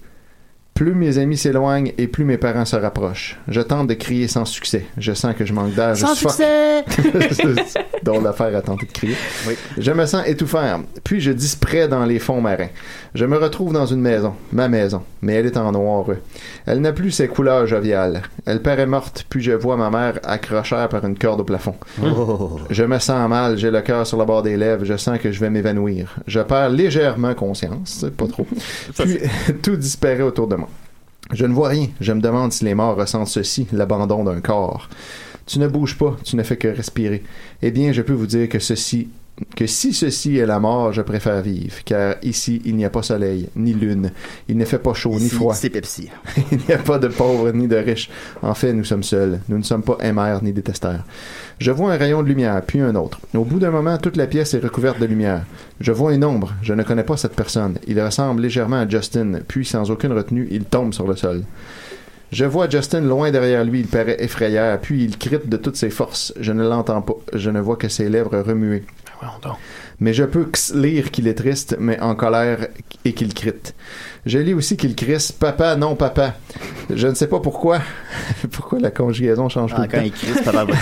Plus 0.75 0.93
mes 0.93 1.17
amis 1.19 1.37
s'éloignent 1.37 1.93
et 1.97 2.05
plus 2.05 2.25
mes 2.25 2.37
parents 2.37 2.65
se 2.65 2.75
rapprochent. 2.75 3.39
Je 3.47 3.61
tente 3.61 3.87
de 3.87 3.93
crier 3.93 4.27
sans 4.27 4.43
succès. 4.43 4.85
Je 4.97 5.13
sens 5.13 5.33
que 5.33 5.45
je 5.45 5.53
manque 5.53 5.73
d'air. 5.73 5.95
Sans 5.95 6.15
succès! 6.15 6.83
dont 8.03 8.21
l'affaire 8.21 8.53
à 8.53 8.61
tenter 8.61 8.85
de 8.85 8.91
crier. 8.91 9.15
Oui. 9.47 9.53
Je 9.77 9.91
me 9.93 10.05
sens 10.05 10.27
étouffant, 10.27 10.81
puis 11.05 11.21
je 11.21 11.31
disparais 11.31 11.87
dans 11.87 12.03
les 12.03 12.19
fonds 12.19 12.41
marins. 12.41 12.67
Je 13.13 13.23
me 13.23 13.37
retrouve 13.37 13.71
dans 13.71 13.85
une 13.85 14.01
maison, 14.01 14.33
ma 14.51 14.67
maison, 14.67 15.01
mais 15.21 15.35
elle 15.35 15.45
est 15.45 15.55
en 15.55 15.71
noir. 15.71 16.07
Elle 16.65 16.81
n'a 16.81 16.91
plus 16.91 17.11
ses 17.11 17.29
couleurs 17.29 17.65
joviales. 17.67 18.23
Elle 18.45 18.61
paraît 18.61 18.85
morte, 18.85 19.25
puis 19.29 19.41
je 19.41 19.53
vois 19.53 19.77
ma 19.77 19.89
mère 19.89 20.19
accrochée 20.23 20.87
par 20.91 21.05
une 21.05 21.17
corde 21.17 21.39
au 21.39 21.45
plafond. 21.45 21.75
Oh. 22.03 22.59
Je 22.69 22.83
me 22.83 22.99
sens 22.99 23.29
mal, 23.29 23.57
j'ai 23.57 23.71
le 23.71 23.81
cœur 23.81 24.05
sur 24.05 24.17
le 24.17 24.25
bord 24.25 24.43
des 24.43 24.57
lèvres, 24.57 24.83
je 24.83 24.97
sens 24.97 25.19
que 25.19 25.31
je 25.31 25.39
vais 25.39 25.49
m'évanouir. 25.49 26.17
Je 26.27 26.41
perds 26.41 26.69
légèrement 26.69 27.33
conscience, 27.33 28.05
pas 28.17 28.27
trop. 28.27 28.45
Puis 28.99 29.19
tout 29.63 29.77
disparaît 29.77 30.21
autour 30.21 30.47
de 30.47 30.57
moi. 30.57 30.64
Je 31.33 31.45
ne 31.45 31.53
vois 31.53 31.69
rien. 31.69 31.87
Je 31.99 32.13
me 32.13 32.21
demande 32.21 32.53
si 32.53 32.65
les 32.65 32.75
morts 32.75 32.95
ressentent 32.95 33.27
ceci, 33.27 33.67
l'abandon 33.71 34.23
d'un 34.23 34.41
corps. 34.41 34.89
Tu 35.45 35.59
ne 35.59 35.67
bouges 35.67 35.97
pas, 35.97 36.15
tu 36.23 36.35
ne 36.35 36.43
fais 36.43 36.57
que 36.57 36.67
respirer. 36.67 37.23
Eh 37.61 37.71
bien, 37.71 37.91
je 37.91 38.01
peux 38.01 38.13
vous 38.13 38.27
dire 38.27 38.49
que 38.49 38.59
ceci, 38.59 39.09
que 39.55 39.67
si 39.67 39.93
ceci 39.93 40.37
est 40.37 40.45
la 40.45 40.59
mort, 40.59 40.93
je 40.93 41.01
préfère 41.01 41.41
vivre, 41.41 41.75
car 41.83 42.15
ici, 42.23 42.61
il 42.65 42.75
n'y 42.75 42.85
a 42.85 42.89
pas 42.89 43.03
soleil, 43.03 43.49
ni 43.55 43.73
lune. 43.73 44.11
Il 44.47 44.57
ne 44.57 44.65
fait 44.65 44.79
pas 44.79 44.93
chaud, 44.93 45.19
ni 45.19 45.29
froid. 45.29 45.53
C'est 45.53 45.69
Pepsi. 45.69 46.09
Il 46.51 46.59
n'y 46.67 46.73
a 46.73 46.77
pas 46.77 46.99
de 46.99 47.07
pauvres 47.07 47.51
ni 47.51 47.67
de 47.67 47.75
riches. 47.75 48.09
En 48.41 48.53
fait, 48.53 48.73
nous 48.73 48.83
sommes 48.83 49.03
seuls. 49.03 49.39
Nous 49.49 49.57
ne 49.57 49.63
sommes 49.63 49.83
pas 49.83 49.97
aimers 49.99 50.41
ni 50.41 50.53
détesteurs. 50.53 51.03
Je 51.59 51.71
vois 51.71 51.93
un 51.93 51.97
rayon 51.97 52.21
de 52.21 52.27
lumière, 52.27 52.61
puis 52.61 52.81
un 52.81 52.95
autre. 52.95 53.19
Au 53.33 53.45
bout 53.45 53.59
d'un 53.59 53.71
moment, 53.71 53.97
toute 53.97 54.17
la 54.17 54.27
pièce 54.27 54.53
est 54.53 54.59
recouverte 54.59 54.99
de 54.99 55.05
lumière. 55.05 55.43
Je 55.79 55.93
vois 55.93 56.13
une 56.13 56.25
ombre. 56.25 56.53
Je 56.61 56.73
ne 56.73 56.83
connais 56.83 57.03
pas 57.03 57.15
cette 57.15 57.35
personne. 57.35 57.77
Il 57.87 58.01
ressemble 58.01 58.41
légèrement 58.41 58.81
à 58.81 58.89
Justin, 58.89 59.39
puis 59.47 59.65
sans 59.65 59.89
aucune 59.89 60.11
retenue, 60.11 60.47
il 60.51 60.65
tombe 60.65 60.93
sur 60.93 61.07
le 61.07 61.15
sol. 61.15 61.43
Je 62.31 62.43
vois 62.43 62.69
Justin 62.69 63.01
loin 63.01 63.31
derrière 63.31 63.63
lui, 63.63 63.79
il 63.81 63.87
paraît 63.87 64.21
effrayant, 64.21 64.77
puis 64.81 65.05
il 65.05 65.17
crite 65.17 65.47
de 65.47 65.55
toutes 65.55 65.77
ses 65.77 65.89
forces. 65.89 66.33
Je 66.39 66.51
ne 66.51 66.67
l'entends 66.67 67.01
pas. 67.01 67.15
Je 67.33 67.49
ne 67.49 67.61
vois 67.61 67.77
que 67.77 67.87
ses 67.87 68.09
lèvres 68.09 68.37
remuer. 68.39 68.83
Donc. 69.41 69.55
Mais 69.99 70.13
je 70.13 70.23
peux 70.23 70.47
lire 70.73 71.11
qu'il 71.11 71.27
est 71.27 71.35
triste, 71.35 71.77
mais 71.79 71.99
en 72.01 72.15
colère 72.15 72.67
et 73.05 73.13
qu'il 73.13 73.33
crite. 73.33 73.73
Je 74.25 74.39
lis 74.39 74.55
aussi 74.55 74.75
qu'il 74.75 74.95
crisse 74.95 75.31
Papa, 75.31 75.75
non 75.75 75.95
papa. 75.95 76.33
Je 76.93 77.07
ne 77.07 77.13
sais 77.13 77.27
pas 77.27 77.39
pourquoi. 77.39 77.79
pourquoi 78.51 78.79
la 78.79 78.89
conjugaison 78.89 79.49
change 79.49 79.71
tout 79.71 79.77
Ah, 79.79 79.83
le 79.83 79.87
quand 79.87 79.99
temps. 79.99 80.03
il 80.03 80.33
votre 80.43 80.75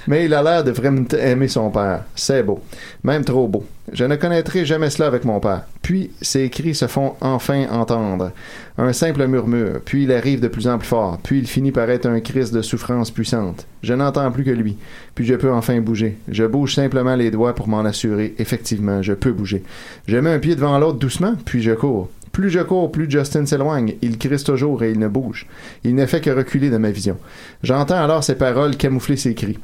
Mais 0.06 0.24
il 0.26 0.34
a 0.34 0.42
l'air 0.42 0.64
de 0.64 0.70
vraiment 0.70 1.04
aimer 1.18 1.48
son 1.48 1.70
père. 1.70 2.04
C'est 2.14 2.42
beau. 2.42 2.60
Même 3.02 3.24
trop 3.24 3.48
beau. 3.48 3.64
Je 3.92 4.04
ne 4.04 4.16
connaîtrai 4.16 4.64
jamais 4.64 4.90
cela 4.90 5.08
avec 5.08 5.24
mon 5.24 5.40
père. 5.40 5.62
Puis, 5.82 6.10
ses 6.20 6.50
cris 6.50 6.74
se 6.74 6.86
font 6.86 7.14
enfin 7.20 7.66
entendre. 7.70 8.30
Un 8.76 8.92
simple 8.92 9.26
murmure. 9.26 9.80
Puis, 9.84 10.04
il 10.04 10.12
arrive 10.12 10.40
de 10.40 10.48
plus 10.48 10.68
en 10.68 10.78
plus 10.78 10.88
fort. 10.88 11.18
Puis, 11.22 11.38
il 11.38 11.46
finit 11.46 11.72
par 11.72 11.88
être 11.88 12.06
un 12.06 12.20
cri 12.20 12.50
de 12.50 12.62
souffrance 12.62 13.10
puissante. 13.10 13.66
Je 13.82 13.94
n'entends 13.94 14.30
plus 14.32 14.44
que 14.44 14.50
lui. 14.50 14.76
Puis, 15.14 15.26
je 15.26 15.34
peux 15.34 15.52
enfin 15.52 15.80
bouger. 15.80 16.18
Je 16.28 16.44
bouge 16.44 16.74
simplement 16.74 17.16
les 17.16 17.30
doigts 17.30 17.54
pour 17.54 17.68
m'en 17.68 17.84
assurer. 17.84 18.34
Effectivement, 18.38 19.02
je 19.02 19.12
peux 19.12 19.32
bouger. 19.32 19.62
Je 20.06 20.16
mets 20.18 20.32
un 20.32 20.38
pied 20.38 20.56
devant 20.56 20.78
l'autre 20.78 20.98
doucement, 20.98 21.34
puis 21.44 21.62
je 21.62 21.72
cours. 21.72 22.08
Plus 22.32 22.50
je 22.50 22.60
cours, 22.60 22.92
plus 22.92 23.10
Justin 23.10 23.46
s'éloigne. 23.46 23.94
Il 24.02 24.18
crisse 24.18 24.44
toujours 24.44 24.82
et 24.82 24.90
il 24.92 24.98
ne 24.98 25.08
bouge. 25.08 25.46
Il 25.84 25.94
ne 25.94 26.06
fait 26.06 26.20
que 26.20 26.30
reculer 26.30 26.70
de 26.70 26.76
ma 26.76 26.90
vision. 26.90 27.18
J'entends 27.62 28.02
alors 28.02 28.24
ses 28.24 28.36
paroles 28.36 28.76
camoufler 28.76 29.16
ses 29.16 29.34
cris. 29.34 29.58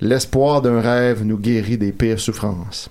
L'espoir 0.00 0.62
d'un 0.62 0.80
rêve 0.80 1.24
nous 1.24 1.38
guérit 1.38 1.78
des 1.78 1.92
pires 1.92 2.18
souffrances. 2.18 2.90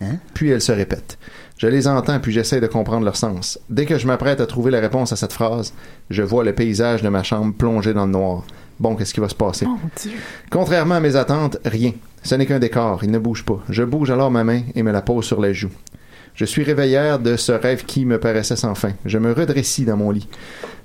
Hein? 0.00 0.16
Puis 0.34 0.50
elles 0.50 0.62
se 0.62 0.72
répètent. 0.72 1.18
Je 1.58 1.66
les 1.66 1.86
entends 1.86 2.20
puis 2.20 2.32
j'essaie 2.32 2.60
de 2.60 2.66
comprendre 2.66 3.04
leur 3.04 3.16
sens. 3.16 3.58
Dès 3.68 3.86
que 3.86 3.98
je 3.98 4.06
m'apprête 4.06 4.40
à 4.40 4.46
trouver 4.46 4.70
la 4.70 4.80
réponse 4.80 5.12
à 5.12 5.16
cette 5.16 5.32
phrase, 5.32 5.74
je 6.08 6.22
vois 6.22 6.44
le 6.44 6.54
paysage 6.54 7.02
de 7.02 7.08
ma 7.08 7.22
chambre 7.22 7.54
plongé 7.54 7.92
dans 7.92 8.06
le 8.06 8.12
noir. 8.12 8.44
Bon, 8.78 8.96
qu'est-ce 8.96 9.12
qui 9.12 9.20
va 9.20 9.28
se 9.28 9.34
passer? 9.34 9.66
Mon 9.66 9.78
Dieu. 10.00 10.12
Contrairement 10.50 10.94
à 10.94 11.00
mes 11.00 11.16
attentes, 11.16 11.58
rien. 11.66 11.92
Ce 12.22 12.34
n'est 12.34 12.46
qu'un 12.46 12.58
décor, 12.58 13.04
il 13.04 13.10
ne 13.10 13.18
bouge 13.18 13.44
pas. 13.44 13.62
Je 13.68 13.82
bouge 13.82 14.10
alors 14.10 14.30
ma 14.30 14.42
main 14.42 14.62
et 14.74 14.82
me 14.82 14.90
la 14.90 15.02
pose 15.02 15.26
sur 15.26 15.40
la 15.40 15.52
joue. 15.52 15.70
Je 16.40 16.46
suis 16.46 16.62
réveillère 16.62 17.18
de 17.18 17.36
ce 17.36 17.52
rêve 17.52 17.84
qui 17.84 18.06
me 18.06 18.18
paraissait 18.18 18.56
sans 18.56 18.74
fin. 18.74 18.92
Je 19.04 19.18
me 19.18 19.32
redressis 19.32 19.84
dans 19.84 19.98
mon 19.98 20.10
lit. 20.10 20.26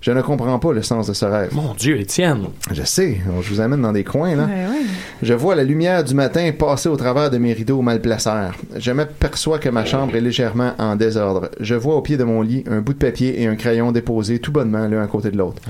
Je 0.01 0.11
ne 0.11 0.21
comprends 0.21 0.59
pas 0.59 0.73
le 0.73 0.81
sens 0.81 1.07
de 1.07 1.13
ce 1.13 1.23
rêve. 1.23 1.53
Mon 1.53 1.73
Dieu, 1.73 1.97
Étienne. 1.97 2.47
Je 2.73 2.83
sais, 2.83 3.19
je 3.41 3.49
vous 3.53 3.61
amène 3.61 3.81
dans 3.81 3.93
des 3.93 4.03
coins, 4.03 4.35
là. 4.35 4.43
Ouais, 4.43 4.51
ouais. 4.51 4.85
Je 5.23 5.33
vois 5.33 5.55
la 5.55 5.63
lumière 5.63 6.03
du 6.03 6.13
matin 6.13 6.51
passer 6.51 6.89
au 6.89 6.97
travers 6.97 7.29
de 7.31 7.37
mes 7.37 7.53
rideaux 7.53 7.81
mal 7.81 8.01
placés. 8.01 8.49
Je 8.75 8.91
m'aperçois 8.91 9.57
que 9.57 9.69
ma 9.69 9.85
chambre 9.85 10.13
est 10.17 10.19
légèrement 10.21 10.73
en 10.77 10.97
désordre. 10.97 11.49
Je 11.61 11.75
vois 11.75 11.95
au 11.95 12.01
pied 12.01 12.17
de 12.17 12.25
mon 12.25 12.41
lit 12.41 12.65
un 12.69 12.81
bout 12.81 12.91
de 12.91 12.99
papier 12.99 13.41
et 13.41 13.47
un 13.47 13.55
crayon 13.55 13.93
déposés 13.93 14.39
tout 14.39 14.51
bonnement 14.51 14.89
l'un 14.89 15.01
à 15.01 15.07
côté 15.07 15.31
de 15.31 15.37
l'autre. 15.37 15.61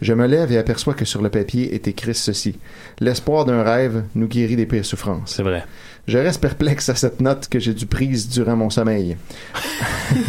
Je 0.00 0.14
me 0.14 0.26
lève 0.26 0.50
et 0.52 0.56
aperçois 0.56 0.94
que 0.94 1.04
sur 1.04 1.20
le 1.20 1.28
papier 1.28 1.74
est 1.74 1.86
écrit 1.86 2.14
ceci. 2.14 2.56
L'espoir 2.98 3.44
d'un 3.44 3.62
rêve 3.62 4.04
nous 4.14 4.26
guérit 4.26 4.56
des 4.56 4.64
pires 4.64 4.86
souffrances. 4.86 5.34
C'est 5.36 5.42
vrai. 5.42 5.66
Je 6.06 6.18
reste 6.18 6.40
perplexe 6.40 6.90
à 6.90 6.94
cette 6.94 7.20
note 7.20 7.48
que 7.48 7.58
j'ai 7.58 7.72
dû 7.72 7.86
prise 7.86 8.28
durant 8.28 8.56
mon 8.56 8.68
sommeil. 8.68 9.16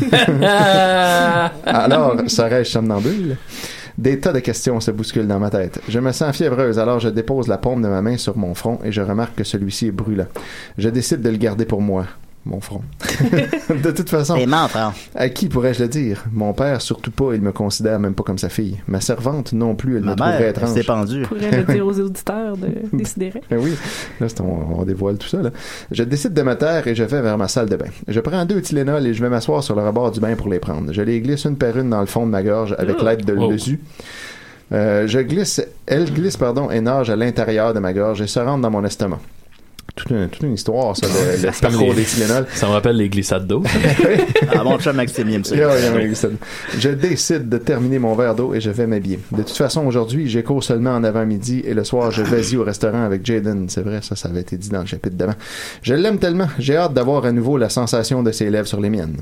Alors, 1.65 2.17
serais-je 2.27 2.69
somnambule? 2.69 3.37
Des 3.97 4.19
tas 4.19 4.33
de 4.33 4.39
questions 4.39 4.79
se 4.79 4.91
bousculent 4.91 5.27
dans 5.27 5.39
ma 5.39 5.49
tête. 5.49 5.81
Je 5.87 5.99
me 5.99 6.11
sens 6.11 6.35
fiévreuse, 6.35 6.79
alors 6.79 6.99
je 6.99 7.07
dépose 7.07 7.47
la 7.47 7.57
paume 7.57 7.81
de 7.81 7.87
ma 7.87 8.01
main 8.01 8.17
sur 8.17 8.37
mon 8.37 8.53
front 8.53 8.79
et 8.83 8.91
je 8.91 9.01
remarque 9.01 9.35
que 9.35 9.45
celui-ci 9.45 9.87
est 9.87 9.91
brûlant. 9.91 10.27
Je 10.77 10.89
décide 10.89 11.21
de 11.21 11.29
le 11.29 11.37
garder 11.37 11.63
pour 11.65 11.81
moi. 11.81 12.05
Mon 12.47 12.59
front. 12.61 12.81
de 13.83 13.89
toute 13.89 14.09
façon, 14.09 14.35
Et 14.35 14.45
mentre, 14.45 14.77
hein. 14.77 14.93
à 15.15 15.29
qui 15.29 15.47
pourrais-je 15.49 15.81
le 15.81 15.89
dire? 15.89 16.25
Mon 16.31 16.53
père, 16.53 16.79
surtout 16.79 17.09
pas, 17.09 17.33
il 17.33 17.41
me 17.41 17.51
considère 17.51 17.99
même 17.99 18.13
pas 18.13 18.21
comme 18.21 18.37
sa 18.37 18.49
fille. 18.49 18.77
Ma 18.87 19.01
servante, 19.01 19.51
non 19.51 19.73
plus, 19.73 19.97
elle 19.97 20.03
Ma 20.03 20.11
me 20.11 20.15
trouverait 20.15 20.37
mère, 20.39 20.41
elle 20.43 20.79
étrange. 20.83 21.09
Je 21.09 21.23
pourrais 21.25 21.51
le 21.57 21.63
dire 21.73 21.87
aux 21.87 21.99
auditeurs 21.99 22.55
de 22.55 22.67
décider. 22.95 23.33
Ben 23.49 23.57
oui, 23.59 23.71
là, 24.19 24.29
c'est- 24.29 24.41
on, 24.41 24.79
on 24.79 24.83
dévoile 24.85 25.17
tout 25.17 25.27
ça. 25.27 25.41
Là. 25.41 25.49
Je 25.89 26.03
décide 26.03 26.33
de 26.33 26.41
me 26.43 26.53
taire 26.55 26.85
et 26.87 26.93
je 26.93 27.03
vais 27.03 27.21
vers 27.21 27.37
ma 27.39 27.47
salle 27.47 27.67
de 27.67 27.75
bain. 27.77 27.89
Je 28.07 28.19
prends 28.19 28.45
deux 28.45 28.61
Tylenol 28.61 29.07
et 29.07 29.15
je 29.15 29.23
vais 29.23 29.29
m'asseoir 29.29 29.63
sur 29.63 29.75
le 29.75 29.81
rebord 29.83 30.11
du 30.11 30.19
bain 30.19 30.35
pour 30.35 30.49
les 30.49 30.59
prendre. 30.59 30.93
Je 30.93 31.01
les 31.01 31.21
glisse 31.21 31.45
une 31.45 31.57
par 31.57 31.75
une 31.77 31.89
dans 31.89 31.99
le 32.01 32.05
fond 32.05 32.27
de 32.27 32.31
ma 32.31 32.43
gorge 32.43 32.75
avec 32.77 32.97
Oh. 32.99 33.03
l'aide 33.05 33.25
de 33.25 33.33
Wow. 33.33 33.51
l'usu. 33.51 33.79
Euh, 34.71 35.07
je 35.07 35.19
glisse, 35.19 35.63
elle 35.87 36.11
glisse, 36.13 36.37
pardon, 36.37 36.69
et 36.69 36.81
nage 36.81 37.09
à 37.09 37.15
l'intérieur 37.15 37.73
de 37.73 37.79
ma 37.79 37.93
gorge 37.93 38.21
et 38.21 38.27
se 38.27 38.39
rentre 38.39 38.61
dans 38.61 38.71
mon 38.71 38.83
estomac. 38.83 39.19
Toute 39.95 40.09
une, 40.11 40.27
toute 40.29 40.43
une 40.43 40.53
histoire, 40.53 40.95
ça, 40.95 41.07
le, 41.07 41.41
le 41.47 41.61
parcours 41.61 41.93
des 41.93 42.03
Tylenol. 42.03 42.45
Ça 42.53 42.67
me 42.67 42.71
rappelle 42.73 42.97
les 42.97 43.09
glissades 43.09 43.47
d'eau. 43.47 43.63
Ah, 44.57 44.63
mon 44.63 44.77
chum 44.79 44.95
Maxime, 44.95 45.43
ça. 45.43 45.55
Je 46.77 46.89
décide 46.89 47.49
de 47.49 47.57
terminer 47.57 47.99
mon 47.99 48.13
verre 48.15 48.35
d'eau 48.35 48.53
et 48.53 48.61
je 48.61 48.69
vais 48.69 48.87
m'habiller. 48.87 49.19
De 49.31 49.41
toute 49.43 49.57
façon, 49.57 49.85
aujourd'hui, 49.85 50.29
j'ai 50.29 50.43
cours 50.43 50.63
seulement 50.63 50.91
en 50.91 51.03
avant-midi 51.03 51.63
et 51.65 51.73
le 51.73 51.83
soir, 51.83 52.11
je 52.11 52.21
vais-y 52.21 52.55
au 52.57 52.63
restaurant 52.63 53.03
avec 53.03 53.25
Jaden. 53.25 53.67
C'est 53.69 53.81
vrai, 53.81 53.99
ça, 54.01 54.15
ça 54.15 54.29
avait 54.29 54.41
été 54.41 54.57
dit 54.57 54.69
dans 54.69 54.81
le 54.81 54.85
chapitre 54.85 55.15
d'avant. 55.15 55.33
Je 55.81 55.93
l'aime 55.93 56.19
tellement. 56.19 56.47
J'ai 56.59 56.77
hâte 56.77 56.93
d'avoir 56.93 57.25
à 57.25 57.31
nouveau 57.31 57.57
la 57.57 57.69
sensation 57.69 58.23
de 58.23 58.31
ses 58.31 58.49
lèvres 58.49 58.67
sur 58.67 58.79
les 58.79 58.89
miennes. 58.89 59.17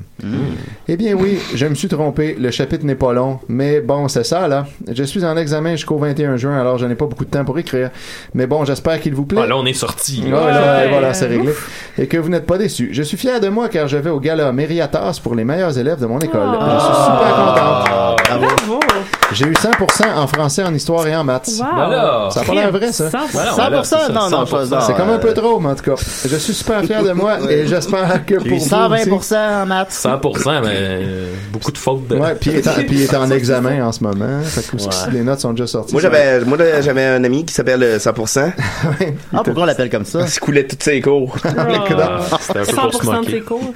Eh 0.88 0.96
bien 0.96 1.14
oui, 1.14 1.38
je 1.54 1.66
me 1.66 1.74
suis 1.74 1.88
trompé. 1.88 2.36
Le 2.38 2.50
chapitre 2.50 2.84
n'est 2.84 2.94
pas 2.94 3.12
long, 3.12 3.40
mais 3.48 3.80
bon, 3.80 4.08
c'est 4.08 4.24
ça 4.24 4.46
là. 4.46 4.66
Je 4.92 5.02
suis 5.04 5.24
en 5.24 5.36
examen 5.36 5.72
jusqu'au 5.72 5.98
21 5.98 6.36
juin, 6.36 6.58
alors 6.60 6.78
je 6.78 6.86
n'ai 6.86 6.94
pas 6.94 7.06
beaucoup 7.06 7.24
de 7.24 7.30
temps 7.30 7.44
pour 7.44 7.58
écrire. 7.58 7.90
Mais 8.34 8.46
bon, 8.46 8.64
j'espère 8.64 9.00
qu'il 9.00 9.14
vous 9.14 9.24
plaît. 9.24 9.40
Ah, 9.42 9.46
là, 9.46 9.56
on 9.56 9.66
est 9.66 9.72
sorti. 9.72 10.22
Ouais, 10.24 10.30
là, 10.64 10.88
voilà, 10.88 11.14
c'est 11.14 11.26
réglé. 11.26 11.52
Et 11.98 12.06
que 12.06 12.16
vous 12.16 12.28
n'êtes 12.28 12.46
pas 12.46 12.58
déçus. 12.58 12.90
Je 12.92 13.02
suis 13.02 13.16
fier 13.16 13.40
de 13.40 13.48
moi 13.48 13.68
car 13.68 13.88
je 13.88 13.96
vais 13.96 14.10
au 14.10 14.20
gala 14.20 14.52
Mériatas 14.52 15.20
pour 15.22 15.34
les 15.34 15.44
meilleurs 15.44 15.78
élèves 15.78 16.00
de 16.00 16.06
mon 16.06 16.18
école. 16.18 16.48
Je 16.52 16.80
suis 16.80 16.94
super 17.04 17.34
contente. 17.36 17.84
Bravo! 18.68 18.93
J'ai 19.34 19.46
eu 19.46 19.52
100% 19.52 20.14
en 20.16 20.26
français, 20.26 20.62
en 20.64 20.72
histoire 20.74 21.06
et 21.06 21.14
en 21.16 21.24
maths. 21.24 21.50
Wow! 21.58 21.66
Voilà. 21.74 22.28
Ça 22.32 22.40
a 22.40 22.44
pas 22.44 22.54
l'air 22.54 22.70
vrai, 22.72 22.92
ça. 22.92 23.08
100%. 23.08 23.10
Voilà, 23.32 23.50
100%? 23.50 23.54
voilà, 23.56 23.84
c'est 23.84 23.96
ça, 23.96 24.08
non, 24.08 24.30
non, 24.30 24.44
100%. 24.44 24.68
pas- 24.70 24.80
C'est 24.82 24.94
comme 24.94 25.10
un 25.10 25.18
peu 25.18 25.34
trop, 25.34 25.58
mais 25.60 25.68
en 25.70 25.74
tout 25.74 25.82
cas. 25.94 26.02
Je 26.24 26.36
suis 26.36 26.54
super 26.54 26.82
fier 26.84 27.02
de 27.02 27.12
moi 27.12 27.38
et 27.50 27.66
j'espère 27.66 28.24
que 28.24 28.34
pour 28.36 28.46
eu 28.46 28.58
vous 28.58 28.64
120% 28.64 29.18
aussi. 29.18 29.34
en 29.34 29.66
maths. 29.66 29.90
100%, 29.90 30.60
mais 30.62 30.68
euh, 30.72 31.32
beaucoup 31.52 31.72
de 31.72 31.78
fautes 31.78 32.06
de. 32.08 32.16
Ouais, 32.16 32.34
puis 32.36 32.50
il 32.52 32.56
est 32.58 32.68
en, 32.68 32.72
puis 32.74 32.86
il 32.92 33.02
est 33.02 33.14
en 33.14 33.30
examen 33.30 33.84
en 33.86 33.92
ce 33.92 34.02
moment. 34.04 34.40
Fait 34.44 34.62
que 34.66 34.76
Ouais. 34.82 34.88
les 35.12 35.22
notes 35.22 35.40
sont 35.40 35.50
déjà 35.52 35.66
sorties. 35.66 35.92
Moi, 35.92 36.00
j'avais, 36.02 36.40
moi, 36.44 36.56
là, 36.58 36.80
j'avais 36.80 37.04
un 37.04 37.22
ami 37.24 37.44
qui 37.44 37.52
s'appelle 37.54 37.82
euh, 37.82 37.98
100%. 37.98 38.52
Ah, 39.36 39.40
pourquoi 39.44 39.64
on 39.64 39.66
l'appelle 39.66 39.90
comme 39.90 40.04
ça? 40.04 40.20
Il 40.22 40.28
se 40.28 40.38
coulait 40.40 40.66
toutes 40.66 40.82
ses 40.82 41.00
cours. 41.00 41.34
Ah, 41.44 41.48
C'était 42.40 42.60
un 42.60 42.64
peu 42.64 42.74
pour 42.90 42.92
se 42.94 42.98
100% 43.08 43.24
de 43.26 43.30
ses 43.30 43.40
cours? 43.40 43.72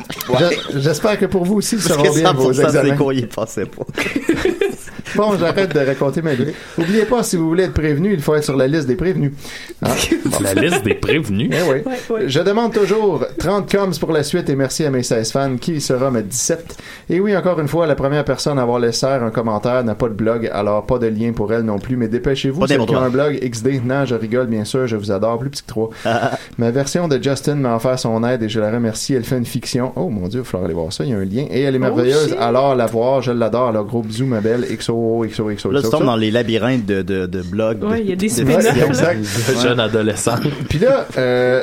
Je- 0.72 0.78
J'espère 0.80 1.18
que 1.18 1.26
pour 1.26 1.44
vous 1.44 1.56
aussi, 1.56 1.78
ça 1.80 1.94
Parce 1.94 2.06
seront 2.06 2.16
bien 2.18 2.32
vos 2.32 2.44
100% 2.44 2.48
de 2.48 2.52
ses 2.54 2.62
examens. 2.62 2.96
cours, 2.96 3.12
il 3.12 3.28
passait 3.28 3.66
pas. 3.66 3.84
Bon, 5.16 5.36
j'arrête 5.38 5.74
de 5.74 5.80
raconter 5.80 6.22
ma 6.22 6.34
vie. 6.34 6.52
Oubliez 6.78 7.04
pas, 7.04 7.22
si 7.22 7.36
vous 7.36 7.48
voulez 7.48 7.64
être 7.64 7.74
prévenu, 7.74 8.12
il 8.12 8.20
faut 8.20 8.34
être 8.34 8.44
sur 8.44 8.56
la 8.56 8.66
liste 8.66 8.86
des 8.86 8.96
prévenus. 8.96 9.32
Hein? 9.80 9.94
La 10.40 10.54
liste 10.54 10.84
des 10.84 10.94
prévenus? 10.94 11.50
Eh 11.52 11.62
oui. 11.62 11.82
Ouais, 11.86 12.00
ouais. 12.10 12.28
Je 12.28 12.40
demande 12.40 12.72
toujours 12.72 13.24
30 13.38 13.70
coms 13.70 13.92
pour 14.00 14.10
la 14.10 14.24
suite 14.24 14.50
et 14.50 14.56
merci 14.56 14.84
à 14.84 14.90
mes 14.90 15.04
16 15.04 15.30
fans 15.30 15.56
qui 15.56 15.80
sera 15.80 16.10
mes 16.10 16.22
17. 16.22 16.76
Et 17.10 17.20
oui, 17.20 17.36
encore 17.36 17.60
une 17.60 17.68
fois, 17.68 17.86
la 17.86 17.94
première 17.94 18.24
personne 18.24 18.58
à 18.58 18.62
avoir 18.62 18.80
laissé 18.80 19.06
un 19.06 19.30
commentaire 19.30 19.84
n'a 19.84 19.94
pas 19.94 20.08
de 20.08 20.14
blog, 20.14 20.50
alors 20.52 20.84
pas 20.84 20.98
de 20.98 21.06
lien 21.06 21.32
pour 21.32 21.52
elle 21.52 21.62
non 21.62 21.78
plus, 21.78 21.96
mais 21.96 22.08
dépêchez-vous, 22.08 22.60
Pas 22.60 22.66
ceux 22.66 22.76
pour 22.76 22.86
qui 22.86 22.96
ont 22.96 23.00
un 23.00 23.08
blog 23.08 23.38
XD. 23.40 23.84
Non, 23.84 24.04
je 24.04 24.14
rigole, 24.14 24.46
bien 24.46 24.64
sûr, 24.64 24.86
je 24.86 24.96
vous 24.96 25.10
adore, 25.12 25.38
plus 25.38 25.50
petit 25.50 25.62
que 25.62 25.68
3. 25.68 25.90
Ma 26.58 26.70
version 26.70 27.08
de 27.08 27.22
Justin 27.22 27.56
m'a 27.56 27.76
offert 27.76 27.98
son 27.98 28.22
aide 28.24 28.42
et 28.42 28.48
je 28.48 28.60
la 28.60 28.70
remercie. 28.70 29.14
Elle 29.14 29.24
fait 29.24 29.38
une 29.38 29.46
fiction. 29.46 29.92
Oh 29.96 30.08
mon 30.08 30.28
dieu, 30.28 30.40
il 30.40 30.42
va 30.42 30.44
falloir 30.44 30.64
aller 30.66 30.74
voir 30.74 30.92
ça, 30.92 31.04
il 31.04 31.10
y 31.10 31.12
a 31.12 31.16
un 31.16 31.24
lien. 31.24 31.46
Et 31.50 31.62
elle 31.62 31.76
est 31.76 31.78
merveilleuse, 31.78 32.30
shit. 32.30 32.36
alors 32.38 32.74
la 32.74 32.86
voir, 32.86 33.22
je 33.22 33.32
l'adore. 33.32 33.68
Alors 33.68 33.84
gros 33.84 34.02
bisous, 34.02 34.26
ma 34.26 34.40
belle. 34.40 34.66
XO, 34.76 34.97
XO, 35.28 35.50
XO, 35.54 35.70
Là, 35.70 35.80
tu 35.80 35.88
XO. 35.88 35.96
tombes 35.98 36.06
dans 36.06 36.16
les 36.16 36.30
labyrinthes 36.30 36.86
de, 36.86 37.02
de, 37.02 37.26
de 37.26 37.42
blogs. 37.42 37.82
Ouais, 37.84 38.00
il 38.02 38.08
y 38.10 38.12
a 38.12 38.16
des 38.16 38.40
exact. 38.40 39.18
De 39.54 39.60
jeunes 39.60 39.80
adolescents. 39.80 40.36
Puis 40.68 40.78
là, 40.78 41.06
euh, 41.16 41.62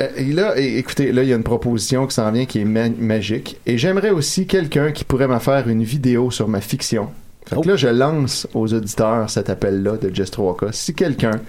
euh, 0.00 0.08
et 0.16 0.32
là, 0.32 0.58
écoutez, 0.58 1.12
là, 1.12 1.22
il 1.22 1.28
y 1.28 1.32
a 1.32 1.36
une 1.36 1.42
proposition 1.44 2.06
qui 2.06 2.14
s'en 2.14 2.30
vient 2.32 2.44
qui 2.46 2.60
est 2.60 2.64
ma- 2.64 2.88
magique. 2.88 3.58
Et 3.66 3.78
j'aimerais 3.78 4.10
aussi 4.10 4.46
quelqu'un 4.46 4.92
qui 4.92 5.04
pourrait 5.04 5.28
me 5.28 5.38
faire 5.38 5.68
une 5.68 5.82
vidéo 5.84 6.30
sur 6.30 6.48
ma 6.48 6.60
fiction. 6.60 7.08
Fait 7.48 7.60
que 7.60 7.68
là, 7.68 7.76
je 7.76 7.86
lance 7.88 8.48
aux 8.54 8.72
auditeurs 8.74 9.30
cet 9.30 9.48
appel-là 9.50 9.96
de 9.98 10.12
Just 10.12 10.36
3K. 10.36 10.72
Si 10.72 10.94
quelqu'un 10.94 11.40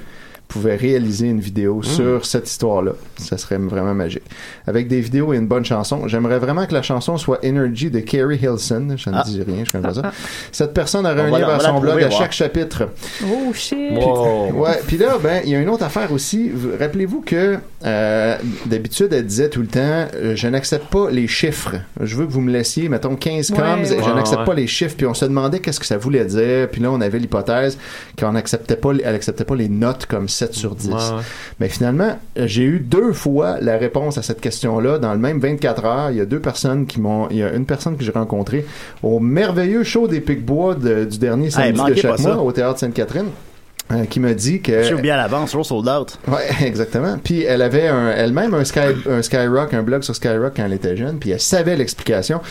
pouvait 0.47 0.75
réaliser 0.75 1.27
une 1.27 1.39
vidéo 1.41 1.81
sur 1.83 2.25
cette 2.25 2.49
histoire-là, 2.49 2.93
ça 3.17 3.37
serait 3.37 3.57
vraiment 3.57 3.93
magique. 3.93 4.23
Avec 4.65 4.87
des 4.87 5.01
vidéos 5.01 5.33
et 5.33 5.37
une 5.37 5.47
bonne 5.47 5.65
chanson. 5.65 6.07
J'aimerais 6.07 6.39
vraiment 6.39 6.65
que 6.65 6.73
la 6.73 6.81
chanson 6.81 7.17
soit 7.17 7.39
Energy 7.45 7.91
de 7.91 7.99
Carrie 7.99 8.37
Hilson. 8.41 8.95
Je 8.95 9.09
ne 9.09 9.15
Ah. 9.17 9.23
dis 9.25 9.41
rien, 9.41 9.63
je 9.65 9.71
connais 9.71 9.87
pas 9.87 9.93
ça. 9.93 10.11
Cette 10.51 10.73
personne 10.73 11.05
aurait 11.05 11.29
On 11.29 11.35
un 11.35 11.39
va 11.39 11.57
la 11.57 11.59
son 11.59 11.79
blog 11.79 12.01
à 12.01 12.07
voir. 12.07 12.19
chaque 12.21 12.31
chapitre. 12.31 12.89
Oh 13.25 13.51
shit! 13.53 13.91
Wow. 13.93 14.53
Ouais, 14.53 14.79
puis 14.87 14.97
là, 14.97 15.17
ben, 15.21 15.41
il 15.43 15.51
y 15.51 15.55
a 15.55 15.59
une 15.59 15.69
autre 15.69 15.83
affaire 15.83 16.11
aussi. 16.11 16.49
Vous- 16.49 16.71
Rappelez-vous 16.79 17.21
que 17.21 17.57
euh, 17.85 18.37
d'habitude, 18.65 19.11
elle 19.13 19.25
disait 19.25 19.49
tout 19.49 19.61
le 19.61 19.67
temps 19.67 20.07
euh, 20.15 20.35
Je 20.35 20.47
n'accepte 20.47 20.87
pas 20.91 21.09
les 21.11 21.27
chiffres. 21.27 21.75
Je 22.01 22.15
veux 22.15 22.25
que 22.25 22.31
vous 22.31 22.41
me 22.41 22.51
laissiez, 22.51 22.87
mettons, 22.89 23.15
15 23.15 23.51
Ouais, 23.51 23.57
coms, 23.57 23.83
et 23.83 23.89
ouais. 23.91 24.03
je 24.03 24.09
n'accepte 24.11 24.39
Ouais, 24.41 24.45
pas 24.45 24.53
les 24.53 24.67
chiffres. 24.67 24.95
Puis 24.97 25.05
on 25.05 25.13
se 25.13 25.25
demandait 25.25 25.59
qu'est-ce 25.59 25.79
que 25.79 25.85
ça 25.85 25.97
voulait 25.97 26.25
dire. 26.25 26.69
Puis 26.71 26.81
là, 26.81 26.91
on 26.91 27.01
avait 27.01 27.19
l'hypothèse 27.19 27.77
qu'on 28.19 28.31
n'acceptait 28.31 28.75
pas, 28.77 28.91
elle 29.03 29.15
acceptait 29.15 29.43
pas 29.45 29.55
les 29.55 29.69
notes 29.69 30.05
comme 30.05 30.27
7 30.37 30.53
sur 30.53 30.75
10. 30.75 30.87
Ouais, 30.89 30.93
ouais. 30.95 30.99
Mais 31.59 31.69
finalement, 31.69 32.17
euh, 32.37 32.47
j'ai 32.47 32.63
eu 32.63 32.79
deux 32.79 33.11
fois 33.13 33.57
la 33.61 33.77
réponse 33.77 34.17
à 34.17 34.21
cette 34.21 34.39
question-là 34.41 34.99
dans 34.99 35.11
le 35.13 35.19
même 35.19 35.39
24 35.39 35.85
heures. 35.85 36.11
Il 36.11 36.17
y 36.17 36.21
a 36.21 36.25
deux 36.25 36.39
personnes 36.39 36.85
qui 36.85 37.01
m'ont, 37.01 37.27
il 37.29 37.37
y 37.37 37.43
a 37.43 37.51
une 37.53 37.65
personne 37.65 37.97
que 37.97 38.03
j'ai 38.03 38.11
rencontrée 38.11 38.65
au 39.03 39.19
merveilleux 39.19 39.83
show 39.83 40.07
des 40.07 40.21
Pic-Bois 40.21 40.75
de- 40.75 41.05
du 41.05 41.17
dernier 41.17 41.49
samedi 41.49 41.79
de 41.91 41.95
chaque 41.95 42.19
ça. 42.19 42.33
mois 42.35 42.43
au 42.43 42.51
Théâtre 42.51 42.79
Sainte-Catherine. 42.79 43.27
Euh, 43.91 44.05
qui 44.05 44.19
m'a 44.19 44.33
dit 44.33 44.61
que 44.61 44.83
J'ai 44.83 44.93
oublié 44.93 45.11
à 45.11 45.17
l'avance, 45.17 45.51
toujours 45.51 45.65
sold 45.65 45.87
out. 45.87 46.17
Ouais, 46.27 46.47
exactement. 46.65 47.17
Puis 47.23 47.43
elle 47.43 47.61
avait 47.61 47.89
elle-même 48.15 48.53
un, 48.53 48.65
Sky, 48.65 48.79
un 49.09 49.21
Skyrock, 49.21 49.73
un 49.73 49.83
blog 49.83 50.03
sur 50.03 50.15
Skyrock 50.15 50.53
quand 50.55 50.65
elle 50.65 50.73
était 50.73 50.97
jeune, 50.97 51.19
puis 51.19 51.31
elle 51.31 51.39
savait 51.39 51.75
l'explication. 51.75 52.41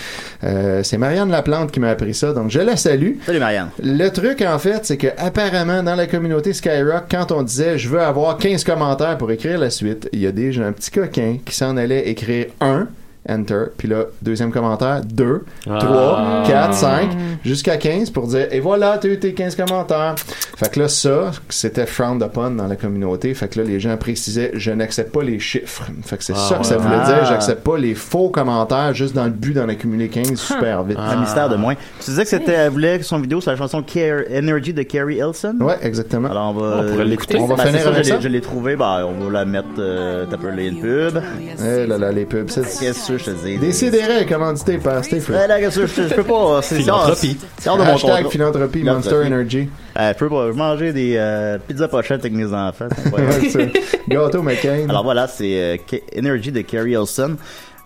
Euh, 0.44 0.82
c'est 0.82 0.98
Marianne 0.98 1.30
Laplante 1.30 1.72
qui 1.72 1.80
m'a 1.80 1.90
appris 1.90 2.14
ça, 2.14 2.32
donc 2.32 2.50
je 2.50 2.60
la 2.60 2.76
salue. 2.76 3.14
Salut 3.24 3.38
Marianne. 3.38 3.68
Le 3.82 4.08
truc, 4.08 4.42
en 4.42 4.58
fait, 4.58 4.86
c'est 4.86 4.96
que 4.96 5.08
apparemment 5.18 5.82
dans 5.82 5.94
la 5.94 6.06
communauté 6.06 6.52
Skyrock, 6.52 7.04
quand 7.10 7.32
on 7.32 7.42
disait 7.42 7.78
je 7.78 7.88
veux 7.88 8.00
avoir 8.00 8.38
15 8.38 8.64
commentaires 8.64 9.18
pour 9.18 9.30
écrire 9.30 9.58
la 9.58 9.70
suite, 9.70 10.08
il 10.12 10.20
y 10.20 10.26
a 10.26 10.32
déjà 10.32 10.64
un 10.64 10.72
petit 10.72 10.90
coquin 10.90 11.36
qui 11.44 11.54
s'en 11.54 11.76
allait 11.76 12.08
écrire 12.08 12.46
un. 12.60 12.88
Enter, 13.28 13.64
puis 13.76 13.88
là, 13.88 14.04
deuxième 14.22 14.50
commentaire, 14.52 15.00
2, 15.04 15.44
Ah. 15.68 15.78
3, 15.80 16.42
4, 16.46 16.74
5, 16.74 17.08
jusqu'à 17.44 17.76
15 17.76 18.10
pour 18.10 18.26
dire, 18.28 18.46
et 18.50 18.60
voilà, 18.60 18.98
tu 18.98 19.08
as 19.08 19.10
eu 19.10 19.18
tes 19.18 19.34
15 19.34 19.56
commentaires. 19.56 20.14
Fait 20.56 20.70
que 20.72 20.80
là, 20.80 20.88
ça, 20.88 21.32
c'était 21.48 21.86
frowned 21.86 22.22
upon 22.22 22.50
dans 22.52 22.66
la 22.66 22.76
communauté. 22.76 23.34
Fait 23.34 23.48
que 23.48 23.60
là, 23.60 23.66
les 23.66 23.80
gens 23.80 23.96
précisaient, 23.96 24.52
je 24.54 24.70
n'accepte 24.70 25.12
pas 25.12 25.22
les 25.22 25.38
chiffres. 25.38 25.84
Fait 26.04 26.16
que 26.16 26.24
c'est 26.24 26.32
Ah, 26.34 26.46
ça 26.48 26.54
que 26.56 26.66
ça 26.66 26.76
voulait 26.76 26.96
Ah. 27.00 27.06
dire, 27.06 27.24
j'accepte 27.26 27.62
pas 27.64 27.76
les 27.78 27.94
faux 27.94 28.28
commentaires 28.30 28.94
juste 28.94 29.14
dans 29.14 29.24
le 29.24 29.30
but 29.30 29.52
d'en 29.54 29.68
accumuler 29.68 30.08
15 30.08 30.34
super 30.36 30.82
vite. 30.84 30.98
Un 30.98 31.16
mystère 31.20 31.48
de 31.48 31.56
moins. 31.56 31.74
Tu 32.00 32.10
disais 32.10 32.22
que 32.22 32.28
c'était, 32.30 32.52
elle 32.52 32.70
voulait 32.70 33.02
son 33.02 33.18
vidéo 33.18 33.40
sur 33.40 33.50
la 33.50 33.56
chanson 33.56 33.82
Care- 33.82 34.22
Energy 34.32 34.72
de 34.72 34.82
Carrie 34.82 35.16
Hilson? 35.16 35.56
Ouais, 35.60 35.76
exactement. 35.82 36.30
Alors 36.30 36.50
on 36.50 36.60
va. 36.60 36.76
On 36.82 36.90
pourrait 36.90 37.04
l'écouter. 37.04 37.38
On 37.38 37.46
va 37.46 37.56
Ben, 37.56 37.66
finir 37.66 37.80
ça, 37.82 37.88
avec 37.88 38.04
je 38.04 38.10
l'ai- 38.10 38.16
ça. 38.16 38.20
Je 38.20 38.28
l'ai 38.28 38.40
trouvé, 38.40 38.76
ben, 38.76 39.04
on 39.06 39.24
va 39.24 39.30
la 39.30 39.44
mettre, 39.44 39.66
euh, 39.78 40.24
t'as 40.30 40.36
les 40.50 40.70
pub. 40.70 41.18
Eh 41.64 41.86
là 41.86 41.98
là, 41.98 42.12
les 42.12 42.24
pubs, 42.24 42.48
c'est... 42.48 42.64
Que 43.16 43.22
je 43.22 43.30
te 43.30 43.44
dis? 43.46 43.56
Décidérez, 43.58 44.26
commandité 44.26 44.78
par 44.78 45.02
Steve. 45.04 45.30
Ouais, 45.30 45.46
là, 45.46 45.58
qu'est-ce 45.58 45.80
que 45.80 45.86
je, 45.86 46.08
je 46.08 46.14
peux 46.14 46.24
pas. 46.24 46.60
C'est 46.62 46.76
Philanthropie. 46.76 47.38
C'est 47.58 47.70
hors 47.70 47.78
de 47.78 47.82
mon 47.82 47.94
Hashtag 47.94 48.10
contrôle. 48.10 48.30
philanthropie, 48.32 48.82
Monster 48.82 49.08
Philanthropie. 49.10 49.32
Energy. 49.32 49.68
Euh, 49.98 50.12
je 50.12 50.18
peux 50.18 50.28
pas. 50.28 50.46
Je 50.48 50.52
manger 50.52 50.92
des 50.92 51.14
euh, 51.16 51.58
pizzas 51.66 51.88
pochettes 51.88 52.20
avec 52.20 52.32
mes 52.34 52.52
enfants. 52.52 52.88
Gâteau 54.08 54.42
McCain. 54.42 54.86
Alors 54.88 55.04
voilà, 55.04 55.28
c'est 55.28 55.78
euh, 55.92 55.98
Energy 56.18 56.52
de 56.52 56.60
Carrie 56.60 56.92
Hilson. 56.92 57.36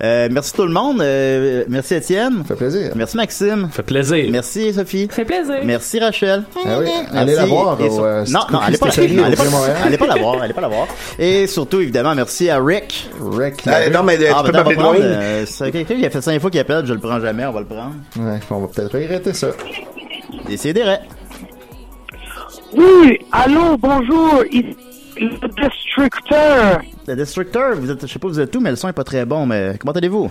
Euh, 0.03 0.29
merci 0.31 0.55
tout 0.55 0.65
le 0.65 0.73
monde. 0.73 1.03
Euh, 1.03 1.65
merci 1.69 1.95
Étienne. 1.95 2.39
Ça 2.39 2.55
fait 2.55 2.55
plaisir. 2.55 2.93
Merci 2.95 3.17
Maxime. 3.19 3.63
Ça 3.71 3.77
fait 3.77 3.83
plaisir. 3.83 4.25
Merci 4.31 4.73
Sophie. 4.73 5.09
Ça 5.11 5.17
fait 5.17 5.25
plaisir. 5.27 5.57
Merci 5.65 6.01
Rachel. 6.01 6.45
Ah 6.65 6.79
oui, 6.79 6.87
Merci. 6.87 7.17
allez 7.19 7.35
la 7.35 7.45
voir 7.45 7.77
sur- 7.79 8.03
euh, 8.05 8.25
non, 8.31 8.41
non, 8.51 8.59
allez 8.61 8.79
pas, 8.79 8.91
Stéphanie 8.91 9.17
non, 9.17 9.25
allez 9.25 9.37
pas, 9.37 9.43
allez 9.85 9.99
pas 9.99 10.07
la 10.07 10.17
voir, 10.17 10.41
allez 10.41 10.55
pas 10.55 10.61
la 10.63 10.69
voir. 10.69 10.87
Et 11.19 11.47
surtout, 11.47 11.81
évidemment, 11.81 12.15
merci 12.15 12.49
à 12.49 12.59
Rick. 12.63 13.11
Rick. 13.21 13.67
Euh, 13.67 13.91
non, 13.91 14.03
mais 14.03 14.17
euh, 14.23 14.33
Ah, 14.35 14.43
tu 14.45 14.47
peux 14.47 14.53
ben, 14.53 14.61
on 14.61 14.63
va 14.63 14.71
m'appeler 14.71 14.77
prendre, 14.77 14.97
Dwayne. 14.99 15.13
euh, 15.13 15.45
c'est 15.47 15.71
quelqu'un 15.71 15.97
qui 15.97 16.07
a 16.07 16.11
fait 16.11 16.23
cinq 16.23 16.41
fois 16.41 16.51
qu'il 16.51 16.61
appelle, 16.61 16.87
je 16.87 16.95
le 16.95 16.99
prends 17.01 17.21
jamais, 17.21 17.45
on 17.45 17.53
va 17.53 17.61
le 17.61 17.67
prendre. 17.67 17.93
Ouais, 18.19 18.39
on 18.51 18.61
va 18.61 18.69
peut-être 18.69 18.95
regretter 18.95 19.35
ça. 19.35 19.49
Décidérez. 20.49 20.99
Oui, 22.75 23.19
allô, 23.33 23.77
bonjour, 23.77 24.45
ici 24.51 24.77
le 25.21 25.49
destructeur. 25.63 26.81
Le 27.07 27.15
Destructeur, 27.17 27.77
vous 27.77 27.91
êtes, 27.91 28.07
je 28.07 28.13
sais 28.13 28.19
pas 28.19 28.29
vous 28.29 28.41
êtes 28.41 28.55
où, 28.55 28.61
mais 28.61 28.71
le 28.71 28.77
son 28.77 28.89
est 28.89 28.93
pas 28.93 29.05
très 29.05 29.25
bon, 29.25 29.47
mais 29.47 29.75
comment 29.79 29.93
allez-vous? 29.93 30.31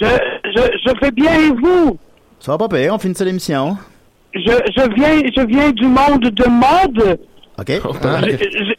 Je, 0.00 0.06
je, 0.06 0.62
je 0.86 1.00
vais 1.00 1.10
bien 1.10 1.32
et 1.34 1.50
vous? 1.50 1.98
Ça 2.40 2.52
va 2.52 2.58
pas 2.58 2.68
pire, 2.68 2.92
on 2.94 2.98
finit 2.98 3.14
ça 3.14 3.24
l'émission. 3.24 3.76
Je, 4.34 4.40
je 4.40 4.94
viens, 4.94 5.20
je 5.36 5.46
viens 5.46 5.70
du 5.70 5.86
monde 5.86 6.20
de 6.22 6.48
mode. 6.48 7.18
OK? 7.58 7.70
Ah, 8.02 8.20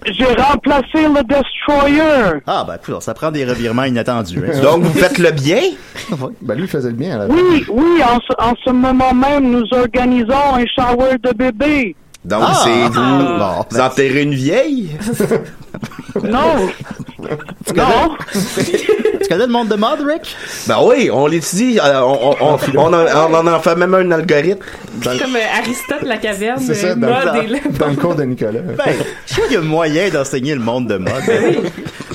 J'ai- 0.08 0.26
remplacé 0.41 1.08
le 1.08 1.24
Destroyer. 1.24 2.41
Ah, 2.47 2.66
ben, 2.68 2.76
écoute, 2.82 3.01
ça 3.04 3.14
prend 3.14 3.30
des 3.32 3.45
revirements 3.45 3.84
inattendus. 3.84 4.41
hein. 4.51 4.62
Donc, 4.62 4.82
vous 4.84 4.93
faites 4.99 5.20
le 5.20 5.32
bien? 5.32 5.62
Ben 6.41 6.56
lui, 6.56 6.64
il 6.64 6.68
faisait 6.68 6.89
le 6.89 6.95
bien 6.95 7.16
à 7.16 7.18
la 7.20 7.28
Oui, 7.34 7.64
oui, 7.70 8.01
en 8.04 8.20
ce, 8.20 8.34
en 8.43 8.54
ce 8.66 8.72
moment 8.72 9.14
même, 9.14 9.51
nous 9.51 9.64
organisons 9.72 10.56
un 10.56 10.66
shower 10.66 11.18
de 11.22 11.32
bébé. 11.38 11.95
Donc, 12.26 12.41
Ah! 12.45 12.61
c'est 12.63 12.88
vous, 12.88 13.38
Bon, 13.38 13.65
vous 13.69 13.80
enterrez 13.80 14.21
une 14.24 14.34
vieille? 14.34 14.97
Non. 16.24 16.69
non. 17.76 18.09
Tu 18.32 19.28
connais 19.28 19.47
le 19.47 19.51
monde 19.51 19.67
de 19.69 19.76
mode, 19.76 19.99
Rick? 20.05 20.36
Ben 20.67 20.78
oui, 20.84 21.09
on 21.11 21.26
l'étudie, 21.26 21.80
euh, 21.84 22.01
on, 22.01 22.36
on, 22.39 22.53
on, 22.53 22.57
on, 22.78 22.93
en, 22.93 23.34
on 23.34 23.47
en 23.47 23.59
fait 23.59 23.76
même 23.76 23.95
un 23.95 24.11
algorithme. 24.11 24.61
C'est 25.01 25.17
comme 25.19 25.36
euh, 25.36 25.57
Aristote 25.59 26.03
la 26.03 26.17
caverne, 26.17 26.59
C'est 26.59 26.76
ça, 26.76 26.88
euh, 26.89 26.95
dans, 26.95 27.07
mode 27.07 27.43
et 27.43 27.47
le... 27.47 27.78
dans 27.80 27.88
le 27.88 27.95
cours 27.95 28.13
de 28.15 28.24
Nicolas. 28.24 28.59
Ben, 28.61 28.84
je 29.26 29.34
crois 29.34 29.45
qu'il 29.47 29.55
y 29.55 29.57
a 29.57 29.61
moyen 29.61 30.09
d'enseigner 30.09 30.53
le 30.53 30.61
monde 30.61 30.88
de 30.88 30.97
mode. 30.97 31.13
Ben 31.26 31.55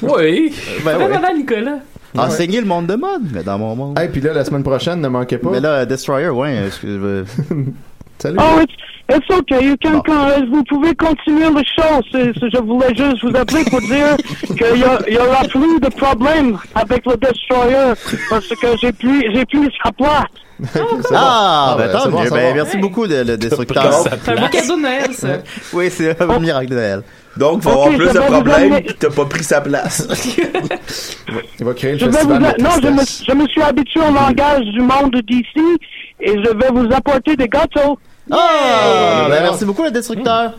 Oui. 0.02 0.54
Ben. 0.84 0.96
Vraiment, 0.96 1.34
Nicolas. 1.36 1.78
Enseigner 2.16 2.60
le 2.60 2.66
monde 2.66 2.86
de 2.86 2.94
mode, 2.94 3.22
mais 3.34 3.42
dans 3.42 3.58
mon 3.58 3.74
monde. 3.74 3.98
Et 4.00 4.06
puis 4.08 4.20
là, 4.20 4.32
la 4.32 4.44
semaine 4.44 4.62
prochaine, 4.62 5.00
ne 5.00 5.08
manquez 5.08 5.38
pas. 5.38 5.50
Mais 5.50 5.60
là, 5.60 5.84
Destroyer, 5.86 6.28
ouais, 6.28 6.68
Salut. 8.20 8.38
Oh, 8.40 8.60
it's, 8.60 8.74
it's 9.10 9.30
okay. 9.30 9.64
You 9.64 9.76
can, 9.82 10.00
con- 10.02 10.46
vous 10.50 10.64
pouvez 10.64 10.94
continuer 10.94 11.50
le 11.50 11.62
show. 11.76 12.02
Je 12.12 12.58
voulais 12.60 12.94
juste 12.96 13.22
vous 13.22 13.36
appeler 13.36 13.64
pour 13.70 13.80
dire 13.80 14.16
qu'il 14.46 14.80
y, 14.80 14.84
a- 14.84 14.98
il 15.06 15.14
y 15.14 15.18
aura 15.18 15.44
plus 15.48 15.78
de 15.80 15.88
problèmes 15.88 16.58
avec 16.74 17.06
le 17.06 17.16
Destroyer 17.16 17.92
parce 18.30 18.48
que 18.48 18.76
j'ai 18.80 18.92
plus, 18.92 19.22
j'ai 19.32 19.44
plus 19.46 19.68
sa 19.84 19.92
place. 19.92 20.24
Ah, 21.14 21.76
ben 21.78 21.86
ben, 21.86 21.92
tant 21.92 22.08
bon 22.10 22.20
mieux. 22.24 22.30
Ben, 22.30 22.52
merci 22.54 22.76
beaucoup, 22.78 23.06
de, 23.06 23.22
le 23.22 23.36
destructeur. 23.36 23.92
C'est 23.92 24.28
un 24.32 24.34
beau 24.40 24.48
cadeau 24.48 24.76
de 24.76 24.82
Noël, 24.82 25.12
ça. 25.14 25.28
Oui, 25.72 25.88
c'est 25.90 26.20
un 26.20 26.38
miracle 26.40 26.70
de 26.70 26.74
Noël. 26.74 27.02
Donc, 27.38 27.60
il 27.62 27.64
va 27.64 27.70
Ok, 27.70 27.76
avoir 27.78 27.96
plus 27.96 28.06
de 28.12 28.18
vous 28.18 28.24
problèmes 28.32 28.72
amener- 28.72 28.82
pis 28.82 28.94
t'as 28.98 29.10
pas 29.10 29.24
pris 29.26 29.44
sa 29.44 29.60
place. 29.60 30.08
Il 31.60 31.64
va 31.64 31.74
créer 31.74 31.92
le 31.92 31.98
Je 31.98 32.04
vous, 32.06 32.12
festival 32.12 32.38
de 32.56 32.62
non, 32.62 32.70
je 32.82 32.88
me, 32.88 32.96
tristesse. 32.96 33.24
je 33.28 33.32
me 33.34 33.46
suis 33.48 33.62
habitué 33.62 34.00
au 34.00 34.12
langage 34.12 34.64
du 34.66 34.80
monde 34.80 35.14
d'ici 35.26 35.78
et 36.20 36.32
je 36.42 36.50
vais 36.56 36.68
vous 36.72 36.88
apporter 36.94 37.36
des 37.36 37.48
gâteaux. 37.48 37.98
Ah, 38.30 39.26
ben 39.28 39.30
ben 39.30 39.42
merci 39.42 39.64
beaucoup, 39.64 39.84
le 39.84 39.90
destructeur. 39.90 40.52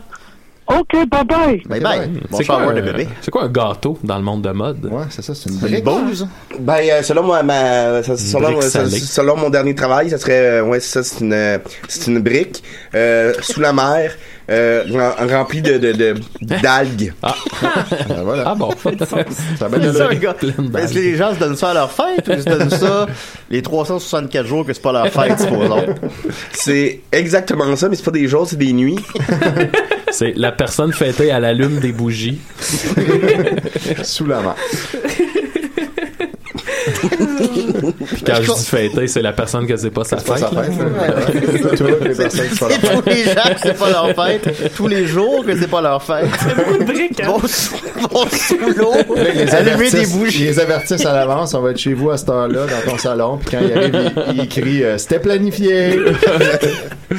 Ok, 0.66 0.92
bye 1.08 1.24
bye. 1.24 1.62
Bye 1.66 1.80
bye. 1.80 2.08
Bon 2.30 2.38
C'est 2.38 2.44
quoi, 2.46 2.62
un- 2.62 2.72
bébé. 2.72 3.08
c'est 3.20 3.30
quoi 3.32 3.42
un 3.44 3.48
gâteau 3.48 3.98
dans 4.04 4.16
le 4.16 4.22
monde 4.22 4.42
de 4.42 4.50
mode? 4.50 4.84
Ouais, 4.86 5.02
c'est 5.10 5.22
ça, 5.22 5.34
c'est 5.34 5.50
une 5.50 5.56
brique. 5.58 5.82
bose. 5.84 6.28
Ben, 6.60 6.78
euh, 6.92 7.02
selon 7.02 7.24
moi, 7.24 7.42
ma, 7.42 8.02
ça- 8.04 8.16
selon, 8.16 8.50
brique 8.52 8.62
ça- 8.62 8.70
salée. 8.84 8.98
selon 9.00 9.36
mon 9.36 9.50
dernier 9.50 9.74
travail, 9.74 10.10
ça 10.10 10.18
serait, 10.18 10.60
euh, 10.60 10.62
ouais, 10.62 10.78
c'est 10.78 11.02
ça, 11.02 11.02
c'est 11.02 11.24
une, 11.24 11.60
c'est 11.88 12.06
une 12.08 12.20
brique, 12.20 12.62
euh, 12.94 13.32
sous 13.40 13.58
la 13.60 13.72
mer, 13.72 14.12
euh, 14.50 14.84
rem- 14.90 15.30
remplie 15.30 15.62
de, 15.62 15.78
de, 15.78 15.92
de, 15.92 16.14
d'algues. 16.62 17.12
Ah, 17.22 17.34
Ben 18.08 18.22
voilà. 18.24 18.42
ah 18.46 18.54
bon. 18.54 18.70
Ça 18.82 18.88
C'est 18.98 19.92
ça, 19.92 20.14
gars. 20.14 20.34
Est-ce 20.78 20.92
que 20.94 20.98
les 20.98 21.16
gens 21.16 21.34
se 21.34 21.38
donnent 21.38 21.56
ça 21.56 21.70
à 21.70 21.74
leur 21.74 21.90
fête 21.92 22.26
ou 22.28 22.32
ils 22.32 22.40
se 22.40 22.44
donnent 22.48 22.70
ça 22.70 23.06
les 23.50 23.62
364 23.62 24.46
jours 24.46 24.66
que 24.66 24.72
c'est 24.72 24.82
pas 24.82 24.92
leur 24.92 25.08
fête, 25.12 25.38
supposons? 25.40 25.86
C'est 26.52 27.00
exactement 27.12 27.76
ça, 27.76 27.88
mais 27.88 27.96
c'est 27.96 28.04
pas 28.04 28.10
des 28.10 28.26
jours, 28.28 28.46
c'est 28.48 28.56
des 28.58 28.72
nuits. 28.72 28.98
C'est 30.12 30.32
la 30.36 30.50
personne 30.50 30.92
fêtée 30.92 31.30
à 31.30 31.38
la 31.38 31.52
lune 31.52 31.78
des 31.78 31.92
bougies. 31.92 32.40
Sous 34.02 34.26
la 34.26 34.40
main. 34.40 34.56
Puis 38.14 38.22
quand 38.24 38.34
je 38.42 38.52
dis 38.52 38.66
fêtée, 38.66 39.06
c'est 39.06 39.22
la 39.22 39.32
personne 39.32 39.66
que 39.66 39.76
c'est 39.76 39.90
pas 39.90 40.04
sa 40.04 40.18
C'est 40.18 40.26
pas 40.26 40.36
fête. 40.36 40.52
là. 40.54 40.62
C'est 41.70 41.78
tous 41.78 43.06
les 43.06 43.24
gens 43.24 43.54
que 43.54 43.60
c'est 43.62 43.78
pas 43.78 43.90
leur 43.90 44.08
fête, 44.14 44.74
tous 44.76 44.88
les 44.88 45.06
jours 45.06 45.44
que 45.44 45.58
c'est 45.58 45.66
pas 45.68 45.80
leur 45.80 46.02
fête. 46.02 46.26
Beaucoup 46.56 46.78
de 46.78 46.84
briques, 46.84 47.20
hein. 47.22 47.34
Sous, 47.46 48.56
l'eau, 48.76 48.92
ils 49.16 49.22
les 49.22 49.54
allumer 49.54 49.90
des 49.90 49.96
avertissent, 49.96 50.12
ils 50.14 50.18
bougies. 50.18 50.44
les 50.44 50.60
avertissent 50.60 51.06
à 51.06 51.12
l'avance, 51.12 51.54
on 51.54 51.60
va 51.62 51.70
être 51.70 51.78
chez 51.78 51.94
vous 51.94 52.10
à 52.10 52.16
cette 52.16 52.28
heure-là, 52.28 52.66
dans 52.66 52.90
ton 52.90 52.98
salon, 52.98 53.38
puis 53.38 53.56
quand 53.56 53.64
il 53.64 53.72
arrive, 53.76 54.12
il, 54.28 54.36
il 54.42 54.48
crie 54.48 54.84
euh, 54.84 54.98
C'était 54.98 55.18
planifié! 55.18 55.98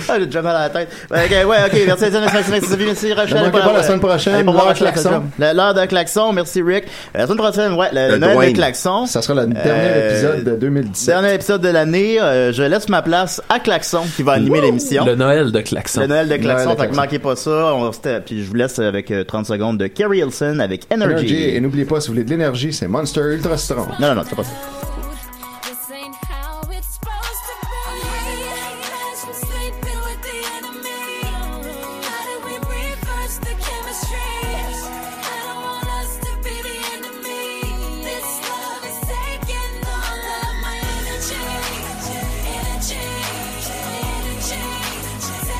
Ah, 0.09 0.13
j'ai 0.19 0.25
déjà 0.25 0.41
mal 0.41 0.55
à 0.55 0.59
la 0.61 0.69
tête. 0.69 0.89
Ouais, 1.11 1.25
ok, 1.25 1.49
ouais, 1.49 1.57
ok, 1.67 1.81
merci 1.85 2.05
Étienne, 2.05 2.23
merci, 2.33 2.51
merci 2.51 2.69
Sophie, 2.69 2.85
merci 2.85 3.13
Rachel. 3.13 3.37
Ne 3.37 3.43
manquez 3.45 3.59
pas 3.59 3.73
la 3.73 3.83
semaine 3.83 3.99
prochaine, 3.99 4.45
pour 4.45 4.53
l'heure 4.53 4.63
voir 4.63 4.73
de 4.73 4.79
klaxon. 4.79 5.23
La- 5.39 5.53
L'heure 5.53 5.73
de 5.73 5.85
klaxon, 5.85 6.33
merci 6.33 6.61
Rick. 6.61 6.85
Euh, 7.15 7.19
La 7.19 7.25
semaine 7.25 7.37
prochaine, 7.37 7.73
ouais, 7.73 7.87
le, 7.93 8.11
Le 8.13 8.17
Noël 8.17 8.35
Dwayne. 8.35 8.51
de 8.53 8.57
klaxon. 8.57 9.05
Ça 9.05 9.21
sera 9.21 9.41
le 9.41 9.47
dernier 9.63 9.89
Euh, 9.91 10.09
épisode 10.11 10.43
de 10.43 10.55
2017. 10.59 11.05
Dernier 11.07 11.33
épisode 11.35 11.61
de 11.61 11.69
l'année, 11.69 12.21
euh, 12.21 12.51
je 12.53 12.63
laisse 12.63 12.89
ma 12.89 13.01
place 13.01 13.41
à 13.49 13.59
Klaxon 13.59 14.01
qui 14.15 14.23
va 14.23 14.33
animer 14.33 14.61
l'émission. 14.61 15.05
Le 15.05 15.15
Noël 15.15 15.51
de 15.51 15.59
Klaxon. 15.61 16.01
Le 16.01 16.07
Noël 16.07 16.27
de 16.29 16.35
Klaxon, 16.37 16.65
Noël 16.65 16.77
de 16.77 16.81
fait 16.81 16.87
que 16.87 16.93
Klaxon. 16.93 17.01
manquez 17.01 17.19
pas 17.19 17.35
ça. 17.35 17.73
On, 17.75 17.91
puis 18.25 18.43
je 18.43 18.47
vous 18.47 18.55
laisse 18.55 18.79
avec 18.79 19.11
euh, 19.11 19.23
30 19.23 19.45
secondes 19.45 19.77
de 19.77 19.87
Kerry 19.87 20.19
Hilson 20.19 20.59
avec 20.59 20.85
Energy. 20.93 21.13
Energy. 21.13 21.43
Et 21.55 21.59
n'oubliez 21.61 21.85
pas, 21.85 21.99
si 22.01 22.07
vous 22.07 22.13
voulez 22.13 22.25
de 22.25 22.29
l'énergie, 22.29 22.73
c'est 22.73 22.87
Monster 22.87 23.21
Ultra 23.33 23.57
Strong. 23.57 23.87
Non, 23.99 24.09
non, 24.09 24.15
non, 24.15 24.21
c'est 24.27 24.35
pas 24.35 24.43
ça. 24.43 24.51